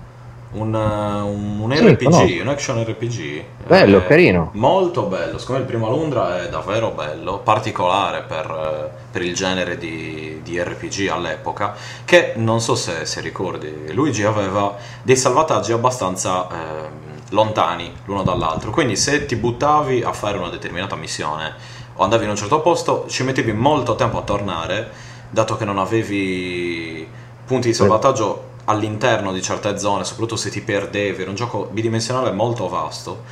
Un, 0.52 0.73
eh, 0.73 1.22
un, 1.22 1.60
un 1.60 1.72
Sì, 1.73 1.85
RPG, 1.85 2.03
conosco. 2.03 2.41
un 2.41 2.47
action 2.47 2.84
RPG. 2.84 3.45
Bello, 3.65 3.99
Eh, 3.99 4.03
carino. 4.06 4.52
Molto 4.53 5.03
bello, 5.07 5.38
secondo 5.38 5.61
me 5.61 5.68
il 5.68 5.73
primo 5.76 5.89
Lundra 5.89 6.41
è 6.43 6.49
davvero 6.49 6.91
bello, 6.91 7.39
particolare 7.39 8.23
per, 8.23 8.45
eh, 8.49 9.07
per 9.11 9.22
il 9.22 9.35
genere 9.35 9.77
di, 9.77 10.39
di 10.43 10.61
RPG 10.61 11.07
all'epoca, 11.10 11.76
che 12.06 12.34
non 12.38 12.61
so 12.61 12.76
se, 12.76 13.06
se 13.06 13.19
ricordi, 13.22 13.91
Luigi 13.93 14.23
aveva 14.23 14.76
dei 15.02 15.18
salvataggi 15.18 15.73
abbastanza 15.73 16.47
ehm, 16.49 17.05
lontani 17.30 17.91
l'uno 18.06 18.23
dall'altro, 18.23 18.72
quindi 18.72 18.95
se 18.95 19.26
ti 19.26 19.35
buttavi 19.35 20.03
a 20.03 20.14
fare 20.14 20.38
una 20.38 20.49
determinata 20.49 20.95
missione 20.95 21.53
o 21.95 22.03
andavi 22.03 22.26
in 22.26 22.30
un 22.30 22.35
certo 22.35 22.60
posto, 22.61 23.06
ci 23.07 23.23
mettevi 23.23 23.53
molto 23.53 23.95
tempo 23.95 24.18
a 24.18 24.22
tornare, 24.22 24.91
dato 25.30 25.56
che 25.56 25.65
non 25.65 25.77
avevi 25.77 27.07
punti 27.45 27.69
di 27.69 27.73
salvataggio 27.73 28.53
all'interno 28.65 29.31
di 29.31 29.41
certe 29.41 29.77
zone, 29.77 30.03
soprattutto 30.03 30.35
se 30.35 30.49
ti 30.49 30.61
perdevi, 30.61 31.22
era 31.22 31.30
un 31.30 31.35
gioco 31.35 31.69
bidimensionale 31.72 32.31
molto 32.31 32.68
vasto. 32.68 33.23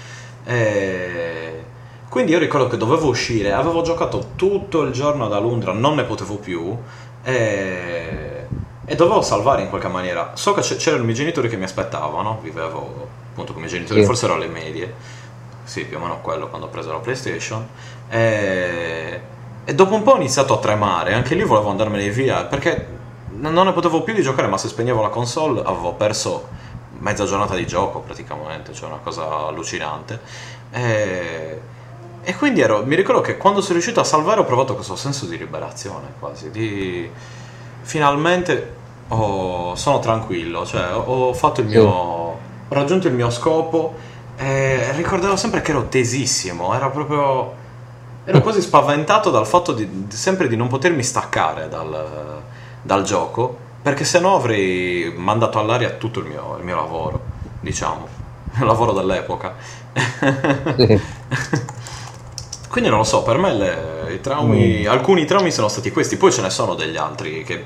E 0.46 1.64
quindi 2.08 2.32
io 2.32 2.40
ricordo 2.40 2.68
che 2.68 2.78
dovevo 2.78 3.08
uscire, 3.08 3.54
avevo 3.54 3.82
giocato 3.82 4.32
tutto 4.36 4.84
il 4.84 4.92
giorno 4.92 5.26
ad 5.26 5.34
Alundra, 5.34 5.74
non 5.74 5.96
ne 5.96 6.04
potevo 6.04 6.36
più 6.36 6.78
e, 7.24 8.48
e 8.86 8.96
dovevo 8.96 9.22
salvare 9.22 9.64
in 9.64 9.70
qualche 9.70 9.88
maniera. 9.88 10.32
So 10.36 10.54
che 10.54 10.62
c'erano 10.62 11.02
i 11.02 11.06
miei 11.06 11.18
genitori 11.18 11.50
che 11.50 11.58
mi 11.58 11.64
aspettavano, 11.64 12.40
vivevo 12.42 13.22
appunto 13.34 13.54
miei 13.56 13.68
genitori, 13.68 14.02
Sì. 14.02 14.06
forse 14.06 14.26
ero 14.26 14.36
alle 14.36 14.48
medie, 14.48 14.94
sì 15.64 15.86
più 15.86 15.98
o 15.98 16.00
meno 16.00 16.22
quello 16.22 16.48
quando 16.48 16.68
ho 16.68 16.70
preso 16.70 16.92
la 16.92 17.00
PlayStation. 17.00 17.68
E, 18.10 19.22
e 19.66 19.74
dopo 19.76 19.96
un 19.96 20.04
po' 20.04 20.12
ho 20.12 20.16
iniziato 20.18 20.54
a 20.54 20.60
tremare, 20.60 21.14
anche 21.14 21.36
lì 21.36 21.44
volevo 21.44 21.70
andarmene 21.70 22.10
via 22.10 22.44
perché 22.46 22.88
non 23.32 23.66
ne 23.66 23.74
potevo 23.74 24.04
più 24.04 24.14
di 24.14 24.22
giocare, 24.22 24.48
ma 24.48 24.58
se 24.58 24.68
spegnevo 24.68 25.02
la 25.02 25.10
console 25.10 25.62
avevo 25.62 25.94
perso 25.94 26.48
mezza 27.00 27.26
giornata 27.26 27.56
di 27.56 27.66
gioco 27.66 28.00
praticamente, 28.00 28.72
cioè 28.74 28.88
una 28.90 29.00
cosa 29.04 29.48
allucinante. 29.48 30.20
E, 30.72 31.60
e 32.22 32.36
quindi 32.36 32.62
ero, 32.62 32.86
mi 32.86 32.96
ricordo 32.96 33.22
che 33.22 33.36
quando 33.38 33.60
sono 33.62 33.74
riuscito 33.74 34.00
a 34.00 34.04
salvare 34.04 34.40
ho 34.42 34.46
provato 34.46 34.76
questo 34.76 34.96
senso 34.96 35.26
di 35.26 35.38
liberazione 35.38 36.14
quasi, 36.20 36.52
di 36.52 37.10
finalmente 37.82 38.74
ho- 39.10 39.76
sono 39.76 40.00
tranquillo, 40.00 40.66
cioè 40.66 40.94
ho, 40.94 41.34
fatto 41.34 41.62
il 41.62 41.68
Sì. 41.68 41.74
Ho 42.68 42.74
raggiunto 42.76 43.08
il 43.08 43.14
mio 43.14 43.30
scopo 43.30 43.94
e 44.36 44.92
ricordavo 44.94 45.36
sempre 45.36 45.62
che 45.62 45.72
ero 45.72 45.88
tesissimo, 45.88 46.74
era 46.74 46.90
proprio... 46.90 47.62
Ero 48.26 48.40
quasi 48.40 48.62
spaventato 48.62 49.30
dal 49.32 49.46
fatto 49.46 49.74
di, 49.74 50.08
sempre 50.10 50.48
di 50.48 50.56
non 50.56 50.70
potermi 50.70 51.04
staccare 51.04 51.68
dal, 51.68 52.42
dal 52.82 53.04
gioco, 53.04 53.58
perché 53.82 54.06
se 54.06 54.20
no 54.22 54.36
avrei 54.36 55.14
mandato 55.16 55.60
all'aria 55.60 55.90
tutto 55.92 56.20
il 56.22 56.28
mio, 56.28 56.56
il 56.58 56.64
mio 56.64 56.76
lavoro, 56.78 57.22
diciamo, 57.60 58.08
il 58.60 58.66
lavoro 58.66 58.94
dell'epoca. 58.94 59.56
Quindi 62.70 62.90
non 62.90 63.00
lo 63.00 63.04
so, 63.04 63.24
per 63.24 63.38
me 63.38 63.54
le- 63.54 64.20
traumi, 64.22 64.86
alcuni 64.86 65.26
traumi 65.26 65.52
sono 65.52 65.68
stati 65.68 65.92
questi, 65.92 66.18
poi 66.18 66.32
ce 66.32 66.42
ne 66.42 66.50
sono 66.50 66.76
degli 66.76 66.98
altri 66.98 67.44
che 67.44 67.66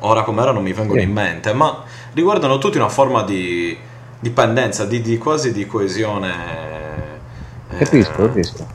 ora 0.00 0.22
come 0.22 0.42
ora 0.42 0.52
non 0.52 0.62
mi 0.62 0.72
vengono 0.72 1.00
Sì. 1.00 1.06
in 1.06 1.12
mente, 1.12 1.52
ma 1.52 1.82
riguardano 2.12 2.58
tutti 2.58 2.76
una 2.76 2.88
forma 2.88 3.22
di 3.22 3.76
dipendenza, 4.20 4.84
di, 4.84 5.00
di 5.00 5.18
quasi 5.18 5.52
di 5.52 5.66
coesione. 5.66 6.32
eh, 7.70 7.76
Capisco, 7.78 8.12
capisco. 8.26 8.66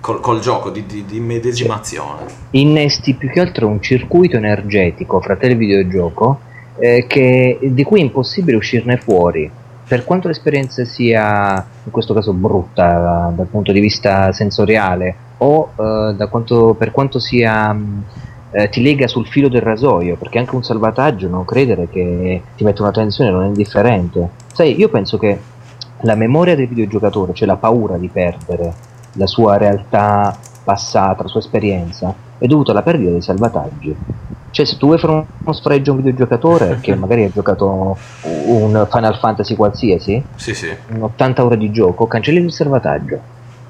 Col, 0.00 0.20
col 0.20 0.40
gioco, 0.40 0.70
di, 0.70 0.86
di, 0.86 1.04
di 1.04 1.20
medesimazione. 1.20 2.22
Innesti 2.50 3.14
più 3.14 3.28
che 3.30 3.40
altro 3.40 3.66
un 3.66 3.80
circuito 3.82 4.36
energetico 4.36 5.20
fra 5.20 5.36
te 5.36 5.46
e 5.46 5.50
il 5.50 5.56
videogioco 5.56 6.40
eh, 6.78 7.06
che- 7.08 7.58
di 7.60 7.82
cui 7.82 8.00
è 8.00 8.04
impossibile 8.04 8.56
uscirne 8.56 8.96
fuori. 8.96 9.50
Per 9.88 10.04
quanto 10.04 10.28
l'esperienza 10.28 10.84
sia 10.84 11.66
in 11.84 11.90
questo 11.90 12.14
caso 12.14 12.32
brutta 12.32 13.32
dal 13.34 13.46
punto 13.46 13.72
di 13.72 13.80
vista 13.80 14.30
sensoriale 14.32 15.14
o 15.38 15.72
eh, 15.76 16.14
da 16.14 16.26
quanto- 16.28 16.74
per 16.78 16.90
quanto 16.92 17.18
sia 17.18 17.76
eh, 18.50 18.68
ti 18.68 18.82
lega 18.82 19.06
sul 19.06 19.26
filo 19.26 19.48
del 19.48 19.60
rasoio, 19.62 20.16
perché 20.16 20.38
anche 20.38 20.54
un 20.54 20.62
salvataggio 20.62 21.28
non 21.28 21.44
credere 21.44 21.88
che 21.88 22.42
ti 22.56 22.64
mette 22.64 22.82
una 22.82 22.90
tensione 22.90 23.30
non 23.30 23.44
è 23.44 23.46
indifferente. 23.46 24.30
Sai, 24.52 24.78
io 24.78 24.88
penso 24.88 25.18
che 25.18 25.38
la 26.02 26.14
memoria 26.14 26.54
del 26.54 26.68
videogiocatore, 26.68 27.32
cioè 27.34 27.46
la 27.46 27.56
paura 27.56 27.96
di 27.96 28.08
perdere 28.08 28.72
la 29.12 29.26
sua 29.26 29.56
realtà 29.56 30.36
passata, 30.62 31.22
la 31.22 31.28
sua 31.28 31.40
esperienza, 31.40 32.14
è 32.38 32.46
dovuta 32.46 32.70
alla 32.70 32.82
perdita 32.82 33.10
dei 33.10 33.22
salvataggi. 33.22 33.96
Cioè, 34.50 34.64
se 34.64 34.76
tu 34.78 34.86
vuoi 34.86 34.98
fare 34.98 35.12
uno 35.12 35.52
sfregio 35.52 35.90
a 35.90 35.94
un 35.94 36.00
videogiocatore 36.02 36.78
che 36.82 36.94
magari 36.94 37.24
ha 37.24 37.30
giocato 37.30 37.96
un 38.22 38.86
Final 38.90 39.18
Fantasy 39.18 39.54
qualsiasi, 39.56 40.24
Sì, 40.36 40.54
sì. 40.54 40.68
un 40.92 41.02
80 41.02 41.44
ore 41.44 41.56
di 41.56 41.70
gioco, 41.70 42.06
cancelli 42.06 42.38
il 42.38 42.52
salvataggio, 42.52 43.20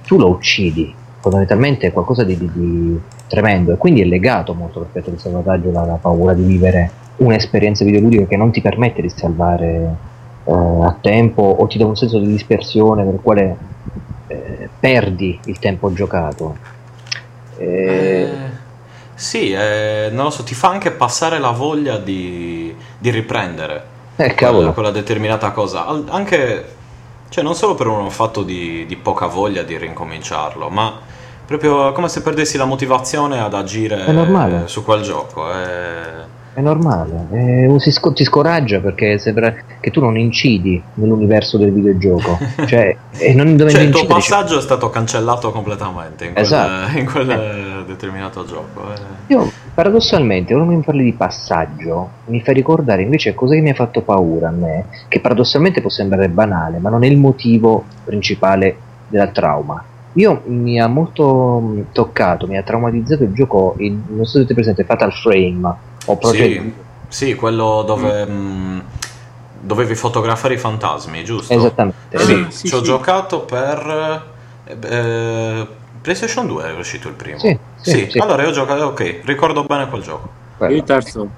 tu 0.07 0.19
lo 0.19 0.29
uccidi. 0.29 0.95
Fondamentalmente 1.21 1.89
è 1.89 1.93
qualcosa 1.93 2.23
di, 2.25 2.37
di- 2.39 2.51
di 2.53 3.01
tremendo 3.29 3.73
e 3.73 3.77
quindi 3.77 4.03
è 4.03 4.05
legato 4.05 4.55
molto 4.55 4.81
rispetto 4.83 5.11
al 5.11 5.19
salvataggio 5.19 5.71
la, 5.71 5.99
paura 6.01 6.35
di 6.35 6.43
vivere 6.43 6.91
un'esperienza 7.17 7.85
videoludica 7.85 8.27
che 8.27 8.37
non 8.37 8.51
ti 8.51 8.61
permette 8.61 9.03
di 9.03 9.11
salvare 9.11 9.97
eh, 10.45 10.53
a 10.53 10.97
tempo 11.01 11.43
o 11.43 11.67
ti 11.67 11.79
dà 11.79 11.87
un 11.87 11.97
senso 11.97 12.19
di 12.19 12.29
dispersione 12.29 13.05
nel 13.05 13.21
quale 13.23 13.57
eh, 14.27 14.71
perdi 14.79 15.41
il 15.45 15.59
tempo 15.59 15.93
giocato. 15.93 16.57
Eh, 17.57 18.29
Eh, 18.35 18.51
sì, 19.15 19.53
eh, 19.53 20.09
non 20.13 20.25
lo 20.25 20.31
so, 20.31 20.45
ti 20.45 20.55
fa 20.55 20.69
anche 20.69 20.93
passare 20.93 21.39
la 21.39 21.51
voglia 21.51 21.99
di, 21.99 22.75
di 22.99 23.11
riprendere 23.11 23.97
eh, 24.17 24.35
quella, 24.35 24.73
quella 24.73 24.91
determinata 24.91 25.51
cosa. 25.53 25.87
Al- 25.87 26.07
anche, 26.09 26.77
cioè, 27.29 27.43
non 27.45 27.55
solo 27.55 27.75
per 27.75 27.89
un 27.89 28.11
fatto 28.11 28.43
di, 28.43 28.87
di 28.87 28.97
poca 28.97 29.27
voglia 29.27 29.63
di 29.63 29.77
rincominciarlo, 29.77 30.69
ma 30.71 31.01
proprio 31.49 31.93
come 31.93 32.09
se 32.09 32.21
perdessi 32.21 32.59
la 32.59 32.67
motivazione 32.67 33.41
ad 33.41 33.55
agire 33.55 34.05
su 34.67 34.85
quel 34.85 35.01
gioco. 35.01 35.51
eh. 35.51 36.27
è 36.53 36.61
normale, 36.61 37.27
eh, 37.31 37.75
sc- 37.79 38.13
ti 38.13 38.23
scoraggia 38.23 38.81
perché 38.81 39.17
sembra 39.19 39.55
che 39.81 39.91
tu 39.91 40.01
non 40.01 40.19
incidi 40.19 40.83
nell'universo 40.95 41.57
del 41.57 41.73
videogioco. 41.73 42.39
cioè, 42.67 42.95
e 43.13 43.33
non 43.33 43.57
cioè 43.57 43.81
il 43.81 43.91
tuo 43.91 44.05
passaggio 44.05 44.49
dice... 44.49 44.59
è 44.59 44.63
stato 44.63 44.91
cancellato 44.91 45.51
completamente 45.51 46.27
in 46.27 46.33
quel, 46.33 46.45
esatto. 46.45 46.99
in 46.99 47.07
quel 47.07 47.31
eh. 47.31 47.85
determinato 47.87 48.45
gioco. 48.45 48.93
Eh. 48.93 49.33
Io, 49.33 49.51
paradossalmente, 49.73 50.53
quando 50.53 50.75
mi 50.75 50.83
parli 50.83 51.05
di 51.05 51.15
passaggio, 51.15 52.11
mi 52.27 52.43
fa 52.43 52.53
ricordare 52.53 53.01
invece 53.01 53.35
cosa 53.35 53.55
che 53.55 53.63
mi 53.63 53.71
ha 53.71 53.75
fatto 53.75 54.03
paura 54.03 54.49
a 54.49 54.53
me, 54.53 54.85
che 55.09 55.21
paradossalmente 55.21 55.81
può 55.81 55.89
sembrare 55.89 56.29
banale, 56.29 56.79
ma 56.79 56.91
non 56.91 57.05
è 57.05 57.07
il 57.07 57.17
motivo 57.17 57.85
principale 58.05 58.77
del 59.09 59.31
trauma. 59.33 59.83
Io 60.15 60.43
mi 60.47 60.81
ha 60.81 60.87
molto 60.87 61.85
toccato, 61.93 62.47
mi 62.47 62.57
ha 62.57 62.63
traumatizzato 62.63 63.25
il 63.25 63.33
gioco, 63.33 63.75
il, 63.79 63.93
non 63.93 64.25
so 64.25 64.33
se 64.33 64.39
siete 64.39 64.55
presente, 64.55 64.85
Fatal 64.85 65.13
Frame 65.13 65.75
o 66.07 66.17
Project... 66.17 66.63
Sì, 67.09 67.27
sì 67.27 67.35
quello 67.35 67.83
dove... 67.87 68.27
Mm. 68.27 68.77
Mh, 68.77 68.83
dovevi 69.61 69.95
fotografare 69.95 70.55
i 70.55 70.59
fantasmi, 70.59 71.25
giusto? 71.25 71.53
Esattamente. 71.53 72.19
Sì, 72.19 72.33
ah, 72.33 72.51
sì 72.51 72.69
ci 72.69 72.75
ho 72.75 72.81
giocato 72.81 73.41
per... 73.41 74.27
Eh, 74.65 75.67
PlayStation 76.01 76.47
2 76.47 76.65
è 76.65 76.79
uscito 76.79 77.09
il 77.09 77.15
primo. 77.15 77.39
Sì, 77.39 77.59
sì, 77.81 78.09
sì. 78.11 78.19
allora 78.19 78.43
io 78.43 78.49
ho 78.49 78.53
giocato, 78.53 78.85
ok, 78.87 79.21
ricordo 79.25 79.65
bene 79.65 79.89
quel 79.89 80.03
gioco. 80.03 80.31
Quello. 80.57 80.75
Il 80.75 80.85
terzo. 80.85 81.29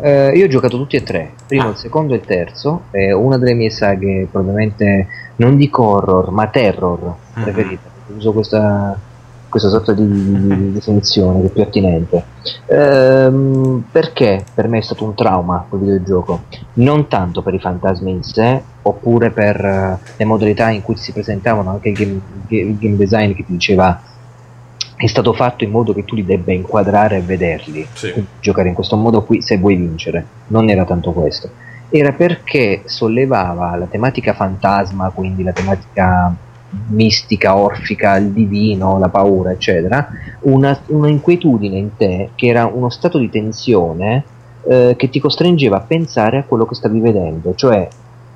Eh, 0.00 0.32
io 0.34 0.44
ho 0.44 0.48
giocato 0.48 0.76
tutti 0.76 0.96
e 0.96 1.02
tre, 1.02 1.32
primo, 1.46 1.68
ah. 1.68 1.70
il 1.70 1.76
secondo 1.76 2.14
e 2.14 2.16
il 2.16 2.24
terzo, 2.24 2.82
è 2.90 3.12
una 3.12 3.38
delle 3.38 3.54
mie 3.54 3.70
saghe 3.70 4.26
probabilmente 4.30 5.06
non 5.36 5.56
dico 5.56 5.84
horror, 5.84 6.30
ma 6.30 6.48
terror 6.48 7.00
mm-hmm. 7.00 7.42
preferite. 7.42 7.92
Uso 8.16 8.32
questa 8.32 8.98
questa 9.54 9.70
sorta 9.70 9.92
di, 9.92 10.04
di 10.04 10.72
definizione 10.72 11.40
che 11.40 11.46
è 11.46 11.50
più 11.50 11.62
attinente. 11.62 12.24
Ehm, 12.66 13.84
perché 13.88 14.44
per 14.52 14.66
me 14.66 14.78
è 14.78 14.80
stato 14.82 15.04
un 15.04 15.14
trauma 15.14 15.64
quel 15.68 15.80
videogioco? 15.82 16.42
Non 16.74 17.06
tanto 17.06 17.40
per 17.40 17.54
i 17.54 17.60
fantasmi 17.60 18.10
in 18.10 18.24
sé, 18.24 18.60
oppure 18.82 19.30
per 19.30 19.64
uh, 19.64 20.04
le 20.16 20.24
modalità 20.24 20.70
in 20.70 20.82
cui 20.82 20.96
si 20.96 21.12
presentavano, 21.12 21.70
anche 21.70 21.90
il 21.90 21.94
game, 21.94 22.20
il 22.48 22.76
game 22.78 22.96
design 22.96 23.32
che 23.32 23.44
ti 23.44 23.52
diceva 23.52 24.00
è 24.96 25.06
stato 25.06 25.32
fatto 25.32 25.64
in 25.64 25.70
modo 25.70 25.92
che 25.92 26.04
tu 26.04 26.14
li 26.14 26.24
debba 26.24 26.52
inquadrare 26.52 27.16
e 27.16 27.20
vederli. 27.20 27.86
Sì. 27.92 28.24
giocare 28.40 28.68
in 28.68 28.74
questo 28.74 28.96
modo 28.96 29.22
qui 29.22 29.42
se 29.42 29.58
vuoi 29.58 29.76
vincere. 29.76 30.24
Non 30.48 30.68
era 30.68 30.84
tanto 30.84 31.12
questo. 31.12 31.50
Era 31.88 32.12
perché 32.12 32.82
sollevava 32.84 33.76
la 33.76 33.86
tematica 33.86 34.32
fantasma, 34.32 35.10
quindi 35.10 35.42
la 35.42 35.52
tematica 35.52 36.34
mistica, 36.88 37.56
orfica, 37.56 38.16
il 38.16 38.30
divino, 38.30 38.98
la 38.98 39.08
paura, 39.08 39.52
eccetera, 39.52 40.08
una, 40.40 40.76
una 40.86 41.08
inquietudine 41.08 41.76
in 41.76 41.96
te 41.96 42.30
che 42.34 42.46
era 42.46 42.66
uno 42.66 42.88
stato 42.88 43.18
di 43.18 43.30
tensione 43.30 44.24
eh, 44.66 44.94
che 44.96 45.08
ti 45.08 45.20
costringeva 45.20 45.76
a 45.76 45.80
pensare 45.80 46.38
a 46.38 46.42
quello 46.44 46.66
che 46.66 46.74
stavi 46.74 46.98
vedendo, 46.98 47.54
cioè 47.54 47.86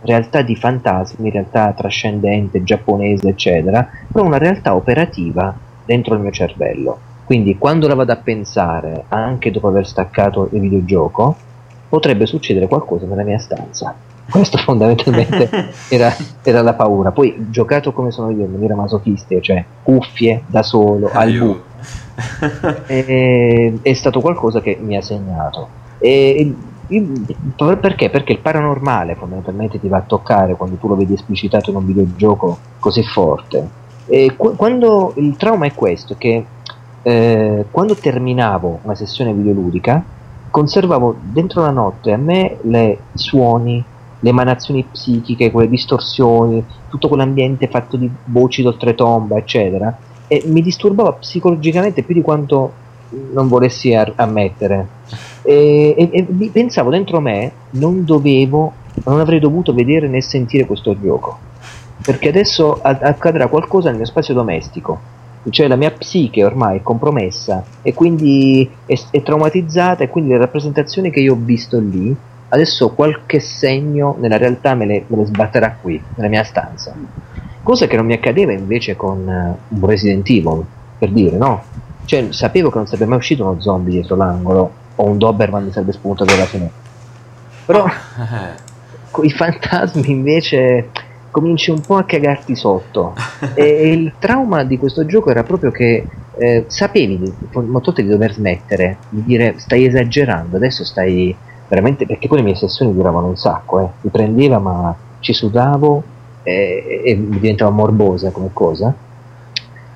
realtà 0.02 0.42
di 0.42 0.54
fantasmi, 0.54 1.30
realtà 1.30 1.72
trascendente, 1.72 2.62
giapponese, 2.62 3.28
eccetera, 3.28 3.88
però 4.12 4.24
una 4.24 4.38
realtà 4.38 4.74
operativa 4.74 5.66
dentro 5.88 6.14
il 6.14 6.20
mio 6.20 6.30
cervello. 6.30 6.98
Quindi 7.24 7.56
quando 7.56 7.88
la 7.88 7.94
vado 7.94 8.12
a 8.12 8.16
pensare, 8.16 9.04
anche 9.08 9.50
dopo 9.50 9.68
aver 9.68 9.86
staccato 9.86 10.50
il 10.52 10.60
videogioco, 10.60 11.34
potrebbe 11.88 12.26
succedere 12.26 12.68
qualcosa 12.68 13.06
nella 13.06 13.22
mia 13.22 13.38
stanza 13.38 13.94
questo 14.30 14.58
fondamentalmente 14.62 15.48
era, 15.88 16.14
era, 16.42 16.62
la 16.62 16.74
paura. 16.74 17.10
Poi 17.10 17.46
giocato 17.50 17.92
come 17.92 18.10
sono 18.10 18.30
io, 18.30 18.44
in 18.44 18.52
maniera 18.52 18.74
masochistica, 18.74 19.40
cioè 19.40 19.64
cuffie 19.82 20.42
da 20.46 20.62
solo, 20.62 21.10
al 21.10 21.32
buio, 21.32 21.62
è, 22.86 23.72
è 23.80 23.92
stato 23.94 24.20
qualcosa 24.20 24.60
che 24.60 24.78
mi 24.80 24.96
ha 24.96 25.02
segnato. 25.02 25.68
E, 25.98 26.54
perché? 27.80 28.08
Perché 28.08 28.32
il 28.32 28.38
paranormale 28.38 29.14
fondamentalmente 29.14 29.80
ti 29.80 29.88
va 29.88 29.98
a 29.98 30.02
toccare 30.02 30.54
quando 30.54 30.76
tu 30.76 30.88
lo 30.88 30.96
vedi 30.96 31.14
esplicitato 31.14 31.70
in 31.70 31.76
un 31.76 31.86
videogioco 31.86 32.58
così 32.78 33.02
forte. 33.02 33.86
E 34.08 34.34
quando 34.36 35.12
il 35.16 35.36
trauma 35.36 35.66
è 35.66 35.74
questo, 35.74 36.16
che 36.16 36.44
eh, 37.02 37.64
quando 37.70 37.94
terminavo 37.94 38.80
una 38.82 38.94
sessione 38.94 39.32
videoludica, 39.32 40.02
conservavo 40.50 41.16
dentro 41.20 41.62
la 41.62 41.70
notte 41.70 42.12
a 42.12 42.16
me 42.16 42.58
le 42.62 43.00
suoni, 43.14 43.84
le 44.20 44.28
emanazioni 44.30 44.84
psichiche, 44.90 45.50
quelle 45.50 45.68
distorsioni, 45.68 46.64
tutto 46.88 47.08
quell'ambiente 47.08 47.68
fatto 47.68 47.96
di 47.96 48.10
voci 48.24 48.62
d'oltretomba, 48.62 49.36
eccetera, 49.36 49.96
e 50.26 50.42
mi 50.46 50.62
disturbava 50.62 51.12
psicologicamente 51.12 52.02
più 52.02 52.14
di 52.14 52.22
quanto 52.22 52.72
non 53.32 53.48
volessi 53.48 53.94
ar- 53.94 54.12
ammettere. 54.16 54.88
E, 55.42 55.94
e, 55.96 56.10
e, 56.12 56.50
pensavo 56.50 56.90
dentro 56.90 57.20
me, 57.20 57.52
non 57.70 58.04
dovevo, 58.04 58.72
non 59.04 59.20
avrei 59.20 59.38
dovuto 59.38 59.72
vedere 59.72 60.08
né 60.08 60.20
sentire 60.20 60.66
questo 60.66 60.98
gioco, 61.00 61.38
perché 62.08 62.30
adesso 62.30 62.80
accadrà 62.80 63.48
qualcosa 63.48 63.88
nel 63.88 63.98
mio 63.98 64.06
spazio 64.06 64.32
domestico. 64.32 64.98
Cioè 65.50 65.68
la 65.68 65.76
mia 65.76 65.90
psiche 65.90 66.42
ormai 66.42 66.78
è 66.78 66.82
compromessa 66.82 67.62
e 67.82 67.92
quindi 67.92 68.66
è, 68.86 68.98
è 69.10 69.22
traumatizzata 69.22 70.04
e 70.04 70.08
quindi 70.08 70.30
le 70.30 70.38
rappresentazioni 70.38 71.10
che 71.10 71.20
io 71.20 71.34
ho 71.34 71.38
visto 71.38 71.78
lì 71.78 72.16
adesso 72.48 72.92
qualche 72.94 73.40
segno 73.40 74.16
nella 74.18 74.38
realtà 74.38 74.74
me 74.74 74.86
le, 74.86 75.04
me 75.06 75.18
le 75.18 75.26
sbatterà 75.26 75.76
qui, 75.82 76.02
nella 76.14 76.30
mia 76.30 76.44
stanza. 76.44 76.94
Cosa 77.62 77.86
che 77.86 77.96
non 77.96 78.06
mi 78.06 78.14
accadeva 78.14 78.52
invece 78.52 78.96
con 78.96 79.26
uh, 79.68 79.76
un 79.76 79.86
Resident 79.86 80.26
Evil, 80.30 80.64
per 80.98 81.10
dire, 81.10 81.36
no? 81.36 81.62
Cioè, 82.06 82.28
sapevo 82.30 82.70
che 82.70 82.78
non 82.78 82.86
sarebbe 82.86 83.04
mai 83.04 83.18
uscito 83.18 83.44
uno 83.44 83.60
zombie 83.60 83.92
dietro 83.92 84.16
l'angolo 84.16 84.72
o 84.94 85.04
un 85.04 85.18
Doberman 85.18 85.64
mi 85.64 85.72
sarebbe 85.72 85.92
spuntato 85.92 86.24
dalla 86.24 86.46
finestra. 86.46 86.80
Però 87.66 87.84
i 89.22 89.30
fantasmi 89.30 90.10
invece 90.10 90.88
cominci 91.30 91.70
un 91.70 91.80
po' 91.80 91.96
a 91.96 92.04
cagarti 92.04 92.54
sotto. 92.54 93.14
e, 93.54 93.90
il 93.90 94.14
trauma 94.18 94.64
di 94.64 94.78
questo 94.78 95.06
gioco 95.06 95.30
era 95.30 95.42
proprio 95.42 95.70
che 95.70 96.06
eh, 96.38 96.64
sapevi 96.68 97.32
molto 97.52 97.92
di 97.92 98.06
dover 98.06 98.32
smettere, 98.32 98.98
di 99.08 99.22
dire 99.24 99.54
stai 99.58 99.86
esagerando, 99.86 100.56
adesso 100.56 100.84
stai 100.84 101.34
veramente 101.68 102.06
perché 102.06 102.28
poi 102.28 102.38
le 102.38 102.44
mie 102.44 102.54
sessioni 102.54 102.94
duravano 102.94 103.26
un 103.26 103.36
sacco, 103.36 103.80
eh. 103.80 103.88
mi 104.00 104.10
prendeva 104.10 104.58
ma 104.58 104.96
ci 105.20 105.32
sudavo 105.32 106.02
e, 106.42 107.02
e 107.04 107.28
diventava 107.28 107.70
morbosa 107.70 108.30
come 108.30 108.50
cosa. 108.52 108.94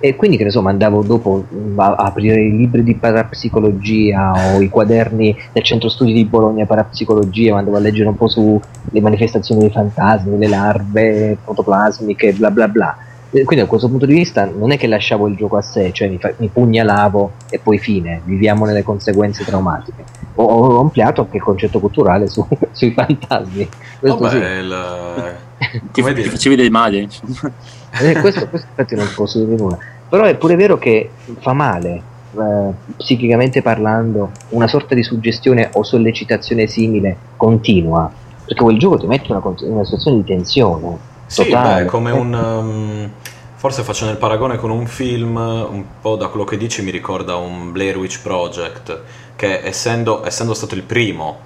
E 0.04 0.16
quindi 0.16 0.36
che 0.36 0.42
ne 0.42 0.50
so, 0.50 0.66
andavo 0.66 1.04
dopo 1.04 1.44
a, 1.76 1.94
a 1.94 2.06
aprire 2.06 2.40
i 2.40 2.56
libri 2.56 2.82
di 2.82 2.96
parapsicologia 2.96 4.54
o 4.56 4.60
i 4.60 4.68
quaderni 4.68 5.36
del 5.52 5.62
centro 5.62 5.88
studi 5.88 6.12
di 6.12 6.24
Bologna 6.24 6.66
parapsicologia, 6.66 7.56
andavo 7.56 7.76
a 7.76 7.80
leggere 7.80 8.08
un 8.08 8.16
po' 8.16 8.26
sulle 8.26 8.60
manifestazioni 9.00 9.60
dei 9.60 9.70
fantasmi, 9.70 10.38
le 10.38 10.48
larve 10.48 11.36
protoplasmiche, 11.44 12.32
bla 12.32 12.50
bla 12.50 12.66
bla 12.66 12.96
quindi 13.32 13.60
da 13.60 13.66
questo 13.66 13.88
punto 13.88 14.04
di 14.04 14.12
vista 14.12 14.44
non 14.44 14.72
è 14.72 14.76
che 14.76 14.86
lasciavo 14.86 15.26
il 15.26 15.36
gioco 15.36 15.56
a 15.56 15.62
sé, 15.62 15.90
cioè 15.92 16.08
mi, 16.08 16.18
fa, 16.18 16.34
mi 16.36 16.48
pugnalavo 16.48 17.32
e 17.48 17.58
poi 17.58 17.78
fine, 17.78 18.20
viviamo 18.24 18.66
nelle 18.66 18.82
conseguenze 18.82 19.42
traumatiche. 19.42 20.04
Ho, 20.34 20.44
ho 20.44 20.80
ampliato 20.80 21.22
anche 21.22 21.38
il 21.38 21.42
concetto 21.42 21.80
culturale 21.80 22.28
su, 22.28 22.46
sui 22.72 22.90
fantasmi. 22.90 23.68
Questo 23.98 24.18
Vabbè, 24.18 24.34
sì. 24.34 24.36
il... 24.36 25.36
ti, 25.92 26.02
ti 26.02 26.22
facevi 26.24 26.56
del 26.56 26.70
male, 26.70 26.98
insomma. 26.98 27.52
Eh, 28.00 28.20
questo, 28.20 28.48
questo 28.48 28.68
infatti 28.68 28.94
non 28.94 29.08
posso 29.14 29.38
dire 29.42 29.56
nulla. 29.56 29.78
Però 30.08 30.24
è 30.24 30.34
pure 30.36 30.56
vero 30.56 30.78
che 30.78 31.10
fa 31.38 31.52
male, 31.52 32.02
eh, 32.32 32.72
psichicamente 32.96 33.62
parlando, 33.62 34.30
una 34.50 34.68
sorta 34.68 34.94
di 34.94 35.02
suggestione 35.02 35.70
o 35.72 35.82
sollecitazione 35.82 36.66
simile 36.66 37.16
continua, 37.36 38.10
perché 38.44 38.62
quel 38.62 38.78
gioco 38.78 38.98
ti 38.98 39.06
mette 39.06 39.32
in 39.32 39.36
una, 39.36 39.54
una 39.60 39.84
situazione 39.84 40.18
di 40.18 40.24
tensione 40.24 41.10
sì, 41.32 41.48
beh, 41.48 41.86
come 41.86 42.10
un... 42.10 42.34
Um, 42.34 43.10
forse 43.54 43.82
faccio 43.82 44.04
nel 44.04 44.18
paragone 44.18 44.58
con 44.58 44.68
un 44.68 44.86
film, 44.86 45.36
un 45.36 45.84
po' 45.98 46.16
da 46.16 46.28
quello 46.28 46.44
che 46.44 46.58
dici 46.58 46.82
mi 46.82 46.90
ricorda 46.90 47.36
un 47.36 47.72
Blair 47.72 47.96
Witch 47.96 48.20
Project, 48.20 49.00
che 49.34 49.60
essendo, 49.64 50.26
essendo 50.26 50.52
stato 50.52 50.74
il 50.74 50.82
primo, 50.82 51.38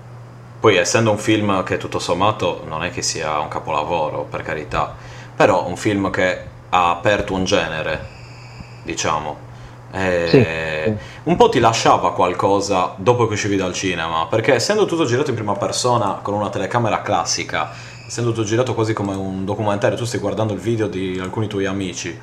poi 0.59 0.77
essendo 0.77 1.13
un 1.13 1.19
film 1.19 1.63
che 1.63 1.77
tutto 1.77 2.01
sommato 2.01 2.65
non 2.67 2.83
è 2.83 2.91
che 2.91 3.01
sia 3.01 3.39
un 3.39 3.47
capolavoro, 3.47 4.27
per 4.29 4.43
carità, 4.43 4.97
però 5.37 5.67
un 5.67 5.77
film 5.77 6.11
che 6.11 6.41
ha 6.71 6.91
aperto 6.91 7.35
un 7.35 7.45
genere, 7.45 8.07
diciamo. 8.83 9.45
Sì. 9.93 10.47
Un 11.23 11.37
po' 11.37 11.49
ti 11.49 11.61
lasciava 11.61 12.13
qualcosa 12.13 12.95
dopo 12.97 13.27
che 13.27 13.35
uscivi 13.35 13.57
dal 13.57 13.73
cinema, 13.73 14.27
perché 14.27 14.55
essendo 14.55 14.85
tutto 14.85 15.05
girato 15.05 15.31
in 15.31 15.37
prima 15.37 15.55
persona 15.55 16.19
con 16.21 16.35
una 16.35 16.51
telecamera 16.51 17.01
classica 17.01 17.95
essendo 18.07 18.31
tutto 18.31 18.45
girato 18.45 18.73
quasi 18.75 18.93
come 18.93 19.15
un 19.15 19.45
documentario, 19.45 19.97
tu 19.97 20.05
stai 20.05 20.21
guardando 20.21 20.53
il 20.53 20.61
video 20.61 20.87
di 20.87 21.19
alcuni 21.21 21.49
tuoi 21.49 21.67
amici. 21.67 22.17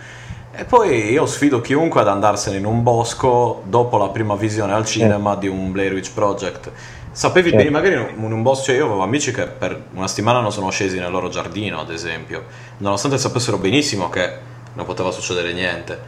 E 0.56 0.66
poi 0.66 1.12
io 1.12 1.26
sfido 1.26 1.62
chiunque 1.62 2.02
ad 2.02 2.08
andarsene 2.08 2.58
in 2.58 2.66
un 2.66 2.84
bosco 2.84 3.64
dopo 3.66 3.98
la 3.98 4.10
prima 4.10 4.36
visione 4.36 4.74
al 4.74 4.86
cinema 4.86 5.36
di 5.36 5.48
un 5.48 5.72
Blair 5.72 5.94
Witch 5.94 6.14
Project. 6.14 6.72
Sapevi 7.14 7.50
certo. 7.52 7.64
bene, 7.64 7.70
magari 7.70 8.14
in 8.18 8.32
un 8.32 8.42
bosco, 8.42 8.66
cioè 8.66 8.76
io 8.76 8.86
avevo 8.86 9.04
amici 9.04 9.32
che 9.32 9.46
per 9.46 9.80
una 9.94 10.08
settimana 10.08 10.40
non 10.40 10.52
sono 10.52 10.70
scesi 10.72 10.98
nel 10.98 11.12
loro 11.12 11.30
giardino, 11.30 11.80
ad 11.80 11.92
esempio, 11.92 12.44
nonostante 12.80 13.18
sapessero 13.20 13.58
benissimo 13.58 14.10
che 14.10 14.32
non 14.74 14.84
poteva 14.86 15.12
succedere 15.12 15.54
niente. 15.54 16.00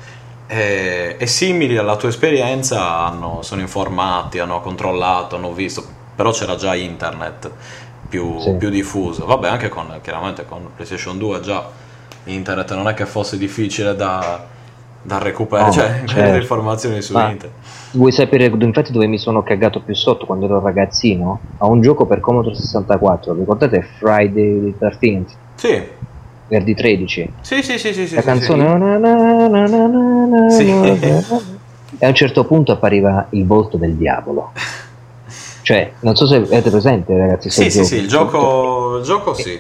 E, 0.48 1.16
e 1.18 1.28
simili 1.28 1.78
alla 1.78 1.96
tua 1.96 2.10
esperienza 2.10 3.00
hanno, 3.06 3.42
sono 3.44 3.62
informati, 3.62 4.40
hanno 4.40 4.60
controllato, 4.62 5.36
hanno 5.36 5.54
visto 5.54 5.86
però 6.16 6.32
c'era 6.32 6.56
già 6.56 6.74
internet 6.76 7.52
più, 8.10 8.40
Sì. 8.40 8.54
più 8.56 8.70
diffuso. 8.70 9.26
Vabbè, 9.26 9.48
anche 9.48 9.70
con, 9.70 10.00
chiaramente 10.02 10.46
con 10.46 10.70
PlayStation 10.76 11.18
2 11.18 11.40
già 11.42 11.68
internet 12.26 12.74
non 12.74 12.88
è 12.88 12.94
che 12.96 13.06
fosse 13.06 13.38
difficile 13.38 13.96
da, 13.96 14.44
da 15.02 15.18
recuperare, 15.20 15.68
No, 15.68 15.74
cioè 15.74 16.02
certo. 16.08 16.38
informazioni 16.38 17.02
su 17.02 17.14
Ma- 17.14 17.30
internet. 17.30 17.54
Vuoi 17.96 18.12
sapere 18.12 18.46
infatti 18.46 18.92
dove 18.92 19.08
mi 19.08 19.18
sono 19.18 19.42
cagato 19.42 19.80
più 19.82 19.96
sotto 19.96 20.26
quando 20.26 20.46
ero 20.46 20.60
ragazzino? 20.60 21.40
A 21.60 21.68
un 21.68 21.80
gioco 21.82 22.06
per 22.06 22.20
Commodore 22.20 22.56
64, 22.56 23.34
ricordate 23.34 23.82
Friday 23.98 24.76
the 24.78 24.88
13th, 25.00 25.26
Sì, 25.56 25.82
venerdì 26.50 26.74
13? 26.76 27.34
sì, 27.40 27.62
sì, 27.64 27.78
sì, 27.78 27.94
sì, 27.94 28.16
la 28.16 28.22
sì, 28.22 28.28
canzone 28.28 28.64
sì. 28.70 28.78
na 28.78 28.98
na 28.98 29.78
na 30.28 30.48
e 31.98 32.06
a 32.06 32.10
un 32.10 32.14
certo 32.16 32.44
punto 32.44 32.74
appariva 32.74 33.28
il 33.30 33.46
volto 33.46 33.78
del 33.78 33.94
diavolo 33.94 34.52
cioè 35.62 35.94
non 36.02 36.16
so 36.16 36.28
se 36.28 36.36
avete 36.36 36.70
presente 36.70 37.18
ragazzi 37.18 37.50
Sì, 37.50 37.70
sì, 37.70 37.86
sì, 37.86 37.96
il 37.96 38.08
gioco, 38.10 38.98
il 38.98 39.04
gioco 39.04 39.34
sì. 39.34 39.58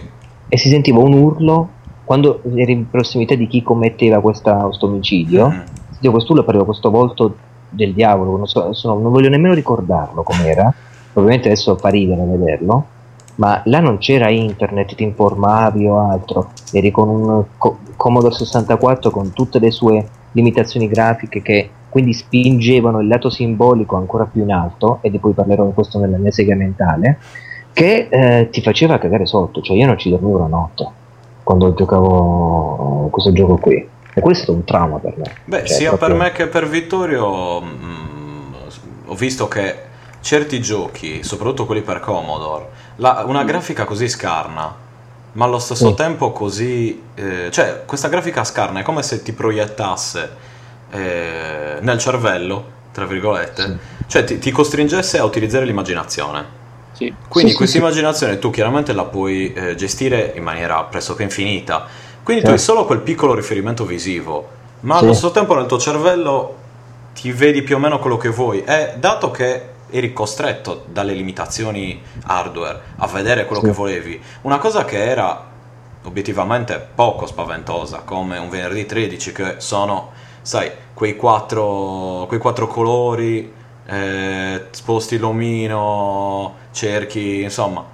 e 0.49 0.57
si 0.57 0.67
sentiva 0.69 0.99
un 0.99 1.13
urlo 1.13 1.69
quando 2.03 2.41
eri 2.53 2.73
in 2.73 2.89
prossimità 2.89 3.35
di 3.35 3.47
chi 3.47 3.63
commetteva 3.63 4.19
questa, 4.19 4.55
questo 4.55 4.87
omicidio 4.87 5.47
Mm. 5.47 5.59
sentivo 5.91 6.11
quest'urlo 6.13 6.41
e 6.41 6.43
appariva 6.43 6.65
questo 6.65 6.89
volto 6.91 7.35
del 7.69 7.93
diavolo 7.93 8.37
non, 8.37 8.47
so, 8.47 8.63
adesso 8.63 8.93
non 8.93 9.11
voglio 9.11 9.29
nemmeno 9.29 9.53
ricordarlo 9.53 10.23
com'era 10.23 10.73
ovviamente 11.13 11.47
adesso 11.47 11.75
fa 11.75 11.89
ridere 11.89 12.23
vederlo 12.23 12.87
ma 13.35 13.61
là 13.65 13.79
non 13.79 13.97
c'era 13.97 14.29
internet, 14.29 14.95
ti 14.95 15.03
informavi 15.03 15.85
o 15.87 15.99
altro, 15.99 16.51
eri 16.71 16.91
con 16.91 17.09
un 17.09 17.43
Co- 17.57 17.79
Commodore 17.97 18.33
64 18.33 19.09
con 19.09 19.33
tutte 19.33 19.59
le 19.59 19.71
sue 19.71 20.07
limitazioni 20.31 20.87
grafiche 20.87 21.41
che 21.41 21.69
quindi 21.89 22.13
spingevano 22.13 22.99
il 22.99 23.07
lato 23.07 23.29
simbolico 23.29 23.95
ancora 23.95 24.25
più 24.25 24.43
in 24.43 24.51
alto, 24.51 24.99
e 25.01 25.09
di 25.09 25.19
cui 25.19 25.31
parlerò 25.31 25.65
questo 25.67 25.97
nella 25.97 26.17
mia 26.17 26.31
sega 26.31 26.55
mentale, 26.55 27.19
che 27.71 28.07
eh, 28.09 28.49
ti 28.51 28.61
faceva 28.61 28.97
cagare 28.97 29.25
sotto, 29.25 29.61
cioè 29.61 29.77
io 29.77 29.85
non 29.85 29.97
ci 29.97 30.09
dormivo 30.09 30.37
una 30.37 30.47
notte 30.47 30.87
quando 31.43 31.73
giocavo 31.73 33.07
questo 33.11 33.31
gioco 33.31 33.57
qui. 33.57 33.87
E 34.17 34.21
questo 34.21 34.51
è 34.51 34.55
un 34.55 34.63
trauma 34.63 34.97
per 34.97 35.13
me. 35.17 35.35
Beh, 35.43 35.57
Cioè, 35.65 35.67
sia 35.67 35.89
proprio- 35.89 36.07
per 36.09 36.17
me 36.17 36.31
che 36.31 36.47
per 36.47 36.67
Vittorio 36.69 37.61
mm, 37.61 38.53
ho 39.07 39.15
visto 39.15 39.47
che 39.47 39.77
certi 40.21 40.59
giochi, 40.61 41.21
soprattutto 41.23 41.65
quelli 41.65 41.81
per 41.81 41.99
Commodore, 41.99 42.69
la- 42.97 43.23
una 43.27 43.43
grafica 43.43 43.83
così 43.85 44.07
scarna, 44.07 44.73
ma 45.33 45.45
allo 45.45 45.59
stesso 45.59 45.89
Sì. 45.89 45.93
tempo 45.95 46.31
così... 46.31 47.01
eh, 47.13 47.49
cioè, 47.51 47.83
questa 47.85 48.07
grafica 48.07 48.43
scarna 48.45 48.79
è 48.79 48.83
come 48.83 49.03
se 49.03 49.21
ti 49.21 49.33
proiettasse 49.33 50.43
eh, 50.91 51.77
nel 51.81 51.97
cervello, 51.99 52.63
tra 52.93 53.05
virgolette, 53.05 53.63
Sì. 53.63 53.77
cioè 54.07 54.23
ti, 54.23 54.39
ti 54.39 54.51
costringesse 54.51 55.17
a 55.19 55.25
utilizzare 55.25 55.65
l'immaginazione. 55.65 56.63
Sì. 56.93 57.13
Quindi 57.27 57.51
Sì, 57.51 57.57
questa 57.57 57.77
sì. 57.77 57.83
immaginazione 57.83 58.39
tu 58.39 58.49
chiaramente 58.49 58.93
la 58.93 59.03
puoi 59.03 59.51
eh, 59.51 59.75
gestire 59.75 60.31
in 60.37 60.43
maniera 60.43 60.81
pressoché 60.83 61.23
infinita. 61.23 61.85
Quindi 62.25 62.41
tu 62.43 62.49
hai 62.49 62.57
Certo. 62.57 62.73
solo 62.73 62.85
quel 62.87 63.01
piccolo 63.01 63.35
riferimento 63.35 63.85
visivo, 63.85 64.47
ma 64.79 64.97
Sì. 64.97 65.03
allo 65.03 65.13
stesso 65.13 65.31
tempo 65.31 65.53
nel 65.53 65.67
tuo 65.67 65.77
cervello 65.77 66.55
ti 67.13 67.31
vedi 67.31 67.61
più 67.61 67.75
o 67.75 67.79
meno 67.79 67.99
quello 67.99 68.17
che 68.17 68.29
vuoi. 68.29 68.63
E 68.63 68.95
dato 68.97 69.29
che 69.29 69.61
eri 69.91 70.11
costretto 70.11 70.85
dalle 70.87 71.13
limitazioni 71.13 72.01
hardware 72.25 72.81
a 72.97 73.05
vedere 73.05 73.45
quello 73.45 73.61
Sì. 73.61 73.67
che 73.67 73.73
volevi, 73.73 74.19
una 74.41 74.57
cosa 74.57 74.85
che 74.85 75.05
era 75.07 75.39
obiettivamente 76.03 76.83
poco 76.95 77.27
spaventosa, 77.27 77.99
come 78.03 78.39
un 78.39 78.49
venerdì 78.49 78.87
13, 78.87 79.31
che 79.31 79.55
sono, 79.57 80.09
sai, 80.41 80.71
quei 80.95 81.15
quattro, 81.15 82.25
quei 82.27 82.39
quattro 82.39 82.65
colori, 82.65 83.53
eh, 83.85 84.65
sposti 84.71 85.19
l'omino, 85.19 86.55
cerchi, 86.71 87.43
insomma, 87.43 87.85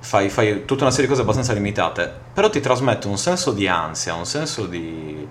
fai, 0.00 0.28
fai 0.28 0.64
tutta 0.64 0.82
una 0.82 0.90
serie 0.90 1.06
di 1.06 1.10
cose 1.10 1.22
abbastanza 1.22 1.52
limitate, 1.52 2.12
però 2.32 2.50
ti 2.50 2.60
trasmette 2.60 3.06
un 3.06 3.16
senso 3.18 3.52
di 3.52 3.68
ansia, 3.68 4.14
un 4.14 4.26
senso 4.26 4.66
di 4.66 5.26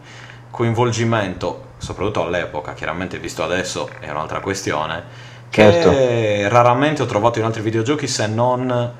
coinvolgimento, 0.49 1.65
soprattutto 1.77 2.23
all'epoca, 2.23 2.73
chiaramente 2.73 3.19
visto 3.19 3.43
adesso 3.43 3.89
è 3.99 4.09
un'altra 4.09 4.39
questione, 4.39 5.03
che 5.49 5.71
Certo. 5.71 6.53
raramente 6.55 7.01
ho 7.01 7.05
trovato 7.05 7.39
in 7.39 7.45
altri 7.45 7.61
videogiochi 7.61 8.07
se 8.07 8.27
non 8.27 8.93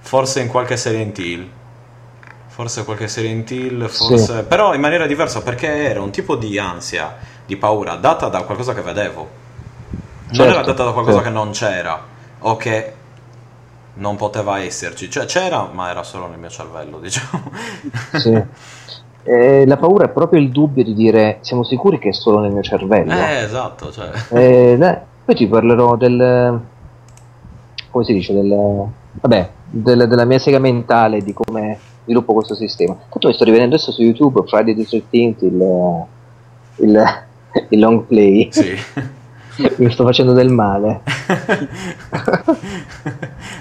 forse 0.00 0.40
in 0.40 0.48
qualche 0.48 0.76
Silent 0.76 1.18
Hill. 1.18 1.48
Forse 2.48 2.84
qualche 2.84 3.06
Silent 3.06 3.50
Hill, 3.50 3.86
forse... 3.88 4.44
Però 4.44 4.72
in 4.72 4.80
maniera 4.80 5.06
diversa 5.06 5.42
perché 5.42 5.66
era 5.66 6.00
un 6.00 6.10
tipo 6.10 6.36
di 6.36 6.58
ansia, 6.58 7.14
di 7.44 7.56
paura, 7.56 7.96
data 7.96 8.28
da 8.28 8.42
qualcosa 8.42 8.72
che 8.72 8.80
vedevo. 8.80 9.28
Non 10.28 10.34
Certo, 10.34 10.52
era 10.52 10.62
data 10.62 10.84
da 10.84 10.92
qualcosa 10.92 11.18
certo. 11.18 11.30
che 11.30 11.34
non 11.34 11.50
c'era 11.52 12.02
o 12.38 12.56
che 12.56 12.94
non 13.96 14.16
poteva 14.16 14.58
esserci. 14.60 15.10
Cioè 15.10 15.26
c'era, 15.26 15.68
ma 15.72 15.90
era 15.90 16.02
solo 16.02 16.26
nel 16.28 16.38
mio 16.38 16.48
cervello, 16.48 16.98
diciamo. 17.00 17.50
Sì. 18.14 18.42
Eh, 19.28 19.66
la 19.66 19.76
paura 19.76 20.04
è 20.04 20.08
proprio 20.08 20.40
il 20.40 20.50
dubbio 20.50 20.84
di 20.84 20.94
dire 20.94 21.38
siamo 21.40 21.64
sicuri 21.64 21.98
che 21.98 22.10
è 22.10 22.12
solo 22.12 22.38
nel 22.38 22.52
mio 22.52 22.62
cervello. 22.62 23.12
eh, 23.12 23.38
esatto, 23.42 23.90
cioè... 23.90 24.10
Eh, 24.30 24.76
dai, 24.78 24.96
poi 25.24 25.34
ti 25.34 25.48
parlerò 25.48 25.96
del. 25.96 26.60
come 27.90 28.04
si 28.04 28.12
dice? 28.12 28.32
Del, 28.32 28.86
vabbè, 29.20 29.50
del- 29.68 30.06
della 30.06 30.24
mia 30.24 30.38
sega 30.38 30.60
mentale 30.60 31.22
di 31.22 31.32
come 31.32 31.76
sviluppo 32.04 32.34
questo 32.34 32.54
sistema. 32.54 32.96
Tanto 33.08 33.26
mi 33.26 33.34
sto 33.34 33.42
rivedendo 33.42 33.74
adesso 33.74 33.90
su 33.90 34.02
YouTube 34.02 34.44
Friday 34.46 34.76
the 34.76 34.82
13th 34.84 35.44
il, 35.44 36.04
il, 36.86 37.04
il 37.70 37.78
long 37.80 38.02
play. 38.02 38.48
Sì. 38.52 38.76
mi 39.76 39.90
sto 39.90 40.04
facendo 40.04 40.32
del 40.32 40.48
male. 40.48 41.00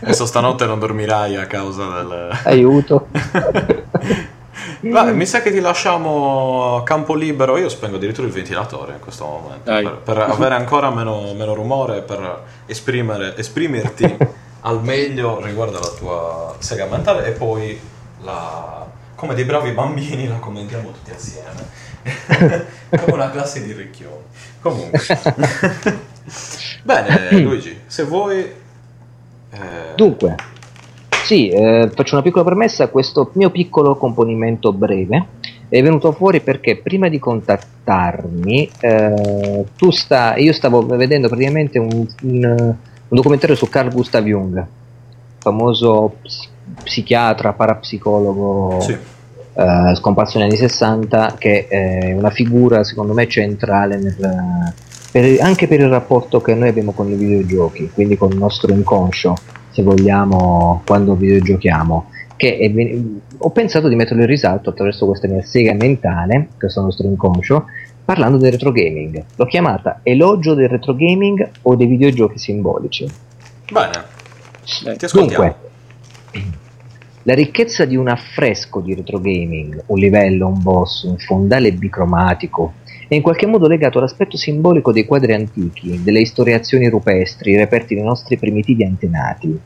Adesso 0.02 0.26
stanotte 0.26 0.66
non 0.66 0.80
dormirai 0.80 1.36
a 1.36 1.46
causa 1.46 1.86
del... 2.02 2.38
Aiuto. 2.44 3.08
Vai, 4.82 5.16
mi 5.16 5.26
sa 5.26 5.42
che 5.42 5.52
ti 5.52 5.60
lasciamo 5.60 6.78
a 6.78 6.84
campo 6.84 7.16
libero. 7.16 7.58
Io 7.58 7.70
spengo 7.70 7.96
addirittura 7.96 8.28
il 8.28 8.34
ventilatore 8.34 8.94
in 8.94 9.00
questo 9.00 9.26
momento 9.26 9.72
per, 9.72 10.02
per 10.04 10.18
avere 10.30 10.56
ancora 10.56 10.92
meno, 10.92 11.34
meno 11.34 11.54
rumore, 11.56 12.02
per 12.02 12.44
esprimere, 12.66 13.36
esprimerti 13.38 14.18
al 14.62 14.84
meglio 14.84 15.42
riguardo 15.42 15.78
alla 15.78 15.90
tua 15.98 16.56
sega 16.60 16.86
mentale 16.86 17.26
e 17.28 17.32
poi 17.32 17.80
la- 18.24 18.86
come 19.16 19.34
dei 19.34 19.46
bravi 19.46 19.72
bambini 19.72 20.28
la 20.28 20.36
commentiamo 20.36 20.92
tutti 20.92 21.12
assieme. 21.12 21.68
come 22.90 23.12
una 23.14 23.30
classe 23.30 23.64
di 23.64 23.74
ricchioni. 23.74 24.24
Comunque, 24.62 25.00
bene, 26.84 27.30
Luigi, 27.44 27.80
se 27.86 28.04
vuoi. 28.04 28.40
eh, 28.40 29.94
Dunque, 29.96 30.36
sì, 31.24 31.50
eh, 31.50 31.92
faccio 31.94 32.16
una 32.16 32.24
piccola 32.24 32.44
premessa, 32.44 32.88
questo 32.88 33.32
mio 33.34 33.50
piccolo 33.50 33.96
componimento 33.96 34.72
breve 34.74 35.28
è 35.68 35.82
venuto 35.82 36.12
fuori 36.12 36.42
perché 36.42 36.78
prima 36.78 37.10
di 37.10 37.18
contattarmi, 37.20 38.70
eh, 38.80 39.66
tu 39.76 39.90
sta, 39.90 40.36
io 40.38 40.54
stavo 40.54 40.86
vedendo 40.86 41.28
praticamente 41.28 41.80
un, 41.80 42.08
un, 42.22 42.44
un 42.44 42.76
documentario 43.10 43.56
su 43.56 43.68
Carl 43.68 43.92
Gustav 43.92 44.24
Jung, 44.24 44.66
famoso 45.40 46.18
ps- 46.22 46.50
psichiatra, 46.84 47.54
parapsicologo 47.54 48.80
sì. 48.82 48.98
Eh, 49.56 49.96
scomparso 49.96 50.38
negli 50.38 50.50
anni 50.50 50.58
60, 50.58 51.36
che 51.38 51.68
è 51.68 52.14
una 52.14 52.30
figura 52.30 52.84
secondo 52.84 53.14
me 53.14 53.28
centrale 53.28 53.98
nel- 53.98 54.74
per- 55.12 55.40
anche 55.42 55.68
per 55.68 55.80
il 55.80 55.88
rapporto 55.88 56.42
che 56.42 56.54
noi 56.56 56.68
abbiamo 56.68 56.92
con 56.92 57.10
i 57.10 57.16
videogiochi, 57.16 57.90
quindi 57.94 58.18
con 58.18 58.32
il 58.32 58.38
nostro 58.38 58.74
inconscio, 58.74 59.36
se 59.70 59.82
vogliamo, 59.82 60.82
quando 60.86 61.16
videogiochiamo. 61.16 62.10
Che 62.36 62.58
è 62.58 62.70
ho 63.38 63.50
pensato 63.52 63.88
di 63.88 63.96
metterlo 63.96 64.24
in 64.24 64.28
risalto 64.28 64.72
attraverso 64.72 65.06
questa 65.06 65.30
mia 65.30 65.42
sega 65.42 65.74
mentale, 65.74 66.50
questo 66.58 66.82
nostro 66.82 67.08
inconscio, 67.08 67.66
parlando 68.04 68.38
del 68.38 68.52
retro 68.52 68.74
gaming. 68.74 69.24
L'ho 69.36 69.46
chiamata 69.46 70.02
elogio 70.04 70.54
del 70.54 70.68
retro 70.68 70.94
gaming 70.94 71.50
o 71.62 71.76
dei 71.76 71.88
videogiochi 71.88 72.38
simbolici. 72.38 73.10
Bene, 73.72 74.98
ti 74.98 75.06
ascoltiamo. 75.06 75.44
Dunque, 75.44 75.56
la 77.28 77.34
ricchezza 77.34 77.86
di 77.86 77.96
un 77.96 78.08
affresco 78.08 78.82
di 78.82 78.94
retro 78.94 79.20
gaming, 79.20 79.86
un 79.88 79.98
livello, 79.98 80.48
un 80.48 80.62
boss, 80.62 81.04
un 81.04 81.18
fondale 81.18 81.72
bicromatico, 81.72 82.74
è 83.08 83.16
in 83.16 83.24
qualche 83.24 83.48
modo 83.48 83.68
legato 83.68 83.98
all'aspetto 83.98 84.38
simbolico 84.38 84.92
dei 84.92 85.06
quadri 85.06 85.34
antichi, 85.34 86.04
delle 86.04 86.20
istoriazioni 86.20 86.88
rupestri 86.88 87.56
reperti 87.56 87.96
nei 87.96 88.04
nostri 88.04 88.38
primitivi 88.38 88.84
antenati. 88.84 89.60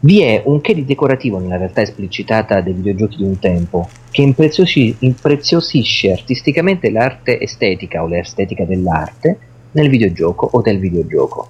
Vi 0.00 0.20
è 0.20 0.42
un 0.44 0.60
che 0.60 0.74
di 0.74 0.84
decorativo 0.84 1.38
nella 1.38 1.56
realtà 1.56 1.80
esplicitata 1.80 2.60
dei 2.60 2.74
videogiochi 2.74 3.16
di 3.16 3.24
un 3.24 3.38
tempo, 3.38 3.88
che 4.10 4.20
impreziosi- 4.20 4.94
impreziosisce 4.98 6.12
artisticamente 6.12 6.90
l'arte 6.90 7.40
estetica 7.40 8.02
o 8.02 8.06
l'estetica 8.06 8.64
dell'arte 8.66 9.38
nel 9.72 9.88
videogioco 9.88 10.48
o 10.52 10.60
del 10.60 10.78
videogioco. 10.78 11.48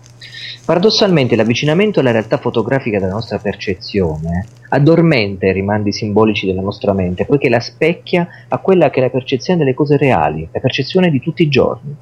Paradossalmente 0.65 1.35
l'avvicinamento 1.35 2.01
alla 2.01 2.12
realtà 2.12 2.39
fotografica 2.39 3.01
della 3.01 3.12
nostra 3.12 3.39
percezione 3.39 4.47
addormenta 4.69 5.47
i 5.47 5.53
rimandi 5.53 5.93
simbolici 5.93 6.47
della 6.47 6.62
nostra 6.62 6.93
mente, 6.93 7.24
poiché 7.24 7.49
la 7.49 7.61
specchia 7.61 8.27
a 8.49 8.59
quella 8.59 8.89
che 8.90 9.01
è 9.01 9.03
la 9.03 9.11
percezione 9.11 9.59
delle 9.59 9.74
cose 9.74 9.97
reali, 9.97 10.49
la 10.53 10.61
percezione 10.61 11.11
di 11.11 11.20
tutti 11.20 11.43
i 11.43 11.49
giorni. 11.49 11.94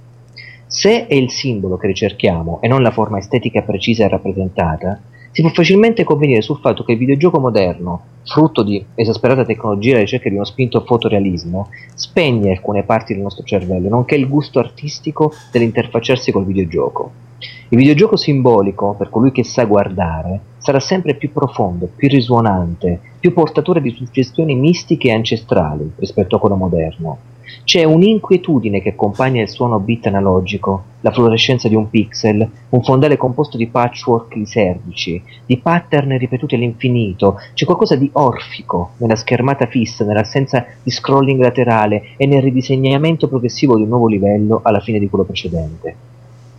Se 0.66 1.06
è 1.06 1.14
il 1.14 1.30
simbolo 1.30 1.76
che 1.78 1.86
ricerchiamo 1.86 2.60
e 2.60 2.68
non 2.68 2.82
la 2.82 2.92
forma 2.92 3.18
estetica 3.18 3.62
precisa 3.62 4.04
e 4.04 4.08
rappresentata, 4.08 5.00
si 5.32 5.42
può 5.42 5.50
facilmente 5.50 6.02
convenire 6.02 6.42
sul 6.42 6.58
fatto 6.58 6.82
che 6.82 6.92
il 6.92 6.98
videogioco 6.98 7.38
moderno, 7.38 8.02
frutto 8.24 8.62
di 8.62 8.84
esasperata 8.94 9.44
tecnologia 9.44 9.96
e 9.96 10.00
ricerca 10.00 10.28
di 10.28 10.34
uno 10.34 10.44
spinto 10.44 10.80
fotorealismo, 10.80 11.68
spegne 11.94 12.50
alcune 12.50 12.82
parti 12.82 13.14
del 13.14 13.22
nostro 13.22 13.44
cervello, 13.44 13.88
nonché 13.88 14.16
il 14.16 14.28
gusto 14.28 14.58
artistico 14.58 15.32
dell'interfacciarsi 15.52 16.32
col 16.32 16.44
videogioco. 16.44 17.28
Il 17.70 17.78
videogioco 17.78 18.16
simbolico, 18.16 18.94
per 18.98 19.08
colui 19.08 19.32
che 19.32 19.44
sa 19.44 19.64
guardare, 19.64 20.40
sarà 20.58 20.78
sempre 20.78 21.14
più 21.14 21.32
profondo, 21.32 21.88
più 21.94 22.08
risuonante, 22.08 23.00
più 23.18 23.32
portatore 23.32 23.80
di 23.80 23.90
suggestioni 23.90 24.54
mistiche 24.54 25.08
e 25.08 25.12
ancestrali 25.12 25.90
rispetto 25.96 26.36
a 26.36 26.38
quello 26.38 26.56
moderno. 26.56 27.18
C'è 27.64 27.82
un'inquietudine 27.84 28.80
che 28.80 28.90
accompagna 28.90 29.42
il 29.42 29.48
suono 29.48 29.80
bit 29.80 30.06
analogico, 30.06 30.84
la 31.00 31.10
fluorescenza 31.10 31.68
di 31.68 31.74
un 31.74 31.88
pixel, 31.88 32.48
un 32.68 32.82
fondale 32.82 33.16
composto 33.16 33.56
di 33.56 33.66
patchwork 33.66 34.34
lisergici, 34.34 35.22
di 35.46 35.58
pattern 35.58 36.16
ripetuti 36.18 36.54
all'infinito, 36.54 37.38
c'è 37.54 37.64
qualcosa 37.64 37.96
di 37.96 38.08
orfico 38.12 38.90
nella 38.98 39.16
schermata 39.16 39.66
fissa, 39.66 40.04
nell'assenza 40.04 40.64
di 40.82 40.90
scrolling 40.90 41.40
laterale 41.40 42.10
e 42.16 42.26
nel 42.26 42.42
ridisegnamento 42.42 43.28
progressivo 43.28 43.76
di 43.76 43.82
un 43.82 43.88
nuovo 43.88 44.06
livello 44.06 44.60
alla 44.62 44.80
fine 44.80 44.98
di 44.98 45.08
quello 45.08 45.24
precedente. 45.24 45.96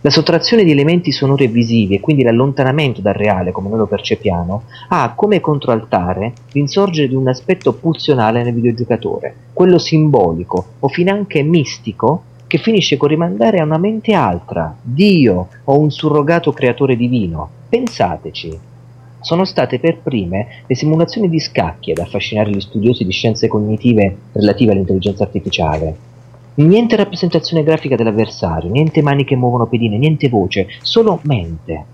La 0.04 0.10
sottrazione 0.10 0.64
di 0.64 0.72
elementi 0.72 1.12
sonori 1.12 1.44
e 1.44 1.48
visivi 1.48 1.94
e 1.94 2.00
quindi 2.00 2.24
l'allontanamento 2.24 3.00
dal 3.00 3.14
reale 3.14 3.52
come 3.52 3.68
noi 3.68 3.78
lo 3.78 3.86
percepiamo 3.86 4.62
ha 4.88 5.12
come 5.14 5.40
controaltare 5.40 6.32
l'insorgere 6.50 7.06
di 7.06 7.14
un 7.14 7.28
aspetto 7.28 7.72
pulsionale 7.72 8.42
nel 8.42 8.52
videogiocatore, 8.52 9.34
quello 9.52 9.78
simbolico 9.78 10.64
o 10.80 10.88
finanche 10.88 11.44
mistico 11.44 12.24
che 12.48 12.58
finisce 12.58 12.96
con 12.96 13.10
rimandare 13.10 13.60
a 13.60 13.64
una 13.64 13.78
mente 13.78 14.12
altra, 14.12 14.74
Dio 14.82 15.46
o 15.62 15.78
un 15.78 15.92
surrogato 15.92 16.52
creatore 16.52 16.96
divino. 16.96 17.48
Pensateci. 17.68 18.58
Sono 19.20 19.44
state 19.44 19.78
per 19.78 19.98
prime 19.98 20.64
le 20.66 20.74
simulazioni 20.74 21.28
di 21.28 21.38
scacchi 21.38 21.92
ad 21.92 21.98
affascinare 21.98 22.50
gli 22.50 22.60
studiosi 22.60 23.04
di 23.04 23.12
scienze 23.12 23.46
cognitive 23.46 24.16
relative 24.32 24.72
all'intelligenza 24.72 25.22
artificiale 25.22 26.10
Niente 26.54 26.96
rappresentazione 26.96 27.62
grafica 27.62 27.96
dell'avversario, 27.96 28.70
niente 28.70 29.00
mani 29.00 29.24
che 29.24 29.36
muovono 29.36 29.68
pedine, 29.68 29.96
niente 29.96 30.28
voce, 30.28 30.66
solo 30.82 31.20
mente. 31.24 31.86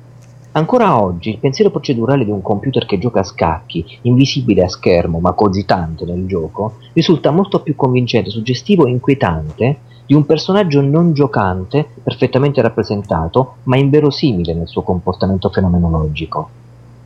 Ancora 0.50 1.00
oggi 1.00 1.30
il 1.30 1.38
pensiero 1.38 1.70
procedurale 1.70 2.24
di 2.24 2.32
un 2.32 2.42
computer 2.42 2.84
che 2.84 2.98
gioca 2.98 3.20
a 3.20 3.22
scacchi, 3.22 3.86
invisibile 4.02 4.64
a 4.64 4.68
schermo 4.68 5.20
ma 5.20 5.32
cogitante 5.34 6.04
nel 6.04 6.26
gioco, 6.26 6.78
risulta 6.92 7.30
molto 7.30 7.62
più 7.62 7.76
convincente, 7.76 8.30
suggestivo 8.30 8.86
e 8.86 8.90
inquietante 8.90 9.78
di 10.04 10.14
un 10.14 10.26
personaggio 10.26 10.80
non 10.80 11.12
giocante, 11.12 11.88
perfettamente 12.02 12.60
rappresentato, 12.60 13.58
ma 13.64 13.76
inverosimile 13.76 14.54
nel 14.54 14.66
suo 14.66 14.82
comportamento 14.82 15.50
fenomenologico. 15.50 16.50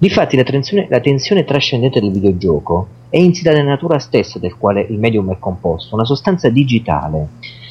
Difatti 0.03 0.35
la 0.35 0.43
tensione, 0.43 0.89
la 0.91 0.99
tensione 0.99 1.45
trascendente 1.45 2.01
del 2.01 2.11
videogioco 2.11 2.89
è 3.09 3.19
insita 3.19 3.53
nella 3.53 3.69
natura 3.69 4.01
stessa 4.01 4.41
del 4.41 4.57
quale 4.57 4.85
il 4.91 4.99
medium 4.99 5.31
è 5.31 5.39
composto, 5.39 5.95
una 5.95 6.05
sostanza 6.05 6.49
digitale. 6.49 7.29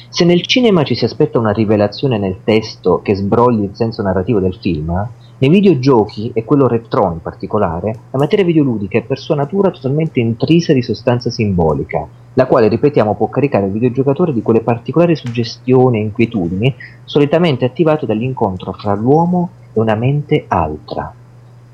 Se 0.08 0.24
nel 0.24 0.40
cinema 0.46 0.82
ci 0.82 0.94
si 0.94 1.04
aspetta 1.04 1.38
una 1.38 1.52
rivelazione 1.52 2.16
nel 2.16 2.38
testo 2.42 3.02
che 3.02 3.14
sbrogli 3.14 3.64
il 3.64 3.74
senso 3.74 4.00
narrativo 4.00 4.40
del 4.40 4.56
film, 4.58 5.08
nei 5.36 5.50
videogiochi, 5.50 6.30
e 6.32 6.42
quello 6.42 6.66
retro 6.66 7.12
in 7.12 7.20
particolare, 7.20 7.98
la 8.10 8.18
materia 8.18 8.46
videoludica 8.46 8.96
è 8.96 9.02
per 9.02 9.18
sua 9.18 9.34
natura 9.34 9.70
totalmente 9.70 10.18
intrisa 10.18 10.72
di 10.72 10.80
sostanza 10.80 11.28
simbolica, 11.28 12.08
la 12.32 12.46
quale, 12.46 12.68
ripetiamo, 12.68 13.14
può 13.14 13.28
caricare 13.28 13.66
il 13.66 13.72
videogiocatore 13.72 14.32
di 14.32 14.40
quelle 14.40 14.62
particolari 14.62 15.16
suggestioni 15.16 15.98
e 15.98 16.04
inquietudini 16.04 16.74
solitamente 17.04 17.66
attivate 17.66 18.06
dall'incontro 18.06 18.72
fra 18.72 18.94
l'uomo 18.94 19.50
e 19.74 19.78
una 19.78 19.96
mente 19.96 20.46
altra. 20.48 21.12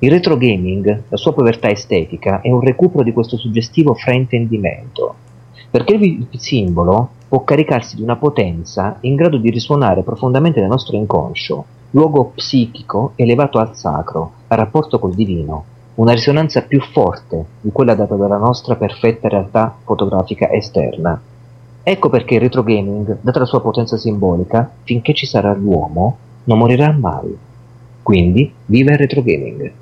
Il 0.00 0.12
retro 0.12 0.36
gaming, 0.36 1.02
la 1.08 1.16
sua 1.16 1.34
povertà 1.34 1.68
estetica, 1.70 2.40
è 2.40 2.52
un 2.52 2.60
recupero 2.60 3.02
di 3.02 3.12
questo 3.12 3.36
suggestivo 3.36 3.94
fraintendimento, 3.94 5.12
perché 5.72 5.94
il 5.94 6.28
simbolo 6.36 7.08
può 7.26 7.42
caricarsi 7.42 7.96
di 7.96 8.02
una 8.02 8.14
potenza 8.14 8.98
in 9.00 9.16
grado 9.16 9.38
di 9.38 9.50
risuonare 9.50 10.04
profondamente 10.04 10.60
nel 10.60 10.68
nostro 10.68 10.96
inconscio, 10.96 11.64
luogo 11.90 12.30
psichico 12.32 13.14
elevato 13.16 13.58
al 13.58 13.74
sacro, 13.74 14.34
a 14.46 14.54
rapporto 14.54 15.00
col 15.00 15.14
divino, 15.14 15.64
una 15.96 16.12
risonanza 16.12 16.62
più 16.62 16.80
forte 16.80 17.44
di 17.60 17.72
quella 17.72 17.96
data 17.96 18.14
dalla 18.14 18.36
nostra 18.36 18.76
perfetta 18.76 19.26
realtà 19.26 19.78
fotografica 19.82 20.48
esterna. 20.52 21.20
Ecco 21.82 22.08
perché 22.08 22.34
il 22.34 22.40
retro 22.42 22.62
gaming, 22.62 23.18
data 23.20 23.40
la 23.40 23.46
sua 23.46 23.60
potenza 23.60 23.96
simbolica, 23.96 24.70
finché 24.84 25.12
ci 25.12 25.26
sarà 25.26 25.52
l'uomo, 25.54 26.18
non 26.44 26.58
morirà 26.58 26.92
mai. 26.92 27.36
Quindi, 28.00 28.52
viva 28.66 28.92
il 28.92 28.98
retro 28.98 29.22
gaming! 29.22 29.72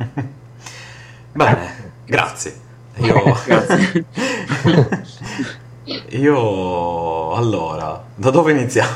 Bene, 1.32 1.92
grazie. 2.06 2.58
Io... 2.96 3.22
grazie. 3.46 4.04
Io... 6.10 7.32
Allora, 7.32 8.02
da 8.14 8.30
dove 8.30 8.52
iniziamo? 8.52 8.94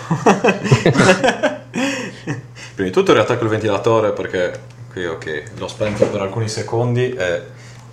Prima 2.75 2.89
di 2.89 2.91
tutto 2.91 3.13
riattacco 3.13 3.45
il 3.45 3.51
ventilatore 3.51 4.13
perché 4.13 4.61
qui 4.91 5.07
ok, 5.07 5.53
l'ho 5.57 5.69
spento 5.69 6.07
per 6.09 6.21
alcuni 6.21 6.49
secondi 6.49 7.11
e 7.11 7.43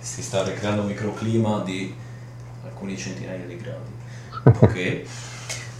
si 0.00 0.22
sta 0.22 0.42
ricreando 0.42 0.82
un 0.82 0.88
microclima 0.88 1.60
di 1.60 1.94
alcuni 2.64 2.96
centinaia 2.96 3.44
di 3.44 3.56
gradi. 3.56 3.90
Ok. 4.60 5.02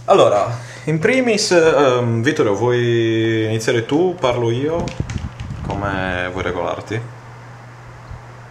Allora, 0.05 0.57
in 0.85 0.99
primis, 0.99 1.49
um, 1.51 2.21
Vittorio, 2.21 2.55
vuoi 2.55 3.45
iniziare 3.45 3.85
tu? 3.85 4.15
Parlo 4.19 4.51
io? 4.51 4.83
Come 5.65 6.29
vuoi 6.31 6.43
regolarti? 6.43 7.12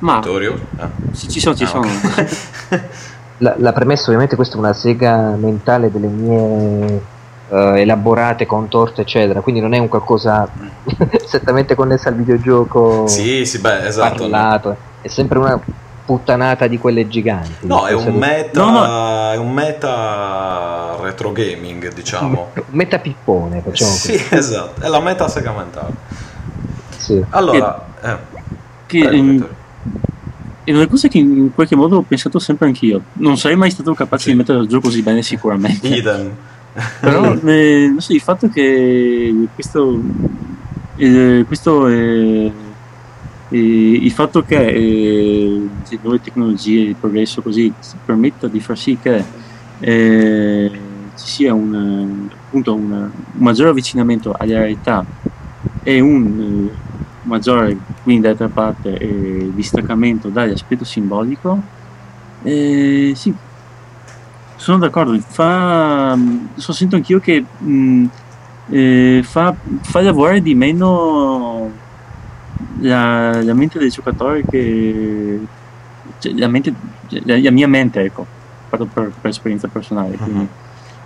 Ma 0.02 0.16
Vittorio? 0.16 0.58
Ah. 0.76 0.90
Sì, 1.12 1.28
ci 1.28 1.40
sono, 1.40 1.54
ci 1.54 1.62
ah, 1.62 1.66
sono. 1.68 1.86
Okay. 1.86 2.28
la, 3.38 3.54
la, 3.56 3.72
premessa 3.72 4.06
ovviamente 4.06 4.34
questa 4.34 4.56
è 4.56 4.58
una 4.58 4.72
sega 4.72 5.34
mentale 5.36 5.92
delle 5.92 6.08
mie 6.08 7.02
uh, 7.48 7.56
elaborate, 7.76 8.44
contorte, 8.44 9.02
eccetera, 9.02 9.40
quindi 9.40 9.60
non 9.60 9.74
è 9.74 9.78
un 9.78 9.88
qualcosa 9.88 10.48
strettamente 11.24 11.76
connesso 11.76 12.08
al 12.08 12.16
videogioco. 12.16 13.06
Sì, 13.06 13.46
sì, 13.46 13.58
beh, 13.58 13.86
esatto. 13.86 14.22
Parlato. 14.28 14.68
No. 14.68 14.76
È 15.02 15.08
sempre 15.08 15.38
una 15.38 15.60
puttanata 16.04 16.66
di 16.66 16.78
quelle 16.78 17.06
giganti. 17.06 17.66
No, 17.66 17.86
è 17.86 17.94
un, 17.94 18.14
meta, 18.14 18.60
no, 18.60 18.70
no. 18.70 19.30
è 19.30 19.36
un 19.36 19.52
meta 19.52 20.96
retro 21.00 21.30
gaming, 21.30 21.92
diciamo. 21.92 22.50
Meta 22.70 22.98
pippone, 22.98 23.60
facciamo 23.60 23.90
Sì, 23.92 24.12
così. 24.14 24.26
esatto, 24.34 24.80
è 24.80 24.88
la 24.88 25.00
meta 25.00 25.28
sega 25.28 25.52
mentale. 25.52 25.92
Sì. 26.96 27.24
Allora, 27.30 27.84
che, 28.00 28.10
eh, 28.10 28.16
che 28.86 28.98
prego, 29.00 29.16
in, 29.16 29.46
è 30.64 30.72
una 30.72 30.86
cosa 30.86 31.08
che 31.08 31.18
in 31.18 31.52
qualche 31.54 31.74
modo 31.74 31.98
ho 31.98 32.02
pensato 32.02 32.38
sempre 32.38 32.66
anch'io. 32.66 33.02
Non 33.14 33.36
sarei 33.36 33.56
mai 33.56 33.70
stato 33.70 33.94
capace 33.94 34.24
sì. 34.24 34.30
di 34.30 34.36
mettere 34.36 34.66
gioco 34.66 34.88
così 34.88 35.02
bene 35.02 35.22
sicuramente. 35.22 35.88
Idem. 35.88 36.30
Però 37.00 37.34
eh, 37.44 37.88
non 37.88 38.00
so, 38.00 38.12
il 38.12 38.20
fatto 38.20 38.48
che 38.48 39.48
questo, 39.54 40.00
eh, 40.96 41.44
questo 41.46 41.88
eh, 41.88 42.52
il 43.50 44.10
fatto 44.12 44.42
che 44.42 44.66
eh, 44.66 45.68
le 45.88 45.98
nuove 46.00 46.20
tecnologie, 46.20 46.80
il 46.80 46.96
progresso 46.96 47.42
così 47.42 47.72
permetta 48.04 48.46
di 48.46 48.60
far 48.60 48.78
sì 48.78 48.96
che 49.00 49.22
eh, 49.80 50.70
ci 51.16 51.26
sia 51.26 51.52
un, 51.52 52.28
appunto 52.46 52.74
un, 52.74 52.90
un 52.92 53.10
maggiore 53.32 53.70
avvicinamento 53.70 54.34
alla 54.36 54.58
realtà 54.58 55.04
e 55.82 56.00
un 56.00 56.70
maggiore 57.22 57.76
quindi 58.02 58.22
d'altra 58.22 58.48
parte 58.48 58.96
eh, 58.96 59.50
distaccamento 59.54 60.28
dall'aspetto 60.28 60.84
simbolico. 60.84 61.60
Eh, 62.42 63.12
sì 63.14 63.34
sono 64.62 64.78
d'accordo. 64.78 65.18
Fa 65.18 66.16
so, 66.54 66.72
sento 66.72 66.94
anch'io 66.94 67.18
che 67.18 67.44
mh, 67.58 68.04
eh, 68.70 69.20
fa, 69.24 69.54
fa, 69.80 70.00
lavorare 70.00 70.40
di 70.40 70.54
meno 70.54 71.70
la, 72.78 73.42
la, 73.42 73.54
mente 73.54 73.80
del 73.80 73.90
giocatore 73.90 74.44
che 74.48 75.40
cioè, 76.18 76.32
la, 76.34 76.46
mente, 76.46 76.72
la, 77.24 77.40
la, 77.40 77.50
mia 77.50 77.66
mente 77.66 78.02
ecco 78.02 78.24
parlo 78.68 78.86
per, 78.86 79.12
per 79.20 79.30
esperienza 79.30 79.66
personale 79.66 80.16
quindi. 80.16 80.38
Uh-huh. 80.38 80.48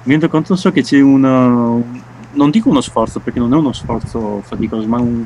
mi 0.02 0.10
rendo 0.12 0.28
conto 0.28 0.54
so 0.54 0.70
che 0.70 0.82
c'è 0.82 1.00
uno 1.00 1.82
non 2.32 2.50
dico 2.50 2.68
uno 2.68 2.82
sforzo 2.82 3.20
perché 3.20 3.38
non 3.38 3.52
è 3.54 3.56
uno 3.56 3.72
sforzo 3.72 4.42
faticoso 4.44 4.86
ma 4.86 4.98
un 4.98 5.24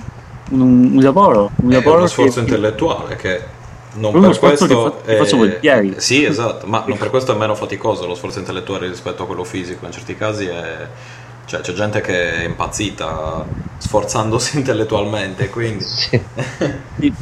un, 0.51 0.93
un 0.95 1.03
lavoro. 1.03 1.51
Un 1.57 1.71
è 1.71 1.75
lavoro 1.75 1.99
uno 1.99 2.07
sforzo 2.07 2.35
che, 2.35 2.41
intellettuale 2.41 3.17
che 3.17 3.59
non 3.95 4.21
per 4.21 4.39
questo 4.39 4.67
che 4.67 4.75
fa, 4.75 5.15
faccio 5.17 5.45
è, 5.45 5.95
sì 5.97 6.25
esatto 6.25 6.67
ma 6.67 6.85
non 6.87 6.97
per 6.97 7.11
questo 7.11 7.35
è 7.35 7.37
meno 7.37 7.55
faticoso 7.55 8.07
lo 8.07 8.15
sforzo 8.15 8.39
intellettuale 8.39 8.87
rispetto 8.87 9.25
a 9.25 9.27
quello 9.27 9.45
fisico 9.45 9.87
in 9.87 9.93
certi 9.93 10.15
casi 10.15 10.47
è, 10.47 10.89
cioè, 11.47 11.61
c'è 11.61 11.73
gente 11.73 12.01
che 12.01 12.35
è 12.35 12.45
impazzita 12.45 13.45
sforzandosi 13.79 14.59
intellettualmente 14.59 15.49
quindi 15.51 15.85
sì. 15.85 16.21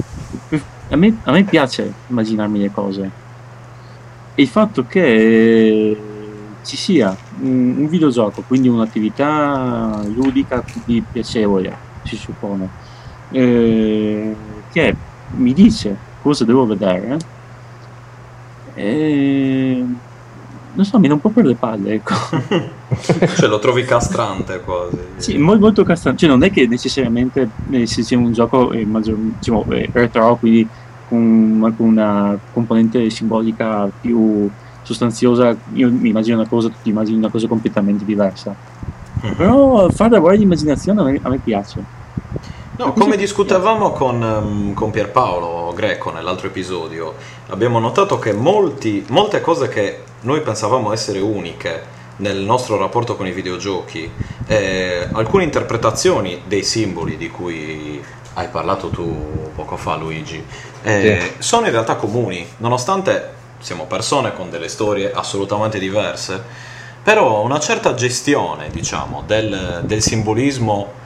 a, 0.90 0.96
me, 0.96 1.16
a, 1.24 1.32
me, 1.32 1.44
piace 1.44 1.92
immaginarmi 2.08 2.58
le 2.58 2.70
cose 2.70 3.10
e 4.34 4.42
il 4.42 4.48
fatto 4.48 4.84
che 4.86 5.96
ci 6.64 6.76
sia 6.76 7.16
un, 7.40 7.76
un 7.78 7.88
videogioco 7.88 8.42
quindi 8.46 8.68
un'attività 8.68 10.02
ludica 10.04 10.60
quindi 10.60 11.02
piacevole 11.10 11.86
si 12.02 12.16
suppone 12.16 12.87
eh, 13.30 14.34
che 14.72 14.96
mi 15.36 15.52
dice 15.52 15.96
cosa 16.22 16.44
devo 16.44 16.66
vedere 16.66 17.16
e 18.74 19.84
non 20.78 20.86
so, 20.86 21.00
mi 21.00 21.08
dà 21.08 21.14
un 21.14 21.20
po' 21.20 21.30
per 21.30 21.44
le 21.44 21.56
palle, 21.56 21.94
ecco. 21.94 22.14
cioè 23.34 23.48
lo 23.48 23.58
trovi 23.58 23.82
castrante 23.82 24.60
quasi. 24.60 24.96
Sì, 25.16 25.36
molto, 25.36 25.60
molto 25.60 25.82
castrante. 25.82 26.20
Cioè 26.20 26.28
non 26.28 26.44
è 26.44 26.52
che 26.52 26.68
necessariamente 26.68 27.50
eh, 27.70 27.84
se 27.84 28.04
sia 28.04 28.16
un 28.16 28.32
gioco 28.32 28.70
eh, 28.70 28.84
maggior, 28.84 29.16
diciamo, 29.16 29.64
eh, 29.70 29.90
retro, 29.92 30.36
quindi 30.36 30.68
con, 31.08 31.74
con 31.76 31.86
una 31.88 32.38
componente 32.52 33.10
simbolica 33.10 33.90
più 34.00 34.48
sostanziosa, 34.82 35.56
io 35.72 35.90
mi 35.90 36.10
immagino 36.10 36.38
una 36.38 36.48
cosa, 36.48 36.68
tu 36.68 36.76
ti 36.80 36.90
immagini 36.90 37.18
una 37.18 37.30
cosa 37.30 37.48
completamente 37.48 38.04
diversa. 38.04 38.54
Mm-hmm. 39.24 39.34
Però 39.34 39.88
far 39.90 40.12
lavorare 40.12 40.38
l'immaginazione 40.38 41.00
a 41.00 41.04
me, 41.04 41.18
a 41.20 41.28
me 41.28 41.38
piace. 41.38 41.96
No, 42.78 42.92
come 42.92 43.16
discutevamo 43.16 43.90
con, 43.90 44.22
um, 44.22 44.72
con, 44.72 44.92
Pierpaolo 44.92 45.72
Greco 45.74 46.12
nell'altro 46.12 46.46
episodio, 46.46 47.16
abbiamo 47.48 47.80
notato 47.80 48.20
che 48.20 48.32
molti, 48.32 49.04
molte 49.08 49.40
cose 49.40 49.66
che 49.66 50.04
noi 50.20 50.42
pensavamo 50.42 50.92
essere 50.92 51.18
uniche 51.18 51.82
nel 52.18 52.36
nostro 52.36 52.78
rapporto 52.78 53.16
con 53.16 53.26
i 53.26 53.32
videogiochi, 53.32 54.08
eh, 54.46 55.08
alcune 55.10 55.42
interpretazioni 55.42 56.42
dei 56.46 56.62
simboli 56.62 57.16
di 57.16 57.28
cui 57.30 58.00
hai 58.34 58.46
parlato 58.46 58.90
tu 58.90 59.50
poco 59.56 59.76
fa 59.76 59.96
Luigi, 59.96 60.40
eh, 60.82 61.18
sì. 61.20 61.42
sono 61.42 61.66
in 61.66 61.72
realtà 61.72 61.96
comuni, 61.96 62.46
nonostante 62.58 63.34
siamo 63.58 63.86
persone 63.86 64.32
con 64.34 64.50
delle 64.50 64.68
storie 64.68 65.10
assolutamente 65.12 65.80
diverse, 65.80 66.40
però 67.02 67.42
una 67.42 67.58
certa 67.58 67.94
gestione, 67.94 68.68
diciamo, 68.70 69.24
del, 69.26 69.80
del 69.82 70.00
simbolismo 70.00 70.97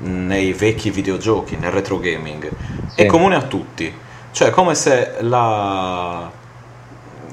nei 0.00 0.52
vecchi 0.52 0.90
videogiochi, 0.90 1.56
nel 1.56 1.70
retro 1.70 1.98
gaming, 1.98 2.48
sì. 2.88 3.02
è 3.02 3.06
comune 3.06 3.34
a 3.34 3.42
tutti. 3.42 3.92
Cioè, 4.30 4.50
come 4.50 4.74
se 4.74 5.16
la. 5.20 6.30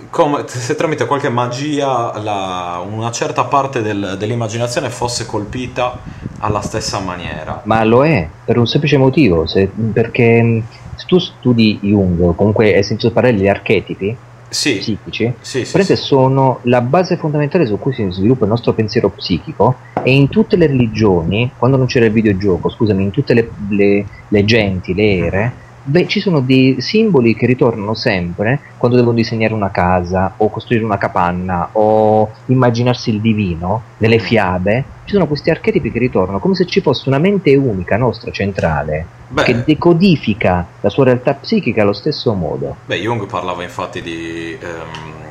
Come 0.10 0.44
se 0.48 0.76
tramite 0.76 1.06
qualche 1.08 1.28
magia 1.28 2.18
la, 2.20 2.82
una 2.90 3.12
certa 3.12 3.44
parte 3.44 3.82
del, 3.82 4.16
dell'immaginazione 4.18 4.90
fosse 4.90 5.26
colpita 5.26 6.00
alla 6.40 6.62
stessa 6.62 7.00
maniera. 7.00 7.62
Ma 7.66 7.84
lo 7.84 8.06
è, 8.06 8.28
per 8.46 8.58
un 8.58 8.66
semplice 8.66 8.96
motivo, 8.96 9.46
se, 9.46 9.68
perché 9.68 10.64
se 10.96 11.06
tu 11.06 11.20
studi 11.20 11.80
Jung, 11.82 12.20
o 12.22 12.34
comunque 12.34 12.74
hai 12.74 12.84
sentito 12.84 13.12
parlare 13.12 13.36
degli 13.36 13.50
archetipi, 13.50 14.16
sì. 14.56 14.77
psichici, 14.77 15.34
sì, 15.41 15.65
sì, 15.65 15.95
sono 15.95 16.60
la 16.64 16.82
base 16.82 17.18
fondamentale 17.18 17.65
su 17.65 17.77
cui 17.77 17.94
si 17.94 18.07
sviluppa 18.10 18.45
il 18.45 18.52
nostro 18.52 18.73
pensiero 18.73 19.10
psichico 19.10 19.77
e 20.03 20.11
in 20.11 20.30
tutte 20.30 20.56
le 20.56 20.68
religioni, 20.68 21.52
quando 21.57 21.77
non 21.77 21.88
c'era 21.88 22.06
il 22.06 22.11
videogioco, 22.11 22.69
scusami, 22.69 23.03
in 23.03 23.11
tutte 23.11 23.34
le, 23.34 23.52
le, 23.69 24.06
le 24.30 24.45
genti, 24.45 24.94
le 24.94 25.18
ere, 25.18 25.53
beh, 25.86 26.07
ci 26.07 26.20
sono 26.20 26.40
dei 26.41 26.78
simboli 26.80 27.36
che 27.36 27.45
ritornano 27.45 27.94
sempre 27.94 28.60
quando 28.78 28.98
devono 28.98 29.16
disegnare 29.16 29.53
una 29.53 29.72
casa 29.72 30.34
o 30.38 30.49
costruire 30.49 30.84
una 30.84 30.98
capanna 30.98 31.70
o 31.74 32.32
immaginarsi 32.48 33.12
il 33.12 33.22
divino 33.22 33.84
nelle 33.98 34.20
fiabe. 34.20 34.84
Ci 35.06 35.14
sono 35.14 35.28
questi 35.28 35.52
archetipi 35.52 35.91
che 35.91 35.99
ritornano 35.99 36.40
come 36.40 36.56
se 36.56 36.66
ci 36.66 36.82
fosse 36.82 37.07
una 37.07 37.20
mente 37.20 37.56
unica 37.56 37.95
nostra 37.95 38.32
centrale 38.32 39.06
Beh. 39.28 39.44
che 39.44 39.64
decodifica 39.64 40.66
la 40.82 40.90
sua 40.90 41.06
realtà 41.06 41.36
psichica 41.36 41.84
allo 41.84 41.94
stesso 41.94 42.34
modo. 42.34 42.78
Beh, 42.86 42.98
Jung 42.98 43.26
parlava 43.28 43.64
infatti 43.64 44.02
di. 44.02 44.57
Um 44.62 45.24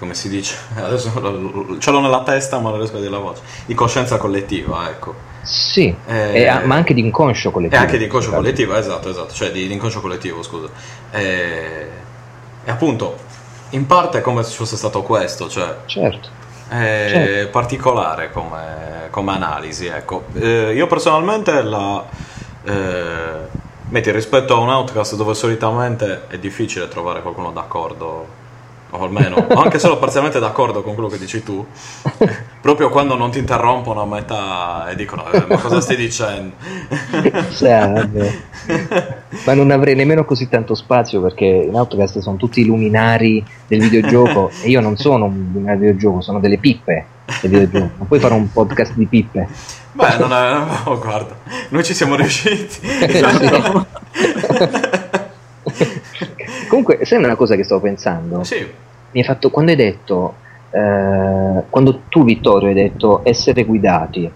come 0.00 0.14
si 0.14 0.30
dice, 0.30 0.56
adesso 0.76 1.10
ce 1.78 1.90
l'ho 1.90 2.00
nella 2.00 2.22
testa 2.22 2.58
ma 2.58 2.70
non 2.70 2.78
riesco 2.78 2.96
a 2.96 3.00
dire 3.00 3.10
la 3.10 3.18
voce, 3.18 3.42
di 3.66 3.74
coscienza 3.74 4.16
collettiva, 4.16 4.88
ecco. 4.88 5.28
Sì, 5.42 5.94
eh, 6.06 6.42
e, 6.42 6.64
ma 6.64 6.74
anche 6.74 6.94
di 6.94 7.00
inconscio 7.00 7.50
collettivo. 7.50 7.80
E 7.80 7.84
anche 7.84 7.98
di 7.98 8.04
inconscio 8.04 8.30
collettivo, 8.30 8.76
esatto, 8.76 9.08
esatto, 9.08 9.32
cioè 9.32 9.50
di, 9.50 9.66
di 9.66 9.72
inconscio 9.72 10.00
collettivo, 10.00 10.42
scusa. 10.42 10.68
E, 11.10 11.88
e, 12.64 12.70
appunto, 12.70 13.16
in 13.70 13.86
parte 13.86 14.18
è 14.18 14.20
come 14.20 14.42
se 14.42 14.50
ci 14.50 14.56
fosse 14.56 14.76
stato 14.76 15.02
questo, 15.02 15.48
cioè... 15.48 15.76
Certo. 15.86 16.28
È 16.68 17.06
certo. 17.08 17.50
particolare 17.50 18.30
come, 18.30 19.08
come, 19.10 19.32
analisi, 19.32 19.86
ecco. 19.86 20.24
Eh, 20.34 20.74
io 20.74 20.86
personalmente 20.86 21.62
la... 21.62 22.04
Eh, 22.62 23.58
metti 23.88 24.12
rispetto 24.12 24.54
a 24.54 24.58
un 24.58 24.68
outcast 24.68 25.16
dove 25.16 25.34
solitamente 25.34 26.28
è 26.28 26.38
difficile 26.38 26.86
trovare 26.86 27.22
qualcuno 27.22 27.50
d'accordo 27.50 28.38
o 28.90 29.04
almeno, 29.04 29.46
anche 29.54 29.78
solo 29.78 29.98
parzialmente 29.98 30.40
d'accordo 30.40 30.82
con 30.82 30.94
quello 30.94 31.08
che 31.08 31.18
dici 31.18 31.42
tu, 31.42 31.64
proprio 32.60 32.90
quando 32.90 33.16
non 33.16 33.30
ti 33.30 33.38
interrompono 33.38 34.02
a 34.02 34.06
metà 34.06 34.88
e 34.88 34.96
dicono 34.96 35.30
eh, 35.30 35.44
ma 35.48 35.58
cosa 35.58 35.80
stai 35.80 35.96
dicendo? 35.96 36.54
Cioè, 37.56 38.08
ma 39.44 39.54
non 39.54 39.70
avrei 39.70 39.94
nemmeno 39.94 40.24
così 40.24 40.48
tanto 40.48 40.74
spazio 40.74 41.20
perché 41.20 41.44
in 41.44 41.74
Outcast 41.74 42.18
sono 42.18 42.36
tutti 42.36 42.60
i 42.60 42.64
luminari 42.64 43.44
del 43.66 43.80
videogioco 43.80 44.50
e 44.62 44.68
io 44.68 44.80
non 44.80 44.96
sono 44.96 45.26
un 45.26 45.50
luminario 45.52 45.80
del 45.80 45.92
videogioco, 45.92 46.20
sono 46.20 46.40
delle 46.40 46.58
pippe 46.58 47.06
del 47.40 47.50
videogioco. 47.50 47.90
Non 47.98 48.06
puoi 48.06 48.20
fare 48.20 48.34
un 48.34 48.50
podcast 48.50 48.94
di 48.94 49.06
pippe. 49.06 49.48
Beh, 49.92 50.16
non 50.18 50.32
è... 50.32 50.62
Oh, 50.84 50.98
guarda, 50.98 51.36
noi 51.70 51.84
ci 51.84 51.94
siamo 51.94 52.16
riusciti. 52.16 52.80
Comunque, 56.70 57.04
sai 57.04 57.18
una 57.18 57.34
cosa 57.34 57.56
che 57.56 57.64
stavo 57.64 57.80
pensando? 57.80 58.44
Sì. 58.44 58.60
Mi 58.60 59.18
hai 59.18 59.24
fatto, 59.24 59.50
quando 59.50 59.72
hai 59.72 59.76
detto, 59.76 60.34
eh, 60.70 61.64
quando 61.68 62.02
tu 62.08 62.22
Vittorio 62.22 62.68
hai 62.68 62.74
detto 62.74 63.22
essere 63.24 63.64
guidati, 63.64 64.30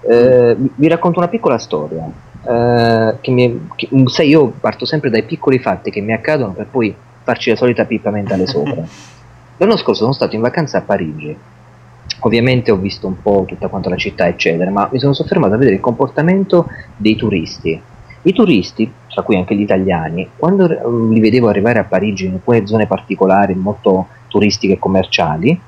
eh, 0.00 0.56
vi 0.56 0.88
racconto 0.88 1.18
una 1.18 1.28
piccola 1.28 1.58
storia. 1.58 2.10
Eh, 2.42 3.16
che 3.20 3.30
mi, 3.30 3.68
che, 3.76 3.86
sai, 4.06 4.28
io 4.28 4.48
parto 4.58 4.86
sempre 4.86 5.10
dai 5.10 5.24
piccoli 5.24 5.58
fatti 5.58 5.90
che 5.90 6.00
mi 6.00 6.14
accadono 6.14 6.52
per 6.52 6.68
poi 6.70 6.96
farci 7.22 7.50
la 7.50 7.56
solita 7.56 7.84
pippa 7.84 8.08
mentale 8.08 8.46
sopra. 8.46 8.82
L'anno 9.58 9.76
scorso 9.76 10.02
sono 10.02 10.14
stato 10.14 10.36
in 10.36 10.40
vacanza 10.40 10.78
a 10.78 10.82
Parigi. 10.82 11.36
Ovviamente 12.20 12.70
ho 12.70 12.76
visto 12.76 13.06
un 13.06 13.20
po' 13.20 13.44
tutta 13.46 13.68
quanta 13.68 13.90
la 13.90 13.96
città, 13.96 14.26
eccetera, 14.26 14.70
ma 14.70 14.88
mi 14.90 14.98
sono 14.98 15.12
soffermato 15.12 15.52
a 15.52 15.58
vedere 15.58 15.76
il 15.76 15.82
comportamento 15.82 16.66
dei 16.96 17.14
turisti 17.14 17.78
i 18.26 18.32
turisti, 18.32 18.92
tra 19.16 19.24
cui 19.24 19.36
anche 19.36 19.54
gli 19.54 19.62
italiani, 19.62 20.28
quando 20.36 20.68
mm, 20.68 21.10
li 21.10 21.20
vedevo 21.20 21.48
arrivare 21.48 21.78
a 21.78 21.84
Parigi 21.84 22.26
in 22.26 22.40
quelle 22.44 22.66
zone 22.66 22.86
particolari 22.86 23.54
molto 23.54 24.08
turistiche 24.28 24.74
e 24.74 24.78
commerciali, 24.78 25.58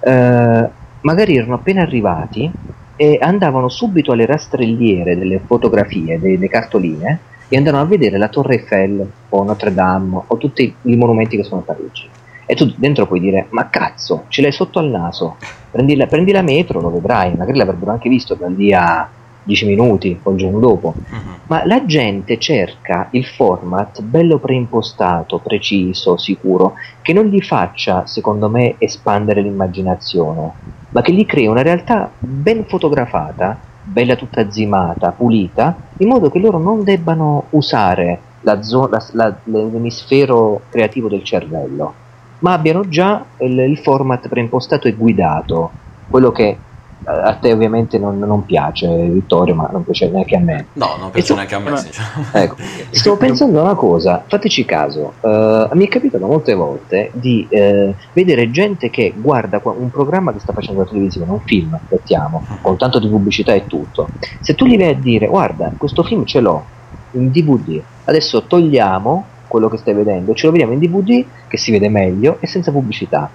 eh, 0.00 0.68
magari 1.02 1.36
erano 1.36 1.54
appena 1.54 1.82
arrivati 1.82 2.50
e 2.96 3.18
andavano 3.20 3.68
subito 3.68 4.10
alle 4.10 4.26
rastrelliere 4.26 5.16
delle 5.16 5.38
fotografie, 5.38 6.18
delle 6.18 6.48
cartoline 6.48 7.20
e 7.46 7.56
andavano 7.56 7.84
a 7.84 7.86
vedere 7.86 8.18
la 8.18 8.26
Torre 8.26 8.54
Eiffel 8.54 9.08
o 9.28 9.44
Notre 9.44 9.72
Dame 9.72 10.22
o 10.26 10.36
tutti 10.36 10.74
i 10.82 10.96
monumenti 10.96 11.36
che 11.36 11.44
sono 11.44 11.60
a 11.60 11.64
Parigi. 11.64 12.08
E 12.44 12.56
tu 12.56 12.74
dentro 12.76 13.06
puoi 13.06 13.20
dire, 13.20 13.46
ma 13.50 13.70
cazzo, 13.70 14.24
ce 14.26 14.42
l'hai 14.42 14.50
sotto 14.50 14.80
al 14.80 14.88
naso, 14.88 15.36
prendi 15.70 15.94
la, 15.94 16.06
prendi 16.08 16.32
la 16.32 16.42
metro, 16.42 16.80
lo 16.80 16.90
vedrai, 16.90 17.36
magari 17.36 17.58
l'avrebbero 17.58 17.92
anche 17.92 18.08
visto 18.08 18.34
da 18.34 18.48
lì 18.48 18.72
a 18.72 19.08
10 19.46 19.66
minuti 19.66 20.18
o 20.22 20.30
il 20.32 20.36
giorno 20.36 20.58
dopo, 20.58 20.96
uh-huh. 21.08 21.18
ma 21.46 21.64
la 21.64 21.86
gente 21.86 22.36
cerca 22.38 23.08
il 23.12 23.24
format 23.24 24.02
bello 24.02 24.38
preimpostato, 24.38 25.38
preciso, 25.38 26.16
sicuro, 26.16 26.74
che 27.00 27.12
non 27.12 27.26
gli 27.26 27.40
faccia, 27.40 28.06
secondo 28.06 28.48
me, 28.48 28.74
espandere 28.78 29.40
l'immaginazione, 29.40 30.52
ma 30.90 31.00
che 31.00 31.12
gli 31.12 31.24
crea 31.24 31.50
una 31.50 31.62
realtà 31.62 32.10
ben 32.18 32.64
fotografata, 32.66 33.56
bella 33.84 34.16
tutta 34.16 34.50
zimata, 34.50 35.12
pulita, 35.12 35.76
in 35.98 36.08
modo 36.08 36.28
che 36.28 36.40
loro 36.40 36.58
non 36.58 36.82
debbano 36.82 37.44
usare 37.50 38.18
la 38.40 38.62
zo- 38.62 38.88
la, 38.88 39.04
la, 39.12 39.36
l'emisfero 39.44 40.62
creativo 40.70 41.08
del 41.08 41.22
cervello, 41.22 41.94
ma 42.40 42.52
abbiano 42.52 42.88
già 42.88 43.24
il, 43.38 43.58
il 43.58 43.78
format 43.78 44.28
preimpostato 44.28 44.88
e 44.88 44.92
guidato, 44.92 45.70
quello 46.08 46.32
che 46.32 46.58
a 47.04 47.34
te 47.34 47.52
ovviamente 47.52 47.98
non, 47.98 48.18
non, 48.18 48.44
piace 48.44 48.88
Vittorio, 49.08 49.54
ma 49.54 49.68
non 49.70 49.84
piace 49.84 50.08
neanche 50.08 50.36
a 50.36 50.40
me. 50.40 50.66
No, 50.72 50.96
non 50.98 51.10
piace 51.10 51.34
neanche 51.34 51.54
a 51.54 51.58
me, 51.58 51.76
sinceramente. 51.76 52.38
Ecco, 52.38 52.56
sto 52.90 53.16
pensando 53.16 53.60
a 53.60 53.62
una 53.62 53.74
cosa, 53.74 54.24
fateci 54.26 54.64
caso, 54.64 55.12
uh, 55.20 55.68
mi 55.72 55.84
è 55.84 55.88
capitato 55.88 56.26
molte 56.26 56.54
volte 56.54 57.10
di 57.12 57.46
uh, 57.48 57.94
vedere 58.12 58.50
gente 58.50 58.90
che 58.90 59.12
guarda 59.16 59.60
un 59.62 59.90
programma 59.90 60.32
che 60.32 60.40
sta 60.40 60.52
facendo 60.52 60.80
la 60.80 60.86
televisione, 60.86 61.30
un 61.30 61.40
film, 61.40 61.78
mettiamo, 61.88 62.44
con 62.62 62.76
tanto 62.76 62.98
di 62.98 63.08
pubblicità 63.08 63.52
e 63.52 63.66
tutto. 63.66 64.08
Se 64.40 64.54
tu 64.54 64.66
gli 64.66 64.76
vai 64.76 64.88
a 64.88 64.94
dire, 64.94 65.26
guarda, 65.26 65.72
questo 65.76 66.02
film 66.02 66.24
ce 66.24 66.40
l'ho 66.40 66.64
in 67.12 67.30
DVD, 67.30 67.80
adesso 68.04 68.42
togliamo 68.42 69.24
quello 69.46 69.68
che 69.68 69.76
stai 69.76 69.94
vedendo, 69.94 70.34
ce 70.34 70.46
lo 70.46 70.52
vediamo 70.52 70.72
in 70.72 70.80
DVD 70.80 71.24
che 71.46 71.56
si 71.56 71.70
vede 71.70 71.88
meglio 71.88 72.38
e 72.40 72.46
senza 72.48 72.72
pubblicità 72.72 73.30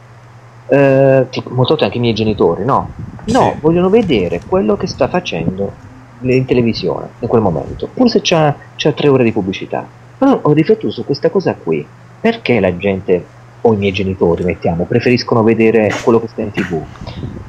eh, 0.71 1.27
volte 1.49 1.83
anche 1.83 1.97
i 1.97 1.99
miei 1.99 2.13
genitori, 2.13 2.63
no? 2.63 2.89
No, 3.25 3.51
sì. 3.53 3.59
vogliono 3.59 3.89
vedere 3.89 4.41
quello 4.47 4.77
che 4.77 4.87
sta 4.87 5.09
facendo 5.09 5.89
in 6.21 6.45
televisione 6.45 7.09
in 7.19 7.27
quel 7.27 7.41
momento, 7.41 7.89
pur 7.93 8.09
se 8.09 8.21
c'ha, 8.23 8.55
c'ha 8.75 8.91
tre 8.93 9.09
ore 9.09 9.23
di 9.25 9.33
pubblicità. 9.33 9.85
Però 10.17 10.39
ho 10.41 10.53
riflettuto 10.53 10.93
su 10.93 11.03
questa 11.03 11.29
cosa 11.29 11.55
qui. 11.55 11.85
Perché 12.21 12.59
la 12.59 12.77
gente, 12.77 13.25
o 13.61 13.73
i 13.73 13.77
miei 13.77 13.91
genitori, 13.91 14.43
mettiamo, 14.43 14.85
preferiscono 14.85 15.43
vedere 15.43 15.91
quello 16.03 16.21
che 16.21 16.27
sta 16.27 16.41
in 16.41 16.51
tv? 16.51 16.81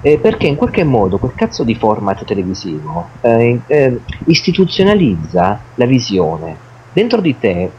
Eh, 0.00 0.18
perché 0.18 0.46
in 0.46 0.56
qualche 0.56 0.82
modo 0.82 1.18
quel 1.18 1.34
cazzo 1.34 1.62
di 1.62 1.74
format 1.74 2.24
televisivo 2.24 3.08
eh, 3.20 3.60
eh, 3.66 4.00
istituzionalizza 4.24 5.60
la 5.74 5.86
visione 5.86 6.56
dentro 6.92 7.20
di 7.20 7.38
te, 7.38 7.70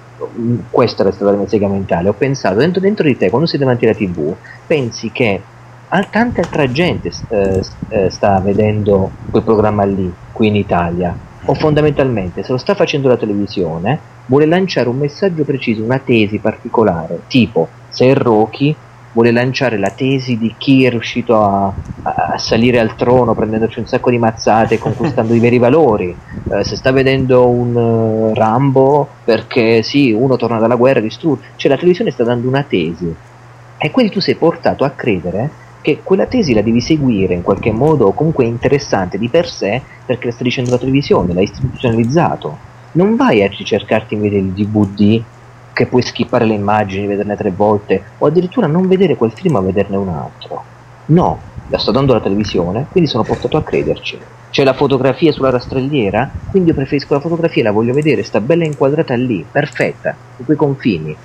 questa 0.70 1.08
è 1.08 1.12
stata 1.12 1.32
la 1.32 1.38
mia 1.38 1.48
sega 1.48 1.68
mentale, 1.68 2.10
ho 2.10 2.14
pensato, 2.14 2.58
dentro, 2.58 2.82
dentro 2.82 3.06
di 3.06 3.18
te, 3.18 3.30
quando 3.30 3.48
sei 3.48 3.60
davanti 3.60 3.86
alla 3.86 3.96
tv, 3.96 4.36
pensi 4.66 5.12
che 5.12 5.44
tanta 6.10 6.42
altra 6.42 6.72
gente 6.72 7.12
eh, 7.30 7.62
eh, 7.90 8.10
sta 8.10 8.40
vedendo 8.40 9.12
quel 9.30 9.44
programma 9.44 9.84
lì, 9.84 10.12
qui 10.32 10.48
in 10.48 10.56
Italia, 10.56 11.16
o 11.46 11.54
fondamentalmente 11.54 12.44
se 12.44 12.52
lo 12.52 12.58
sta 12.58 12.74
facendo 12.74 13.08
la 13.08 13.18
televisione, 13.18 14.02
vuole 14.26 14.46
lanciare 14.46 14.90
un 14.90 14.98
messaggio 14.98 15.44
preciso, 15.44 15.84
una 15.84 16.00
tesi 16.00 16.40
particolare, 16.40 17.24
tipo 17.28 17.70
se 17.90 18.14
Rocky 18.14 18.76
vuole 19.14 19.32
lanciare 19.32 19.78
la 19.78 19.90
tesi 19.90 20.38
di 20.38 20.54
chi 20.58 20.86
è 20.86 20.90
riuscito 20.90 21.42
a, 21.42 21.74
a 22.02 22.38
salire 22.38 22.80
al 22.80 22.96
trono 22.96 23.34
prendendoci 23.34 23.80
un 23.80 23.88
sacco 23.88 24.10
di 24.10 24.18
mazzate 24.18 24.76
e 24.76 24.80
conquistando 24.80 25.34
i 25.34 25.40
veri 25.40 25.58
valori. 25.58 26.16
Eh, 26.52 26.64
se 26.64 26.76
sta 26.76 26.92
vedendo 26.92 27.48
un 27.48 27.76
uh, 27.76 28.34
Rambo 28.34 29.08
perché 29.24 29.82
sì, 29.84 30.12
uno 30.12 30.36
torna 30.36 30.60
dalla 30.60 30.76
guerra 30.76 31.00
e 31.00 31.04
distrugge, 31.04 31.46
cioè 31.56 31.72
la 31.72 31.78
televisione 31.78 32.12
sta 32.12 32.24
dando 32.24 32.48
una 32.48 32.64
tesi 32.64 33.16
e 33.78 33.92
quindi 33.92 34.12
tu 34.12 34.20
sei 34.20 34.36
portato 34.36 34.84
a 34.84 34.92
credere 34.92 35.62
che 35.82 36.00
quella 36.02 36.26
tesi 36.26 36.54
la 36.54 36.62
devi 36.62 36.80
seguire 36.80 37.34
in 37.34 37.42
qualche 37.42 37.72
modo 37.72 38.08
o 38.08 38.14
comunque 38.14 38.46
interessante 38.46 39.18
di 39.18 39.28
per 39.28 39.50
sé 39.50 39.82
perché 40.06 40.28
la 40.28 40.32
sta 40.32 40.44
dicendo 40.44 40.72
la 40.72 40.78
televisione, 40.78 41.34
l'hai 41.34 41.44
istituzionalizzato. 41.44 42.58
Non 42.94 43.16
vai 43.16 43.44
a 43.44 43.48
ricercarti 43.48 44.14
invece 44.14 44.38
il 44.38 44.54
DVD 44.54 45.22
che 45.74 45.88
puoi 45.88 46.02
skippare 46.02 46.46
le 46.46 46.54
immagini, 46.54 47.08
vederne 47.08 47.36
tre 47.36 47.52
volte, 47.52 48.04
o 48.20 48.28
addirittura 48.28 48.68
non 48.68 48.88
vedere 48.88 49.16
quel 49.16 49.32
film 49.32 49.54
ma 49.54 49.62
vederne 49.62 49.98
un 49.98 50.10
altro. 50.10 50.64
No, 51.06 51.40
la 51.68 51.78
sto 51.78 51.92
dando 51.92 52.14
la 52.14 52.22
televisione, 52.22 52.88
quindi 52.92 53.10
sono 53.10 53.24
portato 53.24 53.58
a 53.58 53.64
crederci. 53.64 54.20
C'è 54.50 54.64
la 54.64 54.74
fotografia 54.74 55.32
sulla 55.32 55.50
rastrelliera, 55.50 56.30
quindi 56.52 56.70
io 56.70 56.76
preferisco 56.76 57.16
la 57.16 57.20
fotografia, 57.20 57.64
la 57.64 57.72
voglio 57.72 57.94
vedere, 57.94 58.24
sta 58.24 58.40
bella 58.40 58.66
inquadrata 58.66 59.16
lì, 59.16 59.44
perfetta, 59.50 60.16
in 60.38 60.46
quei 60.46 60.58
confini. 60.58 61.18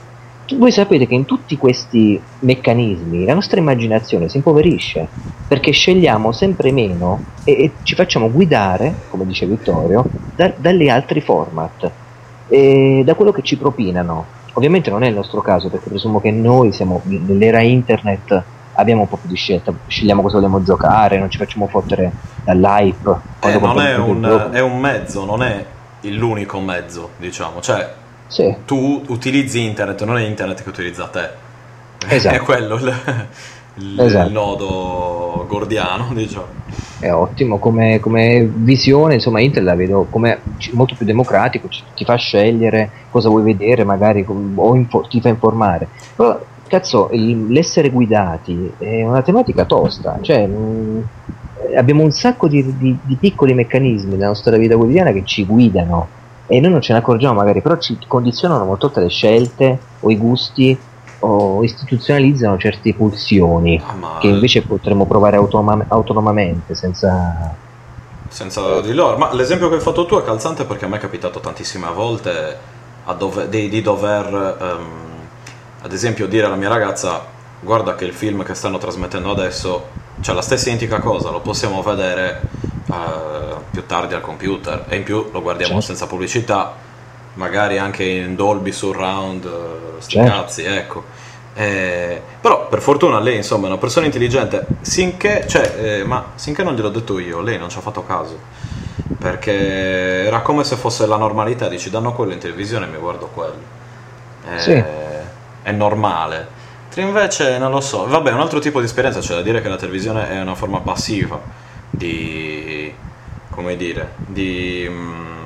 Voi 0.56 0.72
sapete 0.72 1.06
che 1.06 1.14
in 1.14 1.26
tutti 1.26 1.58
questi 1.58 2.18
meccanismi 2.38 3.26
la 3.26 3.34
nostra 3.34 3.60
immaginazione 3.60 4.30
si 4.30 4.38
impoverisce 4.38 5.06
perché 5.46 5.72
scegliamo 5.72 6.32
sempre 6.32 6.72
meno 6.72 7.22
e, 7.44 7.52
e 7.52 7.72
ci 7.82 7.94
facciamo 7.94 8.30
guidare, 8.30 8.94
come 9.10 9.26
dice 9.26 9.44
Vittorio, 9.44 10.04
da, 10.34 10.52
dalle 10.56 10.88
altri 10.88 11.20
format, 11.20 11.92
da 12.48 13.14
quello 13.14 13.32
che 13.32 13.42
ci 13.42 13.58
propinano. 13.58 14.37
Ovviamente 14.58 14.90
non 14.90 15.04
è 15.04 15.06
il 15.06 15.14
nostro 15.14 15.40
caso 15.40 15.68
perché 15.68 15.88
presumo 15.88 16.20
che 16.20 16.32
noi 16.32 16.72
siamo 16.72 17.00
nell'era 17.04 17.60
internet 17.60 18.42
abbiamo 18.72 19.02
un 19.02 19.08
po' 19.08 19.16
più 19.16 19.28
di 19.28 19.36
scelta, 19.36 19.72
scegliamo 19.86 20.20
cosa 20.20 20.38
vogliamo 20.38 20.64
giocare, 20.64 21.16
non 21.16 21.30
ci 21.30 21.38
facciamo 21.38 21.68
fottere 21.68 22.10
dall'hype. 22.42 23.16
Eh, 23.38 23.56
non 23.56 23.80
è 23.80 23.96
un, 23.96 24.48
è 24.50 24.58
un, 24.58 24.80
mezzo, 24.80 25.24
non 25.24 25.44
è 25.44 25.64
l'unico 26.00 26.58
mezzo, 26.58 27.10
diciamo. 27.18 27.60
Cioè, 27.60 27.88
sì. 28.26 28.52
tu 28.64 29.04
utilizzi 29.06 29.62
internet, 29.62 30.02
non 30.02 30.18
è 30.18 30.24
internet 30.24 30.64
che 30.64 30.68
utilizza 30.68 31.06
te. 31.06 31.46
Esatto. 32.08 32.34
È 32.34 32.38
quello 32.40 32.76
il, 32.76 32.94
il, 33.74 34.00
esatto. 34.00 34.26
il 34.26 34.32
nodo 34.32 35.44
gordiano, 35.48 36.10
diciamo 36.12 36.87
è 37.00 37.12
ottimo 37.12 37.58
come, 37.58 38.00
come, 38.00 38.48
visione, 38.52 39.14
insomma 39.14 39.40
Intel 39.40 39.64
la 39.64 39.74
vedo 39.74 40.06
come 40.10 40.40
molto 40.72 40.94
più 40.96 41.06
democratico, 41.06 41.68
ti 41.94 42.04
fa 42.04 42.16
scegliere 42.16 42.90
cosa 43.10 43.28
vuoi 43.28 43.42
vedere 43.42 43.84
magari 43.84 44.24
o 44.26 44.74
info, 44.74 45.06
ti 45.08 45.20
fa 45.20 45.28
informare. 45.28 45.88
Però 46.16 46.40
cazzo, 46.66 47.08
il, 47.12 47.48
l'essere 47.48 47.90
guidati 47.90 48.72
è 48.78 49.04
una 49.04 49.22
tematica 49.22 49.64
tosta, 49.64 50.18
cioè 50.20 50.46
mh, 50.46 50.52
mm, 50.52 51.00
abbiamo 51.76 52.02
un 52.02 52.10
sacco 52.10 52.48
di, 52.48 52.76
di, 52.76 52.96
di, 53.02 53.16
piccoli 53.16 53.54
meccanismi 53.54 54.12
nella 54.12 54.26
nostra 54.26 54.56
vita 54.56 54.76
quotidiana 54.76 55.12
che 55.12 55.24
ci 55.24 55.44
guidano 55.44 56.08
e 56.46 56.60
noi 56.60 56.70
non 56.70 56.80
ce 56.80 56.92
ne 56.92 57.00
accorgiamo 57.00 57.34
magari, 57.34 57.60
però 57.60 57.76
ci 57.78 57.98
condizionano 58.06 58.64
molto 58.64 58.90
le 58.94 59.08
scelte 59.08 59.78
o 60.00 60.10
i 60.10 60.16
gusti 60.16 60.78
o 61.20 61.64
istituzionalizzano 61.64 62.58
certe 62.58 62.94
pulsioni 62.94 63.80
ah, 63.84 64.18
che 64.20 64.28
invece 64.28 64.62
potremmo 64.62 65.06
provare 65.06 65.36
autonoma- 65.36 65.86
autonomamente 65.88 66.74
senza 66.74 67.56
senza 68.28 68.80
di 68.80 68.92
loro. 68.92 69.16
Ma 69.16 69.32
l'esempio 69.32 69.68
che 69.68 69.76
hai 69.76 69.80
fatto 69.80 70.06
tu 70.06 70.18
è 70.18 70.22
calzante 70.22 70.64
perché 70.64 70.84
a 70.84 70.88
me 70.88 70.96
è 70.96 71.00
capitato 71.00 71.40
tantissime 71.40 71.90
volte 71.92 72.76
dove, 73.16 73.48
di, 73.48 73.68
di, 73.68 73.80
dover 73.80 74.56
um, 74.60 74.86
ad 75.80 75.92
esempio 75.92 76.26
dire 76.26 76.46
alla 76.46 76.56
mia 76.56 76.68
ragazza 76.68 77.24
guarda 77.60 77.94
che 77.94 78.04
il 78.04 78.12
film 78.12 78.42
che 78.44 78.54
stanno 78.54 78.76
trasmettendo 78.76 79.30
adesso 79.30 79.86
c'è 80.20 80.34
la 80.34 80.42
stessa 80.42 80.68
identica 80.68 81.00
cosa 81.00 81.30
lo 81.30 81.40
possiamo 81.40 81.80
vedere 81.82 82.40
uh, 82.86 83.62
più 83.70 83.86
tardi 83.86 84.14
al 84.14 84.20
computer. 84.20 84.84
E 84.88 84.96
in 84.96 85.04
più 85.04 85.28
lo 85.32 85.40
guardiamo 85.40 85.74
certo. 85.74 85.86
senza 85.86 86.06
pubblicità 86.06 86.77
magari 87.38 87.78
anche 87.78 88.04
in 88.04 88.34
Dolby 88.34 88.72
Surround, 88.72 89.44
uh, 89.44 90.00
sti 90.00 90.16
certo. 90.16 90.30
cazzi, 90.30 90.64
ecco. 90.64 91.04
Eh, 91.54 92.20
però 92.40 92.68
per 92.68 92.80
fortuna 92.80 93.18
lei 93.18 93.36
insomma 93.36 93.66
è 93.66 93.70
una 93.70 93.78
persona 93.78 94.06
intelligente, 94.06 94.66
sinché, 94.80 95.44
cioè, 95.48 95.74
eh, 95.80 96.04
ma 96.04 96.32
sinché 96.34 96.62
non 96.62 96.74
gliel'ho 96.74 96.90
detto 96.90 97.18
io, 97.18 97.40
lei 97.40 97.58
non 97.58 97.68
ci 97.68 97.78
ha 97.78 97.80
fatto 97.80 98.04
caso, 98.04 98.38
perché 99.18 100.24
era 100.24 100.40
come 100.40 100.64
se 100.64 100.76
fosse 100.76 101.06
la 101.06 101.16
normalità, 101.16 101.68
dici 101.68 101.90
danno 101.90 102.12
quello 102.12 102.32
in 102.32 102.38
televisione 102.38 102.86
e 102.86 102.88
mi 102.88 102.98
guardo 102.98 103.30
quello. 103.32 103.76
Eh, 104.50 104.58
sì. 104.58 104.84
È 105.62 105.72
normale. 105.72 106.56
Invece 106.96 107.58
non 107.58 107.70
lo 107.70 107.80
so, 107.80 108.06
vabbè, 108.08 108.32
un 108.32 108.40
altro 108.40 108.58
tipo 108.58 108.80
di 108.80 108.86
esperienza, 108.86 109.20
cioè 109.20 109.36
da 109.36 109.42
dire 109.42 109.60
che 109.60 109.68
la 109.68 109.76
televisione 109.76 110.30
è 110.30 110.40
una 110.40 110.56
forma 110.56 110.80
passiva 110.80 111.40
di, 111.90 112.92
come 113.50 113.76
dire, 113.76 114.14
di... 114.16 114.88
Mh, 114.88 114.92
mm, 114.92 115.37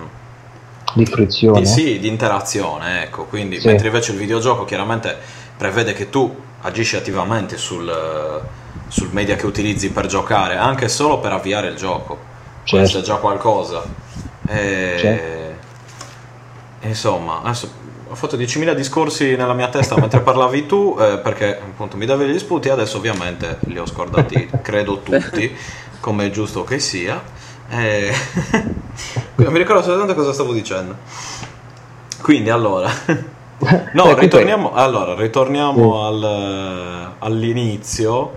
di 0.94 1.06
frizione. 1.06 1.60
Di, 1.60 1.66
sì, 1.66 1.98
di 1.98 2.08
interazione, 2.08 3.04
ecco. 3.04 3.24
Quindi, 3.24 3.60
sì. 3.60 3.66
mentre 3.66 3.86
invece 3.86 4.12
il 4.12 4.18
videogioco 4.18 4.64
chiaramente 4.64 5.16
prevede 5.56 5.92
che 5.92 6.10
tu 6.10 6.34
agisci 6.62 6.96
attivamente 6.96 7.56
sul, 7.56 8.42
sul, 8.88 9.08
media 9.12 9.36
che 9.36 9.46
utilizzi 9.46 9.90
per 9.90 10.06
giocare, 10.06 10.56
anche 10.56 10.88
solo 10.88 11.18
per 11.18 11.32
avviare 11.32 11.68
il 11.68 11.76
gioco. 11.76 12.30
Certo. 12.64 12.76
Questo 12.76 12.98
è 12.98 13.02
già 13.02 13.16
qualcosa. 13.16 13.82
E, 14.46 14.96
certo. 14.98 16.86
insomma, 16.86 17.42
adesso 17.42 17.80
ho 18.12 18.14
fatto 18.14 18.36
10.000 18.36 18.74
discorsi 18.74 19.36
nella 19.36 19.54
mia 19.54 19.68
testa 19.68 19.96
mentre 19.98 20.20
parlavi 20.20 20.66
tu, 20.66 20.96
eh, 21.00 21.18
perché 21.18 21.58
appunto 21.58 21.96
mi 21.96 22.04
davi 22.04 22.26
gli 22.26 22.38
spunti, 22.38 22.68
adesso 22.68 22.98
ovviamente 22.98 23.58
li 23.60 23.78
ho 23.78 23.86
scordati, 23.86 24.50
credo 24.60 25.00
tutti, 25.00 25.56
come 25.98 26.26
è 26.26 26.30
giusto 26.30 26.62
che 26.62 26.78
sia. 26.78 27.40
Eh, 27.74 28.12
mi 29.36 29.56
ricordo 29.56 29.80
assolutamente 29.80 30.14
cosa 30.14 30.34
stavo 30.34 30.52
dicendo. 30.52 30.96
Quindi 32.20 32.50
allora... 32.50 32.90
No, 33.92 34.12
ritorniamo, 34.18 34.72
allora, 34.72 35.14
ritorniamo 35.14 36.04
al, 36.04 37.12
all'inizio 37.20 38.32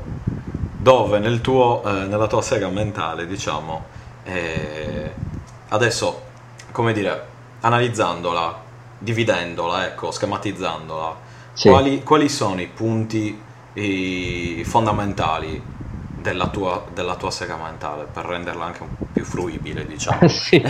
dove 0.78 1.18
nel 1.18 1.42
tuo, 1.42 1.82
eh, 1.84 2.06
nella 2.06 2.28
tua 2.28 2.44
sega 2.44 2.68
mentale, 2.68 3.26
diciamo, 3.26 3.86
eh, 4.24 5.12
adesso, 5.70 6.22
come 6.72 6.94
dire, 6.94 7.26
analizzandola, 7.62 8.62
dividendola, 9.00 9.88
ecco, 9.88 10.12
schematizzandola, 10.12 11.16
sì. 11.54 11.70
quali, 11.70 12.04
quali, 12.04 12.30
sono 12.30 12.62
i 12.62 12.68
punti 12.68 13.42
i 13.74 14.64
fondamentali 14.64 15.60
della 16.26 16.48
tua, 16.48 16.84
della 16.92 17.16
tua 17.16 17.30
sega 17.30 17.56
mentale 17.56 18.08
per 18.12 18.26
renderla 18.26 18.66
anche 18.66 18.82
un 18.82 18.90
po' 18.98 19.06
più 19.14 19.24
fruibile, 19.24 19.86
diciamo. 19.86 20.26
sì. 20.28 20.60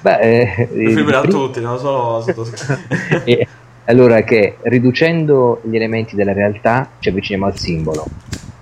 Beh, 0.00 0.18
eh, 0.18 0.66
fruibile 0.66 1.16
a 1.16 1.22
tutti, 1.22 1.60
non 1.60 1.78
solo 1.78 2.20
sotto... 2.20 2.44
allora 3.86 4.22
che 4.22 4.56
riducendo 4.62 5.60
gli 5.62 5.76
elementi 5.76 6.16
della 6.16 6.32
realtà 6.32 6.90
ci 6.98 7.08
avviciniamo 7.08 7.46
al 7.46 7.56
simbolo 7.56 8.04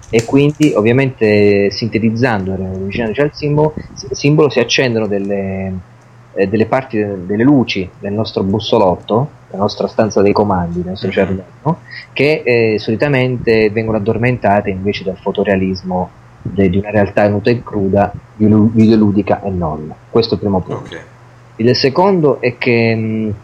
e 0.08 0.24
quindi 0.24 0.72
ovviamente 0.74 1.70
sintetizzando 1.70 2.52
e 2.52 2.54
avvicinandoci 2.54 3.20
al 3.20 3.34
simbolo, 3.34 3.74
simbolo 4.12 4.48
si 4.48 4.60
accendono 4.60 5.06
delle, 5.06 5.72
eh, 6.36 6.48
delle 6.48 6.66
parti 6.66 6.98
delle 6.98 7.42
luci 7.42 7.88
del 7.98 8.12
nostro 8.12 8.42
bussolotto 8.42 9.28
la 9.50 9.58
nostra 9.58 9.86
stanza 9.86 10.22
dei 10.22 10.32
comandi, 10.32 10.82
del 10.82 10.90
nostro 10.90 11.10
cervello, 11.10 11.78
che 12.12 12.42
eh, 12.44 12.78
solitamente 12.78 13.70
vengono 13.70 13.98
addormentate 13.98 14.70
invece 14.70 15.04
dal 15.04 15.16
fotorealismo 15.16 16.10
de, 16.42 16.68
di 16.68 16.78
una 16.78 16.90
realtà 16.90 17.28
nuda 17.28 17.50
e 17.50 17.62
cruda, 17.62 18.12
videoludica 18.36 19.42
e 19.42 19.50
non. 19.50 19.92
Questo 20.10 20.34
è 20.34 20.36
il 20.36 20.42
primo 20.42 20.60
punto. 20.60 20.84
Okay. 20.84 21.00
Il 21.56 21.74
secondo 21.74 22.40
è 22.40 22.58
che 22.58 22.94
mh, 22.94 23.34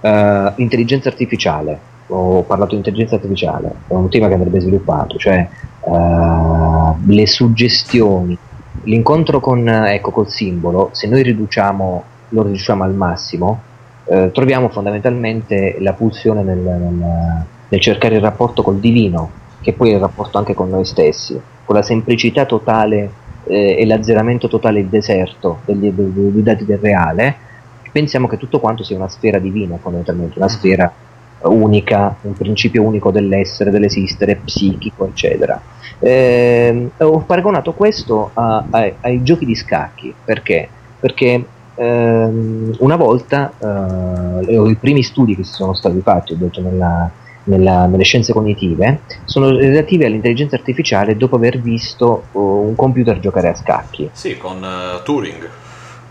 uh, 0.00 0.52
intelligenza 0.56 1.08
artificiale, 1.08 1.86
ho 2.06 2.42
parlato 2.42 2.70
di 2.70 2.76
intelligenza 2.76 3.16
artificiale, 3.16 3.70
è 3.86 3.92
un 3.92 4.08
tema 4.08 4.28
che 4.28 4.34
andrebbe 4.34 4.60
sviluppato, 4.60 5.18
cioè 5.18 5.46
uh, 5.80 6.96
le 7.04 7.26
suggestioni, 7.26 8.38
l'incontro 8.84 9.40
con, 9.40 9.68
ecco, 9.68 10.10
col 10.10 10.28
simbolo, 10.28 10.90
se 10.92 11.08
noi 11.08 11.22
riduciamo, 11.22 12.04
lo 12.30 12.42
riduciamo 12.42 12.82
al 12.82 12.94
massimo, 12.94 13.60
eh, 14.04 14.30
troviamo 14.32 14.68
fondamentalmente 14.68 15.76
la 15.80 15.92
pulsione 15.92 16.42
nel, 16.42 16.58
nel, 16.58 17.44
nel, 17.68 17.80
cercare 17.80 18.16
il 18.16 18.20
rapporto 18.20 18.62
col 18.62 18.78
divino, 18.78 19.30
che 19.60 19.72
poi 19.72 19.90
è 19.90 19.94
il 19.94 20.00
rapporto 20.00 20.38
anche 20.38 20.54
con 20.54 20.70
noi 20.70 20.84
stessi, 20.84 21.38
con 21.64 21.74
la 21.74 21.82
semplicità 21.82 22.46
totale 22.46 23.10
eh, 23.44 23.76
e 23.78 23.86
l'azzeramento 23.86 24.48
totale, 24.48 24.80
il 24.80 24.86
deserto 24.86 25.60
degli, 25.64 25.90
dei, 25.90 26.12
dei 26.12 26.42
dati 26.42 26.64
del 26.64 26.78
reale, 26.78 27.36
pensiamo 27.92 28.26
che 28.28 28.36
tutto 28.36 28.60
quanto 28.60 28.82
sia 28.82 28.96
una 28.96 29.08
sfera 29.08 29.38
divina, 29.38 29.76
fondamentalmente, 29.76 30.38
una 30.38 30.48
sfera 30.48 30.90
unica, 31.42 32.16
un 32.22 32.34
principio 32.34 32.82
unico 32.82 33.10
dell'essere, 33.10 33.70
dell'esistere, 33.70 34.36
psichico, 34.36 35.06
eccetera. 35.06 35.60
Eh, 36.00 36.90
ho 36.98 37.18
paragonato 37.20 37.72
questo 37.72 38.30
a, 38.34 38.64
a, 38.70 38.92
ai 39.00 39.22
giochi 39.22 39.44
di 39.44 39.54
scacchi, 39.54 40.14
perché? 40.24 40.68
Perché 41.00 41.44
ehm, 41.74 42.76
una 42.78 42.96
volta, 42.96 43.52
eh, 43.58 44.54
i 44.54 44.76
primi 44.76 45.02
studi 45.02 45.36
che 45.36 45.44
si 45.44 45.52
sono 45.52 45.74
stati 45.74 46.00
fatti, 46.00 46.32
ho 46.32 46.36
detto 46.36 46.60
nella, 46.60 47.10
nella, 47.44 47.86
nelle 47.86 48.04
scienze 48.04 48.32
cognitive, 48.32 49.00
sono 49.24 49.50
relativi 49.50 50.04
all'intelligenza 50.04 50.56
artificiale 50.56 51.16
dopo 51.16 51.36
aver 51.36 51.60
visto 51.60 52.24
uh, 52.32 52.40
un 52.40 52.74
computer 52.74 53.18
giocare 53.20 53.48
a 53.48 53.54
scacchi. 53.54 54.10
Sì, 54.12 54.36
con 54.36 54.62
uh, 54.62 55.02
Turing. 55.02 55.48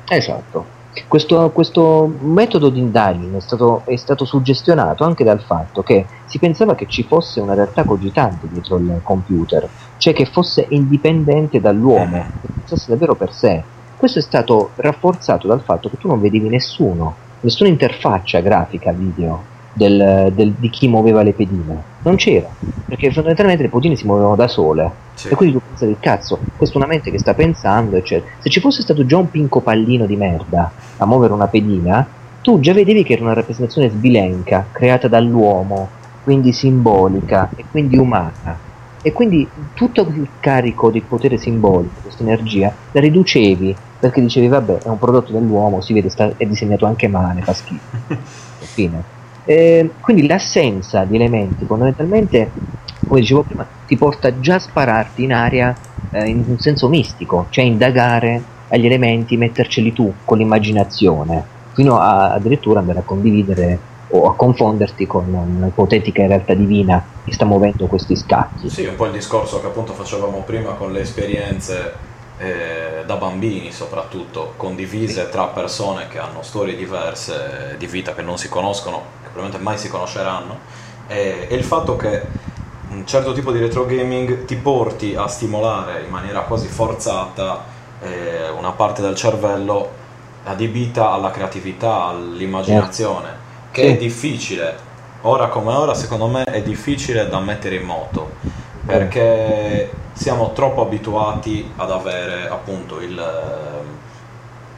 Esatto. 0.10 0.76
Questo, 1.07 1.52
questo, 1.52 2.18
metodo 2.22 2.69
di 2.69 2.80
indagine 2.80 3.38
è 3.38 3.41
stato, 3.41 3.84
è 3.86 3.95
stato, 3.98 4.26
suggestionato 4.26 5.03
anche 5.03 5.24
dal 5.24 5.41
fatto 5.41 5.84
che 5.84 6.06
si 6.26 6.40
pensava 6.40 6.76
che 6.76 6.88
ci 6.88 7.03
fosse 7.03 7.40
una 7.41 7.53
realtà 7.53 7.84
cogitante 7.84 8.48
dietro 8.48 8.78
il 8.78 9.02
computer, 9.03 9.69
cioè 9.98 10.14
che 10.14 10.26
fosse 10.26 10.65
indipendente 10.69 11.60
dall'uomo, 11.60 12.32
che 12.41 12.48
pensasse 12.56 12.91
davvero 12.91 13.15
per 13.15 13.34
sé. 13.34 13.64
Questo 13.95 14.19
è 14.19 14.22
stato 14.22 14.72
rafforzato 14.76 15.48
dal 15.48 15.61
fatto 15.61 15.90
che 15.90 15.98
tu 15.98 16.07
non 16.07 16.22
vedevi 16.22 16.49
nessuno, 16.49 17.15
nessuna 17.41 17.69
interfaccia 17.69 18.40
grafica 18.40 18.91
video 18.91 19.44
del, 19.74 20.32
del, 20.34 20.53
di 20.53 20.69
chi 20.69 20.88
muoveva 20.88 21.24
le 21.24 21.34
pedine. 21.34 21.84
Non 22.03 22.15
c'era, 22.15 22.49
perché 22.88 23.11
fondamentalmente 23.11 23.64
le 23.64 23.69
pedine 23.69 23.95
si 23.95 24.06
muovevano 24.06 24.36
da 24.36 24.48
sole. 24.48 25.06
Sì. 25.18 25.30
E 25.30 25.35
quindi 25.35 25.56
tu 25.56 25.64
pensavi, 25.65 25.98
cazzo, 25.99 26.39
questa 26.56 26.76
è 26.76 26.77
una 26.77 26.88
mente 26.91 27.10
che 27.10 27.18
sta 27.18 27.34
pensando, 27.34 27.95
eccetera. 27.95 28.31
Se 28.39 28.52
ci 28.52 28.60
fosse 28.60 28.84
stato 28.84 29.03
già 29.03 29.18
un 29.18 29.31
pinco 29.31 29.61
pallino 29.61 30.06
di 30.06 30.15
merda 30.15 30.72
a 30.95 31.06
muovere 31.07 31.34
una 31.34 31.48
pedina, 31.48 32.07
tu 32.39 32.60
già 32.60 32.72
vedevi 32.72 33.03
che 33.03 33.14
era 33.14 33.23
una 33.23 33.34
rappresentazione 33.34 33.89
sbilenca, 33.89 34.68
creata 34.72 35.07
dall'uomo, 35.07 35.89
quindi 36.23 36.53
simbolica 36.53 37.49
e 37.56 37.65
quindi 37.69 37.98
umana. 37.98 38.60
E 39.02 39.11
quindi 39.11 39.49
tutto 39.73 40.02
il 40.02 40.30
carico 40.39 40.91
di 40.91 41.02
potere 41.02 41.38
simbolico, 41.38 42.02
questa 42.02 42.22
energia, 42.22 42.72
la 42.91 42.99
riducevi 42.99 43.76
perché 43.99 44.22
dicevi, 44.22 44.48
vabbè, 44.48 44.84
è 44.84 44.88
un 44.88 44.99
prodotto 44.99 45.31
dell'uomo, 45.31 45.81
si 45.81 45.94
vede, 45.94 46.10
sta, 46.10 46.31
è 46.38 46.45
disegnato 46.45 46.85
anche 46.85 47.07
male, 47.07 47.41
fa 47.41 47.53
schifo. 47.53 47.98
Fine. 48.73 49.16
Eh, 49.49 49.91
quindi 50.02 50.28
l'assenza 50.28 51.06
di 51.06 51.15
elementi 51.15 51.64
fondamentalmente, 51.64 52.52
come 53.07 53.22
dicevo 53.22 53.44
prima, 53.44 53.65
ti 53.86 53.95
porta 53.95 54.41
già 54.41 54.56
a 54.56 54.60
spararti 54.60 55.24
in 55.24 55.32
aria 55.32 55.74
eh, 56.11 56.28
in 56.28 56.44
un 56.45 56.60
senso 56.60 56.90
mistico, 56.90 57.48
cioè 57.49 57.64
indagare 57.64 58.44
agli 58.68 58.86
elementi, 58.86 59.38
metterceli 59.38 59.94
tu 59.94 60.14
con 60.26 60.38
l'immaginazione, 60.38 61.41
fino 61.72 61.98
a 61.98 62.34
addirittura 62.34 62.82
andare 62.82 62.99
a 62.99 63.03
condividere 63.03 63.80
o 64.10 64.28
a 64.28 64.36
confonderti 64.36 65.07
con 65.07 65.34
un'ipotetica 65.34 66.28
realtà 66.28 66.53
divina 66.53 67.02
che 67.24 67.32
sta 67.32 67.45
muovendo 67.45 67.88
questi 67.88 68.18
scacchi. 68.18 68.69
Sì, 68.69 68.86
un 68.86 68.95
po' 68.95 69.06
il 69.06 69.14
discorso 69.14 69.61
che 69.61 69.68
appunto 69.68 69.94
facevamo 69.94 70.44
prima 70.45 70.72
con 70.72 70.91
le 70.91 70.99
esperienze 70.99 71.94
eh, 72.38 73.03
da 73.06 73.15
bambini 73.15 73.72
soprattutto, 73.72 74.53
condivise 74.57 75.30
tra 75.30 75.45
persone 75.45 76.07
che 76.10 76.19
hanno 76.19 76.41
storie 76.41 76.76
diverse 76.76 77.76
di 77.78 77.88
vita 77.88 78.14
che 78.14 78.22
non 78.22 78.38
si 78.38 78.49
conoscono 78.49 79.15
probabilmente 79.38 79.58
mai 79.60 79.78
si 79.78 79.88
conosceranno, 79.88 80.60
è, 81.06 81.48
è 81.48 81.54
il 81.54 81.64
fatto 81.64 81.96
che 81.96 82.26
un 82.90 83.06
certo 83.06 83.34
tipo 83.34 83.52
di 83.52 83.60
retro 83.60 83.86
gaming 83.86 84.46
ti 84.46 84.56
porti 84.56 85.16
a 85.16 85.28
stimolare 85.28 86.04
in 86.04 86.10
maniera 86.10 86.42
quasi 86.42 86.68
forzata 86.68 87.64
eh, 88.02 88.50
una 88.50 88.72
parte 88.72 89.02
del 89.02 89.16
cervello 89.16 90.06
adibita 90.46 91.12
alla 91.12 91.30
creatività, 91.30 92.06
all'immaginazione, 92.06 93.28
yeah. 93.28 93.38
che 93.72 93.84
è 93.90 93.98
difficile, 93.98 94.76
ora 95.22 95.48
come 95.50 95.74
ora 95.74 95.94
secondo 95.94 96.28
me 96.28 96.44
è 96.46 96.64
difficile 96.64 97.28
da 97.28 97.40
mettere 97.40 97.76
in 97.76 97.84
moto, 97.84 98.32
perché 98.86 99.92
siamo 100.14 100.54
troppo 100.54 100.82
abituati 100.82 101.74
ad 101.76 101.92
avere 101.92 102.48
appunto 102.50 103.02
il, 103.02 103.22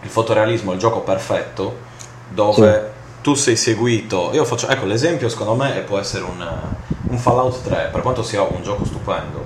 il 0.02 0.10
fotorealismo, 0.10 0.73
il 0.73 0.80
gioco 0.80 1.02
perfetto, 1.02 1.88
dove 2.30 2.98
tu 3.21 3.33
sei 3.33 3.55
seguito, 3.55 4.31
io 4.33 4.45
faccio, 4.45 4.67
ecco 4.67 4.85
l'esempio 4.85 5.27
secondo 5.29 5.55
me 5.55 5.81
può 5.81 5.97
essere 5.97 6.23
un, 6.23 6.47
un 7.09 7.17
Fallout 7.17 7.63
3, 7.63 7.89
per 7.91 8.01
quanto 8.01 8.23
sia 8.23 8.41
un 8.41 8.61
gioco 8.63 8.85
stupendo. 8.85 9.43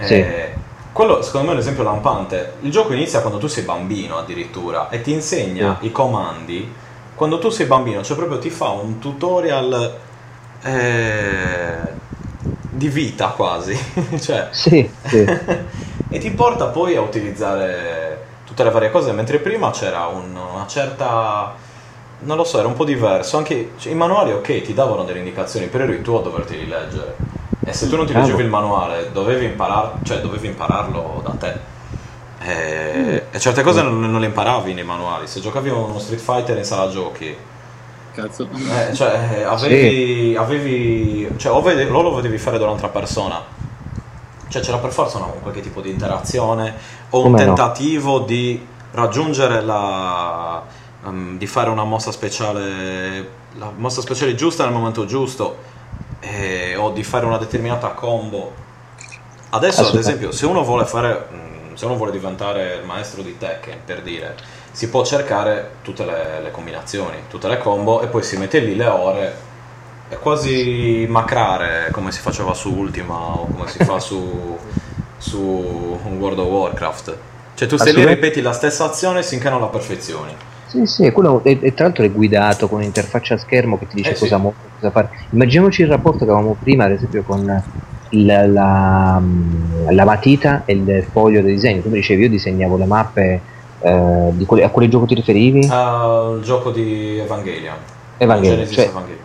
Sì. 0.00 0.14
Eh, 0.14 0.54
quello 0.92 1.22
secondo 1.22 1.46
me 1.46 1.52
è 1.52 1.56
un 1.56 1.60
esempio 1.60 1.84
lampante. 1.84 2.54
Il 2.60 2.70
gioco 2.70 2.92
inizia 2.92 3.20
quando 3.20 3.38
tu 3.38 3.46
sei 3.46 3.64
bambino 3.64 4.18
addirittura 4.18 4.88
e 4.90 5.00
ti 5.00 5.12
insegna 5.12 5.78
sì. 5.80 5.86
i 5.86 5.92
comandi. 5.92 6.80
Quando 7.14 7.38
tu 7.38 7.50
sei 7.50 7.66
bambino, 7.66 8.02
cioè 8.02 8.16
proprio 8.16 8.38
ti 8.38 8.50
fa 8.50 8.70
un 8.70 8.98
tutorial 8.98 9.98
eh, 10.62 11.76
di 12.70 12.88
vita 12.88 13.28
quasi. 13.28 13.78
cioè, 14.20 14.48
sì, 14.50 14.90
sì. 15.04 15.24
e 16.08 16.18
ti 16.18 16.30
porta 16.32 16.66
poi 16.66 16.96
a 16.96 17.00
utilizzare 17.00 18.26
tutte 18.44 18.64
le 18.64 18.70
varie 18.70 18.90
cose, 18.90 19.12
mentre 19.12 19.38
prima 19.38 19.70
c'era 19.70 20.06
un, 20.06 20.34
una 20.34 20.66
certa 20.66 21.54
non 22.22 22.36
lo 22.36 22.44
so, 22.44 22.58
era 22.58 22.68
un 22.68 22.74
po' 22.74 22.84
diverso. 22.84 23.36
Anche 23.36 23.72
cioè, 23.78 23.92
i 23.92 23.96
manuali, 23.96 24.32
ok, 24.32 24.62
ti 24.62 24.74
davano 24.74 25.04
delle 25.04 25.18
indicazioni, 25.18 25.66
però 25.66 25.84
eri 25.84 26.02
tu 26.02 26.14
a 26.14 26.22
doverti 26.22 26.66
leggere. 26.66 27.16
E 27.64 27.72
se 27.72 27.88
tu 27.88 27.96
non 27.96 28.06
ti 28.06 28.12
leggevi 28.12 28.42
il 28.42 28.48
manuale, 28.48 29.10
dovevi, 29.12 29.44
imparar- 29.44 30.04
cioè, 30.04 30.20
dovevi 30.20 30.48
impararlo 30.48 31.22
da 31.24 31.30
te. 31.38 31.70
E, 32.44 33.26
e 33.30 33.38
certe 33.38 33.62
cose 33.62 33.82
non, 33.82 34.00
non, 34.00 34.20
le 34.20 34.26
imparavi 34.26 34.74
nei 34.74 34.84
manuali. 34.84 35.26
Se 35.26 35.40
giocavi 35.40 35.68
uno 35.68 35.98
Street 35.98 36.20
Fighter 36.20 36.56
in 36.56 36.64
sala 36.64 36.90
giochi, 36.90 37.36
Cazzo. 38.12 38.46
Eh, 38.52 38.94
cioè, 38.94 39.42
avevi, 39.46 40.32
sì. 40.32 40.36
avevi 40.36 41.28
cioè, 41.38 41.52
o, 41.52 41.62
vede, 41.62 41.88
o 41.88 42.02
lo 42.02 42.14
vedevi 42.14 42.36
fare 42.36 42.58
da 42.58 42.64
un'altra 42.64 42.88
persona, 42.88 43.42
cioè 44.48 44.60
c'era 44.60 44.76
per 44.76 44.92
forza 44.92 45.16
una, 45.16 45.26
qualche 45.26 45.62
tipo 45.62 45.80
di 45.80 45.90
interazione 45.90 46.74
o 47.10 47.24
un 47.24 47.34
tentativo 47.34 48.18
no? 48.18 48.24
di 48.24 48.66
raggiungere 48.90 49.62
la, 49.62 50.62
um, 51.04 51.38
di 51.38 51.46
fare 51.46 51.70
una 51.70 51.84
mossa 51.84 52.12
speciale, 52.12 53.28
la 53.58 53.72
mossa 53.74 54.00
speciale 54.00 54.34
giusta 54.34 54.64
nel 54.64 54.72
momento 54.72 55.04
giusto, 55.04 55.56
eh, 56.20 56.76
o 56.76 56.90
di 56.90 57.02
fare 57.02 57.26
una 57.26 57.38
determinata 57.38 57.88
combo. 57.88 58.52
Adesso, 59.50 59.86
ad 59.88 59.96
esempio, 59.96 60.32
se 60.32 60.46
uno 60.46 60.62
vuole 60.62 60.84
fare, 60.84 61.26
mm, 61.32 61.74
se 61.74 61.84
uno 61.84 61.96
vuole 61.96 62.12
diventare 62.12 62.76
il 62.76 62.84
maestro 62.84 63.22
di 63.22 63.36
Tekken, 63.36 63.80
per 63.84 64.02
dire, 64.02 64.36
si 64.70 64.88
può 64.88 65.04
cercare 65.04 65.76
tutte 65.82 66.04
le, 66.04 66.40
le 66.42 66.50
combinazioni, 66.50 67.24
tutte 67.28 67.48
le 67.48 67.58
combo, 67.58 68.00
e 68.00 68.06
poi 68.06 68.22
si 68.22 68.36
mette 68.36 68.60
lì 68.60 68.74
le 68.74 68.86
ore 68.86 69.50
è 70.12 70.18
quasi 70.18 71.06
macrare 71.08 71.88
come 71.90 72.12
si 72.12 72.20
faceva 72.20 72.52
su 72.52 72.70
Ultima 72.70 73.14
o 73.14 73.46
come 73.46 73.66
si 73.66 73.82
fa 73.82 73.98
su, 73.98 74.58
su 75.16 75.38
World 76.18 76.38
of 76.38 76.46
Warcraft. 76.48 77.16
Cioè 77.54 77.66
tu 77.66 77.78
se 77.78 77.92
lì 77.92 78.04
ripeti 78.04 78.42
la 78.42 78.52
stessa 78.52 78.84
azione 78.84 79.22
finché 79.22 79.48
non 79.48 79.60
la 79.60 79.68
perfezioni. 79.68 80.36
Sì, 80.72 80.86
sì, 80.86 81.10
quello 81.10 81.44
è, 81.44 81.58
è, 81.58 81.74
tra 81.74 81.84
l'altro 81.84 82.02
è 82.02 82.10
guidato 82.10 82.66
con 82.66 82.78
un'interfaccia 82.78 83.34
a 83.34 83.36
schermo 83.36 83.78
che 83.78 83.86
ti 83.86 83.96
dice 83.96 84.12
eh, 84.12 84.18
cosa, 84.18 84.38
sì. 84.38 84.50
cosa, 84.76 84.90
fare. 84.90 85.10
Immaginiamoci 85.28 85.82
il 85.82 85.88
rapporto 85.88 86.24
che 86.24 86.30
avevamo 86.30 86.56
prima, 86.58 86.84
ad 86.84 86.92
esempio, 86.92 87.22
con 87.24 87.44
la, 87.44 88.46
la, 88.46 89.22
la 89.90 90.04
matita 90.06 90.62
e 90.64 90.72
il 90.72 91.04
foglio 91.10 91.42
del 91.42 91.52
disegno. 91.52 91.82
Tu 91.82 91.90
mi 91.90 91.96
dicevi, 91.96 92.22
io 92.22 92.30
disegnavo 92.30 92.78
le 92.78 92.86
mappe, 92.86 93.40
eh, 93.80 94.30
di 94.30 94.46
quale, 94.46 94.64
a 94.64 94.70
quale 94.70 94.88
gioco 94.88 95.04
ti 95.04 95.14
riferivi? 95.14 95.68
Al 95.68 96.40
gioco 96.42 96.70
di 96.70 97.18
Evangelion. 97.18 97.76
Evangelion, 98.16 98.66
cioè, 98.68 98.86
Evangelion. 98.86 99.24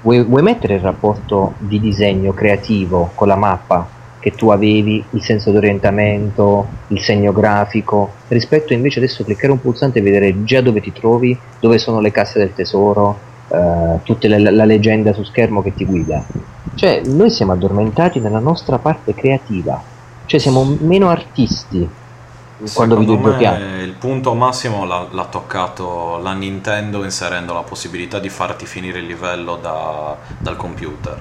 Vuoi, 0.00 0.22
vuoi 0.24 0.42
mettere 0.42 0.76
il 0.76 0.80
rapporto 0.80 1.56
di 1.58 1.78
disegno 1.78 2.32
creativo 2.32 3.10
con 3.14 3.28
la 3.28 3.36
mappa 3.36 3.86
che 4.26 4.32
tu 4.32 4.48
avevi 4.48 5.04
il 5.10 5.22
senso 5.22 5.52
d'orientamento, 5.52 6.66
il 6.88 7.00
segno 7.00 7.30
grafico, 7.30 8.10
rispetto 8.26 8.72
invece 8.72 8.98
adesso 8.98 9.22
cliccare 9.22 9.52
un 9.52 9.60
pulsante 9.60 10.00
e 10.00 10.02
vedere 10.02 10.42
già 10.42 10.60
dove 10.60 10.80
ti 10.80 10.90
trovi, 10.90 11.38
dove 11.60 11.78
sono 11.78 12.00
le 12.00 12.10
casse 12.10 12.40
del 12.40 12.52
tesoro, 12.52 13.16
eh, 13.46 14.00
tutta 14.02 14.26
la, 14.26 14.50
la 14.50 14.64
leggenda 14.64 15.12
su 15.12 15.22
schermo 15.22 15.62
che 15.62 15.72
ti 15.74 15.84
guida. 15.84 16.26
Cioè, 16.74 17.02
noi 17.04 17.30
siamo 17.30 17.52
addormentati 17.52 18.18
nella 18.18 18.40
nostra 18.40 18.78
parte 18.78 19.14
creativa, 19.14 19.80
cioè 20.24 20.40
siamo 20.40 20.76
meno 20.80 21.08
artisti 21.08 21.88
quando 22.74 22.96
videogiochiamo. 22.96 23.80
Il 23.80 23.92
punto 23.92 24.34
massimo 24.34 24.84
l'ha, 24.86 25.06
l'ha, 25.08 25.26
toccato 25.26 26.18
la 26.20 26.32
Nintendo 26.32 27.04
inserendo 27.04 27.54
la 27.54 27.62
possibilità 27.62 28.18
di 28.18 28.28
farti 28.28 28.66
finire 28.66 28.98
il 28.98 29.06
livello 29.06 29.54
da, 29.54 30.16
dal 30.40 30.56
computer, 30.56 31.16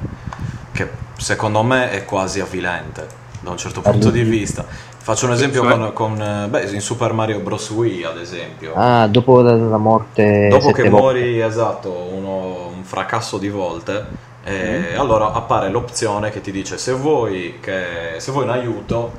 che 0.71 1.04
secondo 1.17 1.63
me 1.63 1.91
è 1.91 2.05
quasi 2.05 2.39
avvilente 2.39 3.23
da 3.39 3.51
un 3.51 3.57
certo 3.57 3.81
punto 3.81 4.09
di 4.09 4.23
vista. 4.23 4.65
Faccio 5.05 5.27
un 5.27 5.33
esempio 5.33 5.61
cioè? 5.61 5.91
con, 5.91 5.93
con 5.93 6.47
beh, 6.49 6.71
in 6.71 6.81
Super 6.81 7.13
Mario 7.13 7.39
Bros. 7.39 7.69
Wii, 7.69 8.03
ad 8.03 8.17
esempio. 8.17 8.73
Ah, 8.75 9.07
dopo 9.07 9.41
la, 9.41 9.55
la 9.55 9.77
morte. 9.77 10.47
Dopo 10.47 10.71
che 10.71 10.89
muori, 10.89 11.39
esatto, 11.39 11.91
uno, 12.11 12.71
un 12.75 12.83
fracasso 12.83 13.37
di 13.37 13.49
volte. 13.49 14.33
E 14.43 14.93
mm. 14.93 14.99
allora 14.99 15.31
appare 15.31 15.69
l'opzione 15.69 16.31
che 16.31 16.41
ti 16.41 16.51
dice 16.51 16.77
se 16.77 16.93
vuoi, 16.93 17.57
che, 17.59 18.15
se 18.17 18.31
vuoi 18.31 18.45
un 18.45 18.51
aiuto, 18.51 19.13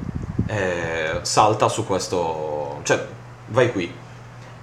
eh, 0.47 1.18
salta 1.23 1.68
su 1.68 1.86
questo, 1.86 2.81
cioè 2.82 3.05
vai 3.47 3.70
qui. 3.70 3.93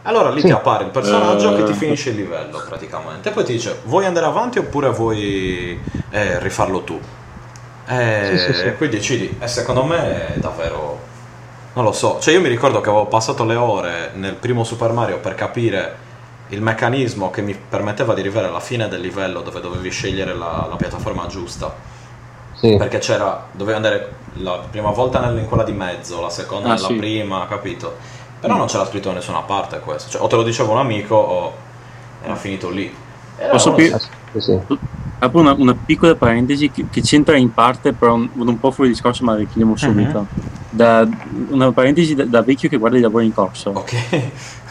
Allora 0.04 0.30
lì 0.30 0.42
sì. 0.42 0.48
ti 0.48 0.52
appare 0.52 0.84
il 0.84 0.90
personaggio 0.90 1.52
uh... 1.52 1.56
che 1.56 1.64
ti 1.64 1.74
finisce 1.74 2.10
il 2.10 2.18
livello 2.18 2.62
praticamente. 2.68 3.30
E 3.30 3.32
poi 3.32 3.46
ti 3.46 3.54
dice: 3.54 3.80
vuoi 3.86 4.06
andare 4.06 4.26
avanti 4.26 4.60
oppure 4.60 4.90
vuoi 4.90 5.80
eh, 6.10 6.40
rifarlo 6.40 6.82
tu? 6.82 7.00
E 7.86 8.38
sì, 8.38 8.54
sì, 8.54 8.54
sì. 8.54 8.74
quindi 8.76 8.98
decidi. 8.98 9.38
E 9.40 9.48
secondo 9.48 9.84
me 9.84 10.36
è 10.36 10.38
davvero. 10.38 11.12
Non 11.74 11.84
lo 11.84 11.92
so. 11.92 12.20
Cioè, 12.20 12.34
io 12.34 12.42
mi 12.42 12.50
ricordo 12.50 12.82
che 12.82 12.90
avevo 12.90 13.08
passato 13.08 13.46
le 13.46 13.56
ore 13.56 14.12
nel 14.14 14.36
primo 14.36 14.64
Super 14.64 14.92
Mario 14.92 15.20
per 15.20 15.36
capire 15.36 16.12
il 16.50 16.62
meccanismo 16.62 17.32
che 17.32 17.42
mi 17.42 17.56
permetteva 17.56 18.14
di 18.14 18.22
arrivare 18.22 18.48
alla 18.48 18.60
fine 18.60 18.88
del 18.88 19.02
livello 19.02 19.42
dove 19.42 19.60
dovevi 19.60 19.90
scegliere 19.90 20.34
la, 20.36 20.68
la 20.70 20.76
piattaforma 20.76 21.26
giusta. 21.28 21.74
Sì. 22.54 22.78
Perché 22.78 23.00
c'era, 23.00 23.48
dovevi 23.52 23.76
andare 23.76 24.16
la 24.36 24.60
prima 24.70 24.92
volta 24.92 25.28
in 25.30 25.48
quella 25.48 25.64
di 25.64 25.74
mezzo, 25.74 26.22
la 26.22 26.30
seconda 26.30 26.70
ah, 26.70 26.74
nella 26.76 26.88
sì. 26.88 26.94
prima, 26.94 27.48
capito? 27.48 27.98
Però 28.40 28.54
mm. 28.54 28.58
non 28.58 28.68
c'era 28.68 28.86
scritto 28.86 29.10
da 29.10 29.16
nessuna 29.16 29.42
parte 29.42 29.80
questo. 29.80 30.12
Cioè, 30.12 30.22
o 30.22 30.28
te 30.28 30.36
lo 30.36 30.44
diceva 30.44 30.72
un 30.72 30.78
amico 30.78 31.16
o 31.16 31.54
era 32.24 32.36
finito 32.36 32.70
lì. 32.70 32.96
Posso 33.50 33.74
più... 33.74 33.94
Sì. 34.38 34.60
Apro 35.20 35.40
una, 35.40 35.54
una, 35.54 35.74
piccola 35.74 36.16
parentesi 36.16 36.70
che, 36.70 36.86
che, 36.90 37.02
c'entra 37.02 37.38
in 37.38 37.54
parte, 37.54 37.94
però 37.94 38.16
un, 38.16 38.30
un 38.34 38.60
po' 38.60 38.72
fuori 38.72 38.90
discorso, 38.90 39.24
ma 39.24 39.34
la 39.34 39.40
richiediamo 39.40 39.78
subito. 39.78 40.18
Uh-huh. 40.18 40.42
Da, 40.70 41.08
una 41.50 41.72
parentesi 41.72 42.14
da, 42.16 42.26
da, 42.26 42.42
vecchio 42.42 42.68
che 42.68 42.78
guarda 42.78 42.98
i 42.98 43.02
lavori 43.02 43.26
in 43.26 43.34
corso. 43.34 43.70
Ok. 43.70 43.94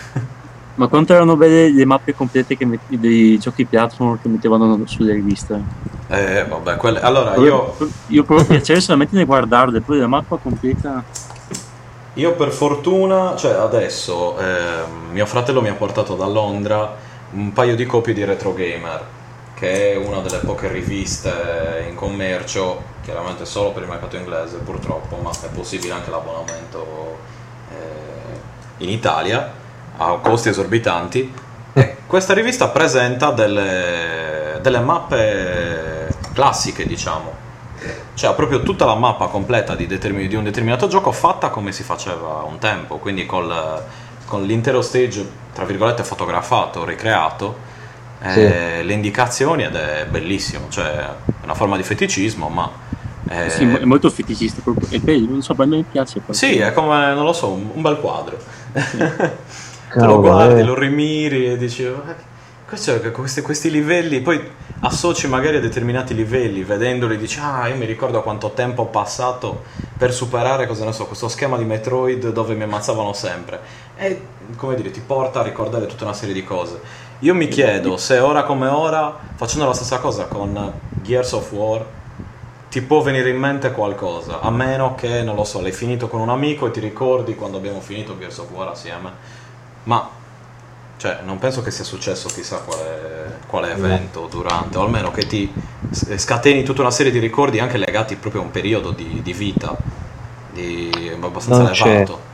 Ma 0.74 0.86
quanto 0.86 1.12
erano 1.12 1.36
belle 1.36 1.70
le 1.70 1.84
mappe 1.84 2.14
complete 2.14 2.56
met- 2.64 2.88
dei 2.88 3.38
giochi 3.38 3.66
platform 3.66 4.18
che 4.20 4.28
mettevano 4.28 4.80
sulle 4.86 5.12
riviste? 5.12 5.62
Eh, 6.08 6.46
vabbè, 6.48 6.76
quelle... 6.76 7.00
Allora, 7.00 7.36
io... 7.36 7.76
Io 8.08 8.24
provo 8.24 8.44
piacere 8.44 8.80
solamente 8.80 9.16
di 9.16 9.24
guardarle, 9.24 9.80
poi 9.80 9.98
la 9.98 10.06
mappa 10.06 10.36
completa... 10.36 11.04
Io 12.14 12.34
per 12.34 12.50
fortuna, 12.50 13.36
cioè 13.36 13.52
adesso, 13.52 14.38
eh, 14.38 14.84
mio 15.12 15.24
fratello 15.24 15.62
mi 15.62 15.68
ha 15.68 15.74
portato 15.74 16.14
da 16.14 16.26
Londra 16.26 16.94
un 17.32 17.52
paio 17.54 17.74
di 17.74 17.86
copie 17.86 18.12
di 18.12 18.22
Retro 18.24 18.52
Gamer, 18.52 19.04
che 19.62 19.92
è 19.92 19.96
una 19.96 20.18
delle 20.18 20.38
poche 20.38 20.66
riviste 20.66 21.86
in 21.88 21.94
commercio, 21.94 22.82
chiaramente 23.04 23.44
solo 23.44 23.70
per 23.70 23.84
il 23.84 23.88
mercato 23.88 24.16
inglese 24.16 24.56
purtroppo, 24.56 25.14
ma 25.18 25.30
è 25.30 25.46
possibile 25.54 25.92
anche 25.92 26.10
l'abbonamento 26.10 27.18
eh, 27.70 28.82
in 28.82 28.88
Italia 28.88 29.52
a 29.98 30.18
costi 30.20 30.48
esorbitanti. 30.48 31.32
E 31.74 31.96
questa 32.08 32.34
rivista 32.34 32.70
presenta 32.70 33.30
delle, 33.30 34.58
delle 34.62 34.80
mappe 34.80 36.08
classiche, 36.32 36.84
diciamo. 36.84 37.32
Cioè 38.14 38.30
ha 38.30 38.34
proprio 38.34 38.64
tutta 38.64 38.84
la 38.84 38.96
mappa 38.96 39.28
completa 39.28 39.76
di, 39.76 39.86
determin- 39.86 40.26
di, 40.26 40.34
un 40.34 40.42
determinato 40.42 40.88
gioco 40.88 41.12
fatta 41.12 41.50
come 41.50 41.70
si 41.70 41.84
faceva 41.84 42.42
un 42.42 42.58
tempo, 42.58 42.96
quindi 42.96 43.26
col, 43.26 43.80
con 44.26 44.42
l'intero 44.42 44.82
stage, 44.82 45.24
tra 45.54 45.64
virgolette, 45.64 46.02
fotografato, 46.02 46.84
ricreato, 46.84 47.70
sì. 48.30 48.40
eh, 48.40 48.82
le 48.82 48.92
indicazioni 48.92 49.64
ed 49.64 49.74
è 49.74 50.06
bellissimo, 50.08 50.66
cioè 50.68 50.86
è 50.86 51.10
una 51.44 51.54
forma 51.54 51.76
di 51.76 51.82
feticismo, 51.82 52.48
ma... 52.48 52.90
È... 53.28 53.48
Sì, 53.48 53.64
è 53.64 53.84
molto 53.84 54.10
feticista, 54.10 54.62
è 54.90 54.98
bello, 54.98 55.30
non 55.30 55.42
so, 55.42 55.54
a 55.56 55.64
me 55.64 55.84
piace. 55.90 56.20
Sì, 56.30 56.58
è 56.58 56.72
come, 56.72 57.14
non 57.14 57.24
lo 57.24 57.32
so, 57.32 57.48
un, 57.48 57.70
un 57.74 57.82
bel 57.82 57.98
quadro. 57.98 58.36
te 58.72 60.04
lo 60.04 60.20
guardi, 60.20 60.60
eh. 60.60 60.64
lo 60.64 60.74
rimiri 60.74 61.52
e 61.52 61.56
dici 61.56 61.88
questi, 63.12 63.42
questi, 63.42 63.70
livelli, 63.70 64.20
poi 64.20 64.40
associ 64.80 65.28
magari 65.28 65.58
a 65.58 65.60
determinati 65.60 66.14
livelli, 66.14 66.64
vedendoli 66.64 67.18
dici 67.18 67.38
ah 67.38 67.68
io 67.68 67.76
mi 67.76 67.84
ricordo 67.84 68.22
quanto 68.22 68.50
tempo 68.52 68.82
ho 68.82 68.86
passato 68.86 69.64
per 69.96 70.12
superare 70.12 70.66
cosa 70.66 70.86
ne 70.86 70.92
so, 70.92 71.04
questo 71.04 71.28
schema 71.28 71.58
di 71.58 71.64
Metroid 71.64 72.32
dove 72.32 72.54
mi 72.54 72.62
ammazzavano 72.62 73.12
sempre 73.12 73.60
e 73.96 74.22
come 74.56 74.74
dire 74.74 74.90
ti 74.90 75.02
porta 75.04 75.40
a 75.40 75.42
ricordare 75.42 75.86
tutta 75.86 76.04
una 76.04 76.14
serie 76.14 76.34
di 76.34 76.42
cose. 76.42 76.80
Io 77.22 77.34
mi 77.34 77.48
chiedo 77.48 77.96
se 77.96 78.18
ora 78.18 78.42
come 78.42 78.66
ora, 78.66 79.16
facendo 79.36 79.66
la 79.66 79.74
stessa 79.74 79.98
cosa 79.98 80.26
con 80.26 80.72
Gears 81.02 81.32
of 81.32 81.52
War, 81.52 81.84
ti 82.68 82.82
può 82.82 83.00
venire 83.00 83.30
in 83.30 83.36
mente 83.36 83.70
qualcosa, 83.70 84.40
a 84.40 84.50
meno 84.50 84.94
che, 84.94 85.22
non 85.22 85.36
lo 85.36 85.44
so, 85.44 85.60
l'hai 85.60 85.72
finito 85.72 86.08
con 86.08 86.20
un 86.20 86.30
amico 86.30 86.66
e 86.66 86.70
ti 86.70 86.80
ricordi 86.80 87.34
quando 87.34 87.58
abbiamo 87.58 87.80
finito 87.80 88.18
Gears 88.18 88.38
of 88.38 88.50
War 88.50 88.68
assieme 88.68 89.10
ma 89.84 90.08
cioè, 90.96 91.18
non 91.24 91.38
penso 91.38 91.62
che 91.62 91.72
sia 91.72 91.84
successo 91.84 92.28
chissà 92.28 92.58
quale, 92.58 93.38
quale 93.46 93.72
evento 93.72 94.28
durante, 94.30 94.78
o 94.78 94.82
almeno 94.82 95.10
che 95.10 95.26
ti 95.26 95.52
scateni 95.90 96.62
tutta 96.62 96.82
una 96.82 96.92
serie 96.92 97.10
di 97.10 97.18
ricordi 97.18 97.58
anche 97.58 97.76
legati 97.76 98.14
proprio 98.14 98.42
a 98.42 98.44
un 98.44 98.52
periodo 98.52 98.92
di, 98.92 99.20
di 99.20 99.32
vita 99.32 99.76
di, 100.52 101.10
abbastanza 101.20 101.62
non 101.62 101.72
elevato. 101.72 102.14
C'è. 102.14 102.30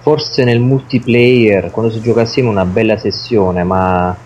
Forse 0.00 0.42
nel 0.42 0.58
multiplayer, 0.58 1.70
quando 1.70 1.92
si 1.92 2.00
gioca 2.00 2.22
assieme, 2.22 2.48
una 2.48 2.64
bella 2.64 2.96
sessione, 2.96 3.62
ma 3.62 4.16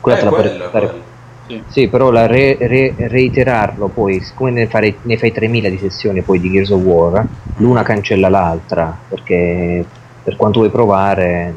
quella 0.00 0.16
eh, 0.16 0.20
te 0.20 0.24
la 0.24 0.30
quello, 0.30 0.68
fare... 0.70 1.02
Sì. 1.46 1.62
sì. 1.66 1.88
però 1.88 2.10
la 2.10 2.26
re, 2.26 2.56
re, 2.60 2.94
reiterarlo 2.96 3.88
poi, 3.88 4.20
siccome 4.20 4.50
ne, 4.50 4.66
fare, 4.68 4.98
ne 5.02 5.16
fai 5.16 5.32
3000 5.32 5.68
di 5.68 5.78
sessioni 5.78 6.22
poi 6.22 6.40
di 6.40 6.50
Gears 6.50 6.70
of 6.70 6.82
War, 6.82 7.28
l'una 7.56 7.82
cancella 7.82 8.28
l'altra, 8.28 8.96
perché 9.08 9.84
per 10.22 10.36
quanto 10.36 10.60
vuoi 10.60 10.70
provare 10.70 11.54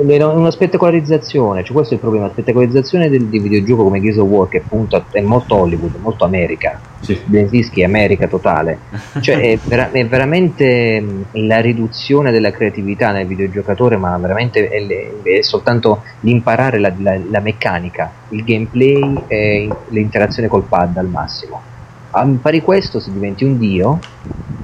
una 0.00 0.50
spettacolarizzazione, 0.50 1.62
cioè 1.62 1.74
questo 1.74 1.92
è 1.92 1.96
il 1.96 2.02
problema, 2.02 2.26
la 2.26 2.32
spettacolarizzazione 2.32 3.08
del, 3.08 3.26
del 3.26 3.42
videogioco 3.42 3.84
come 3.84 4.00
Gears 4.00 4.18
of 4.18 4.28
War 4.28 4.48
che 4.48 4.58
appunto 4.58 5.04
è 5.10 5.20
molto 5.20 5.56
Hollywood, 5.56 5.96
molto 6.00 6.24
America, 6.24 6.80
sì. 7.00 7.18
È 7.30 7.82
America 7.82 8.28
totale, 8.28 8.78
cioè 9.20 9.40
è, 9.40 9.58
vera- 9.64 9.90
è, 9.90 10.06
veramente 10.06 11.04
la 11.32 11.60
riduzione 11.60 12.30
della 12.30 12.52
creatività 12.52 13.10
nel 13.10 13.26
videogiocatore, 13.26 13.96
ma 13.96 14.16
veramente 14.18 14.68
è, 14.68 15.10
è 15.22 15.42
soltanto 15.42 16.02
l'imparare 16.20 16.78
la, 16.78 16.92
la, 16.98 17.18
la, 17.28 17.40
meccanica, 17.40 18.10
il 18.30 18.44
gameplay 18.44 19.24
e 19.26 19.68
l'interazione 19.88 20.48
col 20.48 20.62
pad 20.62 20.96
al 20.96 21.08
massimo. 21.08 21.60
Impari 22.14 22.60
questo 22.60 23.00
se 23.00 23.10
diventi 23.10 23.44
un 23.44 23.58
dio 23.58 23.98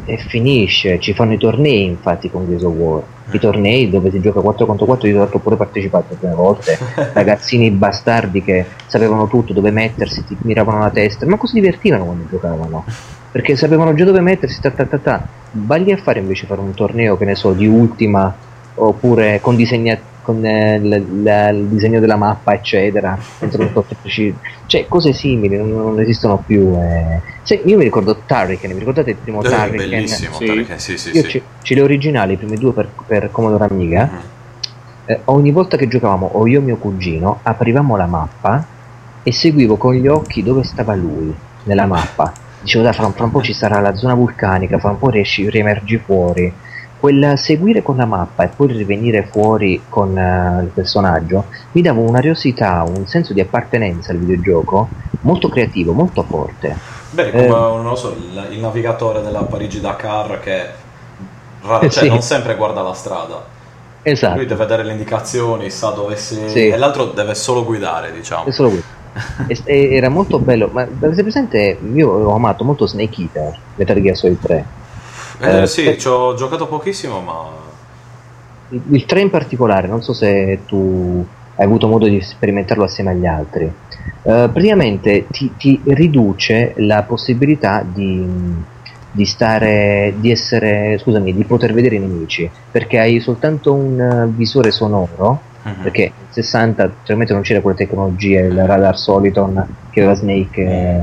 e 0.05 0.17
finisce, 0.19 0.99
ci 1.01 1.13
fanno 1.13 1.33
i 1.33 1.39
tornei 1.39 1.85
infatti 1.85 2.31
con 2.31 2.47
Gears 2.47 2.63
of 2.63 2.75
War 2.75 3.03
i 3.31 3.39
tornei 3.39 3.91
dove 3.91 4.11
si 4.11 4.21
gioca 4.21 4.41
4 4.41 4.67
contro 4.67 4.87
4 4.87 5.09
io 5.09 5.23
ho 5.23 5.39
pure 5.39 5.57
partecipato 5.57 6.13
alcune 6.13 6.35
volte. 6.35 6.79
Ragazzini 7.13 7.71
bastardi 7.71 8.43
che 8.43 8.67
sapevano 8.87 9.27
tutto 9.27 9.53
dove 9.53 9.71
mettersi 9.71 10.25
ti 10.25 10.39
miravano 10.43 10.81
la 10.81 10.91
testa. 10.91 11.27
Ma 11.27 11.37
così 11.37 11.61
divertivano 11.61 12.05
quando 12.05 12.27
giocavano? 12.29 12.85
Perché 13.31 13.57
sapevano 13.57 13.95
già 13.95 14.05
dove 14.05 14.21
mettersi 14.21 14.61
ta 14.61 14.71
ta 14.71 14.87
ta 14.87 14.99
ta. 14.99 15.29
Sbagli 15.53 15.91
a 15.91 15.97
fare 15.97 16.21
invece 16.21 16.47
fare 16.47 16.61
un 16.61 16.75
torneo 16.75 17.17
che 17.17 17.25
ne 17.25 17.35
so 17.35 17.53
di 17.53 17.67
ultima 17.67 18.37
oppure 18.79 19.41
con 19.41 19.57
disegnati 19.57 20.03
con 20.29 20.45
eh, 20.45 20.79
l- 20.79 21.23
l- 21.23 21.55
il 21.55 21.65
disegno 21.69 22.01
della 22.01 22.17
mappa, 22.17 22.53
eccetera, 22.53 23.19
cioè 24.67 24.87
cose 24.87 25.15
simili 25.15 25.57
non, 25.57 25.71
non 25.71 25.99
esistono 26.01 26.43
più. 26.45 26.77
Eh. 26.79 27.23
Cioè, 27.43 27.63
io 27.65 27.79
mi 27.79 27.85
ricordo 27.85 28.15
Turrican, 28.27 28.73
vi 28.73 28.79
ricordate 28.79 29.13
il 29.13 29.17
primo 29.17 29.41
eh, 29.41 29.49
Turrican? 29.49 29.89
Bellissimo, 29.89 30.35
sì. 30.35 30.45
Turrican, 30.45 30.79
sì, 30.79 30.99
sì, 30.99 31.17
io 31.17 31.23
sì. 31.23 31.43
Ce 31.63 31.73
li 31.73 31.81
originali, 31.81 32.35
i 32.35 32.37
primi 32.37 32.59
due 32.59 32.75
per, 32.75 32.91
per 33.07 33.31
Commodore 33.31 33.69
Amiga. 33.71 34.07
Mm-hmm. 34.13 34.21
Eh, 35.07 35.21
ogni 35.25 35.51
volta 35.51 35.79
che 35.79 35.89
giocavamo, 35.89 36.29
o 36.35 36.47
io 36.47 36.59
e 36.59 36.63
mio 36.63 36.77
cugino, 36.77 37.39
aprivamo 37.43 37.97
la 37.97 38.07
mappa 38.07 38.67
e 39.23 39.33
seguivo 39.33 39.79
con 39.79 39.95
gli 39.95 40.09
occhi 40.09 40.43
dove 40.43 40.63
stava 40.63 40.95
lui 40.95 41.35
nella 41.63 41.87
mappa. 41.87 42.31
Dicevo, 42.61 42.85
dai, 42.85 42.93
fra, 42.93 43.09
fra 43.13 43.25
un 43.25 43.31
po' 43.31 43.41
ci 43.41 43.55
sarà 43.55 43.81
la 43.81 43.95
zona 43.95 44.13
vulcanica, 44.13 44.79
fra 44.79 44.91
un 44.91 44.99
po' 44.99 45.09
riesci, 45.09 45.49
riemergi 45.49 45.97
fuori 45.97 46.53
quel 46.99 47.35
seguire 47.37 47.83
con 47.83 47.97
la 47.97 48.07
mappa 48.07 48.45
e 48.45 48.49
poi 48.49 48.69
rivenire 48.69 49.29
fuori 49.31 49.83
con 49.89 50.11
uh, 50.11 50.63
il 50.63 50.71
personaggio 50.75 51.45
mi 51.73 51.83
dava 51.83 52.01
un'ariosità, 52.01 52.85
un 52.87 53.07
senso 53.07 53.33
di 53.33 53.41
appartenenza 53.41 54.13
al 54.13 54.19
videogioco 54.19 54.89
molto 55.21 55.49
creativo, 55.49 55.93
molto 55.93 56.23
forte. 56.23 56.77
Beh, 57.11 57.31
come 57.31 57.45
eh, 57.45 57.49
non 57.49 57.97
so, 57.97 58.15
il, 58.15 58.49
il, 58.51 58.59
navigatore 58.59 59.23
della 59.23 59.43
Parigi-Dakar 59.43 60.41
che 60.41 60.61
eh, 60.61 60.71
cioè, 61.89 61.91
sì. 61.91 62.09
non 62.09 62.21
sempre 62.21 62.57
guarda 62.57 62.83
la 62.83 62.95
strada. 62.95 63.57
Esatto. 64.03 64.37
Lui 64.37 64.47
deve 64.47 64.67
dare 64.67 64.83
le 64.85 64.93
indicazioni, 64.93 65.71
sa 65.71 65.91
dove 65.91 66.17
si... 66.17 66.49
Sì. 66.49 66.69
e 66.69 66.77
l'altro 66.77 67.07
deve 67.07 67.35
solo 67.35 67.65
guidare, 67.65 68.13
diciamo. 68.13 68.51
Solo 68.51 68.71
guidare. 68.71 68.97
era 69.65 70.09
molto 70.09 70.39
bello, 70.39 70.69
ma 70.73 70.83
avete 70.83 71.23
presente? 71.23 71.79
Io 71.93 72.09
ho 72.09 72.35
amato 72.35 72.65
molto 72.65 72.87
Snake 72.87 73.23
Eater, 73.23 73.59
Metal 73.77 74.01
Gear 74.01 74.17
Solid 74.17 74.41
3 74.41 74.67
eh, 75.41 75.63
eh, 75.63 75.67
sì, 75.67 75.85
eh, 75.85 75.99
ci 75.99 76.09
ho 76.09 76.35
giocato 76.35 76.67
pochissimo, 76.67 77.21
ma... 77.21 77.67
Il, 78.71 78.83
il 78.91 79.05
3 79.05 79.21
in 79.21 79.31
particolare, 79.31 79.87
non 79.87 80.03
so 80.03 80.13
se 80.13 80.61
tu 80.67 81.25
hai 81.57 81.65
avuto 81.65 81.89
modo 81.89 82.07
di 82.07 82.21
sperimentarlo 82.21 82.85
assieme 82.85 83.11
agli 83.11 83.27
altri. 83.27 83.65
Uh, 84.23 84.51
praticamente 84.53 85.27
ti, 85.31 85.53
ti, 85.57 85.81
riduce 85.85 86.75
la 86.77 87.03
possibilità 87.03 87.85
di, 87.87 88.25
di, 89.11 89.25
stare, 89.25 90.15
di 90.19 90.31
essere, 90.31 90.99
scusami, 90.99 91.35
di 91.35 91.45
poter 91.45 91.73
vedere 91.73 91.97
i 91.97 91.99
nemici, 91.99 92.49
perché 92.71 92.99
hai 92.99 93.21
soltanto 93.21 93.73
un 93.73 94.33
visore 94.35 94.71
sonoro, 94.71 95.41
uh-huh. 95.63 95.83
perché 95.83 96.13
nel 96.17 96.27
60 96.31 96.83
naturalmente 96.83 97.33
non 97.33 97.43
c'era 97.43 97.61
quella 97.61 97.77
tecnologia, 97.77 98.41
il 98.41 98.65
radar 98.65 98.99
Soliton 98.99 99.67
che 99.91 100.01
aveva 100.01 100.15
Snake 100.15 100.61
eh, 100.61 101.01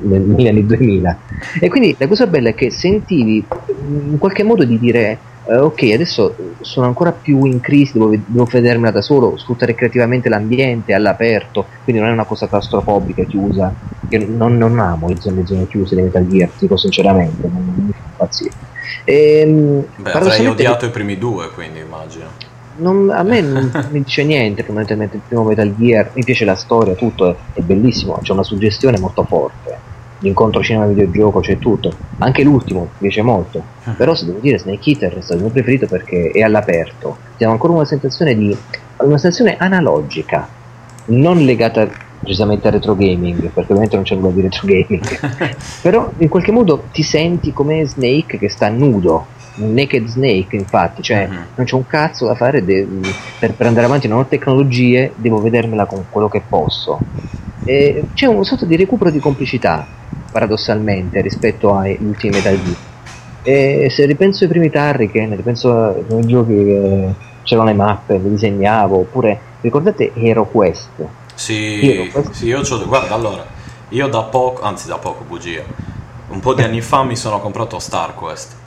negli 0.00 0.46
anni 0.46 0.66
2000. 0.66 1.18
E 1.60 1.68
quindi 1.68 1.96
la 1.98 2.06
cosa 2.06 2.26
bella 2.26 2.50
è 2.50 2.54
che 2.54 2.70
sentivi 2.70 3.46
in 3.86 4.18
qualche 4.18 4.42
modo 4.42 4.64
di 4.64 4.78
dire 4.78 5.18
eh, 5.50 5.56
ok, 5.56 5.82
adesso 5.94 6.36
sono 6.60 6.86
ancora 6.86 7.12
più 7.12 7.44
in 7.44 7.60
crisi, 7.60 7.94
devo, 7.94 8.10
devo 8.10 8.44
vedermela 8.44 8.92
da 8.92 9.00
solo, 9.00 9.36
sfruttare 9.36 9.74
creativamente 9.74 10.28
l'ambiente 10.28 10.92
all'aperto, 10.92 11.66
quindi 11.82 12.00
non 12.00 12.10
è 12.10 12.14
una 12.14 12.24
cosa 12.24 12.46
claustrofobica, 12.46 13.24
chiusa. 13.24 13.72
Io 14.10 14.26
non, 14.28 14.56
non 14.56 14.78
amo 14.78 15.08
le 15.08 15.20
zone, 15.20 15.40
le 15.40 15.46
zone 15.46 15.66
chiuse 15.66 15.96
di 15.96 16.02
Metal 16.02 16.26
Gear, 16.28 16.50
dico 16.58 16.76
sinceramente, 16.76 17.48
non, 17.48 17.64
non 17.64 17.84
mi 17.86 17.92
fa 17.92 18.06
impazzire. 18.10 18.54
Ehm, 19.04 19.84
Beh, 19.96 20.12
avrei 20.12 20.46
odiato 20.46 20.86
i 20.86 20.90
primi 20.90 21.16
due, 21.16 21.50
quindi 21.50 21.80
immagino. 21.80 22.49
Non, 22.76 23.10
a 23.10 23.22
me 23.22 23.40
non 23.40 23.70
mi 23.90 24.02
dice 24.02 24.24
niente 24.24 24.62
fondamentalmente 24.62 25.16
il 25.16 25.22
primo 25.26 25.44
Metal 25.44 25.74
Gear, 25.76 26.10
mi 26.14 26.24
piace 26.24 26.44
la 26.44 26.54
storia, 26.54 26.94
tutto 26.94 27.30
è, 27.30 27.34
è 27.54 27.60
bellissimo, 27.60 28.18
c'è 28.22 28.32
una 28.32 28.42
suggestione 28.42 28.98
molto 28.98 29.24
forte. 29.24 29.88
L'incontro 30.22 30.62
cinema 30.62 30.86
videogioco 30.86 31.40
c'è 31.40 31.58
tutto. 31.58 31.92
Anche 32.18 32.42
l'ultimo 32.42 32.80
mi 32.80 32.88
piace 32.98 33.22
molto. 33.22 33.62
Ah. 33.84 33.92
però 33.92 34.14
se 34.14 34.26
devo 34.26 34.38
dire 34.38 34.58
Snake 34.58 34.90
Eater 34.90 35.16
è 35.16 35.20
stato 35.20 35.36
il 35.36 35.42
mio 35.42 35.50
preferito 35.50 35.86
perché 35.86 36.30
è 36.30 36.42
all'aperto. 36.42 37.16
Abbiamo 37.32 37.54
ancora 37.54 37.72
una 37.72 37.84
sensazione 37.86 38.34
di 38.34 38.56
una 38.98 39.18
sensazione 39.18 39.56
analogica 39.58 40.46
non 41.06 41.38
legata 41.44 41.88
precisamente 42.20 42.66
al 42.66 42.74
retro 42.74 42.94
gaming 42.94 43.48
perché 43.48 43.72
ovviamente 43.72 43.96
non 43.96 44.04
c'è 44.04 44.14
nulla 44.14 44.30
di 44.30 44.42
retro 44.42 44.66
gaming. 44.66 45.56
Però 45.80 46.10
in 46.18 46.28
qualche 46.28 46.52
modo 46.52 46.84
ti 46.92 47.02
senti 47.02 47.52
come 47.52 47.86
Snake 47.86 48.38
che 48.38 48.48
sta 48.48 48.68
nudo 48.68 49.38
un 49.60 49.74
naked 49.74 50.06
snake 50.06 50.56
infatti 50.56 51.02
cioè 51.02 51.26
uh-huh. 51.28 51.36
non 51.54 51.66
c'è 51.66 51.74
un 51.74 51.86
cazzo 51.86 52.26
da 52.26 52.34
fare 52.34 52.64
de- 52.64 52.86
per, 53.38 53.54
per, 53.54 53.66
andare 53.66 53.86
avanti 53.86 54.08
non 54.08 54.18
ho 54.18 54.26
tecnologie 54.26 55.12
devo 55.16 55.40
vedermela 55.40 55.86
con 55.86 56.04
quello 56.10 56.28
che 56.28 56.42
posso 56.46 56.98
e 57.64 58.04
c'è 58.14 58.26
un 58.26 58.44
sorta 58.44 58.64
di 58.64 58.76
recupero 58.76 59.10
di 59.10 59.18
complicità 59.18 59.86
paradossalmente 60.30 61.20
rispetto 61.20 61.74
ai 61.76 61.96
ultimi 62.00 62.36
Metal 62.36 62.58
Gear 62.62 62.76
e 63.42 63.88
se 63.90 64.06
ripenso 64.06 64.44
ai 64.44 64.50
primi 64.50 64.70
Turrican 64.70 65.36
ripenso 65.36 65.72
ai 66.08 66.26
giochi 66.26 66.54
che 66.54 67.14
c'erano 67.42 67.68
le 67.68 67.74
mappe 67.74 68.18
le 68.18 68.30
disegnavo 68.30 68.98
oppure 68.98 69.40
ricordate 69.60 70.12
Hero 70.14 70.46
Quest 70.46 70.90
sì, 71.34 71.90
Hero 71.90 72.10
Quest? 72.10 72.32
sì 72.32 72.46
io 72.46 72.60
c'ho 72.60 72.84
guarda 72.86 73.14
allora 73.14 73.46
io 73.88 74.08
da 74.08 74.22
poco 74.22 74.62
anzi 74.62 74.88
da 74.88 74.98
poco 74.98 75.24
bugia 75.26 75.62
un 76.28 76.40
po' 76.40 76.54
di 76.54 76.62
anni 76.62 76.80
fa 76.80 77.02
mi 77.02 77.16
sono 77.16 77.40
comprato 77.40 77.78
Star 77.78 78.14
Quest 78.14 78.59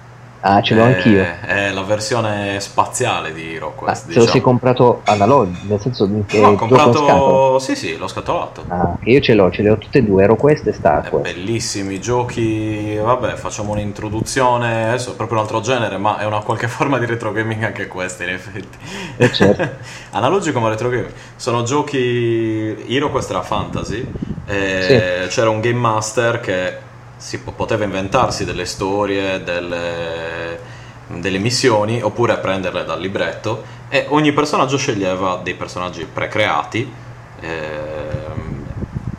Ah, 0.46 0.62
ce 0.62 0.76
l'ho 0.76 0.82
è, 0.82 0.94
anch'io. 0.96 1.26
È 1.40 1.72
la 1.72 1.84
versione 1.84 2.60
spaziale 2.60 3.34
di 3.34 3.56
HeroQuest. 3.56 4.04
Ah, 4.04 4.08
diciamo. 4.08 4.12
Se 4.12 4.20
lo 4.20 4.26
sei 4.26 4.42
comprato 4.42 5.02
analogico, 5.06 5.66
nel 5.68 5.80
senso 5.80 6.10
che 6.26 6.40
no, 6.42 6.48
ho 6.50 6.56
comprato. 6.56 7.60
Sì, 7.60 7.78
sì, 7.78 7.96
l'ho 7.96 8.10
scatolato. 8.10 8.66
Ah, 8.68 8.98
io 9.04 9.22
ce 9.22 9.36
l'ho, 9.36 9.50
ce 9.52 9.62
le 9.62 9.70
ho 9.70 9.78
tutte 9.78 10.00
e 10.00 10.04
due, 10.04 10.24
HeroQuest 10.24 10.68
e 10.68 10.74
StarQuest. 10.74 11.34
Bellissimi 11.34 12.02
giochi. 12.02 12.98
Vabbè, 12.98 13.36
facciamo 13.36 13.72
un'introduzione. 13.72 14.90
Adesso 14.90 15.14
è 15.14 15.16
proprio 15.16 15.38
un 15.38 15.44
altro 15.46 15.62
genere, 15.62 15.98
ma 15.98 16.18
è 16.18 16.26
una 16.26 16.42
qualche 16.42 16.68
forma 16.70 16.98
di 16.98 17.06
retro 17.06 17.32
gaming 17.32 17.64
anche 17.64 17.88
questa, 17.88 18.24
in 18.24 18.32
effetti. 18.32 18.78
Eh 19.16 19.32
certo. 19.32 19.70
Analogico 20.12 20.60
ma 20.60 20.68
retro 20.68 20.90
gaming. 20.90 21.12
Sono 21.38 21.64
giochi. 21.64 22.84
HeroQuest 22.86 23.30
era 23.30 23.44
fantasy. 23.44 24.06
sì. 24.46 25.02
C'era 25.30 25.50
un 25.50 25.62
game 25.62 25.80
master 25.80 26.42
che 26.42 26.92
si 27.18 27.40
poteva 27.40 27.84
inventarsi 27.84 28.46
delle 28.46 28.66
storie, 28.66 29.44
delle, 29.44 30.60
delle 31.08 31.38
missioni 31.38 32.02
oppure 32.02 32.38
prenderle 32.38 32.84
dal 32.84 33.00
libretto 33.00 33.64
e 33.90 34.06
ogni 34.10 34.32
personaggio 34.34 34.78
sceglieva 34.78 35.40
dei 35.44 35.54
personaggi 35.54 36.06
precreati 36.06 36.92
ehm, 37.40 38.66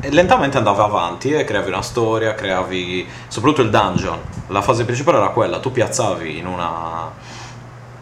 e 0.00 0.10
lentamente 0.10 0.58
andava 0.58 0.84
avanti 0.84 1.30
e 1.32 1.44
creavi 1.44 1.68
una 1.68 1.80
storia, 1.80 2.34
creavi 2.34 3.06
soprattutto 3.28 3.62
il 3.62 3.70
dungeon. 3.70 4.18
La 4.48 4.60
fase 4.60 4.84
principale 4.84 5.16
era 5.16 5.28
quella, 5.28 5.60
tu 5.60 5.72
piazzavi 5.72 6.36
in 6.36 6.46
una, 6.46 7.10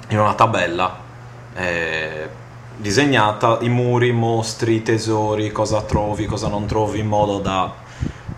in 0.09 0.19
una 0.19 0.35
tabella 0.35 0.99
eh, 1.55 2.29
disegnata 2.77 3.59
i 3.61 3.69
muri, 3.69 4.09
i 4.09 4.13
mostri, 4.13 4.77
i 4.77 4.83
tesori, 4.83 5.53
cosa 5.53 5.83
trovi, 5.83 6.27
cosa 6.27 6.49
non 6.49 6.67
trovi 6.67 6.99
in 6.99 7.07
modo 7.07 7.39
da 7.39 7.73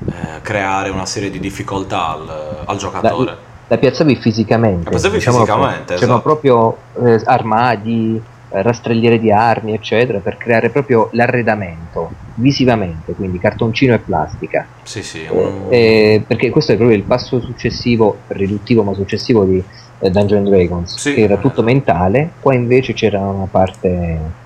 eh, 0.07 0.41
creare 0.43 0.91
una 0.91 1.07
serie 1.07 1.31
di 1.31 1.41
difficoltà 1.41 2.11
al, 2.11 2.63
al 2.67 2.77
giocatore. 2.77 3.31
La, 3.31 3.37
la, 3.69 3.79
piazzavi 3.79 4.17
fisicamente. 4.17 4.85
La 4.85 4.91
piazzavi 4.91 5.17
diciamo, 5.17 5.39
fisicamente, 5.39 5.95
C'erano 5.95 6.19
esatto. 6.19 6.21
proprio 6.21 6.77
eh, 7.03 7.23
armadi, 7.25 8.23
eh, 8.51 8.63
rastrelliere 8.63 9.19
di 9.19 9.33
armi, 9.33 9.73
eccetera, 9.73 10.19
per 10.19 10.37
creare 10.37 10.71
proprio 10.71 11.09
l'arredamento 11.13 12.11
visivamente, 12.35 13.13
quindi 13.13 13.39
cartoncino 13.39 13.95
e 13.95 13.99
plastica. 13.99 14.67
Sì, 14.83 15.03
sì. 15.03 15.25
Eh, 15.25 15.31
un... 15.31 15.67
Eh, 15.71 16.25
perché 16.27 16.51
questo 16.51 16.73
è 16.73 16.77
proprio 16.77 16.97
il 16.97 17.05
passo 17.05 17.41
successivo, 17.41 18.19
riduttivo 18.29 18.83
ma 18.83 18.95
successivo 18.95 19.45
di 19.45 19.63
eh, 19.99 20.11
Dungeons 20.11 20.49
Dragons, 20.49 20.97
sì. 20.97 21.15
che 21.15 21.23
era 21.23 21.37
tutto 21.37 21.63
mentale, 21.63 22.31
qua 22.41 22.55
invece 22.55 22.93
c'era 22.93 23.21
una 23.21 23.49
parte 23.51 24.43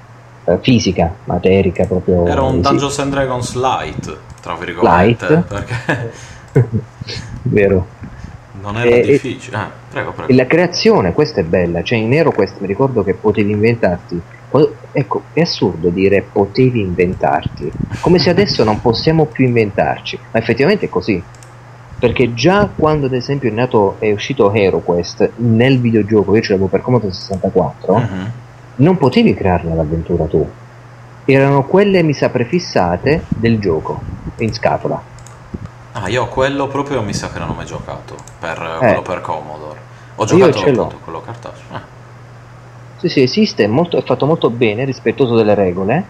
fisica, 0.57 1.15
materica 1.25 1.85
proprio. 1.85 2.27
Era 2.27 2.43
un 2.43 2.61
Dungeons 2.61 2.99
and 2.99 3.13
Dragons 3.13 3.55
light 3.55 4.27
tra 4.41 4.55
virgolette. 4.57 5.27
Light. 5.29 5.45
Perché... 5.45 6.13
Vero. 7.43 7.87
Non 8.61 8.77
era 8.77 8.97
e, 8.97 9.03
difficile. 9.03 9.57
Ah, 9.57 9.71
prego, 9.91 10.13
prego. 10.13 10.35
La 10.35 10.47
creazione, 10.47 11.13
questa 11.13 11.41
è 11.41 11.45
bella. 11.45 11.83
Cioè, 11.83 11.99
in 11.99 12.09
Nero 12.09 12.33
questo 12.33 12.59
mi 12.61 12.67
ricordo 12.67 13.05
che 13.05 13.15
potevi 13.15 13.53
inventarti. 13.53 14.21
Ecco, 14.93 15.25
è 15.35 15.43
assurdo 15.43 15.91
dire 15.91 16.23
potevi 16.33 16.81
inventarti, 16.81 17.71
come 18.01 18.19
se 18.19 18.31
adesso 18.31 18.65
non 18.65 18.81
possiamo 18.81 19.27
più 19.27 19.45
inventarci, 19.45 20.19
ma 20.33 20.39
effettivamente 20.39 20.87
è 20.87 20.89
così. 20.89 21.23
Perché 21.99 22.33
già 22.33 22.71
quando 22.75 23.07
ad 23.07 23.13
esempio 23.13 23.51
è, 23.51 23.53
nato, 23.53 23.97
è 23.99 24.11
uscito 24.11 24.51
HeroQuest 24.51 25.33
nel 25.37 25.79
videogioco, 25.79 26.35
io 26.35 26.41
ce 26.41 26.53
l'avevo 26.53 26.69
per 26.69 26.81
Commodore 26.81 27.13
64, 27.13 27.93
uh-huh. 27.93 28.07
Non 28.81 28.97
potevi 28.97 29.35
crearla 29.35 29.75
l'avventura 29.75 30.27
tu, 30.27 30.49
erano 31.25 31.65
quelle 31.65 32.05
mi 32.05 32.13
sa 32.13 32.31
prefissate 32.31 33.25
del 33.35 33.59
gioco 33.59 34.01
in 34.39 34.55
scatola. 34.55 35.03
Ah, 35.93 36.09
io 36.09 36.29
quello 36.29 36.69
proprio 36.69 37.03
mi 37.03 37.13
sa 37.13 37.29
che 37.33 37.41
non 37.41 37.51
ho 37.51 37.55
mai 37.55 37.67
giocato 37.67 38.15
per, 38.39 38.57
eh. 38.61 38.79
quello 38.79 39.03
per 39.03 39.21
Commodore. 39.21 39.79
Ho 40.15 40.25
giocato 40.25 40.59
appunto 40.61 41.01
quello 41.03 41.21
cartaceo. 41.21 41.77
Eh. 41.77 41.97
Sì, 42.99 43.09
sì, 43.09 43.23
esiste, 43.23 43.65
è, 43.65 43.67
molto, 43.67 43.99
è 43.99 44.03
fatto 44.05 44.27
molto 44.27 44.49
bene, 44.49 44.85
rispettoso 44.85 45.35
delle 45.35 45.55
regole, 45.55 46.05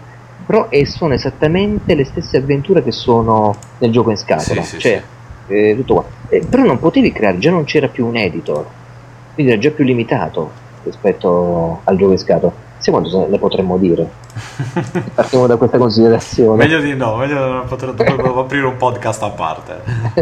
però 0.45 0.69
sono 0.83 1.15
esattamente 1.15 1.95
le 1.95 2.05
stesse 2.05 2.37
avventure 2.37 2.83
che 2.83 2.91
sono 2.91 3.55
nel 3.79 3.91
gioco 3.91 4.11
in 4.11 4.17
scatola. 4.17 4.61
Sì, 4.61 4.75
sì, 4.75 4.79
cioè, 4.79 5.03
sì. 5.47 5.53
Eh, 5.53 5.75
tutto 5.75 5.93
qua. 5.95 6.05
Eh, 6.29 6.45
però 6.47 6.63
non 6.63 6.77
potevi 6.77 7.11
creare, 7.11 7.39
già 7.39 7.49
non 7.49 7.63
c'era 7.63 7.87
più 7.87 8.05
un 8.05 8.15
editor, 8.15 8.65
quindi 9.33 9.53
era 9.53 9.61
già 9.61 9.71
più 9.71 9.83
limitato 9.83 10.58
rispetto 10.83 11.81
al 11.83 12.17
scatola. 12.17 12.67
Sì, 12.77 12.91
quanto 12.91 13.27
ne 13.27 13.37
potremmo 13.37 13.77
dire? 13.77 14.09
Partiamo 15.13 15.47
da 15.47 15.57
questa 15.57 15.77
considerazione. 15.77 16.55
Meglio 16.55 16.79
di 16.79 16.95
no, 16.95 17.17
meglio 17.17 17.65
poter 17.67 17.89
aprire 17.97 18.65
un 18.65 18.77
podcast 18.77 19.21
a 19.23 19.29
parte. 19.31 19.81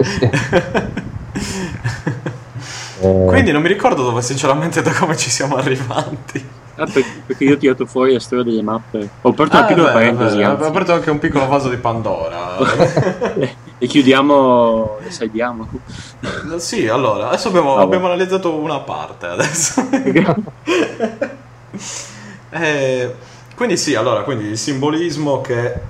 eh. 3.01 3.25
Quindi 3.27 3.51
non 3.51 3.61
mi 3.61 3.67
ricordo 3.67 4.03
dove 4.03 4.23
sinceramente 4.23 4.81
da 4.81 4.91
come 4.91 5.15
ci 5.15 5.29
siamo 5.29 5.55
arrivati. 5.57 6.49
Ah, 6.77 6.87
perché 7.25 7.43
io 7.43 7.53
ho 7.53 7.57
tirato 7.57 7.85
fuori 7.85 8.13
la 8.13 8.19
storia 8.19 8.43
delle 8.43 8.61
mappe. 8.61 9.07
Ho 9.21 9.29
aperto 9.29 9.55
ah, 9.55 9.59
una 9.59 9.67
piccola 9.67 9.91
parentesi. 9.91 10.41
Ho 10.41 10.57
aperto 10.57 10.93
anche 10.93 11.11
un 11.11 11.19
piccolo 11.19 11.47
vaso 11.47 11.69
di 11.69 11.77
Pandora. 11.77 12.57
E 13.77 13.87
chiudiamo 13.87 14.97
e 15.05 15.11
salviamo. 15.11 15.67
Sì, 16.57 16.87
allora, 16.87 17.27
adesso 17.27 17.49
abbiamo, 17.49 17.71
oh. 17.71 17.79
abbiamo 17.79 18.05
analizzato 18.07 18.53
una 18.53 18.79
parte 18.79 19.27
adesso. 19.27 19.87
Eh, 22.49 23.13
quindi 23.55 23.75
sì, 23.75 23.93
allora, 23.93 24.21
quindi 24.21 24.45
il 24.45 24.57
simbolismo 24.57 25.41
che 25.41 25.81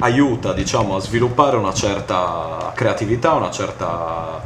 aiuta, 0.00 0.52
diciamo, 0.52 0.96
a 0.96 1.00
sviluppare 1.00 1.56
una 1.56 1.72
certa 1.72 2.72
creatività, 2.74 3.32
una 3.32 3.50
certa 3.50 4.42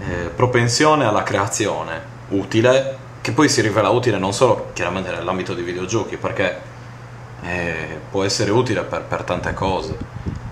eh, 0.00 0.30
propensione 0.34 1.04
alla 1.04 1.22
creazione 1.22 2.14
utile, 2.28 2.98
che 3.20 3.32
poi 3.32 3.48
si 3.48 3.60
rivela 3.60 3.88
utile 3.88 4.18
non 4.18 4.32
solo 4.32 4.70
chiaramente 4.72 5.10
nell'ambito 5.10 5.54
dei 5.54 5.64
videogiochi, 5.64 6.16
perché 6.16 6.60
eh, 7.42 8.00
può 8.10 8.24
essere 8.24 8.50
utile 8.50 8.82
per, 8.82 9.02
per, 9.02 9.22
tante 9.22 9.54
cose. 9.54 9.96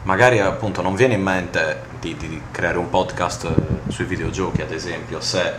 Magari 0.05 0.39
appunto 0.39 0.82
non 0.82 0.94
viene 0.94 1.14
in 1.14 1.22
mente 1.22 1.81
di, 1.98 2.16
di 2.16 2.40
creare 2.51 2.78
un 2.78 2.89
podcast 2.90 3.44
eh, 3.44 3.90
sui 3.90 4.05
videogiochi, 4.05 4.62
ad 4.62 4.70
esempio, 4.70 5.20
se 5.20 5.52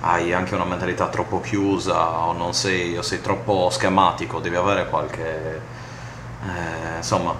hai 0.00 0.32
anche 0.32 0.54
una 0.54 0.64
mentalità 0.64 1.08
troppo 1.08 1.40
chiusa 1.40 2.26
o 2.26 2.32
non 2.32 2.54
sei, 2.54 2.96
o 2.96 3.02
sei 3.02 3.20
troppo 3.20 3.68
schematico, 3.70 4.38
devi 4.38 4.54
avere 4.54 4.88
qualche 4.88 5.60
eh, 6.42 6.96
insomma 6.96 7.34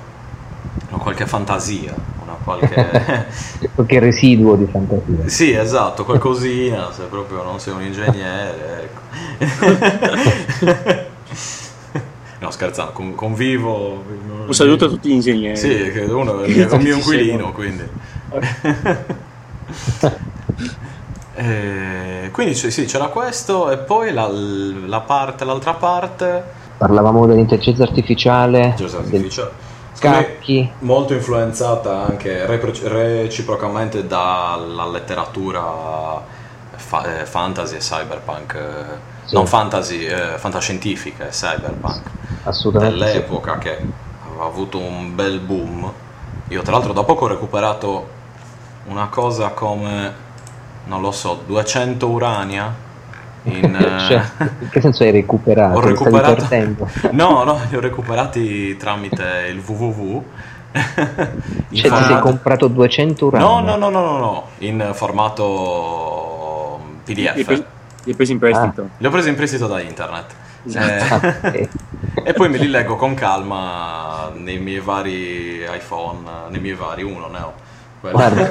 qualche 0.99 1.27
fantasia, 1.27 1.95
una 2.23 2.37
qualche... 2.43 3.27
qualche 3.75 3.99
residuo 3.99 4.57
di 4.57 4.67
fantasia. 4.67 5.29
Sì, 5.29 5.53
esatto, 5.53 6.05
qualcosina, 6.05 6.91
se 6.93 7.05
proprio 7.05 7.43
non 7.43 7.61
sei 7.61 7.75
un 7.75 7.83
ingegnere. 7.83 8.91
Ecco. 9.39 10.07
no, 12.39 12.51
scherzando, 12.51 12.93
con, 12.93 13.15
convivo. 13.15 14.05
Un 14.47 14.55
saluto 14.55 14.87
a 14.87 14.89
tutti 14.89 15.09
gli 15.09 15.13
ingegneri. 15.13 15.57
Sì, 15.57 15.99
uno 16.09 16.43
è 16.43 16.49
il 16.49 16.81
mio 16.81 16.97
inquilino, 16.97 17.53
quindi. 17.53 17.87
E 21.41 22.31
quindi 22.33 22.55
sì, 22.57 22.85
c'era 22.87 23.07
questo 23.07 23.71
e 23.71 23.79
poi 23.79 24.13
la, 24.13 24.27
la 24.27 25.01
parte, 25.03 25.45
l'altra 25.45 25.75
parte... 25.75 26.43
Parlavamo 26.77 27.27
dell'intelligenza 27.27 27.85
artificiale, 27.85 28.59
Intelligenza 28.59 28.99
artificiale. 28.99 29.53
scacchi. 29.93 30.73
Molto 30.81 31.15
influenzata 31.15 32.07
anche 32.07 32.45
reciprocamente 32.47 34.05
dalla 34.07 34.87
letteratura 34.89 36.21
fa- 36.75 37.21
eh, 37.21 37.25
fantasy 37.27 37.77
e 37.77 37.79
cyberpunk, 37.79 38.55
eh, 38.55 38.99
Sì. 39.29 39.35
non 39.35 39.47
fantasy, 39.47 40.07
eh, 40.07 40.39
fantascientifica 40.39 41.27
e 41.27 41.31
cyberpunk, 41.31 42.01
Assolutamente 42.45 42.95
sì. 43.07 43.13
dell'epoca 43.13 43.59
che 43.59 43.79
aveva 44.27 44.47
avuto 44.47 44.79
un 44.79 45.15
bel 45.15 45.39
boom. 45.41 45.93
Io 46.49 46.63
tra 46.63 46.73
l'altro 46.73 46.95
da 46.95 47.03
poco 47.05 47.27
ho 47.27 47.29
recuperato 47.29 48.09
una 48.87 49.09
cosa 49.09 49.49
come, 49.51 50.13
non 50.87 51.03
lo 51.03 51.11
so, 51.13 51.43
200 51.47 52.09
urania. 52.09 52.75
In, 53.43 53.75
eh, 53.77 53.99
Cioè, 54.01 54.23
in 54.61 54.69
che 54.71 54.81
senso 54.81 55.03
hai 55.03 55.11
recuperato? 55.11 55.77
ho 55.79 55.81
recuperato 55.83 56.47
no 57.13 57.45
no 57.45 57.61
li 57.69 57.77
ho 57.77 57.81
recuperati 57.81 58.77
tramite 58.79 59.47
il 59.51 59.63
www 59.65 60.25
in 60.73 60.83
Cioè 60.83 61.31
ti 61.69 61.77
sei 61.81 61.91
formato- 61.91 62.19
comprato 62.21 62.69
200 62.69 63.27
urani? 63.27 63.45
no 63.45 63.61
no 63.61 63.77
no 63.77 63.89
no 63.91 64.01
no 64.01 64.19
no 64.19 64.45
in 64.59 64.91
formato 64.93 66.81
hai 67.07 67.15
pdf 67.15 67.65
li 68.09 68.11
hai 68.11 68.17
presi 68.17 68.33
in 68.33 68.39
prestito. 68.39 68.89
li 68.97 69.07
ho 69.07 69.11
presi 69.11 69.29
in 69.29 69.35
prestito 69.35 69.67
da 69.67 69.81
internet 69.81 70.35
Esatto. 70.65 71.47
Eh, 71.53 71.69
Ah, 72.15 72.25
e 72.25 72.33
poi 72.33 72.49
me 72.49 72.59
li 72.59 72.69
leggo 72.69 72.97
con 72.97 73.15
calma 73.15 74.31
nei 74.35 74.59
miei 74.59 74.81
vari 74.81 75.63
iPhone 75.63 76.21
nei 76.51 76.61
miei 76.61 76.75
vari 76.75 77.03
uno 77.03 77.29
ne 77.29 77.39
ho 77.39 77.53
Quello. 78.01 78.17
Guarda, 78.17 78.49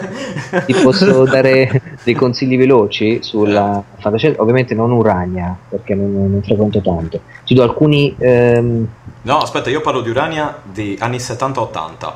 ti 0.65 0.73
posso 0.73 1.23
dare 1.29 1.81
dei 2.03 2.13
consigli 2.13 2.57
veloci 2.57 3.19
sulla 3.21 3.81
fantascienza, 3.97 4.41
ovviamente 4.41 4.75
non 4.75 4.91
Urania, 4.91 5.55
perché 5.69 5.95
non, 5.95 6.11
non 6.31 6.41
frequento 6.43 6.81
tanto. 6.81 7.21
Ti 7.45 7.53
do 7.53 7.63
alcuni... 7.63 8.13
ehm, 8.19 8.87
no 9.21 9.37
aspetta 9.37 9.69
io 9.69 9.79
parlo 9.79 10.01
di 10.01 10.09
Urania 10.09 10.53
di 10.63 10.97
anni 10.99 11.15
70-80 11.17 12.11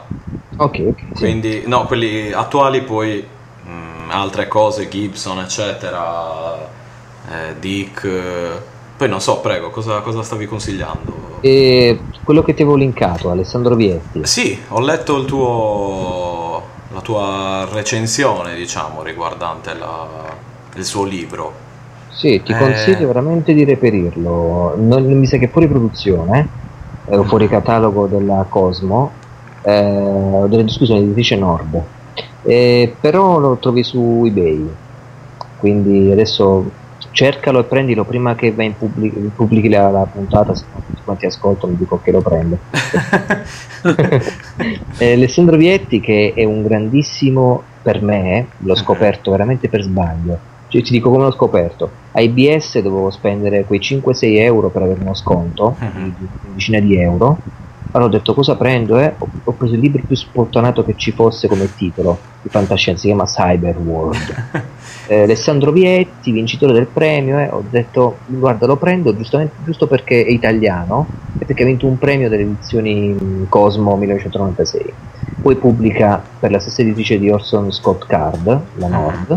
Ok, 0.58 0.80
ok. 0.90 1.00
sì. 1.14 1.24
Quindi, 1.24 1.64
no, 1.68 1.86
quelli 1.86 2.34
attuali 2.34 2.82
poi 2.82 3.26
mh, 3.64 4.10
altre 4.10 4.50
cose, 4.50 4.90
Gibson, 4.90 5.40
eccetera, 5.40 6.70
eh, 7.30 7.56
Dick. 7.60 8.04
eh, 8.06 8.62
poi 8.96 9.10
non 9.10 9.20
so, 9.22 9.40
prego, 9.42 9.70
cosa, 9.72 10.02
cosa 10.02 10.22
stavi 10.22 10.46
consigliando? 10.46 11.40
E 11.42 12.06
quello 12.24 12.44
che 12.44 12.54
ti 12.54 12.62
avevo 12.62 12.78
linkato, 12.78 13.32
Alessandro 13.32 13.76
Vietti. 13.76 14.24
Sì, 14.26 14.60
ho 14.70 14.80
letto 14.80 15.18
il 15.18 15.26
tuo, 15.26 16.64
la 16.90 17.02
tua 17.02 17.68
recensione, 17.72 18.56
diciamo, 18.56 19.02
riguardante 19.02 19.74
la- 19.74 20.38
il 20.76 20.86
suo 20.86 21.04
libro. 21.04 21.54
Sì, 22.10 22.44
ti 22.44 22.52
Eh. 22.52 22.58
consiglio 22.58 23.08
veramente 23.08 23.54
di 23.54 23.64
reperirlo. 23.64 24.76
Non, 24.78 25.04
mi 25.06 25.26
sa 25.26 25.38
che 25.38 25.50
fuori 25.50 25.68
produzione, 25.68 26.54
Mm. 27.12 27.24
fuori 27.24 27.48
catalogo 27.48 28.06
della 28.08 28.46
Cosmo, 28.48 29.16
eh, 29.64 30.46
delle, 30.48 30.68
scusa, 30.68 30.96
editrice 30.96 31.36
Nord. 31.38 31.90
Eh, 32.44 32.98
però 33.02 33.40
lo 33.40 33.58
trovi 33.58 33.84
su 33.84 34.24
eBay. 34.26 34.78
Quindi 35.56 36.12
adesso 36.12 36.72
cercalo 37.12 37.60
e 37.60 37.66
prendilo 37.66 38.06
prima 38.06 38.36
che 38.36 38.54
vai 38.54 38.68
in 38.68 38.78
pubblic- 38.78 39.34
pubblichi 39.36 39.70
la, 39.70 39.90
la 39.90 40.06
puntata, 40.08 40.56
se 40.56 40.68
no 40.72 40.82
tutti 40.84 41.02
quanti 41.04 41.26
ascoltano 41.26 41.74
dico 41.76 42.00
che 42.00 42.12
lo 42.12 42.22
prendo. 42.22 42.62
Eh, 44.98 45.14
Alessandro 45.14 45.58
Vietti 45.58 46.00
che 46.00 46.34
è 46.36 46.44
un 46.44 46.62
grandissimo 46.62 47.72
per 47.82 48.04
me, 48.04 48.54
l'ho 48.60 48.74
Mhm. 48.74 48.80
scoperto 48.80 49.32
veramente 49.32 49.68
per 49.70 49.82
sbaglio. 49.82 50.44
Cioè, 50.68 50.84
ti 50.84 50.92
dico 50.94 51.10
come 51.10 51.24
l'ho 51.24 51.32
scoperto. 51.32 51.98
A 52.12 52.22
IBS 52.22 52.80
dovevo 52.80 53.10
spendere 53.10 53.66
quei 53.66 53.80
5-6 53.82 54.38
euro 54.38 54.70
per 54.72 54.84
avere 54.84 55.00
uno 55.02 55.16
sconto, 55.16 55.78
Mhm. 55.80 56.14
di 56.16 56.30
di 56.30 56.38
una 56.44 56.54
decina 56.54 56.80
di 56.80 57.02
euro. 57.02 57.44
Allora 57.92 58.10
ho 58.10 58.14
detto 58.14 58.34
cosa 58.34 58.56
prendo? 58.56 58.98
Eh? 58.98 59.14
Ho, 59.18 59.28
ho 59.44 59.52
preso 59.52 59.74
il 59.74 59.82
libro 59.82 60.02
più 60.06 60.16
spontaneato 60.16 60.84
che 60.84 60.94
ci 60.96 61.12
fosse 61.12 61.48
come 61.48 61.74
titolo 61.76 62.18
di 62.42 62.50
fantascienza, 62.50 63.02
si 63.02 63.08
chiama 63.08 63.26
Cyber 63.26 63.78
World. 63.78 64.70
Eh, 65.08 65.24
Alessandro 65.24 65.72
Vietti, 65.72 66.32
vincitore 66.32 66.72
del 66.72 66.88
premio, 66.88 67.38
eh, 67.38 67.50
ho 67.50 67.64
detto 67.70 68.20
guarda 68.28 68.66
lo 68.66 68.78
prendo 68.78 69.14
giustamente, 69.16 69.56
giusto 69.66 69.86
perché 69.86 70.24
è 70.24 70.30
italiano 70.30 71.06
e 71.38 71.44
perché 71.44 71.64
ha 71.64 71.66
vinto 71.66 71.86
un 71.86 71.98
premio 71.98 72.30
delle 72.30 72.44
edizioni 72.44 73.46
Cosmo 73.50 73.98
1996. 73.98 74.94
Poi 75.42 75.56
pubblica 75.56 76.24
per 76.40 76.52
la 76.52 76.60
stessa 76.60 76.82
editrice 76.82 77.20
di 77.20 77.30
Orson 77.30 77.72
Scott 77.74 78.06
Card, 78.06 78.62
la 78.76 78.88
Nord, 78.88 79.32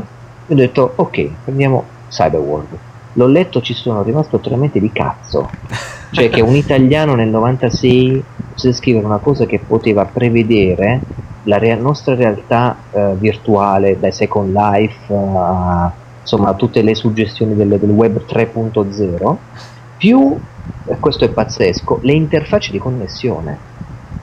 e 0.46 0.52
ho 0.52 0.56
detto 0.56 0.92
ok, 0.94 1.30
prendiamo 1.42 1.84
Cyberworld. 2.08 2.78
L'ho 3.14 3.26
letto, 3.26 3.60
ci 3.60 3.74
sono 3.74 4.02
rimasto 4.02 4.38
totalmente 4.38 4.78
di 4.78 4.92
cazzo. 4.92 5.50
Cioè 6.14 6.30
che 6.30 6.40
un 6.40 6.54
italiano 6.54 7.14
nel 7.14 7.28
96 7.28 8.24
potesse 8.48 8.72
scrivere 8.72 9.04
una 9.04 9.18
cosa 9.18 9.46
che 9.46 9.58
poteva 9.58 10.04
prevedere 10.04 11.00
la 11.44 11.58
rea- 11.58 11.76
nostra 11.76 12.14
realtà 12.14 12.76
eh, 12.92 13.14
virtuale, 13.18 13.98
dai 13.98 14.12
Second 14.12 14.54
Life 14.54 15.12
a 15.12 15.92
insomma, 16.20 16.48
a 16.50 16.54
tutte 16.54 16.80
le 16.82 16.94
suggestioni 16.94 17.54
del, 17.54 17.78
del 17.78 17.90
web 17.90 18.18
3.0, 18.26 19.36
più, 19.98 20.38
e 20.86 20.98
questo 20.98 21.24
è 21.26 21.28
pazzesco, 21.28 21.98
le 22.02 22.12
interfacce 22.12 22.70
di 22.72 22.78
connessione. 22.78 23.58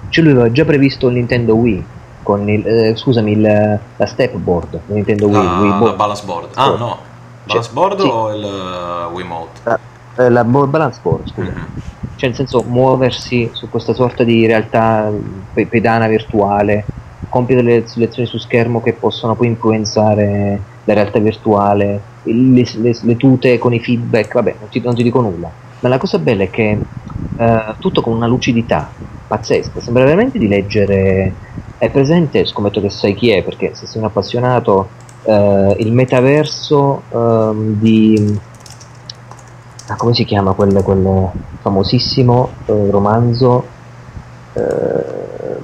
Cioè 0.10 0.24
lui 0.24 0.34
aveva 0.34 0.52
già 0.52 0.66
previsto 0.66 1.08
il 1.10 1.14
Nintendo 1.14 1.54
Wii, 1.56 1.86
con 2.24 2.50
il, 2.50 2.66
eh, 2.68 2.96
scusami, 2.96 3.34
il, 3.34 3.80
la 3.96 4.06
step 4.08 4.36
board, 4.38 4.80
Nintendo 4.88 5.28
Wii, 5.28 5.36
Ah, 5.46 5.60
Wii 5.60 5.70
la 5.70 5.76
board. 5.76 5.96
balance 5.96 6.26
board. 6.26 6.48
Ah, 6.56 6.70
no. 6.70 6.98
Balance 7.46 7.70
Cioè, 7.70 7.74
board 7.74 8.00
sì. 8.00 8.08
o 8.08 8.34
il 8.34 8.44
uh, 8.44 9.14
Wiimote? 9.14 9.80
Eh, 10.16 10.30
la 10.30 10.44
balance 10.44 11.00
board, 11.02 11.28
scusa. 11.28 11.52
Mhm. 11.52 11.80
Cioè, 12.16 12.30
nel 12.30 12.36
senso, 12.38 12.64
muoversi 12.64 13.50
su 13.54 13.68
questa 13.70 13.94
sorta 13.94 14.24
di 14.24 14.46
realtà 14.46 15.12
pe- 15.52 15.68
pedana 15.68 16.08
virtuale, 16.08 16.94
compiere 17.28 17.64
delle 17.64 17.88
selezioni 17.88 18.28
su 18.28 18.38
schermo 18.38 18.82
che 18.82 18.98
possono 18.98 19.36
poi 19.36 19.48
influenzare 19.48 20.66
la 20.84 20.94
realtà 20.94 21.20
virtuale, 21.20 22.10
le, 22.22 22.64
le- 22.76 23.00
le 23.02 23.16
tute 23.16 23.58
con 23.58 23.74
i 23.74 23.80
feedback, 23.82 24.34
vabbè, 24.34 24.58
non 24.60 24.70
ti, 24.70 24.82
non 24.82 24.94
ti 24.96 25.04
dico 25.04 25.22
nulla. 25.22 25.56
Ma 25.80 25.90
la 25.90 25.98
cosa 25.98 26.20
bella 26.20 26.44
è 26.44 26.50
che 26.50 26.90
eh, 27.36 27.76
tutto 27.80 28.02
con 28.02 28.16
una 28.16 28.28
lucidità 28.28 28.96
pazzesca, 29.26 29.80
sembra 29.80 30.04
veramente 30.04 30.38
di 30.38 30.48
leggere. 30.48 31.38
È 31.78 31.90
presente, 31.90 32.46
scommetto 32.46 32.80
che 32.82 32.92
sai 32.92 33.16
chi 33.16 33.32
è, 33.32 33.44
perché 33.44 33.74
se 33.74 33.88
sei 33.88 34.02
un 34.02 34.08
appassionato, 34.08 34.94
eh, 35.24 35.76
il 35.80 35.94
metaverso 35.94 37.08
ehm, 37.10 37.74
di 37.80 38.40
ah, 39.92 39.96
come 39.98 40.14
si 40.14 40.26
chiama 40.26 40.54
quel, 40.54 40.82
quel 40.84 41.30
famosissimo 41.62 42.50
eh, 42.66 42.88
romanzo 42.92 43.64
eh, 44.54 45.60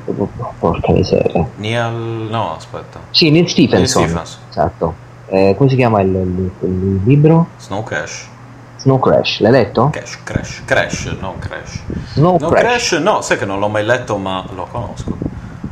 porca 0.59 0.91
miseria 0.93 1.45
Neil... 1.55 2.27
No, 2.29 2.55
aspetta. 2.55 2.99
sì 3.09 3.29
Neil 3.31 3.47
Stephenson, 3.49 4.03
Neil 4.03 4.11
Stephenson. 4.25 4.39
esatto 4.49 4.95
Eh, 5.29 5.55
come 5.57 5.69
si 5.69 5.75
chiama 5.75 6.01
il, 6.01 6.09
il- 6.15 6.51
il 6.61 7.01
libro? 7.03 7.47
Snow 7.57 7.83
Crash. 7.83 8.29
Snow 8.77 8.97
Crash 8.99 9.41
l'hai 9.41 9.51
letto? 9.51 9.89
Cash, 9.89 10.23
Crash. 10.23 10.61
Crash, 10.65 11.05
non 11.19 11.37
Crash. 11.39 11.83
Snow 12.13 12.37
No, 12.39 12.47
Crash, 12.47 12.61
Crash, 12.61 12.91
no, 13.01 13.21
sai 13.21 13.37
che 13.37 13.43
non 13.43 13.59
l'ho 13.59 13.67
mai 13.67 13.83
letto, 13.83 14.15
ma 14.17 14.45
lo 14.55 14.65
conosco. 14.71 15.17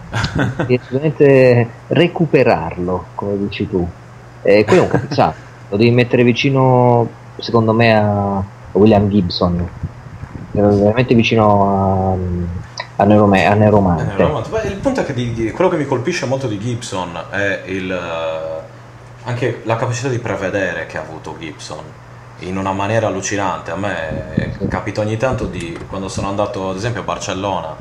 assolutamente 0.09 1.69
recuperarlo 1.87 3.05
come 3.15 3.37
dici 3.37 3.67
tu 3.69 3.87
e 4.41 4.63
quello 4.65 4.81
è 4.81 4.85
un 4.85 4.91
capizzale 4.91 5.35
lo 5.69 5.77
devi 5.77 5.91
mettere 5.91 6.23
vicino 6.23 7.07
secondo 7.37 7.73
me 7.73 7.95
a 7.97 8.43
William 8.73 9.07
Gibson 9.09 9.67
È 10.51 10.59
veramente 10.59 11.13
vicino 11.15 12.15
a, 12.97 13.03
a, 13.03 13.05
Neurome- 13.05 13.45
a 13.45 13.53
Neuromante. 13.55 14.13
Beh, 14.49 14.61
il 14.69 14.75
punto 14.77 15.01
è 15.01 15.05
che 15.05 15.13
di- 15.13 15.33
di- 15.33 15.51
quello 15.51 15.69
che 15.69 15.77
mi 15.77 15.85
colpisce 15.85 16.25
molto 16.25 16.47
di 16.47 16.57
Gibson 16.57 17.09
è 17.29 17.63
il, 17.65 17.91
eh, 17.91 18.63
anche 19.25 19.61
la 19.65 19.75
capacità 19.75 20.07
di 20.07 20.19
prevedere 20.19 20.85
che 20.85 20.97
ha 20.97 21.01
avuto 21.01 21.35
Gibson 21.37 21.83
in 22.39 22.57
una 22.57 22.71
maniera 22.73 23.07
allucinante. 23.07 23.71
A 23.71 23.75
me 23.75 24.53
Sì. 24.59 24.67
capita 24.67 25.01
ogni 25.01 25.17
tanto 25.17 25.45
di 25.45 25.77
quando 25.89 26.07
sono 26.07 26.29
andato 26.29 26.69
ad 26.69 26.75
esempio 26.77 27.01
a 27.01 27.03
Barcellona 27.03 27.75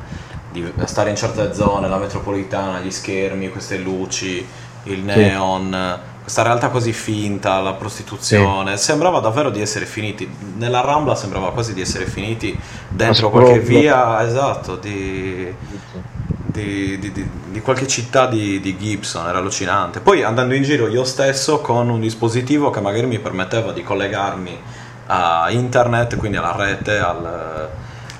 di 0.51 0.69
stare 0.85 1.09
in 1.09 1.15
certe 1.17 1.53
zone, 1.53 1.87
la 1.89 1.97
metropolitana, 1.97 2.79
gli 2.79 2.91
schermi, 2.91 3.49
queste 3.49 3.77
luci, 3.77 4.45
il 4.83 4.99
neon, 5.03 5.99
questa 6.25 6.41
realtà 6.41 6.69
così 6.69 6.91
finta, 6.91 7.61
la 7.61 7.73
prostituzione, 7.73 8.77
sembrava 8.77 9.19
davvero 9.19 9.51
di 9.51 9.61
essere 9.61 9.85
finiti. 9.85 10.27
Nella 10.57 10.81
Rambla 10.81 11.13
sembrava 11.15 11.51
quasi 11.51 11.73
di 11.75 11.81
essere 11.81 12.07
finiti 12.07 12.57
dentro 12.89 13.29
qualche 13.29 13.59
via, 13.59 14.25
esatto, 14.25 14.75
di, 14.75 15.53
di, 16.47 16.97
di- 16.99 17.11
di- 17.11 17.61
qualche 17.61 17.87
città 17.87 18.25
di, 18.27 18.59
di 18.59 18.75
Gibson, 18.77 19.27
era 19.27 19.37
allucinante. 19.37 19.99
Poi 19.99 20.23
andando 20.23 20.55
in 20.55 20.63
giro 20.63 20.87
io 20.87 21.03
stesso 21.03 21.59
con 21.61 21.89
un 21.89 21.99
dispositivo 21.99 22.69
che 22.71 22.81
magari 22.81 23.05
mi 23.05 23.19
permetteva 23.19 23.71
di 23.71 23.83
collegarmi 23.83 24.59
a 25.07 25.47
internet, 25.51 26.15
quindi 26.17 26.37
alla 26.37 26.55
rete, 26.55 26.97
al- 26.97 27.69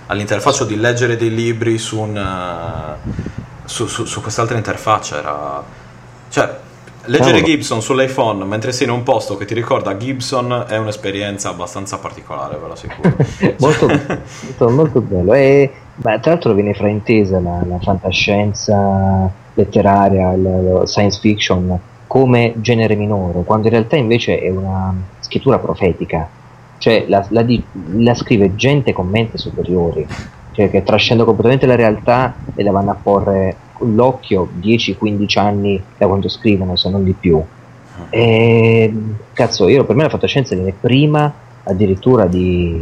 all'interfaccia 0.08 0.64
di 0.66 0.76
leggere 0.78 1.16
dei 1.18 1.34
libri 1.34 1.78
su, 1.80 2.00
un, 2.00 2.16
eh, 2.18 3.10
su, 3.66 3.88
su- 3.88 4.06
su 4.06 4.22
quest'altra 4.22 4.58
interfaccia. 4.58 5.18
Era, 5.18 5.64
cioè, 6.30 6.60
Leggere 7.08 7.42
Gibson 7.44 7.82
sull'iPhone 7.82 8.46
mentre 8.46 8.72
sei 8.72 8.88
in 8.88 8.94
un 8.94 9.04
posto 9.04 9.38
che 9.38 9.46
ti 9.46 9.54
ricorda 9.54 9.98
Gibson 9.98 10.66
è 10.68 10.78
un'esperienza 10.78 11.50
abbastanza 11.50 11.98
particolare, 11.98 12.58
ve 12.58 12.68
lo 12.68 12.74
assicuro. 12.74 13.16
molto, 13.60 13.88
molto, 13.88 14.70
molto, 14.70 15.02
bello. 15.02 15.34
E, 15.34 15.72
ma 15.96 16.20
tra 16.20 16.32
l'altro 16.32 16.54
viene 16.54 16.74
fraintesa 16.74 17.40
la, 17.40 17.64
la 17.68 17.80
fantascienza 17.80 19.32
letteraria, 19.54 20.34
il, 20.34 20.82
science 20.86 21.20
fiction 21.20 21.80
come 22.08 22.54
genere 22.58 22.96
minore, 22.96 23.44
quando 23.44 23.68
in 23.68 23.74
realtà 23.74 23.96
invece 23.96 24.40
è 24.40 24.50
una 24.50 24.94
scrittura 25.20 25.60
profetica. 25.60 26.28
Cioè 26.78 27.06
la, 27.08 27.26
la, 27.30 27.46
la 27.98 28.14
scrive 28.14 28.56
gente 28.56 28.94
con 28.94 29.08
mente 29.08 29.38
superiori, 29.38 30.06
cioè 30.52 30.70
che 30.70 30.84
trascendono 30.84 31.28
completamente 31.28 31.66
la 31.66 31.76
realtà 31.76 32.36
e 32.54 32.64
la 32.64 32.72
vanno 32.72 32.92
a 32.92 32.98
porre 33.02 33.56
l'occhio 33.80 34.50
10-15 34.62 35.40
anni 35.40 35.82
da 35.98 36.08
quando 36.08 36.30
scrivono, 36.30 36.76
se 36.76 36.90
non 36.90 37.04
di 37.04 37.14
più. 37.14 37.42
E, 38.10 38.94
cazzo, 39.34 39.68
io 39.68 39.86
per 39.86 39.96
me 39.96 40.04
la 40.04 40.10
fantascienza 40.10 40.56
viene 40.56 40.74
prima 40.80 41.34
addirittura 41.64 42.26
di, 42.26 42.78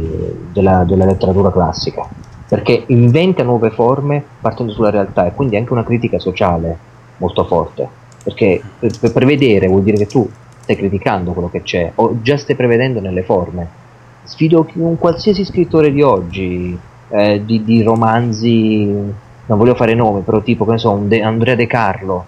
della, 0.52 0.84
della, 0.84 1.04
letteratura 1.04 1.50
classica, 1.50 2.06
perché 2.48 2.84
inventa 2.88 3.42
nuove 3.42 3.70
forme 3.70 4.22
partendo 4.40 4.72
sulla 4.72 4.90
realtà 4.90 5.26
e 5.26 5.32
quindi 5.32 5.56
anche 5.56 5.72
una 5.72 5.84
critica 5.84 6.18
sociale 6.18 6.76
molto 7.18 7.44
forte, 7.44 7.88
perché 8.22 8.60
per, 8.78 8.98
per 8.98 9.12
prevedere 9.12 9.68
vuol 9.68 9.82
dire 9.82 9.96
che 9.96 10.06
tu 10.06 10.28
stai 10.60 10.76
criticando 10.76 11.32
quello 11.32 11.50
che 11.50 11.62
c'è 11.62 11.92
o 11.94 12.20
già 12.22 12.36
stai 12.36 12.56
prevedendo 12.56 13.00
nelle 13.00 13.22
forme. 13.22 13.82
Sfido 14.24 14.66
un 14.74 14.98
qualsiasi 14.98 15.44
scrittore 15.44 15.92
di 15.92 16.00
oggi, 16.00 16.76
eh, 17.08 17.44
di, 17.44 17.62
di 17.62 17.82
romanzi 17.82 19.12
non 19.46 19.58
voglio 19.58 19.74
fare 19.74 19.94
nomi, 19.94 20.22
però 20.22 20.40
tipo, 20.40 20.64
che 20.64 20.72
ne 20.72 20.78
so, 20.78 20.90
un 20.90 21.08
De, 21.08 21.22
Andrea 21.22 21.54
De 21.54 21.66
Carlo, 21.66 22.24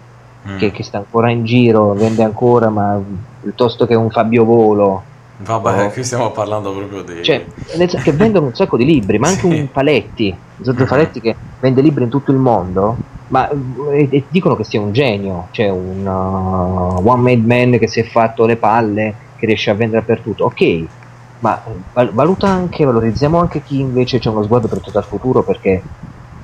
mm. 0.49 0.59
che, 0.59 0.71
che, 0.71 0.83
sta 0.83 0.99
ancora 0.99 1.31
in 1.31 1.45
giro, 1.45 1.95
vende 1.95 2.23
ancora, 2.23 2.69
ma 2.69 3.01
piuttosto 3.41 3.87
che 3.87 3.95
un 3.95 4.11
Fabio 4.11 4.45
Volo. 4.45 5.03
Vabbè, 5.39 5.85
oh. 5.85 5.91
qui 5.91 6.03
stiamo 6.03 6.31
parlando 6.31 6.73
proprio 6.73 7.03
di... 7.03 7.23
Cioè, 7.23 7.45
che 8.03 8.13
vendono 8.13 8.47
un 8.47 8.55
sacco 8.55 8.77
di 8.77 8.85
libri, 8.85 9.19
ma 9.19 9.29
anche 9.29 9.41
sì. 9.41 9.59
un 9.59 9.71
Paletti, 9.71 10.37
Giorgio. 10.57 10.85
Paletti 10.85 11.21
che 11.21 11.37
vende 11.61 11.81
libri 11.81 12.05
in 12.05 12.11
tutto 12.11 12.31
il 12.31 12.39
mondo, 12.39 12.97
ma 13.29 13.49
e, 13.49 14.09
e 14.11 14.25
dicono 14.29 14.57
che 14.57 14.65
sia 14.65 14.81
un 14.81 14.93
genio, 14.93 15.49
cioè 15.51 15.69
un 15.69 16.07
uh, 16.07 17.07
one 17.07 17.23
made 17.23 17.47
man 17.47 17.79
che 17.79 17.89
si 17.89 18.01
è 18.01 18.05
fatto 18.05 18.47
le 18.47 18.57
palle, 18.57 19.15
che 19.37 19.47
riesce 19.47 19.71
a 19.71 19.75
vendere 19.75 20.01
dappertutto, 20.01 20.45
ok, 20.45 20.85
ma 21.41 21.63
valuta 22.13 22.49
anche, 22.49 22.85
valorizziamo 22.85 23.39
anche 23.39 23.63
chi 23.63 23.81
invece 23.81 24.19
c'è 24.19 24.31
uno 24.31 24.43
sguardo 24.43 24.69
per 24.69 24.81
tutto 24.81 24.99
il 24.99 25.05
futuro 25.05 25.43
perché 25.43 25.83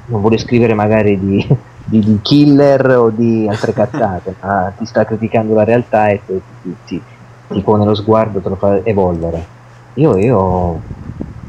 non 0.06 0.20
vuole 0.20 0.38
scrivere 0.38 0.74
magari 0.74 1.18
di, 1.18 1.46
di, 1.84 2.00
di, 2.00 2.18
killer 2.22 2.96
o 2.96 3.10
di 3.10 3.46
altre 3.48 3.72
cazzate, 3.72 4.34
ma 4.42 4.72
ti 4.76 4.86
sta 4.86 5.04
criticando 5.04 5.54
la 5.54 5.64
realtà 5.64 6.08
e 6.08 6.20
ti, 6.24 6.40
ti, 6.86 7.02
ti, 7.48 7.60
pone 7.60 7.84
lo 7.84 7.94
sguardo, 7.94 8.40
te 8.40 8.48
lo 8.48 8.56
fa 8.56 8.80
evolvere. 8.84 9.60
Io, 9.94 10.16
io 10.16 10.80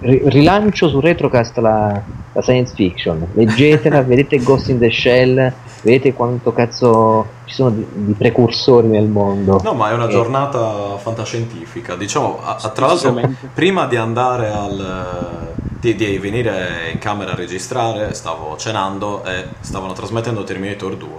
rilancio 0.04 0.90
su 0.90 1.00
Retrocast 1.00 1.58
la, 1.58 2.02
la 2.32 2.42
science 2.42 2.74
fiction, 2.76 3.28
leggetela, 3.34 4.02
vedete 4.04 4.38
Ghost 4.38 4.70
in 4.70 4.80
the 4.80 4.92
Shell, 4.92 5.52
vedete 5.82 6.14
quanto 6.14 6.52
cazzo 6.52 7.28
ci 7.46 7.56
sono 7.56 7.70
di, 7.72 7.86
di 7.92 8.14
precursori 8.14 8.88
nel 8.88 9.08
mondo. 9.08 9.62
No, 9.64 9.74
ma 9.74 9.90
è 9.90 9.94
una 9.94 10.08
giornata 10.08 10.98
fantascientifica, 10.98 11.96
diciamo, 11.96 12.40
a, 12.44 12.58
a, 12.62 12.70
tra 12.70 12.88
l'altro 12.88 13.18
prima 13.54 13.86
di 13.86 13.96
andare 13.96 14.50
al 14.50 15.52
di, 15.80 15.96
di, 15.96 16.18
venire 16.18 16.90
in 16.92 17.00
camera 17.00 17.32
a 17.32 17.36
registrare, 17.36 18.14
stavo 18.14 18.56
cenando 18.58 19.24
e 19.26 19.46
stavano 19.60 19.94
trasmettendo 19.94 20.44
Terminator 20.44 20.96
2. 20.96 21.10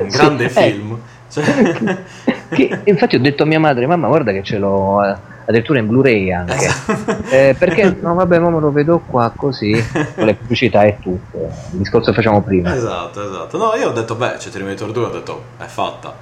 Un 0.00 0.08
grande 0.08 0.48
sì, 0.48 0.58
eh. 0.58 0.70
film. 0.70 0.92
Eh, 0.92 1.16
cioè... 1.30 2.02
che, 2.50 2.80
infatti 2.84 3.16
ho 3.16 3.20
detto 3.20 3.42
a 3.42 3.46
mia 3.46 3.58
madre, 3.58 3.86
mamma 3.86 4.08
guarda 4.08 4.32
che 4.32 4.42
ce 4.42 4.58
l'ho 4.58 5.04
eh, 5.04 5.36
addirittura 5.48 5.78
in 5.78 5.86
Blu-ray 5.86 6.30
anche. 6.30 6.54
Esatto. 6.54 7.16
Eh, 7.30 7.56
perché 7.58 7.96
no 8.00 8.14
vabbè, 8.14 8.38
ma 8.38 8.50
lo 8.50 8.70
vedo 8.70 9.00
qua 9.00 9.32
così, 9.34 9.72
con 10.14 10.26
le 10.26 10.34
pubblicità 10.34 10.82
e 10.82 10.98
tutto. 11.00 11.38
Il 11.72 11.78
discorso 11.78 12.10
che 12.10 12.16
facciamo 12.16 12.42
prima. 12.42 12.74
Esatto, 12.74 13.26
esatto. 13.26 13.56
No, 13.56 13.74
io 13.74 13.88
ho 13.88 13.92
detto, 13.92 14.14
beh, 14.14 14.34
c'è 14.36 14.50
Terminator 14.50 14.92
2, 14.92 15.04
ho 15.04 15.10
detto, 15.10 15.42
è 15.58 15.64
fatta. 15.64 16.14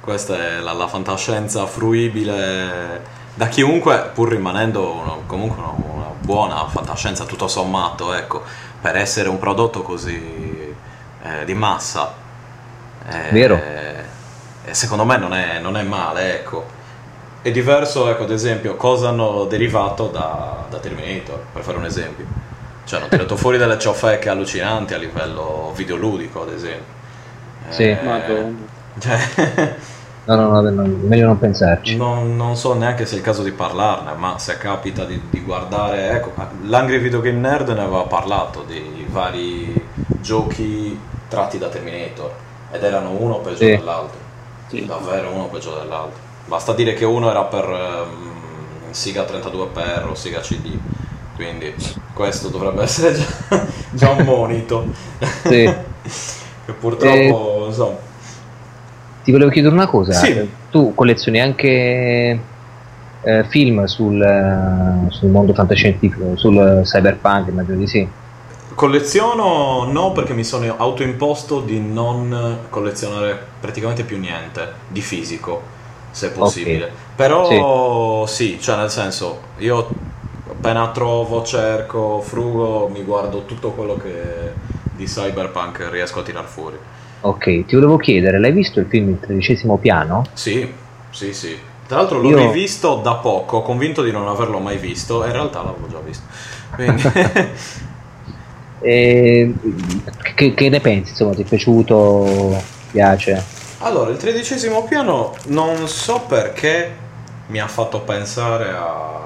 Questa 0.00 0.36
è 0.36 0.60
la, 0.60 0.72
la 0.72 0.86
fantascienza 0.86 1.66
fruibile 1.66 3.16
da 3.34 3.46
chiunque, 3.48 4.10
pur 4.14 4.30
rimanendo 4.30 4.92
uno, 4.92 5.22
comunque 5.26 5.58
una, 5.58 5.72
una, 5.76 6.06
buona 6.20 6.66
fantascienza 6.68 7.24
tutto 7.24 7.48
sommato, 7.48 8.12
ecco, 8.12 8.42
per 8.80 8.96
essere 8.96 9.28
un 9.28 9.38
prodotto 9.38 9.82
così 9.82 10.74
eh, 11.22 11.44
di 11.44 11.54
massa. 11.54 12.14
Eh, 13.08 13.32
Vero. 13.32 13.54
Eh, 13.54 14.74
secondo 14.74 15.04
me 15.04 15.16
non 15.16 15.34
è, 15.34 15.58
non 15.60 15.76
è, 15.76 15.82
male, 15.82 16.34
ecco. 16.34 16.76
È 17.48 17.50
diverso, 17.50 18.10
ecco, 18.10 18.24
ad 18.24 18.30
esempio, 18.30 18.76
cosa 18.76 19.08
hanno 19.08 19.46
derivato 19.46 20.08
da, 20.08 20.66
da 20.68 20.76
Terminator, 20.76 21.46
per 21.50 21.62
fare 21.62 21.78
un 21.78 21.86
esempio. 21.86 22.26
Cioè, 22.84 23.00
hanno 23.00 23.08
tirato 23.08 23.38
fuori 23.38 23.56
delle 23.56 23.78
ciofeche 23.78 24.28
allucinanti 24.28 24.92
a 24.92 24.98
livello 24.98 25.72
videoludico, 25.74 26.42
ad 26.42 26.52
esempio. 26.52 26.94
Sì, 27.70 27.84
eh, 27.84 27.98
Madonna. 28.02 28.58
Cioè, 28.98 29.76
No, 30.26 30.36
no, 30.36 30.60
no, 30.60 30.82
meglio 30.82 31.24
non 31.24 31.38
pensarci. 31.38 31.96
Non, 31.96 32.36
non, 32.36 32.54
so 32.54 32.74
neanche 32.74 33.06
se 33.06 33.14
è 33.14 33.16
il 33.16 33.24
caso 33.24 33.42
di 33.42 33.52
parlarne, 33.52 34.12
ma 34.12 34.38
se 34.38 34.58
capita 34.58 35.06
di, 35.06 35.18
di 35.30 35.40
guardare. 35.40 36.10
Ecco, 36.10 36.34
l'Angry 36.64 36.98
Video 36.98 37.22
Game 37.22 37.38
Nerd 37.38 37.70
ne 37.70 37.80
aveva 37.80 38.02
parlato 38.02 38.62
di 38.62 39.06
vari 39.08 39.86
giochi 40.20 41.00
tratti 41.28 41.56
da 41.56 41.68
Terminator 41.68 42.30
ed 42.72 42.84
erano 42.84 43.12
uno 43.12 43.38
peggio 43.38 43.56
sì. 43.56 43.66
dell'altro. 43.68 44.18
Sì. 44.66 44.84
Davvero 44.84 45.30
uno 45.30 45.46
peggio 45.46 45.74
dell'altro. 45.78 46.27
Basta 46.48 46.72
dire 46.72 46.94
che 46.94 47.04
uno 47.04 47.30
era 47.30 47.44
per 47.44 47.68
um, 47.68 48.90
Siga 48.90 49.24
32x 49.24 50.08
o 50.08 50.14
Siga 50.14 50.40
CD. 50.40 50.76
Quindi 51.36 51.72
questo 52.14 52.48
dovrebbe 52.48 52.82
essere 52.82 53.14
già, 53.14 53.66
già 53.92 54.10
un 54.10 54.24
monito. 54.24 54.86
Sì. 55.44 55.72
che 56.64 56.72
purtroppo, 56.72 57.64
e... 57.64 57.66
insomma 57.66 58.06
ti 59.28 59.34
volevo 59.34 59.50
chiedere 59.50 59.74
una 59.74 59.86
cosa. 59.86 60.14
Sì. 60.14 60.50
Tu 60.70 60.94
collezioni 60.94 61.38
anche 61.38 62.40
eh, 63.20 63.44
film 63.48 63.84
sul, 63.84 64.22
eh, 64.22 65.10
sul, 65.10 65.28
mondo 65.28 65.52
fantascientifico, 65.52 66.34
sul 66.36 66.80
cyberpunk, 66.82 67.48
immagino 67.48 67.76
di 67.76 67.86
sì. 67.86 68.08
Colleziono 68.74 69.86
no 69.92 70.12
perché 70.12 70.32
mi 70.32 70.44
sono 70.44 70.74
autoimposto 70.78 71.60
di 71.60 71.78
non 71.78 72.60
collezionare 72.70 73.38
praticamente 73.60 74.02
più 74.04 74.18
niente 74.18 74.66
di 74.88 75.02
fisico, 75.02 75.60
se 76.10 76.30
possibile. 76.30 76.84
Okay. 76.84 76.96
Però 77.16 78.26
sì. 78.26 78.34
sì, 78.34 78.60
cioè 78.60 78.76
nel 78.76 78.90
senso, 78.90 79.40
io 79.58 79.88
appena 80.50 80.90
trovo, 80.90 81.42
cerco, 81.42 82.20
frugo, 82.20 82.88
mi 82.88 83.02
guardo 83.02 83.44
tutto 83.44 83.70
quello 83.70 83.96
che 83.96 84.52
di 84.94 85.04
cyberpunk 85.04 85.88
riesco 85.90 86.20
a 86.20 86.22
tirar 86.22 86.44
fuori. 86.44 86.76
Ok, 87.20 87.66
ti 87.66 87.74
volevo 87.74 87.96
chiedere, 87.96 88.38
l'hai 88.38 88.52
visto 88.52 88.80
il 88.80 88.86
film 88.86 89.10
Il 89.10 89.20
tredicesimo 89.20 89.76
piano? 89.78 90.24
Sì, 90.34 90.72
sì, 91.10 91.32
sì. 91.32 91.56
Tra 91.86 91.98
l'altro 91.98 92.18
l'ho 92.20 92.28
Io... 92.28 92.38
rivisto 92.38 92.96
da 92.96 93.14
poco, 93.14 93.62
convinto 93.62 94.02
di 94.02 94.10
non 94.10 94.28
averlo 94.28 94.58
mai 94.58 94.76
visto, 94.76 95.24
in 95.24 95.32
realtà 95.32 95.62
l'avevo 95.62 95.88
già 95.88 96.00
visto. 96.00 96.24
Quindi... 96.74 97.02
e... 98.80 99.54
che, 100.34 100.54
che, 100.54 100.68
ne 100.68 100.80
pensi? 100.80 101.10
Insomma, 101.10 101.34
ti 101.34 101.42
è 101.42 101.44
piaciuto? 101.44 102.62
Piace? 102.90 103.44
Allora, 103.78 104.10
il 104.10 104.16
tredicesimo 104.16 104.84
piano 104.84 105.34
non 105.46 105.86
so 105.86 106.20
perché 106.26 107.06
mi 107.46 107.60
ha 107.60 107.68
fatto 107.68 108.00
pensare 108.00 108.70
a 108.70 109.18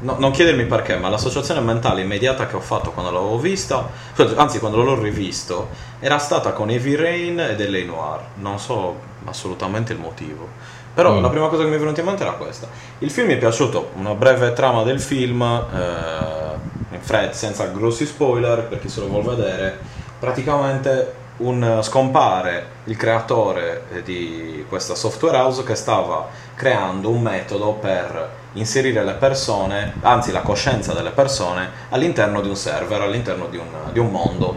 No, 0.00 0.14
non 0.16 0.30
chiedermi 0.30 0.64
perché, 0.66 0.96
ma 0.96 1.08
l'associazione 1.08 1.60
mentale 1.60 2.02
immediata 2.02 2.46
che 2.46 2.54
ho 2.54 2.60
fatto 2.60 2.92
quando 2.92 3.10
l'avevo 3.10 3.36
vista, 3.36 3.88
anzi 4.36 4.60
quando 4.60 4.80
l'ho 4.80 5.00
rivisto, 5.00 5.70
era 5.98 6.18
stata 6.18 6.52
con 6.52 6.70
Heavy 6.70 6.94
Rain 6.94 7.40
ed 7.40 7.60
L.A. 7.60 7.84
Noir. 7.84 8.20
Non 8.34 8.60
so 8.60 8.94
assolutamente 9.24 9.92
il 9.92 9.98
motivo. 9.98 10.46
Però 10.94 11.14
mm. 11.14 11.22
la 11.22 11.28
prima 11.28 11.48
cosa 11.48 11.64
che 11.64 11.68
mi 11.68 11.74
è 11.74 11.78
venuta 11.78 11.98
in 11.98 12.06
mente 12.06 12.22
era 12.22 12.32
questa. 12.32 12.68
Il 12.98 13.10
film 13.10 13.26
mi 13.26 13.34
è 13.34 13.38
piaciuto, 13.38 13.90
una 13.96 14.14
breve 14.14 14.52
trama 14.52 14.84
del 14.84 15.00
film, 15.00 15.42
eh, 15.42 16.94
in 16.94 17.00
fretta, 17.00 17.32
senza 17.32 17.66
grossi 17.66 18.06
spoiler, 18.06 18.68
per 18.68 18.78
chi 18.78 18.88
se 18.88 19.00
lo 19.00 19.08
vuole 19.08 19.34
vedere. 19.34 19.78
Praticamente 20.20 21.14
un, 21.38 21.80
scompare 21.82 22.66
il 22.84 22.96
creatore 22.96 23.84
di 24.04 24.64
questa 24.68 24.94
software 24.94 25.36
house 25.36 25.62
che 25.64 25.74
stava 25.74 26.28
creando 26.54 27.10
un 27.10 27.22
metodo 27.22 27.72
per 27.72 28.36
inserire 28.54 29.04
le 29.04 29.14
persone, 29.14 29.94
anzi 30.00 30.32
la 30.32 30.42
coscienza 30.42 30.92
delle 30.92 31.10
persone, 31.10 31.68
all'interno 31.90 32.40
di 32.40 32.48
un 32.48 32.56
server, 32.56 33.00
all'interno 33.02 33.46
di 33.46 33.56
un, 33.56 33.66
di 33.92 33.98
un 33.98 34.10
mondo. 34.10 34.56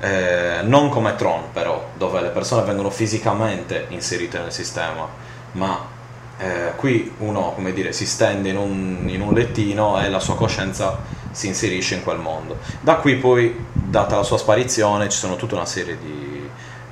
Eh, 0.00 0.60
non 0.62 0.90
come 0.90 1.16
Tron 1.16 1.50
però, 1.52 1.90
dove 1.96 2.20
le 2.20 2.28
persone 2.28 2.62
vengono 2.62 2.90
fisicamente 2.90 3.86
inserite 3.88 4.38
nel 4.38 4.52
sistema, 4.52 5.08
ma 5.52 5.92
eh, 6.38 6.72
qui 6.76 7.14
uno 7.18 7.52
come 7.54 7.72
dire, 7.72 7.92
si 7.92 8.06
stende 8.06 8.50
in 8.50 8.56
un, 8.56 9.04
in 9.06 9.20
un 9.20 9.32
lettino 9.32 10.00
e 10.00 10.10
la 10.10 10.20
sua 10.20 10.36
coscienza 10.36 10.98
si 11.34 11.48
inserisce 11.48 11.96
in 11.96 12.02
quel 12.02 12.18
mondo. 12.18 12.58
Da 12.80 12.96
qui 12.96 13.16
poi, 13.16 13.66
data 13.72 14.16
la 14.16 14.22
sua 14.22 14.38
sparizione, 14.38 15.08
ci 15.08 15.18
sono 15.18 15.36
tutta 15.36 15.54
una 15.56 15.66
serie 15.66 15.98
di 15.98 16.24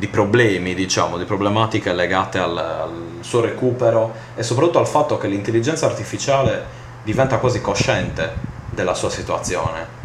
di 0.02 0.08
problemi, 0.08 0.74
diciamo, 0.74 1.16
di 1.16 1.24
problematiche 1.24 1.92
legate 1.92 2.40
al, 2.40 2.56
al, 2.56 2.90
suo 3.20 3.40
recupero 3.40 4.12
e 4.34 4.42
soprattutto 4.42 4.80
al 4.80 4.88
fatto 4.88 5.16
che 5.16 5.28
l'intelligenza 5.28 5.86
artificiale 5.86 6.64
diventa 7.04 7.38
quasi 7.38 7.60
cosciente 7.60 8.34
della 8.70 8.94
sua 8.94 9.10
situazione. 9.10 10.00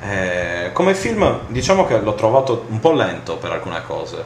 E 0.00 0.70
come 0.72 0.94
film 0.94 1.40
diciamo 1.48 1.84
che 1.84 2.00
l'ho 2.00 2.14
trovato 2.14 2.64
un 2.70 2.80
po' 2.80 2.92
lento 2.92 3.36
per 3.36 3.52
alcune 3.52 3.82
cose, 3.86 4.24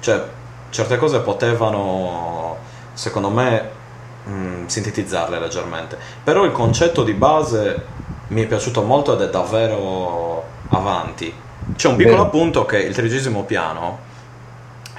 cioè 0.00 0.24
certe 0.70 0.96
cose 0.96 1.20
potevano, 1.20 2.56
secondo 2.92 3.30
me, 3.30 3.70
mh, 4.24 4.32
mm, 4.32 4.66
sintetizzarle 4.66 5.38
leggermente, 5.38 5.96
però 6.24 6.42
il 6.42 6.50
concetto 6.50 7.04
di 7.04 7.12
base 7.12 7.84
mi 8.28 8.42
è 8.42 8.46
piaciuto 8.46 8.82
molto 8.82 9.14
ed 9.14 9.20
è 9.22 9.30
davvero 9.30 10.44
avanti. 10.68 11.32
C'è 11.74 11.88
un 11.88 11.96
piccolo 11.96 12.22
Beh. 12.22 12.22
appunto 12.22 12.64
che 12.64 12.78
il 12.78 12.94
tredicesimo 12.94 13.42
piano 13.44 13.98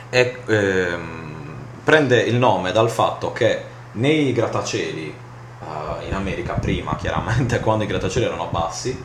è, 0.09 0.35
ehm, 0.45 1.55
prende 1.83 2.19
il 2.21 2.35
nome 2.35 2.71
dal 2.71 2.89
fatto 2.89 3.31
che 3.31 3.63
nei 3.93 4.31
grattacieli 4.31 5.13
uh, 5.59 6.05
in 6.05 6.13
America 6.13 6.53
prima, 6.53 6.95
chiaramente, 6.95 7.59
quando 7.61 7.83
i 7.83 7.87
grattacieli 7.87 8.25
erano 8.25 8.47
bassi, 8.49 9.01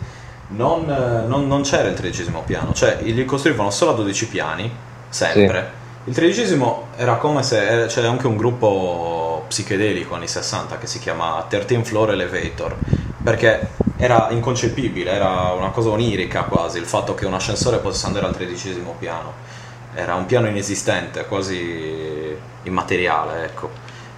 non, 0.49 0.85
non, 1.27 1.47
non 1.47 1.63
c'era 1.63 1.89
il 1.89 1.95
tredicesimo 1.95 2.43
piano, 2.45 2.73
cioè 2.75 2.99
li 3.01 3.25
costruivano 3.25 3.71
solo 3.71 3.93
a 3.93 3.95
12 3.95 4.29
piani, 4.29 4.71
sempre. 5.09 5.73
Sì. 6.05 6.11
Il 6.11 6.15
tredicesimo 6.15 6.89
era 6.97 7.15
come 7.15 7.43
se 7.43 7.87
c'era 7.89 8.11
anche 8.11 8.27
un 8.27 8.37
gruppo 8.37 9.45
psichedelico 9.47 10.15
anni 10.15 10.27
60 10.27 10.79
che 10.79 10.87
si 10.87 10.99
chiama 10.99 11.45
13 11.49 11.85
Floor 11.85 12.11
Elevator, 12.11 12.77
perché 13.23 13.69
era 13.97 14.29
inconcepibile, 14.31 15.11
era 15.13 15.53
una 15.53 15.71
cosa 15.71 15.91
onirica 15.91 16.43
quasi 16.43 16.79
il 16.79 16.87
fatto 16.87 17.15
che 17.15 17.25
un 17.27 17.35
ascensore 17.35 17.79
potesse 17.79 18.07
andare 18.07 18.27
al 18.27 18.35
tredicesimo 18.35 18.97
piano 18.99 19.61
era 19.95 20.15
un 20.15 20.27
piano 20.27 20.49
inesistente, 20.49 21.27
quasi 21.27 22.37
immateriale, 22.63 23.45
ecco. 23.45 23.71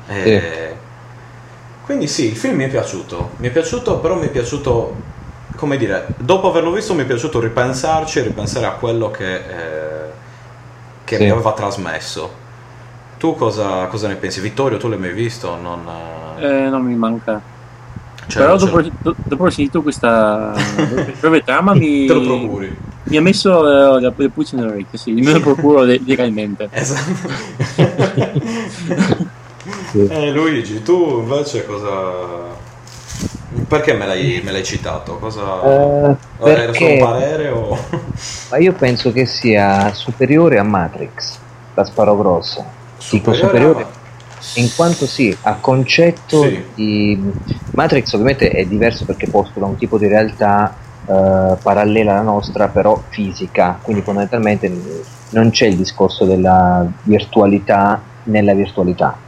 E... 0.07 0.23
Sì. 0.23 0.83
Quindi 1.85 2.07
sì, 2.09 2.29
il 2.29 2.37
film 2.37 2.57
mi 2.57 2.65
è 2.65 2.69
piaciuto, 2.69 3.33
mi 3.37 3.49
è 3.49 3.51
piaciuto, 3.51 3.99
però 3.99 4.15
mi 4.15 4.27
è 4.27 4.31
piaciuto, 4.31 4.97
come 5.57 5.77
dire, 5.77 6.07
dopo 6.17 6.49
averlo 6.49 6.71
visto 6.71 6.95
mi 6.95 7.03
è 7.03 7.05
piaciuto 7.05 7.41
ripensarci 7.41 8.21
e 8.21 8.23
ripensare 8.23 8.65
a 8.65 8.73
quello 8.73 9.11
che, 9.11 9.35
eh, 9.35 10.11
che 11.05 11.17
sì. 11.17 11.25
mi 11.25 11.31
aveva 11.31 11.53
trasmesso. 11.53 12.43
Tu 13.19 13.35
cosa, 13.35 13.87
cosa, 13.87 14.09
ne 14.09 14.15
pensi? 14.15 14.41
Vittorio, 14.41 14.79
tu 14.79 14.89
l'hai 14.89 14.99
mai 14.99 15.13
visto? 15.13 15.57
Non, 15.57 15.87
eh, 16.39 16.69
non 16.71 16.83
mi 16.83 16.95
manca. 16.95 17.41
Cioè, 18.27 18.43
Però 18.43 18.57
dopo, 18.57 18.81
dopo 18.81 19.43
aver 19.43 19.53
sentito 19.53 19.83
questa 19.83 20.55
breve 21.21 21.43
trama 21.43 21.75
mi... 21.75 22.07
Te 22.07 22.15
lo 22.15 22.23
procuri. 22.23 22.75
Mi 23.05 23.19
ha 23.19 23.21
messo 23.21 23.59
uh, 23.59 23.99
la, 23.99 24.01
la 24.01 24.13
puzza 24.33 24.57
nell'orecchio, 24.57 24.97
sì, 24.97 25.13
me 25.13 25.33
lo 25.33 25.41
procuro 25.41 25.83
legalmente. 25.83 26.69
Esatto. 26.71 27.29
eh, 30.09 30.33
Luigi, 30.33 30.83
tu 30.83 31.21
invece 31.21 31.67
cosa... 31.67 32.63
Perché 33.69 33.93
me 33.93 34.07
l'hai, 34.07 34.41
me 34.43 34.53
l'hai 34.53 34.65
citato? 34.65 35.19
Cosa... 35.19 35.43
Uh, 35.43 36.17
perché... 36.39 36.63
Era 36.63 36.73
solo 36.73 36.91
un 36.91 36.99
parere 36.99 37.49
o... 37.51 37.79
Ma 38.51 38.57
io 38.57 38.73
penso 38.73 39.13
che 39.13 39.27
sia 39.27 39.93
superiore 39.93 40.59
a 40.59 40.63
Matrix, 40.63 41.37
la 41.75 41.85
sparo 41.85 42.17
grossa. 42.17 42.65
Superiore 42.97 43.37
Dico 43.37 43.47
superiore... 43.47 43.94
In 44.55 44.69
quanto 44.75 45.07
sì, 45.07 45.37
a 45.43 45.57
concetto 45.57 46.43
sì. 46.43 46.65
di 46.75 47.33
Matrix 47.73 48.13
ovviamente 48.13 48.51
è 48.51 48.65
diverso 48.65 49.05
perché 49.05 49.29
postula 49.29 49.67
un 49.67 49.77
tipo 49.77 49.99
di 49.99 50.07
realtà 50.07 50.77
eh, 51.07 51.57
parallela 51.61 52.13
alla 52.13 52.23
nostra, 52.23 52.69
però 52.69 53.03
fisica, 53.09 53.79
quindi 53.83 54.03
fondamentalmente 54.03 54.73
non 55.31 55.51
c'è 55.51 55.67
il 55.67 55.77
discorso 55.77 56.25
della 56.25 56.87
virtualità 57.03 58.01
nella 58.25 58.55
virtualità. 58.55 59.19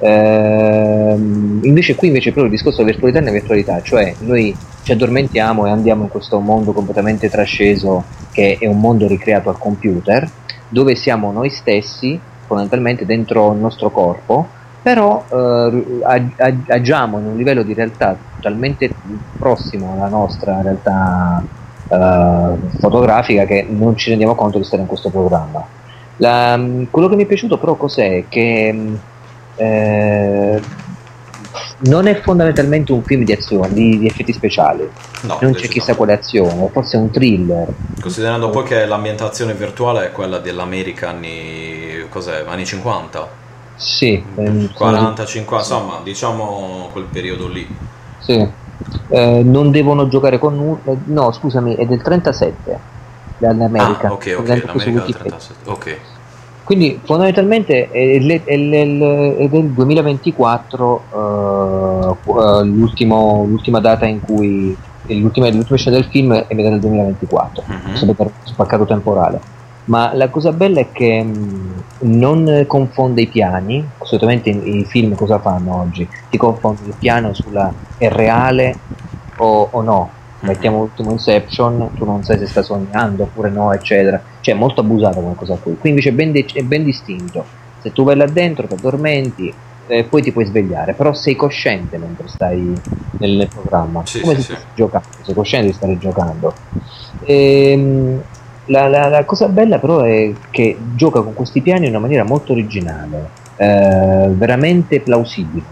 Eh, 0.00 1.14
invece 1.16 1.96
qui 1.96 2.06
invece 2.06 2.30
proprio 2.30 2.44
il 2.44 2.52
discorso 2.52 2.78
della 2.78 2.92
virtualità 2.92 3.18
nella 3.18 3.32
virtualità, 3.32 3.82
cioè 3.82 4.14
noi 4.20 4.56
ci 4.84 4.92
addormentiamo 4.92 5.66
e 5.66 5.70
andiamo 5.70 6.04
in 6.04 6.08
questo 6.08 6.38
mondo 6.38 6.72
completamente 6.72 7.28
trasceso 7.28 8.04
che 8.30 8.56
è 8.60 8.66
un 8.66 8.78
mondo 8.78 9.06
ricreato 9.06 9.48
al 9.48 9.58
computer, 9.58 10.30
dove 10.68 10.94
siamo 10.94 11.32
noi 11.32 11.50
stessi 11.50 12.18
fondamentalmente 12.46 13.04
dentro 13.04 13.52
il 13.52 13.58
nostro 13.58 13.90
corpo 13.90 14.56
però 14.80 15.24
eh, 15.30 16.02
agiamo 16.68 17.18
in 17.18 17.26
un 17.26 17.36
livello 17.36 17.62
di 17.62 17.74
realtà 17.74 18.16
talmente 18.40 18.90
prossimo 19.36 19.92
alla 19.94 20.08
nostra 20.08 20.62
realtà 20.62 21.42
eh, 21.88 22.78
fotografica 22.78 23.44
che 23.44 23.66
non 23.68 23.96
ci 23.96 24.10
rendiamo 24.10 24.34
conto 24.34 24.58
di 24.58 24.64
stare 24.64 24.82
in 24.82 24.88
questo 24.88 25.10
programma. 25.10 25.64
La, 26.16 26.60
quello 26.90 27.08
che 27.08 27.16
mi 27.16 27.24
è 27.24 27.26
piaciuto 27.26 27.58
però 27.58 27.74
cos'è? 27.74 28.24
Che 28.28 28.98
eh, 29.56 30.62
non 31.80 32.06
è 32.06 32.20
fondamentalmente 32.20 32.92
un 32.92 33.02
film 33.02 33.24
di 33.24 33.32
azione, 33.32 33.72
di, 33.72 33.98
di 33.98 34.06
effetti 34.06 34.32
speciali, 34.32 34.88
no, 35.22 35.38
non 35.40 35.52
c'è 35.52 35.68
chissà 35.68 35.94
quale 35.94 36.12
azione, 36.14 36.68
forse 36.72 36.96
è 36.96 37.00
un 37.00 37.10
thriller. 37.10 37.68
Considerando 38.00 38.50
poi 38.50 38.64
che 38.64 38.84
l'ambientazione 38.84 39.54
virtuale 39.54 40.06
è 40.06 40.12
quella 40.12 40.38
dell'America 40.38 41.10
anni, 41.10 42.06
anni 42.46 42.64
50 42.64 43.37
sì, 43.78 44.20
40, 44.74 45.24
50, 45.24 45.56
insomma, 45.56 46.00
diciamo 46.02 46.88
quel 46.90 47.04
periodo 47.04 47.46
lì. 47.46 47.64
Sì. 48.18 48.46
Eh, 49.08 49.42
non 49.44 49.70
devono 49.70 50.08
giocare 50.08 50.38
con 50.38 50.56
nulla. 50.56 50.98
No, 51.04 51.30
scusami, 51.30 51.76
è 51.76 51.86
del 51.86 52.02
37 52.02 52.78
dall'America. 53.38 54.08
Ah, 54.08 54.12
ok, 54.14 54.34
ok, 54.36 54.48
l'America 54.48 55.00
del 55.04 55.14
37. 55.14 55.70
Ok. 55.70 55.96
Quindi 56.64 57.00
fondamentalmente 57.04 57.88
è, 57.88 58.20
è, 58.20 58.42
è, 58.44 58.54
è 58.54 59.48
del 59.48 59.70
2024 59.70 61.04
uh, 61.10 62.30
uh, 62.30 62.62
l'ultima 62.64 63.78
data 63.80 64.06
in 64.06 64.20
cui 64.20 64.76
l'ultima, 65.06 65.48
l'ultima 65.50 65.78
scena 65.78 65.96
del 65.96 66.06
film 66.06 66.34
è 66.34 66.52
metà 66.54 66.68
del 66.70 66.80
2024, 66.80 67.64
mm-hmm. 67.70 67.94
sempre 67.94 68.14
per 68.16 68.32
spaccato 68.42 68.84
temporale 68.84 69.56
ma 69.88 70.14
la 70.14 70.28
cosa 70.30 70.52
bella 70.52 70.80
è 70.80 70.92
che 70.92 71.22
mh, 71.22 71.28
mm, 71.28 71.80
non 72.18 72.64
confonde 72.66 73.22
i 73.22 73.28
piani, 73.28 73.90
solitamente 74.00 74.50
i, 74.50 74.80
i, 74.80 74.84
film 74.84 75.14
cosa 75.14 75.40
fanno 75.40 75.76
oggi? 75.76 76.08
Ti 76.28 76.36
confondono 76.36 76.88
il 76.88 76.94
piano 76.98 77.34
sulla 77.34 77.74
è 77.96 78.08
reale 78.08 78.78
o, 79.38 79.68
o 79.72 79.82
no, 79.82 80.12
mettiamo 80.40 80.80
l'ultimo 80.80 81.10
Inception, 81.10 81.92
tu 81.94 82.04
non 82.04 82.22
sai 82.22 82.38
se 82.38 82.46
sta 82.46 82.62
sognando 82.62 83.24
oppure 83.24 83.50
no, 83.50 83.72
eccetera. 83.72 84.22
Cioè, 84.40 84.54
è 84.54 84.58
molto 84.58 84.80
abusata 84.82 85.20
come 85.20 85.34
cosa 85.34 85.56
qui. 85.56 85.76
Qui 85.76 85.88
invece 85.88 86.10
è 86.10 86.12
ben, 86.12 86.32
de- 86.32 86.46
è 86.52 86.62
ben 86.62 86.84
distinto. 86.84 87.46
Se 87.80 87.92
tu 87.92 88.04
vai 88.04 88.16
là 88.16 88.26
dentro, 88.26 88.66
ti 88.66 88.74
addormenti, 88.74 89.54
eh, 89.86 90.04
poi 90.04 90.22
ti 90.22 90.32
puoi 90.32 90.44
svegliare, 90.44 90.94
però 90.94 91.14
sei 91.14 91.34
cosciente 91.34 91.96
mentre 91.96 92.28
stai 92.28 92.80
nel, 93.16 93.30
nel 93.30 93.48
programma. 93.48 94.02
Sì, 94.04 94.20
come 94.20 94.34
sì, 94.34 94.42
se 94.42 94.56
sì. 94.56 94.66
giocando, 94.74 95.06
sei 95.22 95.34
cosciente 95.34 95.66
di 95.68 95.72
stare 95.72 95.96
giocando. 95.96 96.54
Ehm 97.20 98.22
la, 98.68 98.86
la, 98.88 99.08
la, 99.08 99.24
cosa 99.24 99.48
bella 99.48 99.78
però 99.78 100.00
è 100.00 100.32
che 100.50 100.76
gioca 100.94 101.20
con 101.20 101.34
questi 101.34 101.60
piani 101.60 101.84
in 101.84 101.90
una 101.90 102.00
maniera 102.00 102.24
molto 102.24 102.52
originale, 102.52 103.30
eh, 103.56 104.28
veramente 104.32 105.00
plausibile, 105.00 105.64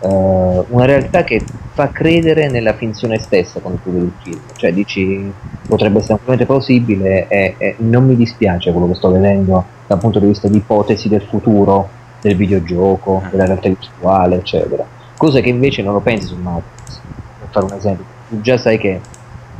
eh, 0.00 0.64
una 0.68 0.84
realtà 0.84 1.24
che 1.24 1.42
fa 1.72 1.90
credere 1.90 2.48
nella 2.48 2.74
finzione 2.74 3.18
stessa 3.18 3.60
quando 3.60 3.80
tu 3.82 3.92
vedi 3.92 4.04
il 4.04 4.12
film, 4.22 4.40
cioè 4.56 4.72
dici 4.72 5.32
potrebbe 5.66 5.98
essere 5.98 6.18
completamente 6.18 6.46
plausibile 6.46 7.28
e, 7.28 7.54
e, 7.56 7.74
non 7.78 8.04
mi 8.04 8.14
dispiace 8.14 8.70
quello 8.70 8.88
che 8.88 8.94
sto 8.94 9.10
vedendo 9.10 9.64
dal 9.86 9.98
punto 9.98 10.18
di 10.18 10.26
vista 10.26 10.48
di 10.48 10.58
ipotesi 10.58 11.08
del 11.08 11.22
futuro, 11.22 11.88
del 12.20 12.36
videogioco, 12.36 13.22
della 13.30 13.46
realtà 13.46 13.68
virtuale, 13.68 14.36
eccetera, 14.36 14.84
cosa 15.16 15.40
che 15.40 15.48
invece 15.48 15.82
non 15.82 15.94
lo 15.94 16.00
pensi 16.00 16.26
su 16.26 16.36
Matrix, 16.36 17.00
per 17.38 17.48
fare 17.50 17.66
un 17.66 17.72
esempio, 17.72 18.04
tu 18.28 18.40
già 18.40 18.58
sai 18.58 18.78
che, 18.78 19.00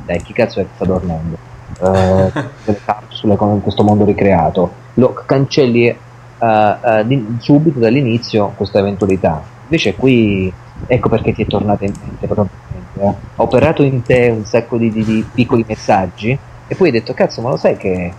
dai 0.04 0.20
chi 0.22 0.32
cazzo 0.32 0.60
è 0.60 0.64
che 0.64 0.70
sta 0.74 0.84
dormendo? 0.84 1.52
Eh, 1.80 2.32
sulle, 3.08 3.36
in 3.38 3.60
questo 3.62 3.82
mondo 3.82 4.04
ricreato, 4.04 4.72
lo 4.94 5.12
cancelli 5.12 5.86
eh, 5.86 6.76
eh, 6.84 7.06
di, 7.06 7.36
subito 7.38 7.78
dall'inizio 7.78 8.52
questa 8.56 8.78
eventualità. 8.78 9.42
Invece 9.64 9.94
qui 9.94 10.52
ecco 10.86 11.08
perché 11.08 11.32
ti 11.32 11.42
è 11.42 11.46
tornata 11.46 11.84
in 11.84 11.94
mente 11.98 12.26
probabilmente. 12.26 13.00
Eh. 13.00 13.06
Ha 13.06 13.42
operato 13.42 13.82
in 13.82 14.02
te 14.02 14.28
un 14.28 14.44
sacco 14.44 14.76
di, 14.76 14.90
di, 14.90 15.04
di, 15.04 15.26
piccoli 15.32 15.64
messaggi 15.66 16.38
e 16.66 16.74
poi 16.74 16.88
hai 16.88 16.92
detto 16.92 17.14
cazzo 17.14 17.40
ma 17.40 17.50
lo 17.50 17.56
sai 17.56 17.76
che 17.76 18.12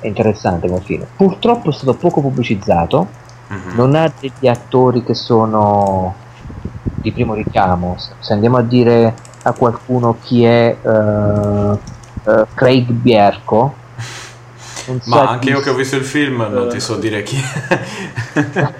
è 0.00 0.06
interessante 0.06 0.68
come 0.68 0.80
film. 0.80 1.04
Purtroppo 1.16 1.70
è 1.70 1.72
stato 1.72 1.94
poco 1.94 2.20
pubblicizzato, 2.20 3.06
uh-huh. 3.48 3.74
non 3.74 3.94
ha 3.94 4.12
degli 4.20 4.46
attori 4.46 5.02
che 5.02 5.14
sono 5.14 6.14
di 6.94 7.12
primo 7.12 7.34
richiamo. 7.34 7.96
Se 8.18 8.32
andiamo 8.32 8.58
a 8.58 8.62
dire 8.62 9.14
a 9.42 9.52
qualcuno 9.52 10.16
chi 10.20 10.44
è... 10.44 10.76
Uh, 10.80 11.78
uh, 12.28 12.46
Craig 12.54 12.90
Bierko. 12.90 13.74
Ma 15.04 15.28
anche 15.28 15.50
io 15.50 15.60
che 15.60 15.70
ho 15.70 15.74
visto 15.74 15.96
il 15.96 16.04
film 16.04 16.46
non 16.50 16.68
ti 16.70 16.80
so 16.80 16.96
dire 16.96 17.22
chi 17.22 17.36
è. 17.36 17.78
cioè, 18.32 18.72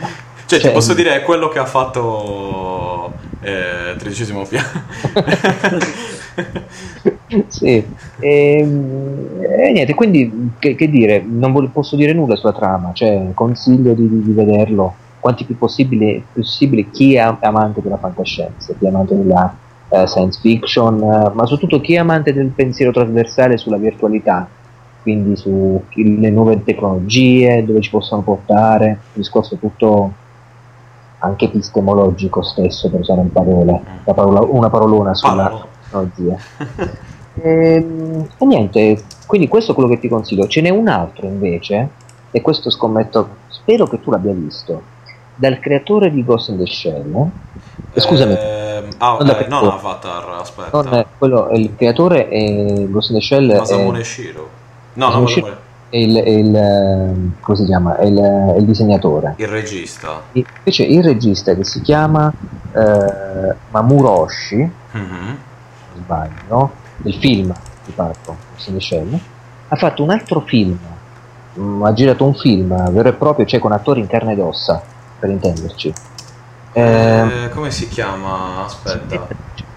cioè, 0.46 0.60
ti 0.60 0.70
posso 0.70 0.94
dire 0.94 1.14
è 1.16 1.22
quello 1.22 1.48
che 1.48 1.58
ha 1.58 1.66
fatto 1.66 3.12
eh, 3.42 3.94
tredicesimo 3.98 4.46
piano. 4.46 4.68
sì, 7.48 7.84
e, 8.20 8.60
e, 8.60 9.72
niente, 9.72 9.94
quindi 9.94 10.52
che, 10.58 10.74
che 10.74 10.88
dire, 10.88 11.22
non 11.26 11.52
vol- 11.52 11.68
posso 11.68 11.94
dire 11.96 12.14
nulla 12.14 12.36
sulla 12.36 12.54
trama, 12.54 12.92
cioè 12.94 13.30
consiglio 13.34 13.92
di, 13.92 14.08
di 14.22 14.32
vederlo 14.32 14.94
quanti 15.20 15.44
più 15.44 15.58
possibile, 15.58 16.22
possibile 16.32 16.90
chi 16.90 17.16
è 17.16 17.36
amante 17.40 17.82
della 17.82 17.98
fantascienza, 17.98 18.72
chi 18.78 18.86
è 18.86 18.88
amante 18.88 19.16
della 19.16 19.54
uh, 19.88 20.06
science 20.06 20.38
fiction, 20.40 20.94
uh, 21.00 21.32
ma 21.32 21.46
soprattutto 21.46 21.80
chi 21.80 21.94
è 21.94 21.98
amante 21.98 22.32
del 22.32 22.48
pensiero 22.48 22.92
trasversale 22.92 23.56
sulla 23.56 23.76
virtualità, 23.76 24.48
quindi 25.02 25.36
sulle 25.36 26.30
nuove 26.30 26.62
tecnologie, 26.62 27.64
dove 27.64 27.80
ci 27.80 27.90
possono 27.90 28.22
portare, 28.22 28.86
un 28.86 29.12
discorso 29.14 29.56
tutto 29.56 30.12
anche 31.20 31.46
epistemologico 31.46 32.42
stesso, 32.42 32.90
per 32.90 33.00
usare 33.00 33.20
un 33.20 33.32
parole, 33.32 33.80
parola, 34.04 34.40
una 34.40 34.70
parolona 34.70 35.14
sulla 35.14 35.66
tecnologia. 35.82 36.36
e, 37.34 37.74
ehm, 37.74 38.28
e 38.38 38.44
niente, 38.44 39.02
quindi 39.26 39.48
questo 39.48 39.72
è 39.72 39.74
quello 39.74 39.88
che 39.88 39.98
ti 39.98 40.08
consiglio. 40.08 40.46
Ce 40.46 40.60
n'è 40.60 40.70
un 40.70 40.88
altro 40.88 41.26
invece, 41.26 41.88
e 42.30 42.40
questo 42.40 42.70
scommetto, 42.70 43.36
spero 43.48 43.86
che 43.86 44.00
tu 44.00 44.10
l'abbia 44.10 44.32
visto, 44.32 44.82
dal 45.34 45.58
creatore 45.58 46.10
di 46.10 46.24
Ghost 46.24 46.50
in 46.50 46.58
the 46.58 46.66
Shell. 46.66 47.30
Eh, 47.92 48.00
scusami, 48.00 48.36
eh, 48.78 48.88
ah, 48.98 49.16
non, 49.20 49.28
eh, 49.28 49.46
non 49.48 49.68
Avatar, 49.68 50.28
aspetta. 50.40 50.82
Non, 50.82 51.06
quello, 51.18 51.50
il 51.52 51.74
creatore 51.76 52.28
è 52.28 52.86
Ghost 52.86 53.10
in 53.10 53.16
the 53.16 53.22
Shell. 53.22 53.56
Masamune 53.56 54.04
Shiro. 54.04 54.48
No, 54.94 55.10
non 55.10 55.28
Shiro 55.28 55.66
è 55.90 55.96
il, 55.96 56.16
è 56.16 56.28
il, 56.28 56.54
ehm, 56.54 57.32
come 57.40 57.56
si 57.56 57.64
chiama? 57.64 57.96
È 57.96 58.04
il, 58.04 58.18
è 58.18 58.58
il 58.58 58.64
disegnatore. 58.64 59.34
Il 59.36 59.48
regista. 59.48 60.22
Invece 60.32 60.82
il 60.84 61.02
regista 61.02 61.54
che 61.54 61.64
si 61.64 61.80
chiama 61.80 62.30
eh, 62.72 63.54
Mamuro 63.70 64.10
Oshii, 64.20 64.70
mm-hmm. 64.96 65.34
sbaglio, 65.96 66.72
del 66.98 67.14
film 67.14 67.54
di 67.84 67.92
parlo, 67.92 68.36
Ghost 68.52 68.68
in 68.68 68.74
the 68.74 68.80
Shell, 68.80 69.18
ha 69.68 69.76
fatto 69.76 70.02
un 70.02 70.10
altro 70.10 70.40
film, 70.40 70.78
mm, 71.58 71.82
ha 71.82 71.92
girato 71.94 72.24
un 72.26 72.34
film 72.34 72.90
vero 72.90 73.08
e 73.08 73.12
proprio, 73.14 73.46
cioè 73.46 73.58
con 73.58 73.72
attori 73.72 74.00
in 74.00 74.06
carne 74.06 74.32
ed 74.32 74.40
ossa 74.40 74.82
per 75.18 75.30
intenderci. 75.30 75.92
Eh, 76.78 77.44
eh, 77.44 77.48
come 77.50 77.70
si 77.70 77.88
chiama? 77.88 78.64
Aspetta. 78.64 79.26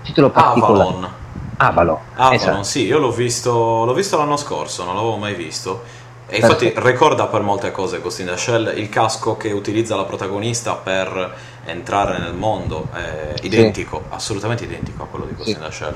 Titolo 0.04 0.30
particolare. 0.30 0.84
Avalon. 0.84 1.10
Avalon. 1.58 1.98
Avalon, 2.14 2.34
esatto. 2.34 2.64
sì, 2.64 2.86
io 2.86 3.00
l'ho 3.00 3.12
visto, 3.12 3.84
l'ho 3.86 3.94
visto 3.94 4.18
l'anno 4.18 4.38
scorso, 4.38 4.84
non 4.84 4.96
l'avevo 4.96 5.18
mai 5.18 5.34
visto. 5.34 6.00
E 6.28 6.38
infatti 6.38 6.68
Perfetto. 6.68 6.88
ricorda 6.88 7.26
per 7.28 7.42
molte 7.42 7.72
cose 7.72 8.00
Ghost 8.00 8.20
in 8.20 8.28
the 8.28 8.38
Shell 8.38 8.72
il 8.78 8.88
casco 8.88 9.36
che 9.36 9.52
utilizza 9.52 9.98
la 9.98 10.06
protagonista 10.06 10.76
per 10.76 11.36
entrare 11.66 12.20
nel 12.20 12.34
mondo, 12.34 12.88
è 12.94 13.34
identico, 13.42 14.04
sì. 14.08 14.16
assolutamente 14.16 14.64
identico 14.64 15.04
a 15.04 15.08
quello 15.08 15.26
di 15.26 15.34
Ghost 15.34 15.50
sì. 15.50 15.56
in 15.56 15.60
the 15.60 15.72
Shell. 15.72 15.96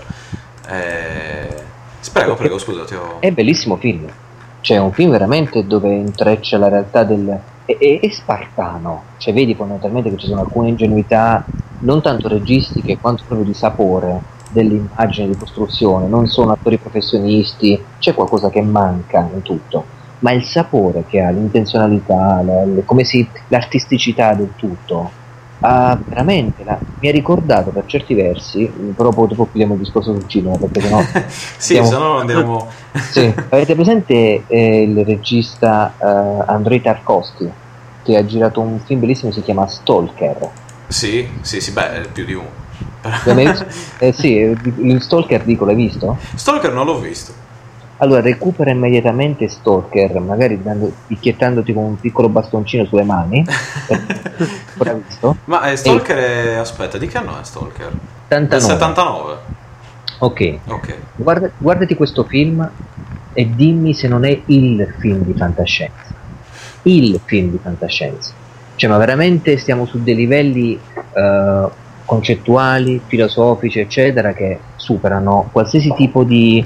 Eh, 0.68 1.64
prego, 2.12 2.36
prego, 2.36 2.58
scusa, 2.58 2.82
ho... 2.98 3.18
È 3.20 3.32
bellissimo 3.32 3.78
film. 3.78 4.12
Cioè, 4.60 4.78
è 4.78 4.80
un 4.80 4.92
film 4.92 5.12
veramente 5.12 5.66
dove 5.66 5.94
intreccia 5.94 6.58
la 6.58 6.68
realtà 6.68 7.04
del, 7.04 7.40
è, 7.66 7.78
è, 7.78 8.00
è, 8.00 8.10
spartano, 8.10 9.04
cioè 9.18 9.34
vedi 9.34 9.56
fondamentalmente 9.56 10.10
che 10.12 10.18
ci 10.18 10.28
sono 10.28 10.42
alcune 10.42 10.70
ingenuità 10.70 11.46
non 11.80 12.02
tanto 12.02 12.28
registiche 12.28 12.98
quanto 12.98 13.24
proprio 13.28 13.48
di 13.48 13.54
sapore 13.54 14.34
dell'immagine 14.50 15.28
di 15.28 15.38
costruzione, 15.38 16.08
non 16.08 16.28
sono 16.28 16.52
attori 16.52 16.78
professionisti, 16.78 17.82
c'è 18.00 18.14
qualcosa 18.14 18.50
che 18.50 18.62
manca 18.62 19.28
in 19.34 19.42
tutto, 19.42 19.86
ma 20.20 20.32
il 20.32 20.44
sapore 20.44 21.04
che 21.08 21.20
ha, 21.20 21.30
l'intenzionalità, 21.30 22.42
la, 22.42 22.64
come 22.86 23.04
si, 23.04 23.28
l'artisticità 23.50 24.34
del 24.34 24.54
tutto, 24.56 25.24
Ah, 25.68 25.98
veramente, 26.00 26.64
la, 26.64 26.78
mi 27.00 27.08
ha 27.08 27.12
ricordato 27.12 27.72
per 27.72 27.86
certi 27.88 28.14
versi, 28.14 28.72
però 28.96 29.10
poi 29.10 29.30
dopo 29.30 29.46
chiudiamo 29.46 29.74
il 29.74 29.80
discorso 29.80 30.14
sul 30.14 30.28
cinema, 30.28 30.58
perché 30.58 30.80
sennò... 30.80 31.02
sì, 31.58 31.84
se 31.84 31.98
no 31.98 32.20
andiamo... 32.20 32.68
sì. 32.94 33.34
Avete 33.50 33.74
presente 33.74 34.44
eh, 34.46 34.82
il 34.84 35.04
regista 35.04 35.96
eh, 35.98 36.44
Andrei 36.46 36.82
Tarkovsky, 36.82 37.52
che 38.04 38.16
ha 38.16 38.24
girato 38.24 38.62
un 38.62 38.80
film 38.80 39.00
bellissimo 39.00 39.32
si 39.32 39.42
chiama 39.42 39.66
Stalker? 39.66 40.50
Sì, 40.86 41.28
sì, 41.42 41.60
sì, 41.60 41.72
beh, 41.72 42.10
più 42.14 42.26
di 42.26 42.34
uno. 42.34 42.64
eh, 43.98 44.12
sì, 44.12 44.34
il 44.34 45.02
Stalker 45.02 45.44
dico, 45.44 45.66
l'hai 45.66 45.76
visto? 45.76 46.16
Stalker 46.36 46.72
non 46.74 46.86
l'ho 46.86 47.00
visto. 47.00 47.45
Allora 47.98 48.22
recupera 48.22 48.72
immediatamente 48.72 49.48
Stalker, 49.48 50.20
magari 50.20 50.62
dando, 50.62 50.92
picchiettandoti 51.08 51.74
con 51.74 51.84
un 51.84 52.00
piccolo 52.00 52.28
bastoncino 52.28 52.86
sulle 52.86 53.04
mani. 53.04 53.46
visto? 55.06 55.38
Ma 55.46 55.62
è 55.62 55.76
Stalker 55.76 56.18
e... 56.18 56.24
è... 56.24 56.56
aspetta, 56.56 56.98
di 56.98 57.08
che 57.08 57.18
anno 57.18 57.40
è 57.40 57.44
Stalker? 57.44 57.92
79. 58.28 58.60
79. 58.60 59.38
Ok. 60.20 60.58
okay. 60.68 60.96
Guarda, 61.16 61.50
guardati 61.58 61.96
questo 61.96 62.24
film 62.24 62.70
e 63.34 63.50
dimmi 63.54 63.94
se 63.94 64.08
non 64.08 64.26
è 64.26 64.42
il 64.46 64.94
film 64.98 65.24
di 65.24 65.34
fantascienza. 65.34 66.14
Il 66.84 67.20
film 67.24 67.52
di 67.52 67.60
fantascienza. 67.62 68.34
Cioè, 68.76 68.90
ma 68.90 68.98
veramente 68.98 69.58
stiamo 69.58 69.86
su 69.86 70.04
dei 70.04 70.16
livelli 70.16 70.78
uh, 70.94 71.70
concettuali, 72.04 73.02
filosofici, 73.06 73.80
eccetera, 73.80 74.34
che 74.34 74.60
superano 74.76 75.50
qualsiasi 75.52 75.94
tipo 75.96 76.24
di 76.24 76.66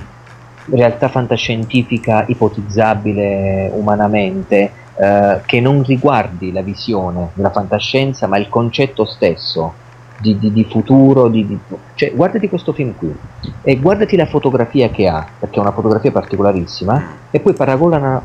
realtà 0.72 1.10
fantascientifica 1.10 2.26
ipotizzabile 2.28 3.72
umanamente 3.74 4.72
eh, 4.96 5.42
che 5.46 5.62
non 5.62 5.84
riguardi 5.84 6.52
la 6.52 6.62
visione 6.62 7.30
della 7.34 7.52
fantascienza 7.52 8.28
ma 8.28 8.38
il 8.38 8.50
concetto 8.50 9.06
stesso 9.06 9.74
di, 10.20 10.38
di, 10.38 10.52
di 10.52 10.66
futuro 10.66 11.30
di, 11.30 11.58
cioè 11.96 12.14
guardati 12.14 12.50
questo 12.50 12.74
film 12.74 12.94
qui 12.96 13.16
e 13.62 13.80
guardati 13.80 14.18
la 14.18 14.26
fotografia 14.26 14.90
che 14.90 15.08
ha 15.08 15.26
perché 15.40 15.58
è 15.58 15.62
una 15.62 15.72
fotografia 15.72 16.12
particolarissima 16.12 17.16
e 17.32 17.40
poi 17.40 17.54
paragonala 17.54 18.24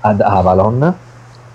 ad 0.00 0.20
Avalon 0.20 0.94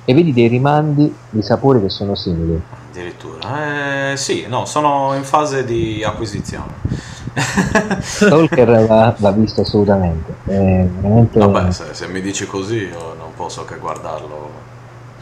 e 0.06 0.14
vedi 0.14 0.34
dei 0.34 0.48
rimandi 0.48 1.14
di 1.30 1.42
sapori 1.42 1.80
che 1.82 1.90
sono 1.90 2.14
simili. 2.16 2.62
Addirittura. 2.90 4.12
Eh, 4.12 4.18
sì 4.18 4.46
no 4.48 4.66
sono 4.66 5.14
in 5.16 5.24
fase 5.24 5.66
di 5.66 6.04
acquisizione 6.04 7.12
Stalker 8.02 8.86
va, 8.88 9.16
va, 9.18 9.32
visto 9.32 9.62
assolutamente. 9.62 10.34
veramente... 10.44 11.40
Vabbè, 11.40 11.72
se, 11.72 11.86
se, 11.92 12.08
mi 12.08 12.22
dici 12.22 12.46
così 12.46 12.88
io 12.88 13.16
non 13.18 13.32
posso 13.36 13.66
che 13.66 13.78
guardarlo. 13.78 14.62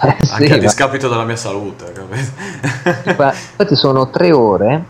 Eh, 0.02 0.16
sì, 0.26 0.34
anche 0.34 0.54
a 0.54 0.58
discapito 0.58 1.08
della 1.08 1.24
mia 1.24 1.36
salute, 1.36 1.92
capito? 1.92 3.10
infatti 3.10 3.76
sono 3.76 4.10
tre 4.10 4.32
ore, 4.32 4.84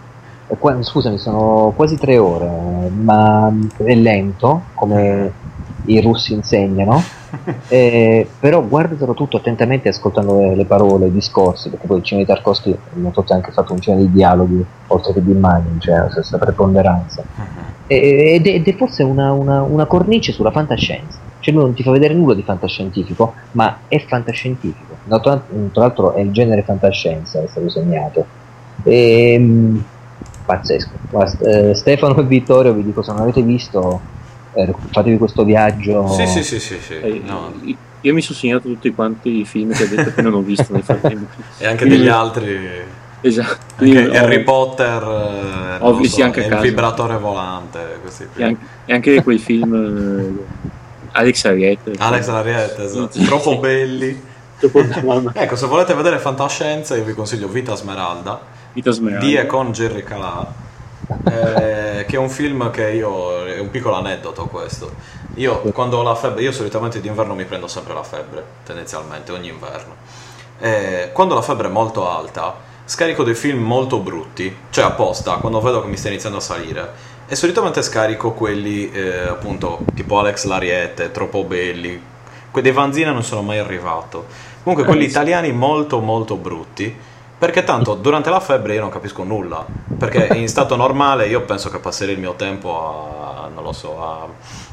eh, 0.48 0.84
scusami, 0.84 1.18
sono 1.18 1.74
quasi 1.76 1.98
tre 1.98 2.18
ore, 2.18 2.50
ma 2.90 3.52
è 3.78 3.94
lento, 3.94 4.64
come 4.74 5.34
i 5.86 6.00
russi 6.02 6.34
insegnano, 6.34 7.04
eh, 7.70 8.28
però 8.40 8.62
guardatelo 8.62 9.14
tutto 9.14 9.38
attentamente 9.38 9.90
ascoltando 9.90 10.40
le, 10.40 10.56
le, 10.56 10.66
parole, 10.66 11.08
i 11.08 11.12
discorsi, 11.12 11.70
perché 11.70 11.88
poi 11.88 11.98
il 11.98 12.04
cinema 12.04 12.26
di 12.26 12.34
Tarkovsky 12.34 12.72
ha 12.72 13.34
anche 13.34 13.52
fatto 13.52 13.74
un 13.74 13.80
cinema 13.80 14.02
di 14.02 14.12
dialoghi, 14.12 14.66
oltre 14.88 15.14
che 15.14 15.24
di 15.24 15.32
immagini, 15.32 15.80
cioè 15.80 16.08
questa 16.12 16.38
preponderanza. 16.38 17.24
Uh-huh. 17.36 17.70
Ed, 17.88 18.46
ed, 18.46 18.68
è 18.68 18.76
forse 18.76 19.04
una, 19.04 19.32
una, 19.32 19.62
una, 19.62 19.86
cornice 19.86 20.32
sulla 20.32 20.52
fantascienza, 20.52 21.18
cioè 21.40 21.54
lui 21.54 21.64
non 21.64 21.74
ti 21.74 21.84
fa 21.84 21.92
vedere 21.92 22.14
nulla 22.14 22.34
di 22.34 22.44
fantascientifico, 22.44 23.34
ma 23.52 23.80
è 23.88 24.00
fantascientifico. 24.00 24.96
Tra, 25.08 25.42
l'altro 25.74 26.14
è 26.14 26.22
il 26.22 26.32
genere 26.32 26.64
fantascienza, 26.64 27.42
è 27.42 27.48
stato 27.48 27.70
segnato. 27.70 28.26
E, 28.84 29.34
ehm, 29.34 29.84
pazzesco. 30.46 30.92
Guarda, 31.10 31.50
eh, 31.50 31.76
Stefano 31.76 32.18
e 32.18 32.24
Vittorio 32.24 32.74
vi 32.74 32.84
dico 32.84 33.02
se 33.02 33.12
non 33.12 33.22
avete 33.22 33.42
visto 33.42 34.20
eh, 34.54 34.74
fatevi 34.92 35.18
questo 35.18 35.44
viaggio. 35.44 36.08
Sì, 36.08 36.28
sì, 36.28 36.44
sì, 36.44 36.60
sì, 36.60 36.80
sì. 36.80 36.94
Eh, 37.00 37.22
no. 37.24 37.54
Io 38.02 38.14
mi 38.14 38.22
sono 38.22 38.38
segnato 38.38 38.68
tutti 38.68 38.94
quanti 38.94 39.40
i 39.40 39.46
film 39.46 39.74
che 39.74 39.84
ha 39.84 39.88
detto 39.88 40.14
che 40.14 40.22
non 40.22 40.34
ho 40.34 40.42
visto 40.42 40.68
nel 40.70 40.84
frattempo. 40.84 41.42
e 41.58 41.68
anche 41.68 41.88
degli 41.88 42.08
altri. 42.08 42.60
Esatto. 43.22 43.84
Anche 43.84 44.08
ho... 44.08 44.14
Harry 44.14 44.44
Potter, 44.44 45.04
eh, 45.04 45.78
ho 45.80 45.94
visto 45.94 46.18
so, 46.18 46.24
anche 46.24 46.42
il 46.42 46.58
vibratore 46.58 47.18
volante. 47.18 47.80
E 48.36 48.44
anche, 48.44 48.66
e 48.86 48.94
anche, 48.94 49.24
quei 49.24 49.38
film 49.38 50.40
Alex 51.12 51.46
Ariette. 51.46 51.94
Alex 51.98 52.28
Ariette, 52.28 52.84
esatto. 52.84 53.20
troppo 53.24 53.58
belli. 53.60 54.30
ecco, 55.34 55.56
se 55.56 55.66
volete 55.68 55.94
vedere 55.94 56.18
fantascienza, 56.18 56.96
io 56.96 57.04
vi 57.04 57.14
consiglio 57.14 57.48
Vita 57.48 57.76
Smeralda. 57.76 58.42
Vita 58.74 58.92
Smeralda. 58.92 59.26
Di 59.26 59.36
e 59.36 59.46
con 59.46 59.72
Jerry 59.72 60.04
Calà 60.04 60.70
eh, 61.26 62.06
che 62.08 62.16
è 62.16 62.20
un 62.20 62.30
film 62.30 62.72
che 62.72 62.92
io 62.92 63.46
è 63.46 63.60
un 63.60 63.70
piccolo 63.70 63.96
aneddoto 63.96 64.46
questo. 64.46 64.94
Io 65.36 65.60
quando 65.74 65.98
ho 65.98 66.04
la 66.04 66.16
febbre 66.16 66.44
io 66.44 66.52
solitamente 66.52 67.00
d'inverno 67.00 67.34
mi 67.34 67.46
prendo 67.46 67.68
sempre 67.68 67.94
la 67.94 68.04
febbre 68.04 68.44
tendenzialmente 68.66 69.32
ogni 69.32 69.50
inverno. 69.50 69.96
Eh, 70.60 71.10
quando 71.14 71.34
la 71.34 71.42
febbre 71.42 71.68
è 71.68 71.72
molto 71.72 72.10
alta 72.10 72.70
scarico 72.86 73.24
dei 73.24 73.36
film 73.36 73.64
molto 73.64 74.00
brutti 74.00 74.56
cioè 74.70 74.84
apposta 74.84 75.36
quando 75.36 75.62
vedo 75.62 75.82
che 75.82 75.88
mi 75.88 75.98
sta 75.98 76.10
iniziando 76.10 76.38
a 76.38 76.42
salire. 76.42 76.92
E 77.28 77.36
solitamente 77.36 77.82
scarico 77.82 78.34
quelli 78.34 78.92
eh, 78.92 79.28
appunto 79.28 79.80
tipo 79.96 80.20
Alex 80.20 80.46
Lariette 80.46 81.12
troppo 81.12 81.44
belli 81.44 82.10
dei 82.60 82.72
Vanzina 82.74 83.12
non 83.12 83.24
sono 83.24 83.42
mai 83.42 83.60
arrivato. 83.60 84.26
Comunque 84.64 84.86
quelli 84.86 85.06
italiani 85.06 85.52
molto 85.54 86.00
molto 86.00 86.36
brutti 86.36 86.94
Perché 87.42 87.64
tanto 87.64 87.96
durante 87.96 88.30
la 88.30 88.40
febbre 88.40 88.76
io 88.76 88.82
non 88.82 88.92
capisco 88.92 89.24
nulla. 89.24 89.66
Perché 89.98 90.38
in 90.38 90.48
stato 90.48 90.76
normale 90.76 91.26
io 91.26 91.42
penso 91.42 91.72
che 91.72 91.80
passerei 91.80 92.14
il 92.14 92.20
mio 92.20 92.36
tempo 92.36 92.70
a, 92.80 93.48
non 93.48 93.64
lo 93.64 93.72
so, 93.72 94.00
a 94.00 94.28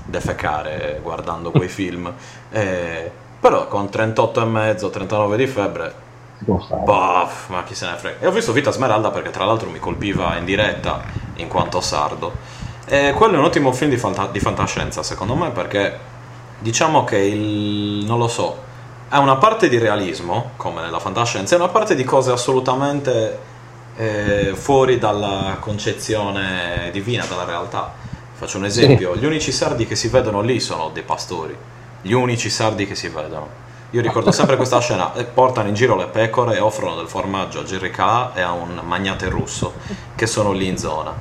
defecare 0.05 1.01
guardando 1.03 1.51
quei 1.51 1.69
film. 1.69 2.12
Eh, 2.51 3.11
però 3.40 3.69
con 3.69 3.86
38,5, 3.86 4.90
39 4.90 5.36
di 5.39 5.47
febbre, 5.47 5.95
boh, 6.40 7.28
ma 7.47 7.62
chi 7.65 7.74
se 7.74 7.89
ne 7.89 7.97
frega. 7.97 8.19
E 8.20 8.27
ho 8.27 8.32
visto 8.32 8.53
Vita 8.53 8.70
Smeralda 8.70 9.12
perché 9.12 9.31
tra 9.31 9.47
l'altro 9.47 9.70
mi 9.70 9.78
colpiva 9.78 10.36
in 10.36 10.45
diretta 10.45 11.01
in 11.36 11.49
quanto 11.49 11.81
sardo. 11.81 12.32
E 12.85 13.15
quello 13.16 13.36
è 13.36 13.39
un 13.39 13.45
ottimo 13.45 13.73
film 13.73 13.89
di, 13.89 13.97
fanta- 13.97 14.28
di 14.31 14.40
fantascienza 14.40 15.03
secondo 15.03 15.35
me 15.35 15.53
perché 15.53 15.99
diciamo 16.59 17.05
che 17.05 17.16
il... 17.16 18.05
non 18.05 18.19
lo 18.19 18.28
so, 18.28 18.66
ha 19.11 19.21
una 19.21 19.37
parte 19.37 19.69
di 19.69 19.79
realismo, 19.79 20.53
come 20.57 20.83
nella 20.83 20.99
fantascienza, 20.99 21.55
e 21.55 21.59
una 21.59 21.69
parte 21.69 21.95
di 21.95 22.05
cose 22.05 22.31
assolutamente 22.31 23.39
eh, 23.97 24.53
fuori 24.55 24.99
dalla 24.99 25.57
concezione 25.61 26.91
divina, 26.93 27.25
dalla 27.25 27.45
realtà. 27.45 27.93
Faccio 28.35 28.59
un 28.59 28.67
esempio, 28.67 29.17
gli 29.17 29.25
unici 29.25 29.51
sardi 29.51 29.87
che 29.87 29.97
si 29.97 30.09
vedono 30.09 30.41
lì 30.41 30.61
sono 30.61 30.91
dei 30.93 31.03
pastori, 31.03 31.57
gli 32.03 32.13
unici 32.13 32.51
sardi 32.51 32.87
che 32.87 32.95
si 32.95 33.09
vedono. 33.09 33.67
Io 33.93 34.03
ricordo 34.03 34.31
sempre 34.31 34.57
questa 34.57 34.79
scena, 34.81 35.15
eh, 35.15 35.25
portano 35.25 35.69
in 35.69 35.75
giro 35.75 35.97
le 35.97 36.07
pecore 36.07 36.57
e 36.57 36.61
offrono 36.61 36.95
del 36.95 37.09
formaggio 37.09 37.61
a 37.61 37.65
Jerry 37.65 37.91
Calà 37.91 38.33
e 38.35 38.43
a 38.43 38.53
un 38.53 38.81
magnate 38.85 39.29
russo 39.31 39.73
che 40.15 40.27
sono 40.27 40.53
lì 40.53 40.67
in 40.67 40.77
zona. 40.77 41.15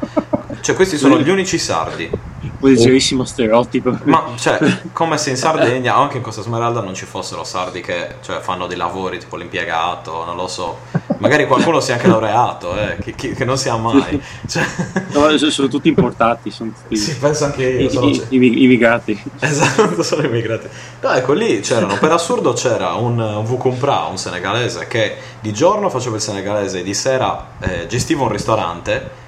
Cioè 0.59 0.75
questi 0.75 0.97
sono 0.97 1.17
gli 1.19 1.29
unici 1.29 1.57
sardi 1.57 2.11
leggerissimo 2.59 3.23
stereotipo. 3.23 3.97
Ma 4.03 4.31
cioè, 4.35 4.59
come 4.93 5.17
se 5.17 5.31
in 5.31 5.37
Sardegna 5.37 5.97
o 5.97 6.01
anche 6.01 6.17
in 6.17 6.23
Costa 6.23 6.41
Smeralda 6.41 6.81
non 6.81 6.93
ci 6.93 7.05
fossero 7.05 7.43
sardi 7.43 7.81
che 7.81 8.15
cioè, 8.21 8.39
fanno 8.39 8.67
dei 8.67 8.77
lavori 8.77 9.19
tipo 9.19 9.35
l'impiegato, 9.35 10.23
non 10.25 10.35
lo 10.35 10.47
so. 10.47 10.79
Magari 11.19 11.47
qualcuno 11.47 11.79
sia 11.79 11.95
anche 11.95 12.07
laureato, 12.07 12.77
eh, 12.77 12.97
che, 12.99 13.15
che, 13.15 13.33
che, 13.33 13.45
non 13.45 13.57
sia 13.57 13.75
mai. 13.75 14.21
Cioè... 14.47 14.65
No, 15.17 15.35
sono 15.37 15.67
tutti 15.67 15.87
importati. 15.87 16.51
Sono 16.51 16.71
tutti... 16.71 16.95
Sì, 16.95 17.17
penso 17.17 17.45
anche 17.45 17.65
io. 17.65 17.89
Sono... 17.89 18.07
I, 18.07 18.27
i, 18.29 18.63
immigrati. 18.63 19.19
Esatto, 19.39 20.03
sono 20.03 20.23
immigrati. 20.23 20.67
No, 21.01 21.11
ecco, 21.11 21.33
lì 21.33 21.59
c'erano, 21.61 21.97
per 21.97 22.11
assurdo 22.11 22.53
c'era 22.53 22.93
un, 22.93 23.19
un 23.19 23.45
Vukumpra, 23.45 24.05
un 24.05 24.17
senegalese, 24.17 24.87
che 24.87 25.17
di 25.39 25.51
giorno 25.53 25.89
faceva 25.89 26.17
il 26.17 26.21
senegalese 26.21 26.79
e 26.79 26.83
di 26.83 26.93
sera 26.93 27.51
eh, 27.59 27.87
gestiva 27.87 28.23
un 28.23 28.29
ristorante. 28.29 29.25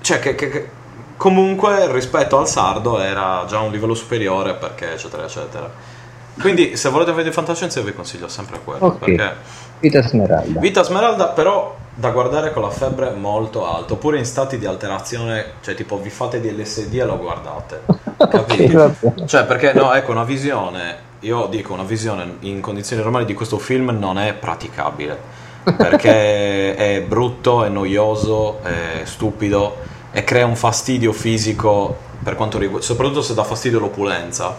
Cioè, 0.00 0.18
che, 0.20 0.34
che 0.34 0.68
comunque 1.16 1.90
rispetto 1.92 2.38
al 2.38 2.48
sardo 2.48 3.00
era 3.00 3.44
già 3.48 3.60
un 3.60 3.70
livello 3.70 3.94
superiore 3.94 4.54
perché 4.54 4.92
eccetera 4.92 5.24
eccetera 5.24 5.70
quindi 6.40 6.76
se 6.76 6.88
volete 6.88 7.12
vedere 7.12 7.32
fantascienza 7.32 7.78
io 7.78 7.86
vi 7.86 7.94
consiglio 7.94 8.28
sempre 8.28 8.60
quello 8.62 8.86
okay. 8.86 9.14
perché 9.14 9.36
Vita 9.78 10.02
Smeralda 10.02 10.60
Vita 10.60 10.82
Smeralda 10.82 11.28
però 11.28 11.76
da 11.94 12.10
guardare 12.10 12.52
con 12.52 12.62
la 12.62 12.70
febbre 12.70 13.10
molto 13.12 13.66
alta 13.66 13.92
oppure 13.92 14.18
in 14.18 14.24
stati 14.24 14.58
di 14.58 14.66
alterazione 14.66 15.52
cioè 15.60 15.74
tipo 15.74 15.98
vi 15.98 16.10
fate 16.10 16.40
di 16.40 16.50
LSD 16.50 16.94
e 16.94 17.04
lo 17.04 17.18
guardate 17.18 17.82
capito? 18.18 18.94
okay, 19.00 19.26
cioè 19.26 19.44
perché 19.44 19.72
no 19.72 19.94
ecco 19.94 20.10
una 20.10 20.24
visione 20.24 21.12
io 21.20 21.46
dico 21.46 21.72
una 21.72 21.84
visione 21.84 22.36
in 22.40 22.60
condizioni 22.60 23.00
normali 23.00 23.24
di 23.24 23.34
questo 23.34 23.58
film 23.58 23.96
non 23.98 24.18
è 24.18 24.34
praticabile 24.34 25.42
perché 25.64 26.74
è 26.76 27.02
brutto, 27.06 27.64
è 27.64 27.68
noioso, 27.68 28.60
è 28.62 29.04
stupido 29.04 29.92
e 30.16 30.22
crea 30.22 30.46
un 30.46 30.54
fastidio 30.54 31.12
fisico 31.12 31.98
per 32.22 32.36
quanto 32.36 32.56
riguarda, 32.56 32.86
soprattutto 32.86 33.20
se 33.20 33.34
dà 33.34 33.42
fastidio 33.42 33.80
l'opulenza. 33.80 34.56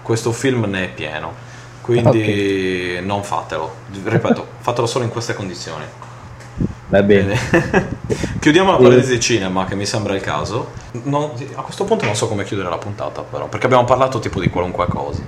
Questo 0.00 0.32
film 0.32 0.64
ne 0.64 0.84
è 0.84 0.88
pieno, 0.88 1.32
quindi 1.82 2.08
okay. 2.08 3.04
non 3.04 3.22
fatelo. 3.22 3.70
Ripeto, 4.02 4.46
fatelo 4.60 4.86
solo 4.86 5.04
in 5.04 5.10
queste 5.10 5.34
condizioni. 5.34 5.84
Va 6.88 7.02
bene. 7.02 7.38
Chiudiamo 8.40 8.70
la 8.70 8.78
parentesi 8.78 9.20
cinema, 9.20 9.66
che 9.66 9.74
mi 9.74 9.84
sembra 9.84 10.14
il 10.14 10.22
caso. 10.22 10.70
Non, 11.02 11.32
a 11.54 11.60
questo 11.60 11.84
punto 11.84 12.06
non 12.06 12.16
so 12.16 12.26
come 12.26 12.44
chiudere 12.44 12.70
la 12.70 12.78
puntata, 12.78 13.20
però, 13.20 13.46
perché 13.46 13.66
abbiamo 13.66 13.84
parlato 13.84 14.18
tipo 14.20 14.40
di 14.40 14.48
qualunque 14.48 14.86
cosa. 14.86 15.20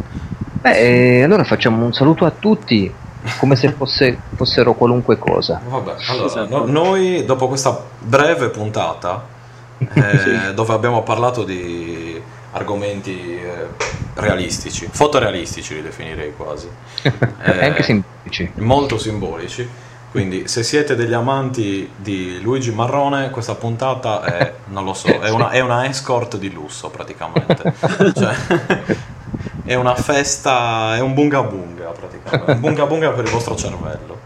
Beh, 0.62 1.22
allora 1.22 1.44
facciamo 1.44 1.84
un 1.84 1.92
saluto 1.92 2.24
a 2.24 2.30
tutti, 2.30 2.90
come 3.38 3.56
se 3.56 3.72
fosse, 3.72 4.18
fossero 4.36 4.72
qualunque 4.72 5.18
cosa. 5.18 5.60
Vabbè, 5.68 5.96
allora, 6.08 6.26
esatto. 6.26 6.64
no, 6.64 6.64
noi 6.64 7.26
dopo 7.26 7.46
questa 7.46 7.78
breve 7.98 8.48
puntata 8.48 9.34
eh, 9.78 10.18
sì. 10.18 10.54
dove 10.54 10.72
abbiamo 10.72 11.02
parlato 11.02 11.44
di 11.44 12.20
argomenti 12.52 13.36
eh, 13.36 13.68
realistici, 14.14 14.88
fotorealistici 14.90 15.74
li 15.74 15.82
definirei 15.82 16.32
quasi. 16.36 16.68
Eh, 17.46 17.64
anche 17.64 17.82
simbolici. 17.82 18.50
Molto 18.56 18.98
simbolici. 18.98 19.68
Quindi 20.10 20.48
se 20.48 20.62
siete 20.62 20.96
degli 20.96 21.12
amanti 21.12 21.88
di 21.94 22.40
Luigi 22.40 22.72
Marrone, 22.72 23.30
questa 23.30 23.54
puntata 23.54 24.24
è, 24.24 24.54
non 24.68 24.84
lo 24.84 24.94
so, 24.94 25.08
è 25.08 25.28
una, 25.28 25.50
è 25.50 25.60
una 25.60 25.86
escort 25.86 26.38
di 26.38 26.50
lusso 26.50 26.88
praticamente. 26.88 27.74
cioè, 28.14 28.34
è 29.64 29.74
una 29.74 29.94
festa, 29.94 30.96
è 30.96 31.00
un 31.00 31.12
bunga 31.12 31.42
bunga 31.42 31.90
praticamente, 31.90 32.52
un 32.52 32.60
bunga 32.60 32.86
bunga 32.86 33.10
per 33.10 33.24
il 33.24 33.30
vostro 33.30 33.54
cervello. 33.54 34.20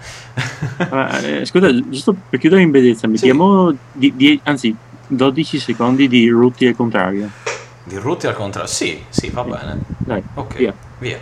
Ah, 0.90 1.18
eh, 1.18 1.44
scusa, 1.44 1.68
giusto 1.89 2.14
per 2.28 2.39
chiudere 2.39 2.62
in 2.62 2.70
bellezza, 2.70 3.09
mettiamo, 3.09 3.70
sì. 3.70 3.77
di, 3.93 4.12
di, 4.14 4.40
anzi 4.44 4.74
12 5.11 5.59
secondi 5.59 6.07
di 6.07 6.28
Rutti 6.28 6.66
al 6.66 6.77
contrario. 6.77 7.28
Di 7.82 7.97
Rutti 7.97 8.28
al 8.28 8.35
contrario? 8.35 8.70
Sì, 8.70 9.03
sì, 9.09 9.28
va 9.31 9.43
bene. 9.43 9.81
Dai, 9.99 10.23
ok, 10.35 10.57
via. 10.57 10.73
via. 10.99 11.19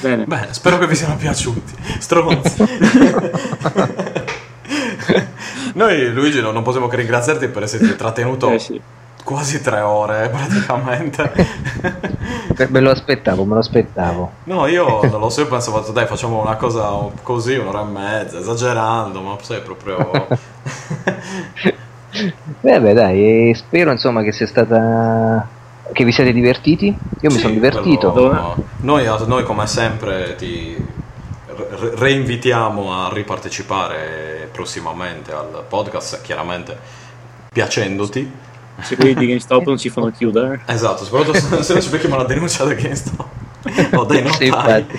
Bene. 0.00 0.24
Bene, 0.24 0.48
spero 0.52 0.78
che 0.78 0.86
vi 0.86 0.94
siano 0.94 1.16
piaciuti. 1.16 1.74
Stronzi. 1.98 2.64
Noi, 5.74 6.12
Luigi, 6.12 6.40
non 6.40 6.62
possiamo 6.62 6.88
che 6.88 6.96
ringraziarti 6.96 7.48
per 7.48 7.64
esserti 7.64 7.96
trattenuto 7.96 8.50
eh 8.50 8.58
sì 8.58 8.80
quasi 9.24 9.60
tre 9.60 9.80
ore 9.80 10.28
praticamente. 10.30 11.32
me 12.68 12.80
lo 12.80 12.90
aspettavo, 12.90 13.44
me 13.44 13.54
lo 13.54 13.60
aspettavo. 13.60 14.30
No, 14.44 14.66
io 14.66 15.00
non 15.02 15.18
lo 15.18 15.30
so, 15.30 15.40
io 15.40 15.48
pensavo, 15.48 15.80
dai, 15.80 16.06
facciamo 16.06 16.40
una 16.40 16.56
cosa 16.56 16.92
così, 17.22 17.56
un'ora 17.56 17.80
e 17.80 17.84
mezza, 17.84 18.38
esagerando, 18.38 19.20
ma 19.20 19.36
sei 19.40 19.60
proprio... 19.62 20.26
Beh, 22.60 22.80
beh, 22.80 22.92
dai, 22.92 23.52
spero 23.56 23.90
insomma 23.90 24.22
che 24.22 24.30
sia 24.30 24.46
stata... 24.46 25.48
che 25.92 26.04
vi 26.04 26.12
siete 26.12 26.32
divertiti. 26.32 26.86
Io 26.86 27.28
mi 27.28 27.32
sì, 27.32 27.40
sono 27.40 27.54
divertito. 27.54 28.12
Quello... 28.12 28.54
Noi, 28.82 29.04
noi, 29.26 29.42
come 29.42 29.66
sempre, 29.66 30.36
ti 30.36 30.76
reinvitiamo 31.96 33.04
a 33.04 33.10
ripartecipare 33.12 34.48
prossimamente 34.52 35.32
al 35.32 35.64
podcast, 35.68 36.22
chiaramente 36.22 36.78
piacendoti 37.52 38.30
se 38.80 38.96
quelli 38.96 39.14
di 39.14 39.26
GameStop 39.26 39.66
non 39.66 39.78
si 39.78 39.88
fanno 39.88 40.10
chiudere. 40.10 40.60
Esatto, 40.66 41.04
soprattutto 41.04 41.62
se 41.62 41.72
non 41.72 41.82
ci 41.82 41.88
becchiamo 41.88 42.16
la 42.16 42.24
denuncia 42.24 42.64
da 42.64 42.74
GameStop. 42.74 43.26
O 43.94 44.04
dei 44.04 44.28
sì, 44.32 44.46
infatti. 44.46 44.98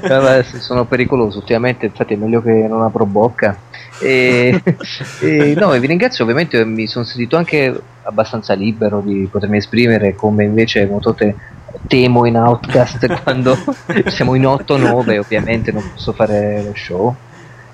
Vabbè, 0.00 0.42
sono 0.42 0.86
pericoloso, 0.86 1.38
ultimamente 1.38 1.86
infatti 1.86 2.14
è 2.14 2.16
meglio 2.16 2.40
che 2.40 2.66
non 2.68 2.82
apro 2.82 3.04
bocca. 3.04 3.58
E, 4.00 4.62
e, 5.20 5.54
no, 5.56 5.70
vi 5.70 5.86
ringrazio, 5.86 6.24
ovviamente 6.24 6.64
mi 6.64 6.86
sono 6.86 7.04
sentito 7.04 7.36
anche 7.36 7.78
abbastanza 8.02 8.54
libero 8.54 9.00
di 9.00 9.28
potermi 9.30 9.58
esprimere 9.58 10.14
come 10.14 10.44
invece 10.44 10.86
Motote 10.86 11.36
temo 11.86 12.24
in 12.24 12.36
Outcast 12.36 13.06
quando 13.22 13.56
siamo 14.06 14.34
in 14.34 14.44
8-9 14.44 15.18
ovviamente 15.18 15.70
non 15.70 15.82
posso 15.92 16.12
fare 16.12 16.62
lo 16.62 16.72
show 16.74 17.14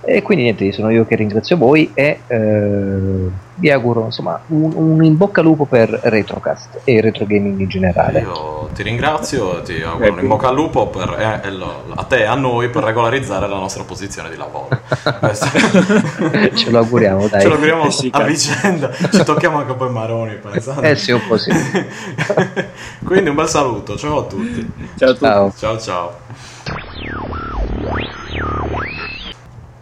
e 0.07 0.23
quindi 0.23 0.45
niente, 0.45 0.71
sono 0.73 0.91
io 0.91 1.05
che 1.07 1.17
ringrazio 1.17 1.57
voi 1.57 1.91
e 1.95 2.21
eh, 2.27 3.31
vi 3.57 3.71
auguro 3.71 4.05
insomma 4.05 4.41
un, 4.49 4.73
un, 4.75 5.05
in 5.05 5.17
bocca 5.17 5.41
al 5.41 5.47
lupo 5.47 5.65
per 5.65 5.89
Retrocast 5.89 6.81
e 6.85 7.01
retro 7.01 7.25
gaming 7.25 7.61
in 7.61 7.69
generale. 7.69 8.21
Io 8.21 8.69
ti 8.73 8.83
ringrazio, 8.83 9.63
ti 9.63 9.81
auguro 9.81 10.13
un 10.13 10.19
in 10.21 10.27
bocca 10.27 10.49
al 10.49 10.55
lupo 10.55 10.89
per, 10.89 11.17
eh, 11.19 11.95
a 11.95 12.03
te 12.05 12.19
e 12.19 12.25
a 12.25 12.35
noi 12.35 12.69
per 12.69 12.83
regolarizzare 12.83 13.49
la 13.49 13.57
nostra 13.57 13.85
posizione 13.85 14.31
di 14.31 14.37
lavoro. 14.37 14.69
Ce 16.55 16.71
lo 16.71 16.79
auguriamo, 16.79 17.29
dai. 17.29 17.41
Ce 17.43 17.49
lo 17.49 17.55
auguriamo 17.55 17.91
sì, 17.91 18.11
a 18.13 18.23
vicenda, 18.23 18.93
ci 18.93 19.23
tocchiamo 19.23 19.59
anche 19.59 19.75
poi 19.75 19.91
Maroni. 19.91 20.35
Pensate. 20.35 20.91
Eh 20.91 20.97
sì, 20.97 21.13
un 21.13 21.21
po' 21.27 21.39
sì. 21.39 21.51
quindi 23.05 23.31
un 23.31 23.37
bel 23.37 23.49
saluto, 23.49 23.97
ciao 23.97 24.19
a 24.19 24.25
tutti. 24.25 24.73
Ciao 24.99 25.11
a 25.11 25.13
tutti. 25.13 25.59
Ciao 25.59 25.79
ciao. 25.79 25.79
ciao. 25.79 27.44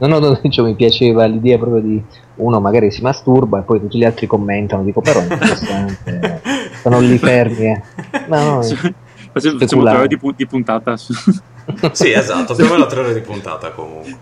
No, 0.06 0.18
no, 0.18 0.40
cioè, 0.50 0.64
mi 0.64 0.74
piaceva 0.74 1.24
l'idea 1.26 1.58
proprio 1.58 1.80
di 1.80 2.02
uno 2.36 2.60
magari 2.60 2.90
si 2.90 3.02
masturba 3.02 3.60
e 3.60 3.62
poi 3.62 3.80
tutti 3.80 3.98
gli 3.98 4.04
altri 4.04 4.26
commentano, 4.26 4.82
dico 4.82 5.00
però 5.00 5.20
è 5.20 5.24
interessante, 5.24 6.40
stanno 6.74 7.00
lì 7.00 7.18
fermi. 7.18 7.66
Eh. 7.66 7.82
No, 8.26 8.42
no, 8.42 8.62
facciamo, 8.62 9.58
facciamo 9.58 10.06
di, 10.06 10.18
di 10.36 10.46
puntata. 10.46 10.96
sì, 11.92 12.10
esatto, 12.10 12.54
più 12.54 12.64
o 12.64 12.68
meno 12.70 12.86
tre 12.86 13.00
ore 13.00 13.14
di 13.14 13.20
puntata 13.20 13.70
comunque. 13.70 14.18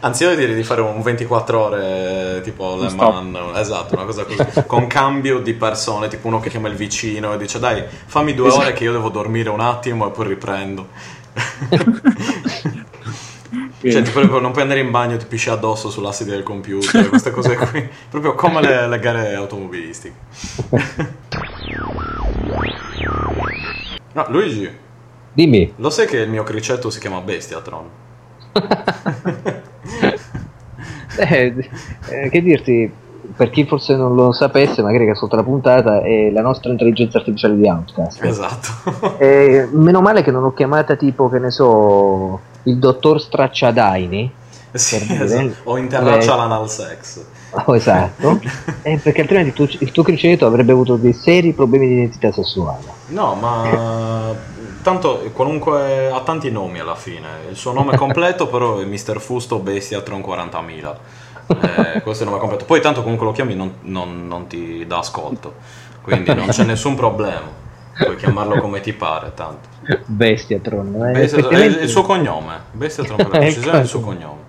Anziché 0.00 0.34
dire 0.34 0.54
di 0.54 0.64
fare 0.64 0.80
un 0.80 1.00
24 1.00 1.60
ore 1.60 2.40
tipo 2.42 2.76
Le 2.76 2.92
Mans, 2.92 3.56
esatto, 3.56 3.94
una 3.94 4.04
cosa 4.04 4.24
così, 4.24 4.64
con 4.66 4.88
cambio 4.88 5.40
di 5.40 5.54
persone, 5.54 6.08
tipo 6.08 6.26
uno 6.26 6.40
che 6.40 6.48
chiama 6.48 6.68
il 6.68 6.74
vicino 6.74 7.32
e 7.32 7.36
dice 7.36 7.60
dai, 7.60 7.84
fammi 8.06 8.34
due 8.34 8.50
ore 8.50 8.72
che 8.72 8.82
io 8.82 8.92
devo 8.92 9.10
dormire 9.10 9.50
un 9.50 9.60
attimo 9.60 10.08
e 10.08 10.10
poi 10.10 10.26
riprendo. 10.26 10.88
Cioè, 13.90 14.02
tipo, 14.02 14.40
non 14.40 14.50
puoi 14.52 14.62
andare 14.62 14.80
in 14.80 14.90
bagno 14.90 15.14
e 15.14 15.18
ti 15.18 15.26
pisci 15.26 15.50
addosso 15.50 15.90
sulla 15.90 16.12
sedia 16.12 16.34
del 16.34 16.42
computer, 16.42 17.08
queste 17.08 17.30
cose 17.30 17.56
qui. 17.70 17.86
Proprio 18.08 18.34
come 18.34 18.62
le, 18.62 18.88
le 18.88 18.98
gare 18.98 19.34
automobilistiche. 19.34 20.14
No, 24.12 24.26
Luigi. 24.28 24.70
Dimmi. 25.32 25.72
Lo 25.76 25.90
sai 25.90 26.06
che 26.06 26.18
il 26.18 26.30
mio 26.30 26.44
cricetto 26.44 26.88
si 26.90 27.00
chiama 27.00 27.20
Bestiatron? 27.20 27.88
eh, 31.18 31.70
eh, 32.08 32.30
che 32.30 32.42
dirti, 32.42 32.90
per 33.36 33.50
chi 33.50 33.66
forse 33.66 33.96
non 33.96 34.14
lo 34.14 34.32
sapesse, 34.32 34.80
magari 34.82 35.06
che 35.06 35.14
sotto 35.16 35.34
la 35.34 35.42
puntata, 35.42 36.02
è 36.02 36.30
la 36.30 36.42
nostra 36.42 36.70
intelligenza 36.70 37.18
artificiale 37.18 37.56
di 37.56 37.68
Outcast. 37.68 38.22
Esatto. 38.22 39.18
eh, 39.18 39.68
meno 39.72 40.00
male 40.00 40.22
che 40.22 40.30
non 40.30 40.44
ho 40.44 40.52
chiamata 40.52 40.94
tipo, 40.94 41.28
che 41.28 41.40
ne 41.40 41.50
so, 41.50 42.40
il 42.64 42.78
dottor 42.78 43.20
Stracciadaini. 43.20 44.32
Sì, 44.72 45.06
esatto. 45.08 45.54
o 45.64 45.78
interraccia 45.78 46.34
l'anal 46.34 46.68
sex. 46.68 47.24
Oh, 47.66 47.76
esatto, 47.76 48.40
eh, 48.82 48.98
perché 48.98 49.20
altrimenti 49.20 49.52
tu, 49.52 49.68
il 49.78 49.92
tuo 49.92 50.02
criceto 50.02 50.46
avrebbe 50.46 50.72
avuto 50.72 50.96
dei 50.96 51.12
seri 51.12 51.52
problemi 51.52 51.86
di 51.86 51.92
identità 51.94 52.32
sessuale. 52.32 52.82
No, 53.08 53.34
ma 53.36 54.34
tanto 54.82 55.30
qualunque 55.32 56.10
ha 56.10 56.20
tanti 56.22 56.50
nomi 56.50 56.80
alla 56.80 56.94
fine. 56.96 57.28
Il 57.50 57.56
suo 57.56 57.72
nome 57.72 57.96
completo 57.98 58.48
però 58.48 58.78
è 58.78 58.84
Mr. 58.84 59.20
Fusto 59.20 59.58
Bestiatron 59.58 60.20
40.000. 60.20 60.94
Eh, 61.46 62.00
questo 62.02 62.22
è 62.22 62.26
il 62.26 62.32
nome 62.32 62.38
completo. 62.38 62.64
Poi 62.64 62.80
tanto 62.80 63.02
comunque 63.02 63.26
lo 63.26 63.32
chiami 63.32 63.54
non, 63.54 63.74
non, 63.82 64.26
non 64.26 64.46
ti 64.46 64.84
dà 64.86 64.98
ascolto, 64.98 65.54
quindi 66.02 66.34
non 66.34 66.48
c'è 66.48 66.64
nessun 66.64 66.94
problema. 66.94 67.62
Puoi 67.96 68.16
chiamarlo 68.16 68.60
come 68.60 68.80
ti 68.80 68.92
pare, 68.92 69.32
tanto. 69.34 69.68
Bestiatron, 70.06 71.06
eh, 71.06 71.12
Bestiatron 71.12 71.60
è 71.60 71.64
il 71.64 71.88
suo 71.88 72.02
cognome. 72.02 72.60
Bestiatron 72.72 73.16
per 73.16 73.28
la 73.30 73.38
precisione 73.38 73.78
è 73.78 73.80
il 73.82 73.86
suo 73.86 74.00
cognome. 74.00 74.42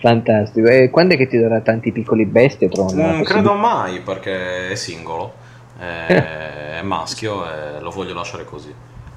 Fantastico. 0.00 0.68
E 0.68 0.90
quando 0.90 1.14
è 1.14 1.16
che 1.16 1.28
ti 1.28 1.38
darà 1.38 1.60
tanti 1.60 1.92
piccoli 1.92 2.24
Bestiatron? 2.24 2.94
Non 2.94 3.22
credo 3.22 3.54
mai 3.54 4.00
perché 4.00 4.70
è 4.70 4.74
singolo, 4.74 5.32
è, 5.78 6.78
è 6.80 6.82
maschio 6.82 7.44
e 7.44 7.80
lo 7.80 7.90
voglio 7.90 8.14
lasciare 8.14 8.44
così. 8.44 8.72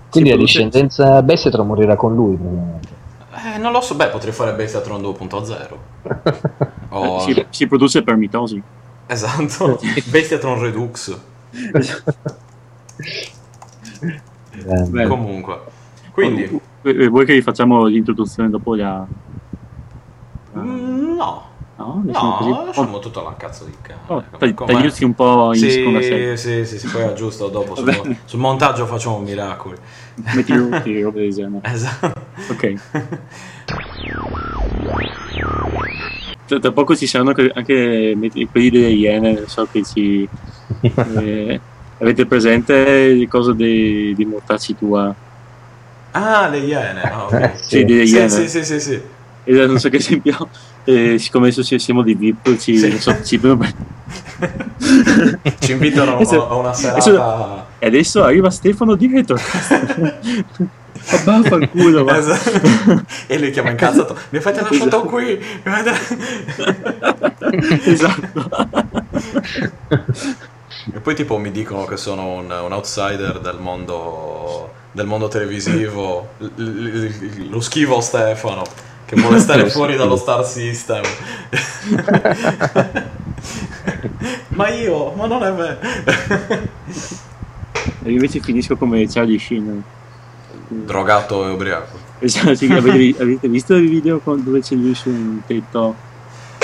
Quindi 0.09 0.29
la 0.29 0.37
discendenza 0.37 1.21
Bestiatron 1.23 1.65
morirà 1.65 1.95
con 1.95 2.13
lui, 2.13 2.37
Eh, 2.37 3.57
non 3.57 3.71
lo 3.71 3.81
so, 3.81 3.95
beh, 3.95 4.09
potrei 4.09 4.33
fare 4.33 4.53
Bestiatron 4.53 5.01
2.0. 5.01 5.77
oh, 6.89 7.19
si, 7.21 7.45
si, 7.49 7.67
produce 7.67 8.03
per 8.03 8.15
mitosi. 8.15 8.61
Esatto, 9.07 9.79
Bestiatron 10.05 10.59
Redux. 10.59 11.17
Beh. 14.89 15.07
Comunque, 15.07 15.59
quindi... 16.11 16.59
Vuoi 16.81 17.25
che 17.25 17.41
facciamo 17.41 17.85
l'introduzione 17.85 18.49
dopo 18.49 18.75
la... 18.75 19.05
Mm, 20.57 21.15
no. 21.15 21.51
No, 21.75 22.01
no 22.05 22.35
così. 22.37 22.49
lasciamo 22.65 22.97
oh. 22.97 22.99
tutto 22.99 23.21
alla 23.21 23.35
cazzo 23.35 23.65
di 23.65 23.73
cane. 23.81 23.99
Oh, 24.07 24.23
tagliuti 24.37 25.03
un 25.03 25.13
po' 25.15 25.53
in 25.53 25.59
sì, 25.59 25.71
seconda 25.71 26.01
serie. 26.01 26.37
Sì, 26.37 26.65
sì, 26.65 26.77
sì, 26.77 26.87
poi 26.87 27.01
aggiusto 27.03 27.47
dopo. 27.47 27.75
Sul, 27.75 28.15
sul, 28.25 28.39
montaggio 28.39 28.85
facciamo 28.85 29.19
miracoli. 29.19 29.75
Metti 30.35 30.53
rutti, 30.55 31.01
roba 31.01 31.19
del 31.19 31.33
genere. 31.33 31.67
Esatto. 31.67 32.13
Ok. 32.51 32.75
Tra 36.45 36.71
poco 36.71 36.95
ci 36.95 37.07
saranno 37.07 37.33
anche 37.53 38.15
quelli 38.51 38.69
delle 38.69 38.89
Iene, 38.89 39.47
so 39.47 39.67
che 39.71 39.83
ci... 39.83 40.27
Eh, 40.83 41.59
avete 42.03 42.25
presente 42.25 42.73
il 42.73 43.27
coso 43.27 43.53
di, 43.53 44.13
di 44.15 44.25
Mortacci 44.25 44.75
tua? 44.75 45.13
Ah, 46.11 46.47
le 46.49 46.57
Iene. 46.59 47.11
Oh, 47.15 47.25
okay. 47.25 47.51
sì, 47.55 47.77
sì, 47.77 47.85
delle 47.85 48.03
Iene. 48.03 48.29
Sì, 48.29 48.47
sì, 48.47 48.63
sì, 48.63 48.79
sì. 48.79 49.01
E 49.45 49.65
non 49.65 49.79
so 49.79 49.89
che 49.89 49.97
esempio 49.97 50.47
eh, 50.85 51.17
siccome 51.17 51.47
adesso 51.47 51.77
siamo 51.77 52.01
di 52.01 52.13
VIP 52.13 52.57
ci, 52.57 52.77
sì. 52.77 52.97
so, 52.97 53.15
ci, 53.23 53.39
ci 55.59 55.71
invitano 55.71 56.15
adesso, 56.15 56.49
a 56.49 56.55
una 56.55 56.73
serata 56.73 57.67
e 57.79 57.87
adesso 57.87 58.23
arriva 58.23 58.49
Stefano 58.49 58.95
di 58.95 59.07
Retrocast 59.07 60.19
abbaffa 61.07 61.55
il 61.55 61.69
culo 61.69 62.07
esatto. 62.07 63.03
e 63.27 63.39
lui 63.39 63.51
chiama 63.51 63.71
incazzato 63.71 64.17
mi 64.29 64.39
fate 64.39 64.61
la 64.61 64.69
esatto. 64.69 64.89
foto 64.89 65.09
qui 65.09 65.37
esatto 67.83 68.49
e 70.91 70.99
poi 70.99 71.15
tipo 71.15 71.37
mi 71.37 71.51
dicono 71.51 71.85
che 71.85 71.97
sono 71.97 72.33
un, 72.33 72.51
un 72.51 72.71
outsider 72.71 73.39
del 73.39 73.57
mondo 73.59 74.71
del 74.91 75.07
mondo 75.07 75.27
televisivo 75.27 76.33
l- 76.37 76.45
l- 76.55 77.49
lo 77.49 77.59
schivo 77.59 77.99
Stefano 77.99 78.63
che 79.05 79.19
vuole 79.19 79.39
stare 79.39 79.69
fuori 79.69 79.95
dallo 79.95 80.15
Star 80.15 80.45
System. 80.45 81.03
ma 84.49 84.69
io, 84.69 85.11
ma 85.11 85.27
non 85.27 85.43
è 85.43 85.53
vero. 85.53 85.79
e 88.03 88.11
invece 88.11 88.39
finisco 88.39 88.75
come 88.75 89.07
Charlie 89.07 89.39
Sheen. 89.39 89.83
Drogato 90.67 91.47
e 91.47 91.51
ubriaco. 91.51 91.99
Esatto, 92.19 92.51
avete, 92.51 93.21
avete, 93.21 93.47
visto 93.49 93.75
il 93.75 93.89
video 93.89 94.21
dove 94.23 94.61
c'è 94.61 94.75
lui 94.75 94.95
su 94.95 95.09
un 95.09 95.41
tetto, 95.45 95.95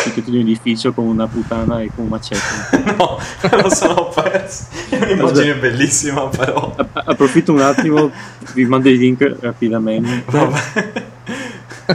sul 0.10 0.14
tetto 0.16 0.32
di 0.32 0.38
un 0.38 0.44
edificio 0.44 0.94
con 0.94 1.06
una 1.06 1.28
puttana 1.28 1.82
e 1.82 1.92
con 1.94 2.06
un 2.06 2.10
macete? 2.10 2.96
no, 2.98 3.18
lo 3.62 3.70
sono 3.74 4.10
perso. 4.10 4.66
È 4.90 4.96
un'immagine 4.96 5.56
bellissima 5.56 6.28
però. 6.28 6.76
approfitto 6.94 7.54
un 7.54 7.62
attimo, 7.62 8.12
vi 8.54 8.66
mando 8.66 8.90
il 8.90 8.98
link 8.98 9.38
rapidamente. 9.40 10.24
Vabbè. 10.30 11.08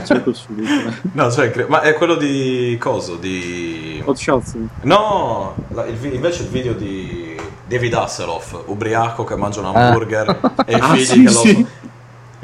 Cerco 0.03 0.33
subito. 0.33 0.93
No, 1.13 1.31
cioè, 1.31 1.65
ma 1.69 1.81
è 1.81 1.93
quello 1.93 2.15
di 2.15 2.75
coso? 2.79 3.15
Di. 3.15 4.01
Hot 4.03 4.17
Shots? 4.17 4.55
No, 4.81 5.55
la, 5.69 5.85
il, 5.85 6.13
invece 6.13 6.43
il 6.43 6.49
video 6.49 6.73
di 6.73 7.39
David 7.65 7.93
Hasselhoff, 7.93 8.63
ubriaco 8.65 9.23
che 9.23 9.35
mangia 9.35 9.61
un 9.61 9.67
ah. 9.67 9.71
hamburger 9.71 10.37
ah. 10.41 10.53
e 10.65 10.75
i 10.75 10.79
ah, 10.79 10.93
figli 10.93 11.05
sì, 11.05 11.23
che 11.23 11.29
sì. 11.29 11.67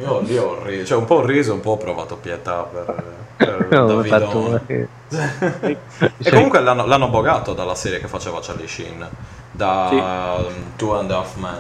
Io 0.02 0.20
lì 0.22 0.38
ho 0.38 0.64
riso, 0.64 0.86
cioè 0.86 0.98
un 0.98 1.06
po' 1.06 1.16
ho 1.16 1.26
riso, 1.26 1.54
un 1.54 1.60
po' 1.60 1.72
ho 1.72 1.78
provato 1.78 2.16
pietà 2.16 2.64
per, 2.64 3.04
per 3.38 3.68
no, 3.72 3.86
Davidone. 4.02 4.88
e 6.18 6.32
comunque 6.32 6.60
l'hanno, 6.60 6.86
l'hanno, 6.86 7.10
bogato 7.10 7.54
dalla 7.54 7.76
serie 7.76 8.00
che 8.00 8.08
faceva 8.08 8.40
Charlie 8.42 8.68
Sheen, 8.68 9.08
da 9.52 9.88
sì. 9.90 9.96
um, 9.96 10.54
Two 10.76 10.98
and 10.98 11.12
a 11.12 11.18
Half 11.18 11.36
Men. 11.36 11.60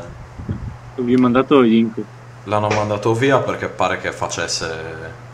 Vi 0.95 1.13
ho 1.13 1.19
mandato 1.19 1.59
link. 1.59 2.01
L'hanno 2.45 2.69
mandato 2.69 3.13
via 3.13 3.37
perché 3.37 3.67
pare 3.67 3.99
che 3.99 4.11
facesse 4.11 5.29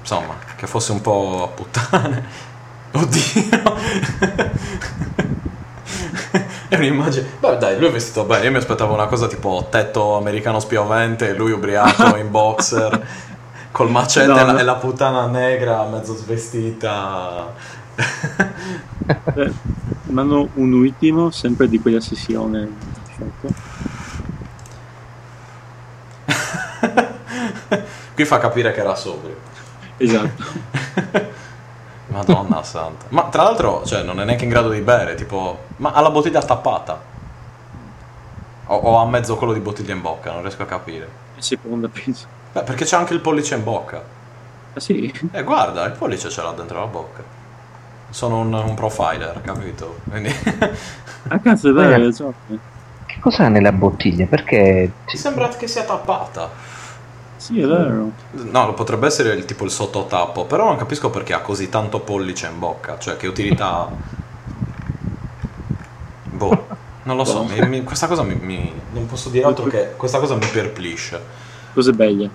insomma, 0.00 0.36
che 0.56 0.66
fosse 0.66 0.92
un 0.92 1.00
po' 1.00 1.44
a 1.44 1.48
puttane. 1.48 2.24
Oddio. 2.92 3.76
è 6.76 6.76
un'immagine. 6.76 7.26
Beh, 7.40 7.56
dai, 7.56 7.78
lui 7.78 7.88
è 7.88 7.90
vestito 7.90 8.24
bene. 8.24 8.44
Io 8.44 8.50
mi 8.50 8.58
aspettavo 8.58 8.92
una 8.92 9.06
cosa 9.06 9.26
tipo 9.26 9.66
tetto 9.70 10.16
americano 10.16 10.60
spiovente, 10.60 11.32
lui 11.34 11.50
ubriaco 11.50 12.16
in 12.20 12.30
boxer, 12.30 13.06
col 13.72 13.90
macete 13.90 14.26
no, 14.26 14.38
e, 14.38 14.44
la, 14.44 14.52
no. 14.52 14.58
e 14.58 14.62
la 14.62 14.74
puttana 14.74 15.26
negra 15.26 15.84
mezzo 15.84 16.14
svestita. 16.14 17.52
eh, 17.96 19.52
hanno 20.14 20.48
un 20.54 20.72
ultimo, 20.72 21.30
sempre 21.30 21.68
di 21.68 21.80
quella 21.80 22.00
sessione. 22.00 22.96
Qui 28.14 28.24
fa 28.24 28.38
capire 28.38 28.72
che 28.72 28.80
era 28.80 28.94
sobrio. 28.94 29.36
Esatto. 29.96 30.44
Madonna 32.18 32.62
santa. 32.64 33.06
Ma 33.10 33.24
tra 33.24 33.42
l'altro, 33.42 33.84
cioè, 33.84 34.02
non 34.02 34.20
è 34.20 34.24
neanche 34.24 34.44
in 34.44 34.50
grado 34.50 34.70
di 34.70 34.80
bere, 34.80 35.14
tipo... 35.14 35.66
Ma 35.76 35.92
ha 35.92 36.00
la 36.00 36.10
bottiglia 36.10 36.42
tappata. 36.42 37.00
O, 38.66 38.76
o 38.76 38.96
ha 38.98 39.06
mezzo 39.06 39.36
quello 39.36 39.52
di 39.52 39.60
bottiglia 39.60 39.94
in 39.94 40.00
bocca, 40.00 40.32
non 40.32 40.42
riesco 40.42 40.62
a 40.62 40.66
capire. 40.66 41.08
Seconda, 41.38 41.88
penso. 41.88 42.26
Beh, 42.52 42.62
perché 42.62 42.84
c'è 42.84 42.96
anche 42.96 43.14
il 43.14 43.20
pollice 43.20 43.54
in 43.54 43.64
bocca. 43.64 44.02
Ah 44.74 44.80
sì? 44.80 45.12
Eh, 45.32 45.42
guarda, 45.42 45.84
il 45.84 45.92
pollice 45.92 46.28
ce 46.28 46.42
l'ha 46.42 46.52
dentro 46.52 46.78
la 46.78 46.86
bocca. 46.86 47.22
Sono 48.10 48.40
un, 48.40 48.52
un 48.52 48.74
profiler, 48.74 49.40
capito? 49.42 49.98
Quindi... 50.08 50.32
ah, 51.28 51.38
cazzo, 51.40 51.70
è 51.70 51.72
vero, 51.72 52.12
so. 52.12 52.32
Che 53.06 53.18
cos'ha 53.20 53.48
nella 53.48 53.72
bottiglia? 53.72 54.26
Perché... 54.26 54.92
Ti 55.06 55.16
sembra 55.16 55.48
che 55.48 55.66
sia 55.66 55.84
tappata. 55.84 56.50
Sì, 57.48 57.62
è 57.62 57.66
vero. 57.66 58.10
No, 58.32 58.74
potrebbe 58.74 59.06
essere 59.06 59.32
il, 59.32 59.46
tipo 59.46 59.64
il 59.64 59.70
sottotappo, 59.70 60.44
però 60.44 60.66
non 60.66 60.76
capisco 60.76 61.08
perché 61.08 61.32
ha 61.32 61.40
così 61.40 61.70
tanto 61.70 62.00
pollice 62.00 62.46
in 62.46 62.58
bocca, 62.58 62.98
cioè 62.98 63.16
che 63.16 63.26
utilità 63.26 63.74
ha. 63.74 63.88
Boh, 66.24 66.66
non 67.04 67.16
lo 67.16 67.24
so, 67.24 67.44
mi, 67.44 67.66
mi, 67.66 67.84
questa 67.84 68.06
cosa 68.06 68.22
mi, 68.22 68.34
mi, 68.34 68.70
Non 68.92 69.06
posso 69.06 69.30
dire 69.30 69.46
altro 69.46 69.64
che 69.64 69.94
questa 69.96 70.18
cosa 70.18 70.34
mi 70.34 70.46
perplisce. 70.46 71.18
Cose 71.72 71.92
belle. 71.92 72.30